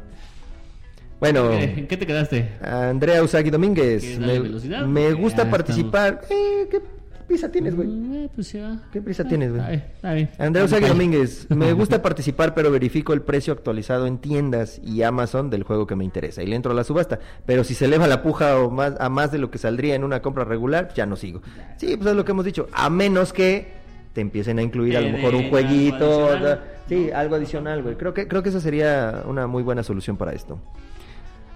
Bueno, 1.19 1.51
¿En 1.51 1.87
qué 1.87 1.97
te 1.97 2.05
quedaste? 2.05 2.47
Andrea 2.61 3.21
Usagi 3.23 3.49
Domínguez. 3.49 4.01
¿Quieres 4.01 4.19
darle 4.19 4.33
Me, 4.35 4.39
velocidad? 4.39 4.85
me 4.85 5.03
Ya 5.09 5.13
gusta 5.15 5.49
participar. 5.49 6.21
Eh, 6.29 6.67
¿Qué 6.71 6.79
prisa 7.27 7.51
tienes, 7.51 7.75
güey? 7.75 7.87
Mm, 7.87 8.13
eh, 8.15 8.29
pues 8.33 8.51
ya. 8.53 8.79
¿Qué 8.91 9.01
prisa 9.01 9.23
Ah, 9.23 9.27
tienes, 9.27 9.49
güey? 9.51 9.59
Está 9.61 9.69
bien, 9.71 9.83
está 9.95 10.13
bien. 10.13 10.29
Andrea 10.39 10.65
Usagi 10.65 10.81
Vamos, 10.83 10.97
Domínguez, 10.97 11.47
me 11.55 11.73
gusta 11.73 12.01
participar, 12.01 12.53
pero 12.53 12.71
verifico 12.71 13.13
el 13.13 13.21
precio 13.21 13.53
actualizado 13.53 14.07
en 14.07 14.17
tiendas 14.17 14.79
y 14.83 15.03
Amazon 15.03 15.49
del 15.49 15.63
juego 15.63 15.85
que 15.87 15.95
me 15.95 16.03
interesa 16.05 16.41
y 16.43 16.47
le 16.47 16.55
entro 16.55 16.71
a 16.71 16.75
la 16.75 16.83
subasta. 16.83 17.19
Pero 17.45 17.63
si 17.63 17.73
se 17.75 17.85
eleva 17.85 18.07
la 18.07 18.23
puja 18.23 18.57
o 18.59 18.69
más, 18.71 18.93
a 18.99 19.09
más 19.09 19.31
de 19.31 19.37
lo 19.37 19.51
que 19.51 19.57
saldría 19.57 19.95
en 19.95 20.03
una 20.03 20.21
compra 20.21 20.43
regular, 20.43 20.89
ya 20.95 21.05
no 21.05 21.15
sigo. 21.15 21.41
Sí, 21.77 21.95
pues 21.97 22.09
es 22.09 22.15
lo 22.15 22.25
que 22.25 22.31
hemos 22.31 22.45
dicho. 22.45 22.67
A 22.73 22.89
menos 22.89 23.33
que 23.33 23.67
te 24.13 24.21
empiecen 24.21 24.57
a 24.57 24.63
incluir 24.63 24.97
a 24.97 25.01
lo 25.01 25.07
Te 25.07 25.13
mejor 25.13 25.35
un 25.35 25.49
jueguito. 25.49 25.95
algo 26.05 26.27
adicional, 26.47 26.61
sí, 26.89 27.11
algo 27.11 27.35
adicional, 27.35 27.83
güey. 27.83 27.95
Creo 27.95 28.13
que, 28.13 28.27
creo 28.27 28.41
que 28.41 28.49
esa 28.49 28.59
sería 28.61 29.21
una 29.27 29.45
muy 29.47 29.61
buena 29.63 29.83
solución 29.83 30.17
para 30.17 30.31
esto. 30.33 30.59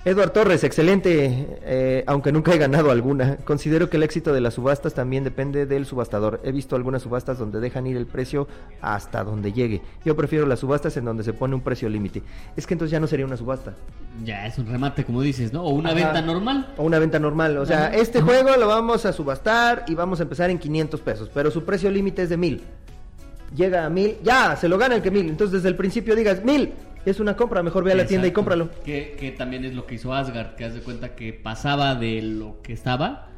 Eduard 0.03 0.31
Torres, 0.31 0.63
excelente, 0.63 1.59
eh, 1.61 2.03
aunque 2.07 2.31
nunca 2.31 2.51
he 2.51 2.57
ganado 2.57 2.89
alguna. 2.89 3.37
Considero 3.37 3.87
que 3.87 3.97
el 3.97 4.03
éxito 4.03 4.33
de 4.33 4.41
las 4.41 4.55
subastas 4.55 4.95
también 4.95 5.23
depende 5.23 5.67
del 5.67 5.85
subastador. 5.85 6.41
He 6.43 6.51
visto 6.51 6.75
algunas 6.75 7.03
subastas 7.03 7.37
donde 7.37 7.59
dejan 7.59 7.85
ir 7.85 7.97
el 7.97 8.07
precio 8.07 8.47
hasta 8.81 9.23
donde 9.23 9.53
llegue. 9.53 9.83
Yo 10.03 10.15
prefiero 10.15 10.47
las 10.47 10.61
subastas 10.61 10.97
en 10.97 11.05
donde 11.05 11.23
se 11.23 11.33
pone 11.33 11.53
un 11.53 11.61
precio 11.61 11.87
límite. 11.87 12.23
Es 12.57 12.65
que 12.65 12.73
entonces 12.73 12.91
ya 12.91 12.99
no 12.99 13.05
sería 13.05 13.27
una 13.27 13.37
subasta. 13.37 13.75
Ya 14.25 14.47
es 14.47 14.57
un 14.57 14.65
remate, 14.65 15.05
como 15.05 15.21
dices, 15.21 15.53
¿no? 15.53 15.63
O 15.65 15.69
una 15.69 15.89
Ajá. 15.91 15.95
venta 15.99 16.21
normal. 16.23 16.73
O 16.77 16.83
una 16.83 16.97
venta 16.97 17.19
normal. 17.19 17.57
O 17.59 17.65
sea, 17.67 17.85
Ajá. 17.89 17.95
este 17.95 18.21
juego 18.21 18.55
lo 18.57 18.67
vamos 18.67 19.05
a 19.05 19.13
subastar 19.13 19.85
y 19.87 19.93
vamos 19.93 20.19
a 20.19 20.23
empezar 20.23 20.49
en 20.49 20.57
500 20.57 20.99
pesos, 21.01 21.29
pero 21.31 21.51
su 21.51 21.63
precio 21.63 21.91
límite 21.91 22.23
es 22.23 22.29
de 22.29 22.37
1000. 22.37 22.63
Llega 23.55 23.85
a 23.85 23.89
1000, 23.89 24.17
ya, 24.23 24.55
se 24.55 24.67
lo 24.67 24.79
gana 24.79 24.95
el 24.95 25.03
que 25.03 25.11
1000. 25.11 25.29
Entonces 25.29 25.53
desde 25.53 25.69
el 25.69 25.75
principio 25.75 26.15
digas 26.15 26.43
1000. 26.43 26.73
Es 27.05 27.19
una 27.19 27.35
compra, 27.35 27.63
mejor 27.63 27.83
ve 27.83 27.91
a 27.93 27.95
la 27.95 28.05
tienda 28.05 28.27
y 28.27 28.31
cómpralo. 28.31 28.69
Que, 28.85 29.15
que 29.19 29.31
también 29.31 29.65
es 29.65 29.73
lo 29.73 29.85
que 29.85 29.95
hizo 29.95 30.13
Asgard, 30.13 30.55
que 30.55 30.65
haz 30.65 30.73
de 30.73 30.81
cuenta 30.81 31.15
que 31.15 31.33
pasaba 31.33 31.95
de 31.95 32.21
lo 32.21 32.61
que 32.61 32.73
estaba, 32.73 33.29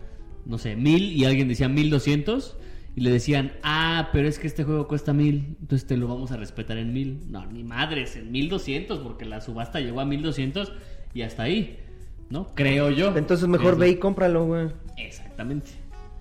no 0.46 0.58
sé, 0.58 0.76
mil 0.76 1.14
y 1.14 1.26
alguien 1.26 1.48
decía 1.48 1.70
mil 1.70 1.90
doscientos 1.90 2.58
y 2.96 3.02
le 3.02 3.10
decían, 3.10 3.54
ah, 3.64 4.10
pero 4.14 4.28
es 4.28 4.38
que 4.38 4.48
este 4.48 4.64
juego 4.64 4.88
cuesta 4.88 5.14
mil, 5.14 5.56
entonces 5.62 5.88
te 5.88 5.98
lo 5.98 6.08
vamos 6.08 6.32
a 6.32 6.38
respetar 6.38 6.78
en 6.78 6.94
mil. 6.94 7.22
No, 7.32 7.46
ni 7.46 7.64
madres, 7.64 8.16
en 8.18 8.32
mil 8.32 8.50
doscientos, 8.50 9.00
porque 9.00 9.26
la 9.26 9.42
subasta 9.42 9.80
llegó 9.80 10.00
a 10.02 10.06
mil 10.06 10.22
doscientos 10.22 10.74
y 11.14 11.22
hasta 11.22 11.44
ahí, 11.44 11.80
¿no? 12.30 12.48
Creo 12.56 12.90
yo. 12.92 13.16
Entonces 13.18 13.48
mejor 13.48 13.74
Es 13.74 13.80
ve 13.80 13.86
lo- 13.88 13.92
y 13.94 13.96
cómpralo, 13.96 14.46
güey. 14.46 14.68
Exactamente. 14.98 15.72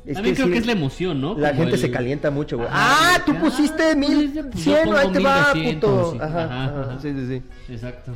Es 0.05 0.15
También 0.15 0.35
que 0.35 0.43
creo 0.43 0.47
sí, 0.49 0.53
que 0.55 0.59
es 0.59 0.67
la 0.67 0.73
emoción, 0.73 1.21
¿no? 1.21 1.39
La 1.39 1.51
Como 1.51 1.61
gente 1.63 1.77
el- 1.77 1.81
se 1.81 1.91
calienta 1.91 2.31
mucho, 2.31 2.57
güey. 2.57 2.69
Ajá, 2.69 3.15
Ah, 3.17 3.23
tú 3.25 3.33
ah, 3.37 3.41
pusiste 3.41 3.83
pues, 3.95 3.97
mil 3.97 4.33
pues, 4.51 4.63
cien, 4.65 4.93
ahí 4.95 5.13
te 5.13 5.21
va, 5.21 5.53
1200, 5.55 5.91
puto. 5.91 6.13
sí. 6.13 6.19
Ajá, 6.21 6.45
Ajá, 6.45 6.65
ajá, 6.65 6.81
ajá. 6.91 6.99
sí, 7.01 7.13
sí, 7.13 7.27
sí. 7.67 7.73
Exacto. 7.73 8.13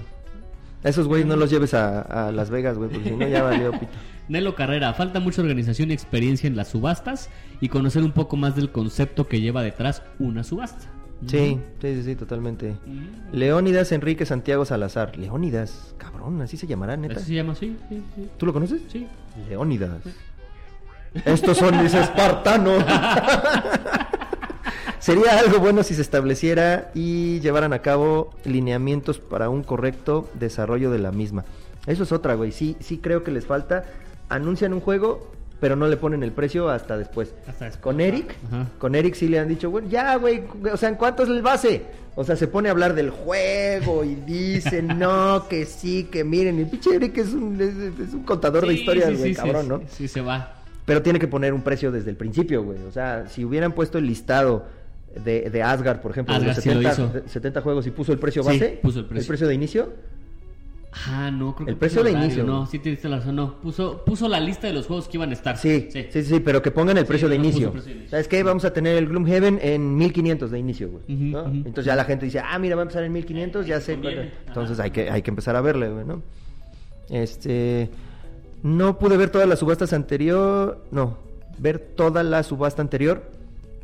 A 0.84 0.88
esos 0.88 1.06
güeyes 1.06 1.26
no 1.26 1.36
los 1.36 1.48
lleves 1.50 1.74
a, 1.74 2.00
a 2.28 2.32
Las 2.32 2.50
Vegas, 2.50 2.76
güey, 2.76 2.90
porque 2.90 3.08
si 3.10 3.16
no 3.16 3.26
ya 3.28 3.42
valió 3.44 3.70
pito. 3.72 3.86
Nelo 4.28 4.56
Carrera, 4.56 4.92
falta 4.94 5.20
mucha 5.20 5.40
organización 5.42 5.90
y 5.90 5.94
experiencia 5.94 6.48
en 6.48 6.56
las 6.56 6.68
subastas 6.68 7.30
y 7.60 7.68
conocer 7.68 8.02
un 8.02 8.10
poco 8.12 8.36
más 8.36 8.56
del 8.56 8.70
concepto 8.72 9.28
que 9.28 9.40
lleva 9.40 9.62
detrás 9.62 10.02
una 10.18 10.42
subasta. 10.42 10.88
Sí, 11.28 11.58
sí, 11.80 11.94
sí, 11.94 12.02
sí, 12.02 12.16
totalmente. 12.16 12.76
Leónidas 13.32 13.90
Enrique 13.92 14.26
Santiago 14.26 14.64
Salazar. 14.64 15.16
Leónidas, 15.16 15.94
cabrón, 15.98 16.42
así 16.42 16.56
se 16.56 16.66
llamará, 16.66 16.96
neta. 16.96 17.14
¿Eso 17.14 17.24
se 17.24 17.34
llama 17.34 17.52
así? 17.52 17.76
Sí, 17.88 18.02
sí. 18.14 18.28
¿Tú 18.36 18.44
lo 18.46 18.52
conoces? 18.52 18.82
Sí. 18.92 19.06
Leónidas. 19.48 19.90
Estos 21.24 21.56
son 21.58 21.82
mis 21.82 21.94
espartanos. 21.94 22.84
Sería 24.98 25.38
algo 25.38 25.58
bueno 25.60 25.82
si 25.82 25.94
se 25.94 26.02
estableciera 26.02 26.90
y 26.94 27.38
llevaran 27.40 27.72
a 27.72 27.80
cabo 27.80 28.30
lineamientos 28.44 29.18
para 29.20 29.48
un 29.48 29.62
correcto 29.62 30.28
desarrollo 30.34 30.90
de 30.90 30.98
la 30.98 31.12
misma. 31.12 31.44
Eso 31.86 32.02
es 32.02 32.12
otra, 32.12 32.34
güey. 32.34 32.50
Sí, 32.50 32.76
sí 32.80 32.98
creo 32.98 33.22
que 33.22 33.30
les 33.30 33.46
falta. 33.46 33.84
Anuncian 34.28 34.72
un 34.72 34.80
juego, 34.80 35.30
pero 35.60 35.76
no 35.76 35.86
le 35.86 35.96
ponen 35.96 36.24
el 36.24 36.32
precio 36.32 36.68
hasta 36.70 36.98
después. 36.98 37.32
Hasta 37.46 37.66
después, 37.66 37.82
Con 37.82 38.00
Eric, 38.00 38.34
ajá. 38.48 38.66
con 38.78 38.94
Eric 38.96 39.14
sí 39.14 39.28
le 39.28 39.38
han 39.38 39.46
dicho, 39.46 39.70
güey, 39.70 39.88
ya, 39.88 40.16
güey, 40.16 40.42
o 40.72 40.76
sea, 40.76 40.88
¿en 40.88 40.96
cuánto 40.96 41.22
es 41.22 41.28
el 41.28 41.42
base? 41.42 41.84
O 42.16 42.24
sea, 42.24 42.34
se 42.34 42.48
pone 42.48 42.68
a 42.68 42.72
hablar 42.72 42.94
del 42.94 43.10
juego 43.10 44.02
y 44.02 44.16
dice, 44.16 44.82
no, 44.82 45.46
que 45.48 45.66
sí, 45.66 46.08
que 46.10 46.24
miren. 46.24 46.58
Y 46.58 46.62
el 46.62 46.68
pinche 46.68 46.96
Eric 46.96 47.18
es 47.18 47.32
un, 47.32 47.60
es, 47.60 47.76
es 48.08 48.14
un 48.14 48.24
contador 48.24 48.66
de 48.66 48.74
historias, 48.74 49.16
güey, 49.16 49.34
sí, 49.34 49.40
cabrón, 49.40 49.68
¿no? 49.68 49.78
Sí, 49.80 49.86
sí, 49.98 50.08
se 50.08 50.20
va. 50.22 50.55
Pero 50.86 51.02
tiene 51.02 51.18
que 51.18 51.28
poner 51.28 51.52
un 51.52 51.60
precio 51.62 51.92
desde 51.92 52.08
el 52.10 52.16
principio, 52.16 52.62
güey. 52.62 52.78
O 52.88 52.92
sea, 52.92 53.26
si 53.28 53.44
hubieran 53.44 53.72
puesto 53.72 53.98
el 53.98 54.06
listado 54.06 54.64
de, 55.22 55.50
de 55.50 55.62
Asgard, 55.62 56.00
por 56.00 56.12
ejemplo, 56.12 56.32
de 56.38 56.46
los 56.46 56.56
Asgard 56.56 56.62
sí 56.62 56.82
lo 56.82 56.90
70, 56.90 57.18
hizo. 57.22 57.28
70 57.28 57.60
juegos 57.60 57.86
y 57.86 57.90
puso 57.90 58.12
el 58.12 58.18
precio 58.18 58.42
Sí, 58.42 58.48
base, 58.48 58.78
puso 58.82 59.00
el 59.00 59.04
precio. 59.06 59.46
de 59.48 59.54
inicio, 59.54 59.92
Ah, 61.08 61.30
no, 61.30 61.54
creo 61.54 61.66
que 61.66 61.72
El 61.72 61.76
precio 61.76 62.02
de 62.02 62.10
horario, 62.10 62.24
inicio. 62.26 62.44
No, 62.44 62.64
sí 62.66 62.78
tienes 62.78 63.04
la 63.04 63.18
razón, 63.18 63.36
no. 63.36 63.56
Puso, 63.60 64.02
puso 64.06 64.28
la 64.28 64.40
lista 64.40 64.66
de 64.66 64.72
los 64.72 64.86
juegos 64.86 65.08
que 65.08 65.18
iban 65.18 65.28
a 65.28 65.34
estar. 65.34 65.58
sí, 65.58 65.88
sí, 65.92 66.06
sí, 66.10 66.22
sí, 66.22 66.40
pero 66.40 66.62
que 66.62 66.70
pongan 66.70 66.96
el 66.96 67.04
Sí, 67.04 67.08
precio 67.08 67.28
de 67.28 67.36
no 67.36 67.44
inicio. 67.44 67.70
precio 67.70 67.88
de 67.90 67.96
inicio. 67.96 68.10
¿Sabes 68.12 68.28
qué? 68.28 68.42
Vamos 68.42 68.64
a 68.64 68.72
tener 68.72 68.96
el 68.96 69.06
Gloomhaven 69.06 69.58
en 69.60 69.94
1500 69.94 70.50
de 70.50 70.58
inicio, 70.58 70.88
güey. 70.90 71.02
Entonces 71.08 71.84
ya 71.84 71.96
la 71.96 72.04
gente 72.04 72.24
dice, 72.24 72.38
ah, 72.42 72.58
mira, 72.58 72.76
va 72.76 72.82
a 72.82 72.84
empezar 72.84 73.04
en 73.04 73.12
1500, 73.12 73.66
ya 73.66 73.78
sé. 73.80 73.92
conviene. 73.94 74.16
cuál- 74.16 74.28
Ajá. 74.28 74.44
Entonces 74.48 74.80
hay 74.80 74.90
que, 74.90 75.10
hay 75.10 75.20
que 75.20 75.30
empezar 75.30 75.54
a 75.54 75.60
verle, 75.60 75.90
güey, 75.90 76.06
¿no? 76.06 76.22
Este. 77.10 77.90
No 78.62 78.98
pude 78.98 79.16
ver 79.16 79.30
todas 79.30 79.48
las 79.48 79.58
subastas 79.60 79.92
anterior. 79.92 80.80
No, 80.90 81.18
ver 81.58 81.78
toda 81.78 82.22
la 82.22 82.42
subasta 82.42 82.82
anterior. 82.82 83.35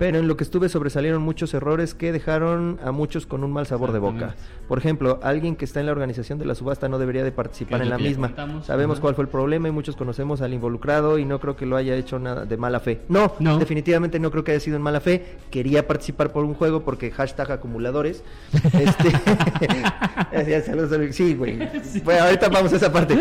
Pero 0.03 0.19
en 0.19 0.27
lo 0.27 0.37
que 0.37 0.43
estuve 0.43 0.69
sobresalieron 0.69 1.23
muchos 1.23 1.55
errores 1.55 1.95
que 1.95 2.11
dejaron 2.11 2.81
a 2.85 2.91
muchos 2.91 3.25
con 3.25 3.45
un 3.45 3.53
mal 3.53 3.69
sabor 3.69 3.93
de 3.93 4.01
boca. 4.01 4.35
Por 4.67 4.79
ejemplo, 4.79 5.21
alguien 5.23 5.55
que 5.55 5.65
está 5.65 5.79
en 5.79 5.87
la 5.87 5.93
organización 5.93 6.41
de 6.41 6.45
la 6.45 6.57
subasta 6.57 6.89
no 6.89 6.99
debería 6.99 7.23
de 7.23 7.31
participar 7.31 7.83
en 7.83 7.91
la 7.91 7.99
misma. 7.99 8.33
Sabemos 8.65 8.99
cuál 8.99 9.15
fue 9.15 9.23
el 9.23 9.31
problema 9.31 9.69
y 9.69 9.71
muchos 9.71 9.95
conocemos 9.95 10.41
al 10.41 10.55
involucrado 10.55 11.19
y 11.19 11.25
no 11.25 11.39
creo 11.39 11.55
que 11.55 11.67
lo 11.67 11.77
haya 11.77 11.95
hecho 11.95 12.19
nada 12.19 12.47
de 12.47 12.57
mala 12.57 12.81
fe. 12.81 13.03
No, 13.09 13.35
No. 13.39 13.59
definitivamente 13.59 14.19
no 14.19 14.33
creo 14.33 14.43
que 14.43 14.51
haya 14.51 14.59
sido 14.59 14.77
en 14.77 14.83
mala 14.83 14.99
fe. 14.99 15.37
Quería 15.53 15.87
participar 15.87 16.33
por 16.33 16.45
un 16.45 16.55
juego 16.55 16.83
porque 16.83 17.13
hashtag 17.13 17.53
acumuladores. 17.53 18.25
Este... 18.73 19.13
Sí, 21.13 21.37
güey. 21.37 21.59
Bueno, 22.05 22.25
ahorita 22.25 22.49
vamos 22.49 22.73
a 22.73 22.77
esa 22.77 22.93
parte. 22.93 23.17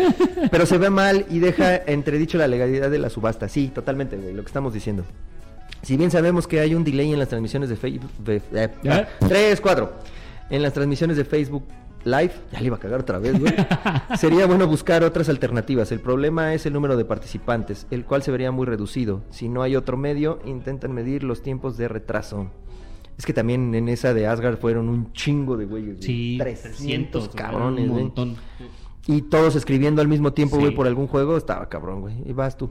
Pero 0.50 0.66
se 0.66 0.78
ve 0.78 0.90
mal 0.90 1.26
y 1.30 1.38
deja 1.38 1.76
entredicho 1.76 2.38
la 2.38 2.48
legalidad 2.48 2.90
de 2.90 2.98
la 2.98 3.08
subasta. 3.08 3.48
Sí, 3.48 3.70
totalmente, 3.72 4.16
güey, 4.16 4.34
lo 4.34 4.42
que 4.42 4.48
estamos 4.48 4.74
diciendo. 4.74 5.04
Si 5.82 5.96
bien 5.96 6.10
sabemos 6.10 6.46
que 6.46 6.60
hay 6.60 6.74
un 6.74 6.84
delay 6.84 7.12
en 7.12 7.18
las 7.18 7.28
transmisiones 7.28 7.68
de 7.68 7.76
Facebook... 7.76 8.10
¿Ya? 8.82 9.08
3, 9.20 9.60
4. 9.60 9.92
En 10.50 10.62
las 10.62 10.72
transmisiones 10.72 11.16
de 11.16 11.24
Facebook 11.24 11.64
Live, 12.04 12.32
ya 12.52 12.60
le 12.60 12.66
iba 12.66 12.76
a 12.76 12.80
cagar 12.80 13.00
otra 13.00 13.18
vez, 13.18 13.38
güey. 13.38 13.52
Sería 14.18 14.46
bueno 14.46 14.66
buscar 14.66 15.02
otras 15.04 15.28
alternativas. 15.28 15.90
El 15.92 16.00
problema 16.00 16.52
es 16.52 16.66
el 16.66 16.72
número 16.72 16.96
de 16.96 17.04
participantes, 17.04 17.86
el 17.90 18.04
cual 18.04 18.22
se 18.22 18.30
vería 18.32 18.50
muy 18.50 18.66
reducido. 18.66 19.22
Si 19.30 19.48
no 19.48 19.62
hay 19.62 19.76
otro 19.76 19.96
medio, 19.96 20.40
intentan 20.44 20.92
medir 20.92 21.22
los 21.22 21.42
tiempos 21.42 21.76
de 21.76 21.86
retraso. 21.88 22.48
Es 23.16 23.24
que 23.24 23.32
también 23.32 23.72
en 23.74 23.88
esa 23.88 24.14
de 24.14 24.26
Asgard 24.26 24.56
fueron 24.58 24.88
un 24.88 25.12
chingo 25.12 25.56
de 25.56 25.64
güeyes. 25.66 25.96
güey. 25.98 26.02
Sí, 26.02 26.36
300 26.40 26.76
300 26.78 27.28
cabrones, 27.30 27.88
güey. 27.88 28.02
montón. 28.04 28.36
Y 29.06 29.22
todos 29.22 29.54
escribiendo 29.54 30.00
al 30.02 30.08
mismo 30.08 30.32
tiempo, 30.32 30.56
Sí. 30.56 30.62
güey, 30.62 30.74
por 30.74 30.86
algún 30.88 31.06
juego. 31.06 31.36
Estaba 31.36 31.68
cabrón, 31.68 32.00
güey. 32.00 32.14
Y 32.24 32.32
vas 32.32 32.56
tú. 32.56 32.70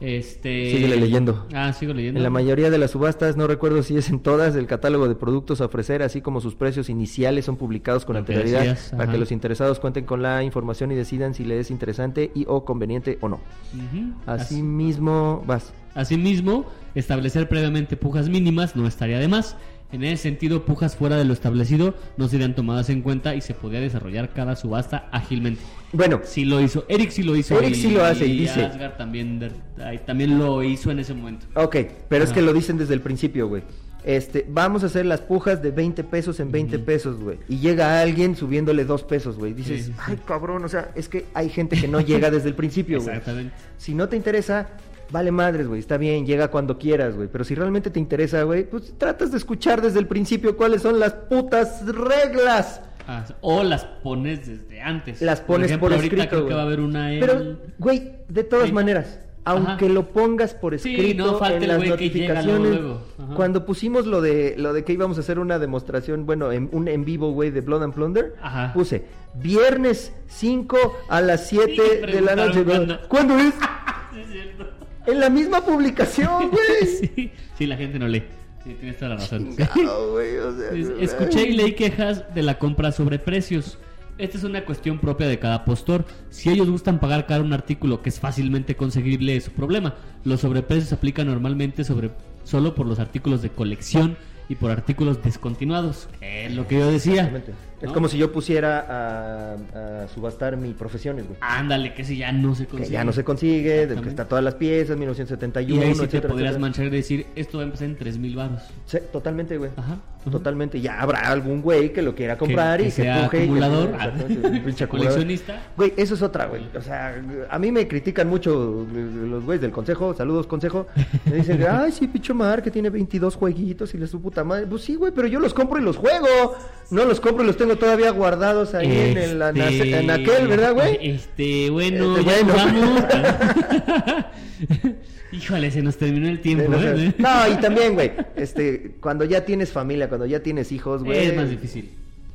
Este... 0.00 0.70
Síguele 0.70 0.96
leyendo. 0.96 1.46
Ah, 1.52 1.72
sigo 1.72 1.92
leyendo. 1.92 2.18
En 2.18 2.24
la 2.24 2.30
mayoría 2.30 2.70
de 2.70 2.78
las 2.78 2.92
subastas, 2.92 3.36
no 3.36 3.46
recuerdo 3.46 3.82
si 3.82 3.96
es 3.96 4.10
en 4.10 4.20
todas, 4.20 4.54
el 4.54 4.66
catálogo 4.66 5.08
de 5.08 5.14
productos 5.14 5.60
a 5.60 5.66
ofrecer, 5.66 6.02
así 6.02 6.20
como 6.20 6.40
sus 6.40 6.54
precios 6.54 6.88
iniciales, 6.88 7.44
son 7.44 7.56
publicados 7.56 8.04
con 8.04 8.16
anterioridad 8.16 8.78
para 8.96 9.10
que 9.10 9.18
los 9.18 9.32
interesados 9.32 9.80
cuenten 9.80 10.04
con 10.04 10.22
la 10.22 10.42
información 10.44 10.92
y 10.92 10.94
decidan 10.94 11.34
si 11.34 11.44
les 11.44 11.62
es 11.62 11.70
interesante 11.70 12.30
y 12.34 12.44
o 12.48 12.64
conveniente 12.64 13.18
o 13.20 13.28
no. 13.28 13.40
Ujú. 13.74 14.14
Así 14.26 14.62
mismo, 14.62 15.42
vas. 15.46 15.72
Asimismo, 15.94 16.66
establecer 16.94 17.48
previamente 17.48 17.96
pujas 17.96 18.28
mínimas 18.28 18.76
no 18.76 18.86
estaría 18.86 19.18
de 19.18 19.26
más. 19.26 19.56
En 19.90 20.04
ese 20.04 20.24
sentido, 20.24 20.64
pujas 20.66 20.96
fuera 20.96 21.16
de 21.16 21.24
lo 21.24 21.32
establecido 21.32 21.94
no 22.18 22.28
serían 22.28 22.54
tomadas 22.54 22.90
en 22.90 23.00
cuenta 23.00 23.34
y 23.34 23.40
se 23.40 23.54
podría 23.54 23.80
desarrollar 23.80 24.34
cada 24.34 24.54
subasta 24.54 25.08
ágilmente. 25.12 25.62
Bueno, 25.92 26.20
Sí 26.24 26.44
lo 26.44 26.60
hizo, 26.60 26.84
Eric 26.88 27.10
sí 27.10 27.22
lo 27.22 27.34
hizo. 27.34 27.58
Eric 27.58 27.74
sí 27.74 27.90
lo 27.90 28.04
hace 28.04 28.26
y 28.26 28.40
dice- 28.40 28.64
Asgard 28.64 28.96
también, 28.96 30.38
lo 30.38 30.62
hizo 30.62 30.90
en 30.90 30.98
ese 30.98 31.14
momento. 31.14 31.46
ok, 31.54 31.76
pero 32.08 32.24
es 32.24 32.32
que 32.32 32.42
lo 32.42 32.52
dicen 32.52 32.76
desde 32.76 32.94
el 32.94 33.00
principio, 33.00 33.48
güey. 33.48 33.62
Este, 34.04 34.46
vamos 34.48 34.84
a 34.84 34.86
hacer 34.86 35.04
las 35.06 35.20
pujas 35.20 35.60
de 35.60 35.70
20 35.70 36.04
pesos 36.04 36.38
en 36.40 36.52
20 36.52 36.78
pesos, 36.78 37.20
güey. 37.20 37.38
Y 37.48 37.58
llega 37.58 38.00
alguien 38.00 38.36
subiéndole 38.36 38.84
2 38.84 39.02
pesos, 39.04 39.36
güey. 39.36 39.52
Dices, 39.54 39.78
Sí, 39.78 39.84
sí, 39.86 39.92
sí. 39.92 39.98
ay, 40.06 40.18
cabrón, 40.24 40.64
o 40.64 40.68
sea, 40.68 40.92
es 40.94 41.08
que 41.08 41.26
hay 41.34 41.48
gente 41.48 41.78
que 41.78 41.88
no 41.88 42.00
llega 42.00 42.30
desde 42.30 42.48
el 42.48 42.54
principio, 42.54 42.98
güey. 43.00 43.08
Exactamente. 43.16 43.54
Si 43.76 43.94
no 43.94 44.08
te 44.08 44.16
interesa, 44.16 44.68
vale 45.10 45.32
madres, 45.32 45.66
güey. 45.66 45.80
Está 45.80 45.96
bien, 45.96 46.24
llega 46.26 46.48
cuando 46.48 46.78
quieras, 46.78 47.16
güey. 47.16 47.28
Pero 47.30 47.44
si 47.44 47.54
realmente 47.54 47.90
te 47.90 47.98
interesa, 47.98 48.42
güey, 48.44 48.64
pues 48.70 48.92
tratas 48.96 49.30
de 49.32 49.38
escuchar 49.38 49.82
desde 49.82 49.98
el 49.98 50.06
principio 50.06 50.56
cuáles 50.56 50.82
son 50.82 51.00
las 51.00 51.12
putas 51.12 51.84
reglas. 51.84 52.80
Ah, 53.10 53.24
o 53.40 53.62
las 53.64 53.84
pones 53.86 54.46
desde 54.46 54.82
antes. 54.82 55.22
Las 55.22 55.40
pones 55.40 55.68
ejemplo, 55.70 55.88
por 55.88 55.94
ahorita 55.96 56.14
escrito. 56.16 56.36
creo 56.36 56.46
que 56.48 56.54
va 56.54 56.60
a 56.60 56.64
haber 56.64 56.80
una 56.80 57.12
en... 57.12 57.20
Pero, 57.20 57.56
güey, 57.78 58.12
de 58.28 58.44
todas 58.44 58.66
Sí. 58.66 58.72
maneras, 58.72 59.18
aunque 59.44 59.86
Ajá. 59.86 59.94
lo 59.94 60.08
pongas 60.10 60.52
por 60.52 60.78
Sí, 60.78 60.94
escrito 60.94 61.24
no 61.24 61.38
falta 61.38 61.56
en 61.64 61.68
las 61.68 61.82
notificaciones, 61.88 62.70
luego, 62.80 63.00
cuando 63.34 63.64
pusimos 63.64 64.04
lo 64.06 64.20
de 64.20 64.54
lo 64.58 64.74
de 64.74 64.84
que 64.84 64.92
íbamos 64.92 65.16
a 65.16 65.20
hacer 65.20 65.38
una 65.38 65.58
demostración, 65.58 66.26
bueno, 66.26 66.52
en, 66.52 66.68
un 66.72 66.86
en 66.86 67.06
vivo, 67.06 67.32
güey, 67.32 67.50
de 67.50 67.62
Blood 67.62 67.82
and 67.84 67.94
Plunder, 67.94 68.34
Ajá. 68.42 68.74
puse 68.74 69.06
viernes 69.34 70.12
5 70.26 70.76
a 71.08 71.20
las 71.22 71.46
7 71.48 71.72
Sí, 71.74 72.12
de 72.12 72.20
la 72.20 72.36
noche. 72.36 72.62
cuándo. 72.62 72.98
¿Cuándo 73.08 73.38
es? 73.38 73.54
Sí, 74.12 74.20
es 74.20 74.30
cierto. 74.32 74.66
En 75.06 75.20
la 75.20 75.30
misma 75.30 75.62
publicación, 75.64 76.50
güey. 76.50 76.86
sí, 77.14 77.32
sí, 77.56 77.66
la 77.66 77.76
gente 77.78 77.98
no 77.98 78.06
lee. 78.08 78.22
Sí, 78.68 78.74
tienes 78.74 78.98
toda 78.98 79.08
la 79.10 79.16
razón. 79.16 79.48
Chingado, 79.56 80.12
güey, 80.12 80.36
o 80.36 80.54
sea, 80.54 80.70
Es- 80.72 80.90
güey. 80.90 81.04
Escuché 81.04 81.48
y 81.48 81.52
leí 81.56 81.72
quejas 81.72 82.22
de 82.34 82.42
la 82.42 82.58
compra 82.58 82.92
sobre 82.92 83.18
precios. 83.18 83.78
Esta 84.18 84.36
es 84.36 84.44
una 84.44 84.64
cuestión 84.66 84.98
propia 84.98 85.26
de 85.26 85.38
cada 85.38 85.64
postor. 85.64 86.04
Si 86.28 86.50
ellos 86.50 86.68
gustan 86.68 87.00
pagar 87.00 87.24
caro 87.26 87.44
un 87.44 87.54
artículo 87.54 88.02
que 88.02 88.10
es 88.10 88.20
fácilmente 88.20 88.74
conseguible, 88.76 89.36
es 89.36 89.44
su 89.44 89.52
problema. 89.52 89.94
Los 90.24 90.40
sobreprecios 90.40 90.88
se 90.90 90.96
aplican 90.96 91.28
normalmente 91.28 91.82
sobre 91.82 92.10
solo 92.44 92.74
por 92.74 92.86
los 92.86 92.98
artículos 92.98 93.40
de 93.40 93.48
colección 93.48 94.18
y 94.50 94.56
por 94.56 94.70
artículos 94.70 95.22
descontinuados. 95.22 96.08
que 96.20 96.46
Es 96.46 96.54
lo 96.54 96.66
que 96.66 96.78
yo 96.78 96.90
decía. 96.90 97.32
Es 97.80 97.88
¿no? 97.88 97.92
como 97.94 98.08
si 98.08 98.18
yo 98.18 98.32
pusiera 98.32 98.80
a, 98.88 100.02
a 100.04 100.08
subastar 100.08 100.56
mi 100.56 100.72
profesiones, 100.72 101.26
güey. 101.26 101.38
Ándale, 101.40 101.94
que 101.94 102.04
si 102.04 102.16
ya 102.16 102.32
no 102.32 102.54
se 102.54 102.64
Que 102.64 102.70
consigue. 102.70 102.90
ya 102.92 103.04
no 103.04 103.12
se 103.12 103.22
consigue, 103.24 103.86
de 103.86 104.00
que 104.00 104.08
está 104.08 104.24
todas 104.26 104.42
las 104.44 104.54
piezas, 104.56 104.96
1971, 104.96 105.80
Y 105.82 105.84
ahí 105.86 105.92
sí 105.94 105.98
te 106.00 106.04
etcétera, 106.06 106.32
podrías 106.32 106.50
etcétera. 106.50 106.60
manchar 106.60 106.86
y 106.86 106.90
decir, 106.90 107.26
esto 107.36 107.58
va 107.58 107.62
a 107.62 107.66
empezar 107.66 107.86
en 107.88 107.96
3 107.96 108.18
mil 108.18 108.34
baros. 108.36 108.62
Sí, 108.86 108.98
totalmente, 109.12 109.56
güey. 109.58 109.70
Ajá. 109.76 109.96
Totalmente. 110.28 110.78
Ya 110.80 111.00
habrá 111.00 111.20
algún 111.30 111.62
güey 111.62 111.90
que 111.90 112.02
lo 112.02 112.14
quiera 112.14 112.36
comprar 112.36 112.80
Que- 112.80 112.88
y 112.88 112.90
que 112.90 112.96
que 112.96 113.02
sea 113.02 113.24
puje 113.24 113.36
y 113.36 113.40
que- 113.40 113.44
acumulador. 113.44 113.94
Acumulador. 113.98 114.88
Coleccionista. 114.88 115.62
Güey, 115.76 115.94
eso 115.96 116.14
es 116.14 116.22
otra, 116.22 116.46
güey. 116.46 116.66
O 116.76 116.82
sea, 116.82 117.14
a 117.48 117.58
mí 117.58 117.72
me 117.72 117.88
critican 117.88 118.28
mucho 118.28 118.86
los 118.92 119.44
güeyes 119.44 119.62
del 119.62 119.70
consejo. 119.70 120.12
Saludos, 120.14 120.46
consejo. 120.46 120.86
Me 121.24 121.36
dicen, 121.36 121.64
ay, 121.70 121.92
sí, 121.92 122.08
picho 122.08 122.34
mar, 122.34 122.62
que 122.62 122.70
tiene 122.70 122.90
22 122.90 123.36
jueguitos 123.36 123.94
y 123.94 123.98
le 123.98 124.06
su 124.06 124.20
puta 124.20 124.44
madre. 124.44 124.66
Pues 124.66 124.82
sí, 124.82 124.96
güey, 124.96 125.12
pero 125.12 125.28
yo 125.28 125.40
los 125.40 125.54
compro 125.54 125.78
y 125.80 125.82
los 125.82 125.96
juego. 125.96 126.56
No 126.90 127.04
los 127.04 127.20
compro 127.20 127.44
y 127.44 127.46
los 127.46 127.56
tengo 127.56 127.67
todavía 127.76 128.10
guardados 128.10 128.74
ahí 128.74 128.86
en, 128.90 129.18
el, 129.18 129.42
Este, 129.42 129.98
en 129.98 130.10
aquel, 130.10 130.48
¿verdad, 130.48 130.72
güey? 130.74 130.98
Este, 131.10 131.68
bueno, 131.70 132.16
Este, 132.18 132.30
ya 132.30 132.42
bueno. 132.44 132.54
nos 132.54 133.08
vamos. 133.08 134.24
Híjole, 135.32 135.70
se 135.70 135.82
nos 135.82 135.96
terminó 135.98 136.28
el 136.28 136.40
tiempo, 136.40 136.70
No, 136.70 136.78
¿eh? 136.82 137.14
No, 137.18 137.48
y 137.52 137.56
también, 137.60 137.94
güey, 137.94 138.12
este, 138.36 138.96
cuando 139.00 139.24
ya 139.24 139.44
tienes 139.44 139.70
familia, 139.70 140.08
cuando 140.08 140.24
ya 140.26 140.40
tienes 140.42 140.72
hijos, 140.72 141.04
güey. 141.04 141.26
Es 141.26 141.36
más 141.36 141.50
difícil. 141.50 141.90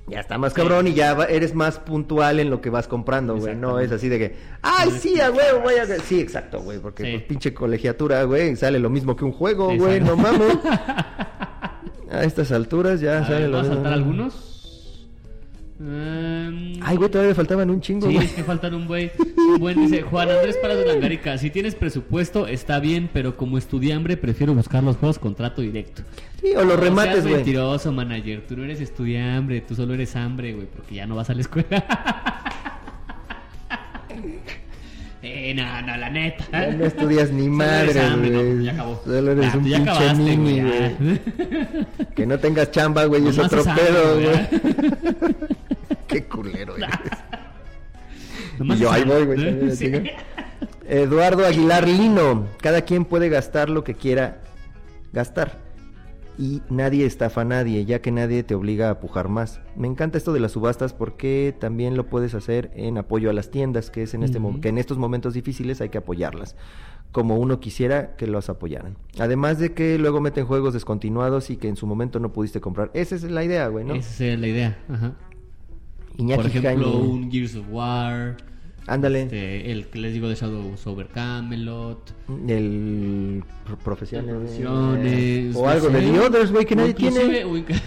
Ya 0.05 0.19
está 0.19 0.37
más 0.37 0.53
cabrón 0.53 0.87
y 0.87 0.93
ya 0.93 1.13
va- 1.13 1.25
eres 1.25 1.55
más 1.55 1.79
puntual 1.79 2.39
en 2.41 2.49
lo 2.49 2.59
que 2.59 2.69
vas 2.69 2.87
comprando, 2.89 3.37
güey. 3.37 3.55
No 3.55 3.79
es 3.79 3.89
así 3.91 4.09
de 4.09 4.19
que, 4.19 4.35
ay, 4.61 4.91
sí, 4.91 5.19
a 5.21 5.31
huevo, 5.31 5.61
voy 5.61 5.75
a... 5.75 5.85
Sí, 6.01 6.19
exacto, 6.19 6.61
güey, 6.61 6.77
porque 6.79 7.03
Sí. 7.05 7.11
pues 7.13 7.23
pinche 7.23 7.53
colegiatura, 7.53 8.21
güey, 8.23 8.55
sale 8.57 8.79
lo 8.79 8.89
mismo 8.89 9.15
que 9.15 9.23
un 9.23 9.31
juego, 9.31 9.73
güey, 9.75 9.99
no 10.01 10.15
mames. 10.17 10.57
A 12.11 12.23
estas 12.25 12.51
alturas 12.51 12.99
ya 13.01 13.19
A 13.19 13.25
sale 13.25 13.39
ver, 13.39 13.49
lo 13.49 13.57
¿Vas 13.57 13.67
a 13.67 13.73
saltar 13.73 13.93
algunos? 13.93 14.52
Em, 15.79 16.73
Ay, 16.81 16.95
güey, 16.97 17.09
todavía 17.09 17.33
faltaban 17.33 17.69
un 17.69 17.81
chingo, 17.81 18.07
Sí, 18.07 18.15
es 18.17 18.31
que 18.33 18.43
faltan 18.43 18.73
un 18.75 18.85
güey. 18.87 19.11
Un 19.37 19.59
buen 19.59 19.79
dice 19.81 20.03
Juan 20.03 20.29
Andrés 20.29 20.55
Paras 20.57 20.77
de 20.77 20.85
Langarica. 20.85 21.37
Si 21.37 21.49
tienes 21.49 21.75
presupuesto, 21.75 22.47
está 22.47 22.79
bien, 22.79 23.09
pero 23.11 23.35
como 23.35 23.57
estudiambre, 23.57 24.15
prefiero 24.15 24.53
buscar 24.53 24.83
los 24.83 24.97
juegos 24.97 25.17
con 25.19 25.35
trato 25.35 25.61
directo. 25.61 26.03
Sí, 26.41 26.53
o 26.55 26.63
los 26.63 26.79
remates, 26.79 27.23
güey. 27.23 27.35
mentiroso, 27.35 27.91
manager. 27.91 28.45
Tú 28.47 28.55
no 28.55 28.63
eres 28.63 28.81
estudiambre, 28.81 29.61
tú 29.61 29.75
solo 29.75 29.93
eres 29.95 30.15
hambre, 30.15 30.53
güey, 30.53 30.67
porque 30.67 30.95
ya 30.95 31.07
no 31.07 31.15
vas 31.15 31.29
a 31.29 31.33
la 31.33 31.41
escuela. 31.41 31.67
eh, 35.23 35.53
no, 35.55 35.81
no, 35.81 35.97
la 35.97 36.09
neta. 36.09 36.45
Ya 36.51 36.71
no 36.75 36.85
estudias 36.85 37.31
ni 37.31 37.49
madre, 37.49 37.93
no, 38.09 38.17
güey. 38.17 38.63
ya 38.65 38.71
acabó. 38.73 39.01
Solo 39.05 39.31
eres 39.31 39.51
Ya, 39.51 39.57
un 39.57 39.63
tú 39.63 39.69
ya 39.69 40.13
pinche 40.13 40.35
güey. 40.37 41.19
Que 42.15 42.25
no 42.25 42.37
tengas 42.39 42.71
chamba, 42.71 43.05
güey, 43.05 43.27
es 43.29 43.39
otro 43.39 43.63
pedo, 43.63 44.15
güey. 44.15 44.47
Qué 46.13 46.23
culero 46.25 46.75
eres. 46.77 46.89
Y 48.59 48.77
yo 48.77 48.91
ahí 48.91 49.03
voy, 49.03 49.25
güey. 49.25 50.11
Eduardo 50.87 51.45
Aguilar 51.45 51.87
Lino. 51.87 52.47
Cada 52.61 52.81
quien 52.81 53.05
puede 53.05 53.29
gastar 53.29 53.69
lo 53.69 53.83
que 53.83 53.95
quiera 53.95 54.41
gastar. 55.11 55.59
Y 56.37 56.61
nadie 56.67 57.05
estafa 57.05 57.41
a 57.41 57.45
nadie, 57.45 57.85
ya 57.85 58.01
que 58.01 58.11
nadie 58.11 58.41
te 58.41 58.55
obliga 58.55 58.89
a 58.89 58.99
pujar 58.99 59.29
más. 59.29 59.61
Me 59.75 59.87
encanta 59.87 60.17
esto 60.17 60.33
de 60.33 60.39
las 60.39 60.53
subastas 60.53 60.91
porque 60.93 61.55
también 61.59 61.95
lo 61.95 62.07
puedes 62.07 62.33
hacer 62.33 62.71
en 62.75 62.97
apoyo 62.97 63.29
a 63.29 63.33
las 63.33 63.51
tiendas, 63.51 63.91
que 63.91 64.01
es 64.01 64.15
en 64.15 64.23
este 64.23 64.39
que 64.59 64.69
en 64.69 64.79
estos 64.79 64.97
momentos 64.97 65.35
difíciles 65.35 65.79
hay 65.79 65.89
que 65.89 65.99
apoyarlas, 65.99 66.55
como 67.11 67.37
uno 67.37 67.59
quisiera 67.59 68.15
que 68.15 68.25
los 68.25 68.49
apoyaran. 68.49 68.97
Además 69.19 69.59
de 69.59 69.73
que 69.73 69.99
luego 69.99 70.21
meten 70.21 70.47
juegos 70.47 70.73
descontinuados 70.73 71.51
y 71.51 71.57
que 71.57 71.67
en 71.67 71.75
su 71.75 71.85
momento 71.85 72.19
no 72.19 72.33
pudiste 72.33 72.59
comprar. 72.59 72.89
Esa 72.95 73.13
es 73.13 73.23
la 73.23 73.43
idea, 73.43 73.67
güey, 73.67 73.85
¿no? 73.85 73.93
Esa 73.93 74.25
es 74.25 74.39
la 74.39 74.47
idea. 74.47 74.79
Ajá. 74.89 75.13
Iñaki 76.17 76.41
Por 76.41 76.45
ejemplo, 76.51 76.97
un 76.97 77.31
Gears 77.31 77.55
of 77.55 77.65
War. 77.69 78.37
Ándale. 78.85 79.23
este, 79.23 79.71
el 79.71 79.87
que 79.87 79.99
les 79.99 80.13
digo 80.13 80.27
de 80.27 80.35
Shadow 80.35 80.75
Over 80.85 81.07
Camelot. 81.07 82.13
El 82.47 83.43
pro- 83.65 83.77
profesiones. 83.79 84.29
Profesiones, 84.35 85.55
O 85.55 85.67
algo 85.69 85.87
sé. 85.89 85.93
de 85.93 86.11
The 86.11 86.19
Others, 86.19 86.51
güey, 86.51 86.65
que 86.65 86.73
O 86.73 86.77
nadie 86.77 86.93
tiene. 86.93 87.45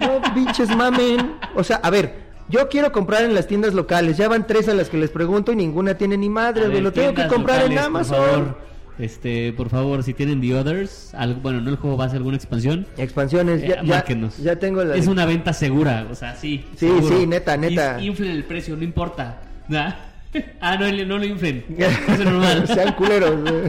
No, 0.00 0.34
pinches 0.34 0.74
mamen. 0.74 1.34
O 1.54 1.62
sea, 1.62 1.76
a 1.76 1.90
ver, 1.90 2.14
yo 2.48 2.68
quiero 2.68 2.90
comprar 2.90 3.22
en 3.24 3.32
las 3.34 3.46
tiendas 3.46 3.74
locales. 3.74 4.16
Ya 4.16 4.28
van 4.28 4.44
tres 4.46 4.68
a 4.68 4.74
las 4.74 4.88
que 4.90 4.96
les 4.96 5.10
pregunto 5.10 5.52
y 5.52 5.56
ninguna 5.56 5.94
tiene 5.94 6.16
ni 6.16 6.28
madre, 6.28 6.68
güey. 6.68 6.80
Lo 6.80 6.92
tengo 6.92 7.14
que 7.14 7.28
comprar 7.28 7.62
en 7.62 7.74
locales, 7.76 7.84
Amazon. 7.86 8.56
Este, 8.98 9.52
por 9.52 9.68
favor, 9.68 10.02
si 10.02 10.12
tienen 10.12 10.40
The 10.40 10.54
Others, 10.56 11.14
algo, 11.14 11.40
bueno, 11.40 11.60
no 11.60 11.70
el 11.70 11.76
juego 11.76 11.96
va 11.96 12.06
a 12.06 12.08
ser 12.08 12.16
alguna 12.16 12.36
expansión. 12.36 12.86
Expansiones, 12.96 13.62
ya, 13.62 13.74
eh, 13.76 14.30
ya, 14.42 14.56
tengo 14.56 14.82
la. 14.82 14.96
Es 14.96 15.06
una 15.06 15.24
venta 15.24 15.52
segura, 15.52 16.06
o 16.10 16.14
sea, 16.14 16.34
sí. 16.34 16.64
Sí, 16.76 16.88
seguro. 16.88 17.08
sí, 17.16 17.26
neta, 17.26 17.56
neta. 17.56 18.00
Inflen 18.02 18.30
el 18.30 18.44
precio, 18.44 18.76
no 18.76 18.82
importa. 18.82 19.40
¿Nah? 19.68 19.92
Ah, 20.60 20.76
no, 20.76 20.90
no 21.06 21.18
lo 21.18 21.24
inflen. 21.24 21.64
Es 21.78 22.18
normal. 22.18 22.66
Sean 22.66 22.92
culeros. 22.94 23.40
güey. 23.40 23.68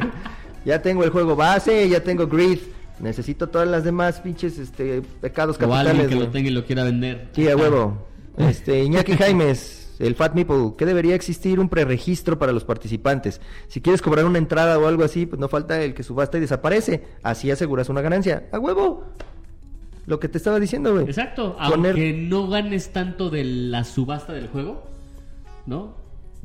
ya 0.65 0.81
tengo 0.81 1.03
el 1.03 1.09
juego 1.09 1.35
base, 1.35 1.87
ya 1.87 2.03
tengo 2.03 2.27
Grid. 2.27 2.59
Necesito 2.99 3.47
todas 3.47 3.67
las 3.67 3.85
demás 3.85 4.19
pinches 4.19 4.57
este, 4.57 5.01
pecados 5.21 5.57
o 5.57 5.73
alguien 5.73 5.97
capitales. 5.97 6.07
que 6.09 6.15
lo 6.15 6.29
tenga 6.29 6.49
y 6.49 6.51
lo 6.51 6.65
quiera 6.65 6.83
vender. 6.83 7.27
Sí, 7.33 7.47
a 7.47 7.55
huevo. 7.55 8.07
Este, 8.37 8.83
Iñaki 8.83 9.13
Jaimes, 9.13 9.88
el 9.99 10.15
Fat 10.15 10.33
Meeple, 10.33 10.73
que 10.77 10.85
debería 10.85 11.13
existir 11.15 11.59
un 11.59 11.69
preregistro 11.69 12.39
para 12.39 12.51
los 12.51 12.63
participantes. 12.63 13.39
Si 13.67 13.81
quieres 13.81 14.01
cobrar 14.01 14.25
una 14.25 14.37
entrada 14.37 14.79
o 14.79 14.87
algo 14.87 15.03
así, 15.03 15.25
pues 15.25 15.39
no 15.39 15.47
falta 15.49 15.81
el 15.81 15.93
que 15.93 16.03
subasta 16.03 16.37
y 16.37 16.41
desaparece. 16.41 17.03
Así 17.21 17.51
aseguras 17.51 17.89
una 17.89 18.01
ganancia. 18.01 18.47
A 18.51 18.59
huevo. 18.59 19.03
Lo 20.05 20.19
que 20.19 20.27
te 20.27 20.37
estaba 20.39 20.59
diciendo, 20.59 20.93
güey. 20.93 21.05
Exacto, 21.05 21.55
Poner- 21.57 21.91
aunque 21.91 22.13
no 22.13 22.47
ganes 22.47 22.91
tanto 22.91 23.29
de 23.29 23.43
la 23.43 23.83
subasta 23.83 24.33
del 24.33 24.47
juego, 24.47 24.83
¿no? 25.67 25.95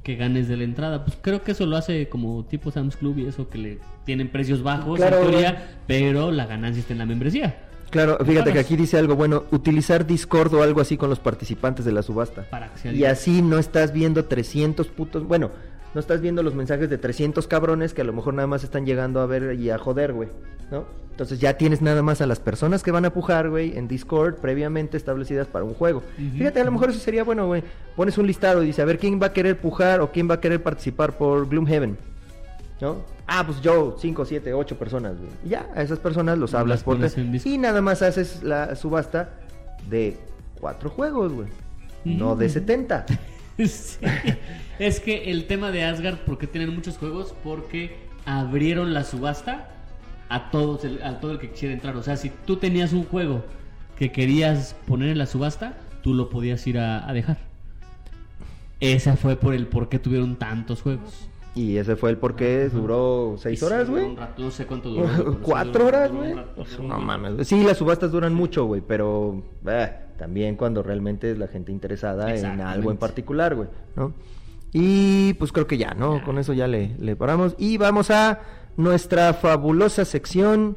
Que 0.03 0.17
ganes 0.17 0.49
de 0.49 0.59
la 0.59 0.65
entrada. 0.65 1.03
Pues 1.05 1.17
creo 1.23 1.43
que 1.43 1.53
eso 1.53 1.65
lo 1.65 1.79
hace 1.79 2.09
como 2.11 2.45
tipo 2.45 2.71
Sam's 2.71 2.97
Club 2.97 3.19
y 3.21 3.27
eso 3.27 3.49
que 3.49 3.57
le 3.57 3.79
tienen 4.05 4.29
precios 4.31 4.63
bajos 4.63 4.99
Claro, 4.99 5.23
en 5.23 5.31
teoría, 5.31 5.79
pero 5.87 6.31
la 6.31 6.45
ganancia 6.45 6.81
está 6.81 6.93
en 6.93 6.99
la 6.99 7.07
membresía. 7.07 7.69
Claro, 7.95 8.19
fíjate 8.25 8.53
que 8.53 8.59
aquí 8.59 8.75
dice 8.75 8.99
algo 8.99 9.15
bueno, 9.15 9.45
utilizar 9.53 10.05
Discord 10.05 10.53
o 10.55 10.65
algo 10.65 10.81
así 10.81 10.97
con 10.97 11.11
los 11.11 11.21
participantes 11.21 11.85
de 11.85 11.93
la 11.93 12.03
subasta. 12.03 12.43
Para 12.51 12.73
Y 12.93 13.05
así 13.05 13.41
no 13.41 13.57
estás 13.57 13.93
viendo 13.93 14.25
300 14.25 14.89
putos, 14.89 15.25
bueno, 15.25 15.53
no 15.95 16.01
estás 16.01 16.21
viendo 16.21 16.43
los 16.43 16.57
mensajes 16.57 16.91
de 16.91 16.99
300 16.99 17.47
cabrones 17.47 17.95
que 17.95 18.01
a 18.01 18.05
lo 18.05 18.13
mejor 18.13 18.35
nada 18.35 18.49
más 18.49 18.65
están 18.65 18.85
llegando 18.85 19.21
a 19.21 19.27
ver 19.27 19.55
y 19.55 19.71
a 19.71 19.79
joder, 19.79 20.13
güey, 20.13 20.29
¿no? 20.73 20.87
Entonces 21.13 21.39
ya 21.39 21.57
tienes 21.57 21.83
nada 21.83 22.03
más 22.03 22.21
a 22.21 22.27
las 22.27 22.41
personas 22.41 22.83
que 22.83 22.91
van 22.91 23.05
a 23.05 23.11
pujar, 23.11 23.49
güey, 23.49 23.79
en 23.79 23.87
Discord 23.87 24.41
previamente 24.41 24.97
establecidas 24.97 25.47
para 25.47 25.65
un 25.65 25.75
juego. 25.75 26.03
Fíjate, 26.37 26.61
a 26.61 26.65
lo 26.65 26.73
mejor 26.73 26.91
eso 26.91 26.99
sería 26.99 27.23
bueno, 27.23 27.47
güey. 27.47 27.63
Pones 27.95 28.19
un 28.19 28.27
listado 28.27 28.65
y 28.65 28.67
dice, 28.67 28.83
a 28.83 28.87
ver 28.87 28.99
quién 28.99 29.23
va 29.23 29.27
a 29.27 29.33
querer 29.33 29.61
pujar 29.61 30.01
o 30.01 30.11
quién 30.11 30.29
va 30.29 30.35
a 30.35 30.41
querer 30.41 30.61
participar 30.65 31.17
por 31.17 31.49
Gloomhaven. 31.49 31.97
¿No? 32.81 32.97
Ah, 33.27 33.45
pues 33.47 33.61
yo, 33.63 33.97
5, 33.99 34.25
7, 34.25 34.53
8 34.53 34.79
personas, 34.79 35.17
güey. 35.19 35.31
Y 35.45 35.51
ya, 35.51 35.69
a 35.75 35.83
esas 35.83 35.99
personas 35.99 36.37
los 36.39 36.53
Las 36.53 36.61
hablas 36.61 36.83
por 36.83 37.01
Discord. 37.01 37.47
Y 37.47 37.59
nada 37.59 37.81
más 37.81 38.03
haces 38.03 38.43
la 38.43 38.75
subasta 38.77 39.31
de 39.89 40.17
cuatro 40.61 40.91
juegos, 40.91 41.33
güey. 41.33 41.49
No 42.05 42.37
de 42.37 42.47
Mm. 42.47 42.51
70. 42.51 43.07
Sí. 43.57 43.99
Es 44.81 44.99
que 44.99 45.31
el 45.31 45.47
tema 45.47 45.71
de 45.71 45.85
Asgard, 45.85 46.17
¿por 46.25 46.39
qué 46.39 46.49
tienen 46.49 46.75
muchos 46.75 46.99
juegos? 46.99 47.33
Porque 47.45 47.97
abrieron 48.27 48.93
la 48.93 49.05
subasta 49.05 49.69
a 50.29 50.51
todos 50.51 50.85
el- 50.85 51.01
a 51.05 51.21
todo 51.21 51.31
el 51.31 51.39
que 51.39 51.51
quisiera 51.53 51.73
entrar. 51.73 51.95
O 51.97 52.03
sea, 52.03 52.17
si 52.17 52.31
tú 52.47 52.57
tenías 52.57 52.93
un 52.93 53.05
juego 53.05 53.45
que 53.97 54.11
querías 54.11 54.75
poner 54.89 55.11
en 55.11 55.19
la 55.19 55.27
subasta, 55.27 55.75
tú 56.03 56.15
lo 56.15 56.31
podías 56.31 56.67
ir 56.67 56.79
a, 56.81 57.09
a 57.09 57.13
dejar. 57.13 57.39
Esa 58.81 59.17
fue 59.17 59.37
por 59.37 59.55
el 59.55 59.69
por 59.69 59.89
qué 59.89 60.01
tuvieron 60.01 60.35
tantos 60.37 60.83
juegos. 60.83 61.29
Y 61.55 61.77
ese 61.77 61.95
fue 61.95 62.11
el 62.11 62.19
por 62.19 62.35
qué 62.35 62.69
duró 62.69 63.37
6 63.39 63.53
Y 63.53 63.57
sí, 63.57 63.65
horas, 63.65 63.89
güey. 63.89 64.05
un 64.05 64.17
rato, 64.17 64.43
no 64.43 64.51
sé 64.51 64.67
cuánto 64.67 64.89
duró. 64.91 65.39
¿Cuatro 65.41 65.87
horas, 65.87 66.11
güey? 66.11 66.35
No 66.83 66.99
mames. 66.99 67.47
Sí, 67.47 67.63
las 67.63 67.79
subastas 67.79 68.11
duran 68.11 68.35
mucho, 68.35 68.65
güey, 68.65 68.81
pero... 68.81 69.41
eh, 69.67 69.93
también 70.19 70.57
cuando 70.57 70.83
realmente 70.83 71.33
es 71.33 71.39
la 71.39 71.49
gente 71.49 71.73
interesada 71.73 72.35
en 72.35 72.61
algo 72.61 72.91
en 72.91 72.97
particular, 72.97 73.55
güey, 73.55 73.69
¿no? 73.97 74.13
Y 74.73 75.35
pues 75.35 75.53
creo 75.53 75.67
que 75.69 75.79
ya, 75.79 75.95
¿no? 75.95 76.19
Ya. 76.19 76.25
Con 76.25 76.39
eso 76.39 76.53
ya 76.53 76.67
le, 76.67 76.97
le 76.99 77.15
paramos. 77.17 77.55
Y 77.59 77.79
vamos 77.79 78.11
a 78.11 78.41
nuestra 78.77 79.33
fabulosa 79.35 80.05
sección 80.05 80.77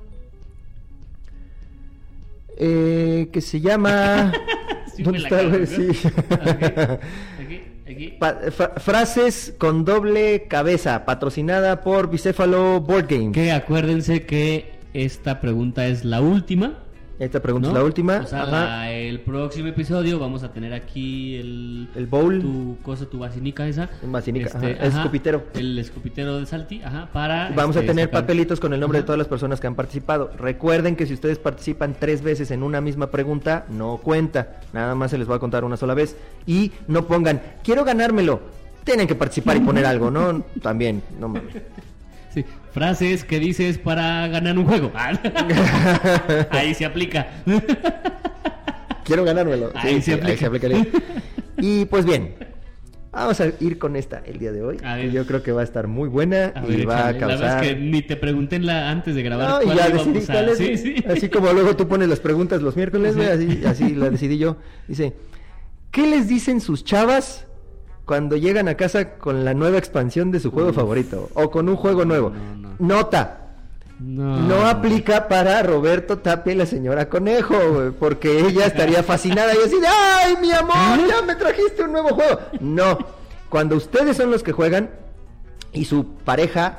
eh, 2.58 3.30
que 3.32 3.42
se 3.42 3.60
llama... 3.62 4.32
Sí 4.96 5.04
¿Dónde 5.04 5.20
está, 5.20 5.44
güey? 5.44 5.68
Sí. 5.68 5.90
frases 8.78 9.54
con 9.58 9.86
doble 9.86 10.48
cabeza, 10.48 11.06
patrocinada 11.06 11.82
por 11.82 12.10
Bicéfalo 12.10 12.82
Board 12.82 13.08
Game. 13.10 13.32
Que 13.32 13.52
acuérdense 13.52 14.26
que 14.26 14.78
esta 14.94 15.40
pregunta 15.42 15.88
es 15.88 16.06
la 16.06 16.22
última. 16.22 16.87
Esta 17.20 17.40
pregunta 17.42 17.70
¿no? 17.70 17.74
es 17.74 17.80
la 17.80 17.84
última. 17.86 18.18
O 18.24 18.28
sea, 18.28 18.44
Ajá. 18.44 18.52
la- 18.52 18.92
el 18.92 19.20
próximo 19.22 19.68
episodio 19.70 20.20
vamos 20.20 20.44
a 20.44 20.52
tener 20.54 20.72
aquí 20.74 21.36
el, 21.36 21.88
El 21.96 22.06
bowl. 22.06 22.40
tu 22.42 22.78
cosa, 22.84 23.08
tu 23.08 23.18
basinica 23.18 23.68
esa. 23.68 23.86
Este, 23.86 24.06
Basinica, 24.08 24.56
ajá, 24.56 24.70
el 24.70 24.78
escupitero. 24.82 25.44
El 25.56 25.80
escupitero 25.80 26.38
de 26.40 26.46
Salti, 26.46 26.82
ajá, 26.84 27.10
para... 27.12 27.50
Vamos 27.56 27.76
a 27.76 27.80
este, 27.80 27.92
tener 27.92 28.06
sacar- 28.10 28.22
papelitos 28.22 28.60
con 28.60 28.72
el 28.74 28.80
nombre 28.80 29.00
de 29.00 29.04
todas 29.04 29.18
las 29.18 29.28
personas 29.28 29.60
que 29.60 29.66
han 29.66 29.74
participado. 29.74 30.32
Recuerden 30.38 30.96
que 30.96 31.08
si 31.08 31.14
ustedes 31.16 31.40
participan 31.40 31.96
tres 32.00 32.22
veces 32.22 32.52
en 32.52 32.62
una 32.62 32.82
misma 32.82 33.10
pregunta, 33.10 33.66
no 33.70 33.98
cuenta. 33.98 34.60
Nada 34.72 34.94
más 34.94 35.10
se 35.10 35.18
les 35.18 35.28
va 35.30 35.38
a 35.38 35.40
contar 35.40 35.64
una 35.64 35.76
sola 35.78 35.96
vez. 35.96 36.16
Y 36.46 36.72
no 36.88 37.08
pongan, 37.08 37.42
quiero 37.64 37.84
ganármelo. 37.84 38.42
Tienen 38.84 39.08
que 39.08 39.16
participar 39.16 39.58
y 39.58 39.62
poner 39.62 39.86
algo, 39.88 40.12
¿no? 40.12 40.44
También, 40.62 41.02
no 41.20 41.30
mames. 41.30 41.56
Sí, 42.78 43.06
frases 43.08 43.24
que 43.24 43.40
dices 43.40 43.78
para 43.78 44.28
ganar 44.28 44.58
un 44.58 44.66
juego. 44.66 44.92
Ahí 46.52 46.74
se 46.74 46.86
aplica. 46.86 47.28
Quiero 49.04 49.24
ganármelo. 49.24 49.72
Ahí 49.76 50.02
se 50.02 50.14
aplica. 50.14 50.48
aplicaría. 50.48 50.86
Y 51.58 51.86
pues 51.86 52.06
bien, 52.06 52.36
vamos 53.12 53.40
a 53.42 53.48
ir 53.60 53.78
con 53.80 53.96
esta 53.96 54.22
el 54.26 54.38
día 54.38 54.52
de 54.52 54.62
hoy. 54.62 54.78
Que 54.78 55.12
yo 55.12 55.26
creo 55.26 55.42
que 55.44 55.52
va 55.52 55.62
a 55.62 55.64
estar 55.64 55.88
muy 55.88 56.10
buena 56.10 56.52
A 56.56 56.64
y 56.66 56.78
ver, 56.78 56.90
va 56.90 57.08
a 57.08 57.10
échale. 57.12 57.20
La 57.20 57.28
verdad 57.28 57.40
causar... 57.54 57.64
es 57.66 57.70
que 57.74 57.80
ni 57.80 58.02
te 58.02 58.16
pregunté 58.16 58.60
la, 58.60 58.90
antes 58.92 59.16
de 59.16 59.24
grabar 59.24 59.50
No, 59.50 59.60
cuál 59.62 59.78
ya 59.78 59.90
decidí 59.90 60.20
a- 60.20 60.26
cuál 60.34 60.50
es, 60.50 60.58
Sí, 60.58 60.64
güey. 60.66 60.78
sí. 60.78 60.96
Así 61.10 61.30
como 61.30 61.52
luego 61.54 61.76
tú 61.76 61.88
pones 61.88 62.10
las 62.10 62.20
preguntas 62.20 62.62
los 62.62 62.76
miércoles, 62.76 63.16
güey, 63.16 63.28
así, 63.30 63.62
así 63.66 63.96
la 63.96 64.10
decidí 64.10 64.38
yo. 64.38 64.58
Dice, 64.88 65.14
¿qué 65.92 66.06
les 66.06 66.28
dicen 66.28 66.60
sus 66.62 66.84
chavas 66.84 67.48
cuando 68.08 68.36
llegan 68.38 68.68
a 68.68 68.74
casa 68.76 69.12
con 69.20 69.46
la 69.46 69.54
nueva 69.54 69.78
expansión 69.78 70.32
de 70.32 70.40
su 70.40 70.50
juego 70.50 70.70
Uf. 70.70 70.76
favorito? 70.78 71.30
O 71.36 71.52
con 71.52 71.70
un 71.70 71.76
juego 71.76 72.06
nuevo. 72.06 72.32
no, 72.32 72.56
no. 72.56 72.76
Nota, 72.80 73.42
No, 74.00 74.38
no 74.42 74.66
aplica 74.68 75.28
para 75.28 75.62
Roberto 75.64 76.20
Tapia 76.20 76.54
y 76.54 76.56
la 76.56 76.66
señora 76.66 77.10
Conejo, 77.10 77.56
porque 78.00 78.40
ella 78.40 78.66
estaría 78.68 79.04
fascinada 79.12 79.54
y 79.54 79.58
así 79.66 79.80
de, 79.80 79.88
¡ay, 79.88 80.36
mi 80.42 80.52
amor, 80.52 81.08
ya 81.08 81.22
me 81.24 81.36
trajiste 81.36 81.84
un 81.84 81.92
nuevo 81.92 82.10
juego! 82.10 82.40
No, 82.60 82.98
cuando 83.50 83.76
ustedes 83.76 84.16
son 84.18 84.32
los 84.32 84.42
que 84.44 84.52
juegan 84.54 84.90
y 85.74 85.86
su 85.86 86.06
pareja, 86.24 86.78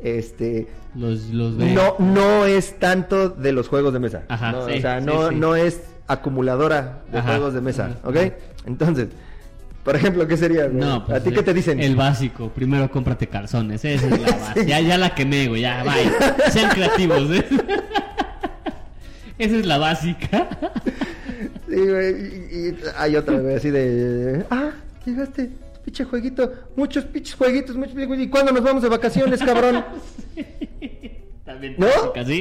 este, 0.00 0.66
Los, 0.96 1.28
los 1.30 1.56
de... 1.56 1.72
no, 1.72 1.94
no 1.98 2.44
es 2.46 2.78
tanto 2.78 3.28
de 3.30 3.52
los 3.52 3.68
juegos 3.68 3.92
de 3.92 4.00
mesa. 4.00 4.22
Ajá, 4.28 4.52
No, 4.52 4.66
sí, 4.68 4.74
o 4.78 4.80
sea, 4.80 5.00
no, 5.00 5.28
sí. 5.30 5.36
no 5.36 5.54
es 5.56 5.80
acumuladora 6.08 7.02
de 7.12 7.18
Ajá, 7.18 7.28
juegos 7.30 7.54
de 7.54 7.60
mesa, 7.60 7.96
¿ok? 8.04 8.16
Entonces, 8.66 9.08
por 9.84 9.96
ejemplo, 9.96 10.26
¿qué 10.26 10.36
sería? 10.36 10.66
güey? 10.66 10.76
No, 10.76 11.04
pues, 11.04 11.20
¿A 11.20 11.24
ti 11.24 11.30
qué 11.30 11.42
te 11.42 11.52
dicen? 11.52 11.80
El 11.80 11.96
básico. 11.96 12.48
Primero 12.50 12.90
cómprate 12.90 13.26
calzones. 13.26 13.84
Esa 13.84 14.06
es 14.06 14.20
la 14.20 14.30
base. 14.36 14.66
Ya, 14.66 14.80
ya 14.80 14.96
la 14.98 15.14
quemé, 15.14 15.48
güey. 15.48 15.62
Ya, 15.62 15.82
bye. 15.82 16.50
Sean 16.52 16.70
creativos, 16.70 17.30
¿eh? 17.30 17.44
Esa 19.38 19.56
es 19.56 19.66
la 19.66 19.78
básica. 19.78 20.48
Sí, 21.68 21.76
güey, 21.76 22.14
y, 22.14 22.68
y 22.68 22.76
hay 22.96 23.16
otra, 23.16 23.38
güey, 23.38 23.56
así 23.56 23.70
de... 23.70 24.44
Ah, 24.50 24.70
llegaste, 25.06 25.50
pinche 25.84 26.04
jueguito, 26.04 26.52
muchos 26.76 27.04
pinches 27.06 27.34
jueguitos, 27.34 27.74
muchos 27.74 27.94
pinches 27.94 28.08
jueguitos. 28.08 28.28
¿Y 28.28 28.30
cuándo 28.30 28.52
nos 28.52 28.62
vamos 28.62 28.82
de 28.82 28.88
vacaciones, 28.90 29.40
cabrón? 29.42 29.84
También 31.44 31.74
¿No? 31.76 31.86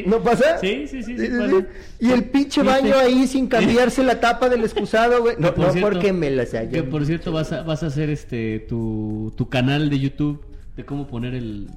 ¿No 0.06 0.22
pasa? 0.24 0.60
Sí, 0.60 0.86
sí, 0.88 1.02
sí. 1.02 1.18
sí, 1.18 1.28
pasa. 1.30 1.66
Y 2.00 2.12
el 2.12 2.26
pinche 2.26 2.62
baño 2.62 2.96
ahí 2.96 3.26
sin 3.26 3.48
cambiarse 3.48 4.04
la 4.06 4.20
tapa 4.20 4.48
del 4.48 4.62
excusado, 4.64 5.22
güey. 5.22 5.36
No, 5.40 5.54
por 5.56 5.66
no 5.68 5.72
cierto- 5.74 5.90
porque 5.92 6.14
me 6.14 6.30
las 6.30 6.54
hayan... 6.54 6.72
Que 6.72 6.84
por 6.84 7.04
cierto 7.06 7.32
vas 7.32 7.52
a, 7.52 7.64
vas 7.64 7.82
a 7.82 7.88
hacer 7.88 8.12
este 8.12 8.60
tu, 8.60 9.34
tu 9.36 9.50
canal 9.50 9.90
de 9.90 9.98
YouTube 10.00 10.46
de 10.76 10.86
cómo 10.86 11.08
poner 11.08 11.34
el 11.34 11.68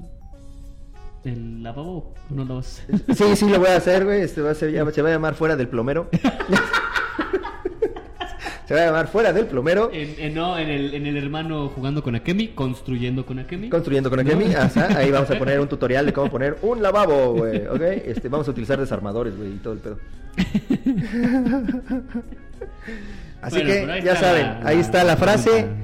el 1.24 1.62
lavabo. 1.62 2.12
No 2.28 2.44
lo 2.44 2.56
vas 2.56 2.82
a 2.90 2.94
hacer? 2.94 3.16
Sí, 3.16 3.36
sí, 3.36 3.48
lo 3.48 3.58
voy 3.58 3.68
a 3.68 3.76
hacer, 3.76 4.04
güey. 4.04 4.20
Este 4.24 4.42
va 4.42 4.50
a 4.50 4.54
ser, 4.54 4.70
ya- 4.72 4.90
se 4.90 5.00
va 5.00 5.08
a 5.08 5.12
llamar 5.12 5.34
Fuera 5.34 5.56
del 5.56 5.68
Plomero. 5.68 6.10
se 8.66 8.74
va 8.74 8.80
a 8.82 8.86
llamar 8.86 9.08
Fuera 9.08 9.32
del 9.32 9.46
Plomero. 9.46 9.90
En, 9.92 10.14
en- 10.18 10.34
no, 10.34 10.58
en 10.58 10.68
el, 10.68 10.94
en 10.94 11.06
el 11.06 11.16
hermano 11.16 11.68
jugando 11.68 12.02
con 12.02 12.14
Akemi, 12.14 12.48
construyendo 12.48 13.24
con 13.26 13.38
Akemi. 13.38 13.68
Construyendo 13.68 14.08
con 14.10 14.20
Akemi. 14.20 14.46
¿No? 14.46 14.58
Ajá, 14.60 14.88
ahí 14.98 15.10
vamos 15.10 15.30
a 15.30 15.38
poner 15.38 15.60
un 15.60 15.68
tutorial 15.68 16.06
de 16.06 16.12
cómo 16.12 16.30
poner 16.30 16.56
un 16.62 16.82
lavabo, 16.82 17.34
güey. 17.34 17.66
¿Ok? 17.66 17.80
Este, 18.06 18.28
vamos 18.28 18.48
a 18.48 18.50
utilizar 18.52 18.78
desarmadores, 18.80 19.36
güey, 19.36 19.50
y 19.54 19.56
todo 19.58 19.72
el 19.74 19.78
pedo. 19.80 19.98
Así 23.42 23.56
Bueno, 23.62 23.92
que, 23.94 24.02
ya 24.02 24.16
saben, 24.16 24.42
la- 24.42 24.60
ahí 24.68 24.78
está 24.80 24.98
la 24.98 25.04
la 25.12 25.16
frase. 25.16 25.50
pregunta. 25.50 25.76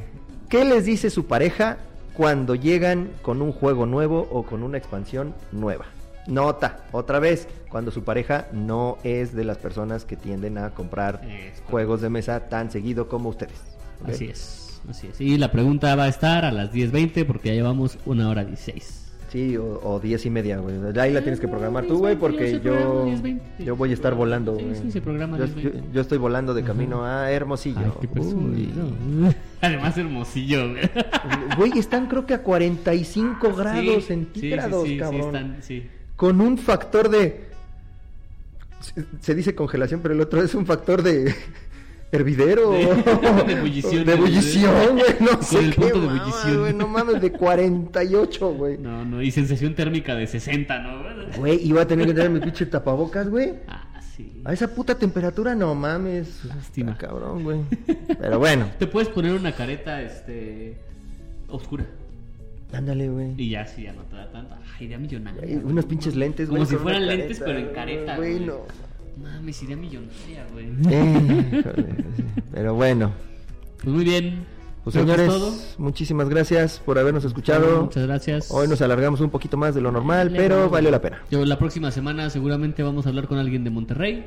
¿Qué 0.49 0.65
les 0.65 0.85
dice 0.87 1.11
su 1.11 1.27
pareja 1.27 1.77
cuando 2.15 2.55
llegan 2.55 3.11
con 3.23 3.41
un 3.43 3.53
juego 3.53 3.87
nuevo 3.87 4.27
o 4.33 4.43
con 4.45 4.63
una 4.63 4.79
expansión 4.79 5.35
nueva? 5.53 5.85
Nota, 6.27 6.85
otra 6.93 7.19
vez, 7.19 7.49
cuando 7.71 7.91
su 7.91 8.05
pareja 8.05 8.47
no 8.53 8.99
es 9.05 9.35
de 9.35 9.45
las 9.45 9.59
personas 9.59 10.05
que 10.05 10.17
tienden 10.17 10.59
a 10.59 10.71
comprar 10.71 11.21
Es 11.25 11.63
juegos 11.71 12.01
de 12.03 12.11
mesa 12.11 12.49
tan 12.49 12.71
seguido 12.71 13.09
como 13.09 13.31
ustedes. 13.31 13.61
¿ok? 14.03 14.11
Así 14.11 14.27
es, 14.27 14.81
así 14.89 15.07
es. 15.09 15.21
Y 15.21 15.39
la 15.39 15.51
pregunta 15.51 15.95
va 15.97 16.05
a 16.05 16.09
estar 16.09 16.45
a 16.45 16.53
las 16.53 16.73
10.20 16.73 17.25
porque 17.27 17.49
ya 17.49 17.55
llevamos 17.55 17.99
una 18.07 18.29
hora 18.29 18.45
16. 18.45 19.07
Sí, 19.31 19.57
o, 19.57 19.81
o 19.85 20.01
diez 20.01 20.27
y 20.27 20.31
media, 20.31 20.59
güey. 20.59 20.75
Ahí 20.99 21.13
la 21.13 21.21
tienes 21.23 21.39
que 21.39 21.47
programar 21.47 21.85
tú, 21.87 21.99
güey, 21.99 22.17
10:20, 22.17 22.19
porque 22.19 22.53
yo, 22.55 22.73
programa 22.75 23.05
10:20. 23.05 23.41
yo 23.65 23.77
voy 23.77 23.91
a 23.91 23.95
estar 23.95 24.15
volando, 24.17 24.55
güey. 24.55 24.75
sí, 24.75 24.91
se 24.91 25.01
programa 25.01 25.39
yo, 25.39 25.45
10:20. 25.47 25.63
yo- 25.63 25.71
yo 25.93 26.01
estoy 26.01 26.19
volando 26.19 26.53
de 26.53 26.65
camino 26.65 27.05
a 27.07 27.31
Hermosillo. 27.31 27.79
Ay, 27.79 27.93
qué. 28.01 28.09
Además 29.61 29.97
hermosillo, 29.97 30.71
güey. 30.71 30.91
Güey, 31.57 31.79
están 31.79 32.09
creo 32.09 32.27
que 32.27 32.35
a 32.35 32.43
45 32.43 33.55
grados 33.55 33.85
Sí, 33.85 34.01
centígrados, 34.01 34.83
sí, 34.85 34.95
sí, 34.95 34.99
cabrón. 34.99 35.21
Sí, 35.21 35.27
están, 35.27 35.57
sí. 35.63 35.91
Con 36.21 36.39
un 36.43 36.59
factor 36.59 37.09
de... 37.09 37.47
se- 39.23 39.35
dice 39.35 39.55
congelación, 39.55 40.01
pero 40.03 40.13
el 40.13 40.21
otro 40.21 40.43
es 40.43 40.55
un 40.55 40.67
factor 40.67 41.03
de... 41.03 41.35
Hervidero. 42.13 42.73
De- 42.73 42.85
de 43.47 43.53
ebullición. 43.55 44.05
De 44.05 44.13
ebullición, 44.13 44.99
güey. 44.99 45.15
No 45.19 45.41
sé 45.43 45.61
el 45.61 45.75
qué 45.75 45.95
mama, 45.95 46.31
güey. 46.59 46.75
No 46.75 46.89
mames, 46.89 47.23
de 47.23 47.33
48, 47.33 48.53
güey. 48.53 48.77
No, 48.77 49.03
no, 49.03 49.23
y 49.23 49.31
sensación 49.31 49.75
térmica 49.75 50.15
de 50.15 50.27
60, 50.27 50.79
¿no? 50.81 51.03
Güey, 51.39 51.67
iba 51.67 51.81
a 51.81 51.87
tener 51.87 52.07
que 52.07 52.13
tener 52.13 52.29
mi 52.29 52.41
pinche 52.41 52.67
tapabocas, 52.67 53.27
güey. 53.31 53.55
Ah, 53.67 53.99
sí. 54.15 54.43
A 54.45 54.53
esa 54.53 54.69
puta 54.75 54.95
temperatura, 54.97 55.55
no 55.55 55.75
mames. 55.75 56.45
Lástima. 56.45 56.93
Está 56.93 57.07
cabrón, 57.07 57.45
güey. 57.45 57.61
Pero 58.21 58.39
bueno, 58.39 58.69
Te 58.79 58.87
puedes 58.87 59.09
poner 59.09 59.33
una 59.33 59.53
careta, 59.53 60.03
este, 60.03 60.77
oscura. 61.49 61.87
Ándale, 62.73 63.09
güey. 63.09 63.35
Y 63.37 63.51
ya, 63.51 63.67
sí, 63.67 63.83
ya 63.85 63.93
no 63.93 64.03
te 64.03 64.17
da 64.17 64.31
tanta. 64.31 64.59
Ay, 64.79 64.87
idea 64.87 64.99
millonaria. 64.99 65.41
Güey, 65.43 65.57
Unos 65.57 65.85
pinches 65.87 66.15
lentes, 66.17 66.49
güey. 66.49 66.61
Como 66.63 66.71
si 66.71 66.77
fueran 66.77 67.07
lentes, 67.07 67.39
careta, 67.39 67.45
pero 67.47 67.59
en 67.69 67.75
careta, 67.75 68.17
Güey, 68.17 68.33
güey. 68.35 68.47
no. 68.47 68.55
Mames, 69.23 69.63
idea 69.63 69.77
millonaria, 69.77 70.47
güey. 70.53 70.67
Eh, 70.91 72.05
sí. 72.17 72.25
Pero 72.53 72.75
bueno. 72.75 73.13
Pues 73.83 73.95
muy 73.95 74.05
bien. 74.05 74.45
Pues 74.85 74.95
Creo 74.95 75.05
señores, 75.07 75.75
muchísimas 75.77 76.31
gracias 76.31 76.81
por 76.85 76.99
habernos 76.99 77.25
escuchado. 77.27 77.83
Muchas 77.83 78.07
gracias. 78.07 78.51
Hoy 78.51 78.67
nos 78.67 78.81
alargamos 78.81 79.21
un 79.21 79.29
poquito 79.29 79.59
más 79.59 79.75
de 79.75 79.83
lo 79.83 79.93
normal, 79.93 80.33
pero 80.35 80.71
valió 80.71 80.91
la 80.91 81.03
pena. 81.03 81.21
Yo 81.31 81.45
la 81.45 81.59
próxima 81.59 81.91
semana 81.91 82.31
seguramente 82.31 82.83
vamos 82.83 83.05
a 83.05 83.11
hablar 83.11 83.29
con 83.29 83.37
alguien 83.37 83.63
de 83.63 83.69
Monterrey. 83.69 84.25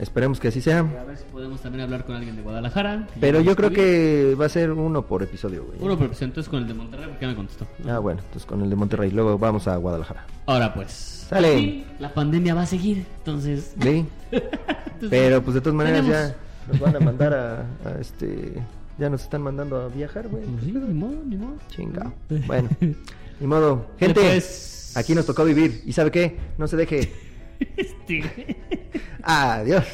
Esperemos 0.00 0.40
que 0.40 0.48
así 0.48 0.60
sea. 0.62 0.78
A 0.80 1.04
ver 1.04 1.16
si 1.18 1.24
podemos 1.30 1.60
también 1.60 1.84
hablar 1.84 2.04
con 2.06 2.16
alguien 2.16 2.34
de 2.34 2.42
Guadalajara. 2.42 3.06
Pero 3.20 3.40
yo 3.40 3.54
creo 3.54 3.70
que 3.70 4.34
va 4.40 4.46
a 4.46 4.48
ser 4.48 4.70
uno 4.72 5.04
por 5.06 5.22
episodio, 5.22 5.64
güey. 5.64 5.78
Uno, 5.80 5.96
pero 5.96 6.08
pues 6.08 6.22
entonces 6.22 6.48
con 6.48 6.62
el 6.62 6.68
de 6.68 6.74
Monterrey 6.74 7.06
porque 7.08 7.26
me 7.26 7.34
contestó. 7.36 7.66
Ah, 7.86 7.98
bueno, 7.98 8.20
entonces 8.24 8.46
con 8.46 8.62
el 8.62 8.70
de 8.70 8.76
Monterrey. 8.76 9.10
Luego 9.10 9.38
vamos 9.38 9.68
a 9.68 9.76
Guadalajara. 9.76 10.24
Ahora 10.46 10.72
pues. 10.72 11.26
Sale. 11.28 11.84
la 12.00 12.12
pandemia 12.12 12.54
va 12.54 12.62
a 12.62 12.66
seguir, 12.66 13.04
entonces. 13.18 13.74
¿Sí? 13.80 14.04
entonces, 14.32 15.10
Pero 15.10 15.42
pues 15.42 15.54
de 15.54 15.60
todas 15.60 15.76
maneras 15.76 16.00
tenemos- 16.04 16.28
ya 16.28 16.36
nos 16.72 16.80
van 16.80 16.96
a 16.96 17.00
mandar 17.00 17.34
a, 17.34 17.60
a 17.88 18.00
este... 18.00 18.54
Ya 18.98 19.08
nos 19.08 19.22
están 19.22 19.40
mandando 19.42 19.76
a 19.80 19.88
viajar, 19.88 20.28
güey. 20.28 20.44
Pues 20.44 20.64
sí, 20.64 20.72
ni 20.72 20.92
modo, 20.94 21.16
ni 21.26 21.36
modo. 21.36 21.54
Chinga. 21.68 22.10
Bueno, 22.46 22.68
ni 23.38 23.46
modo. 23.46 23.86
Gente, 23.98 24.20
Pues- 24.20 24.92
aquí 24.96 25.14
nos 25.14 25.24
tocó 25.26 25.44
vivir. 25.44 25.82
¿Y 25.86 25.92
sabe 25.92 26.10
qué? 26.10 26.36
No 26.58 26.66
se 26.66 26.76
deje. 26.76 27.12
Este. 27.76 28.56
Adiós. 29.22 29.86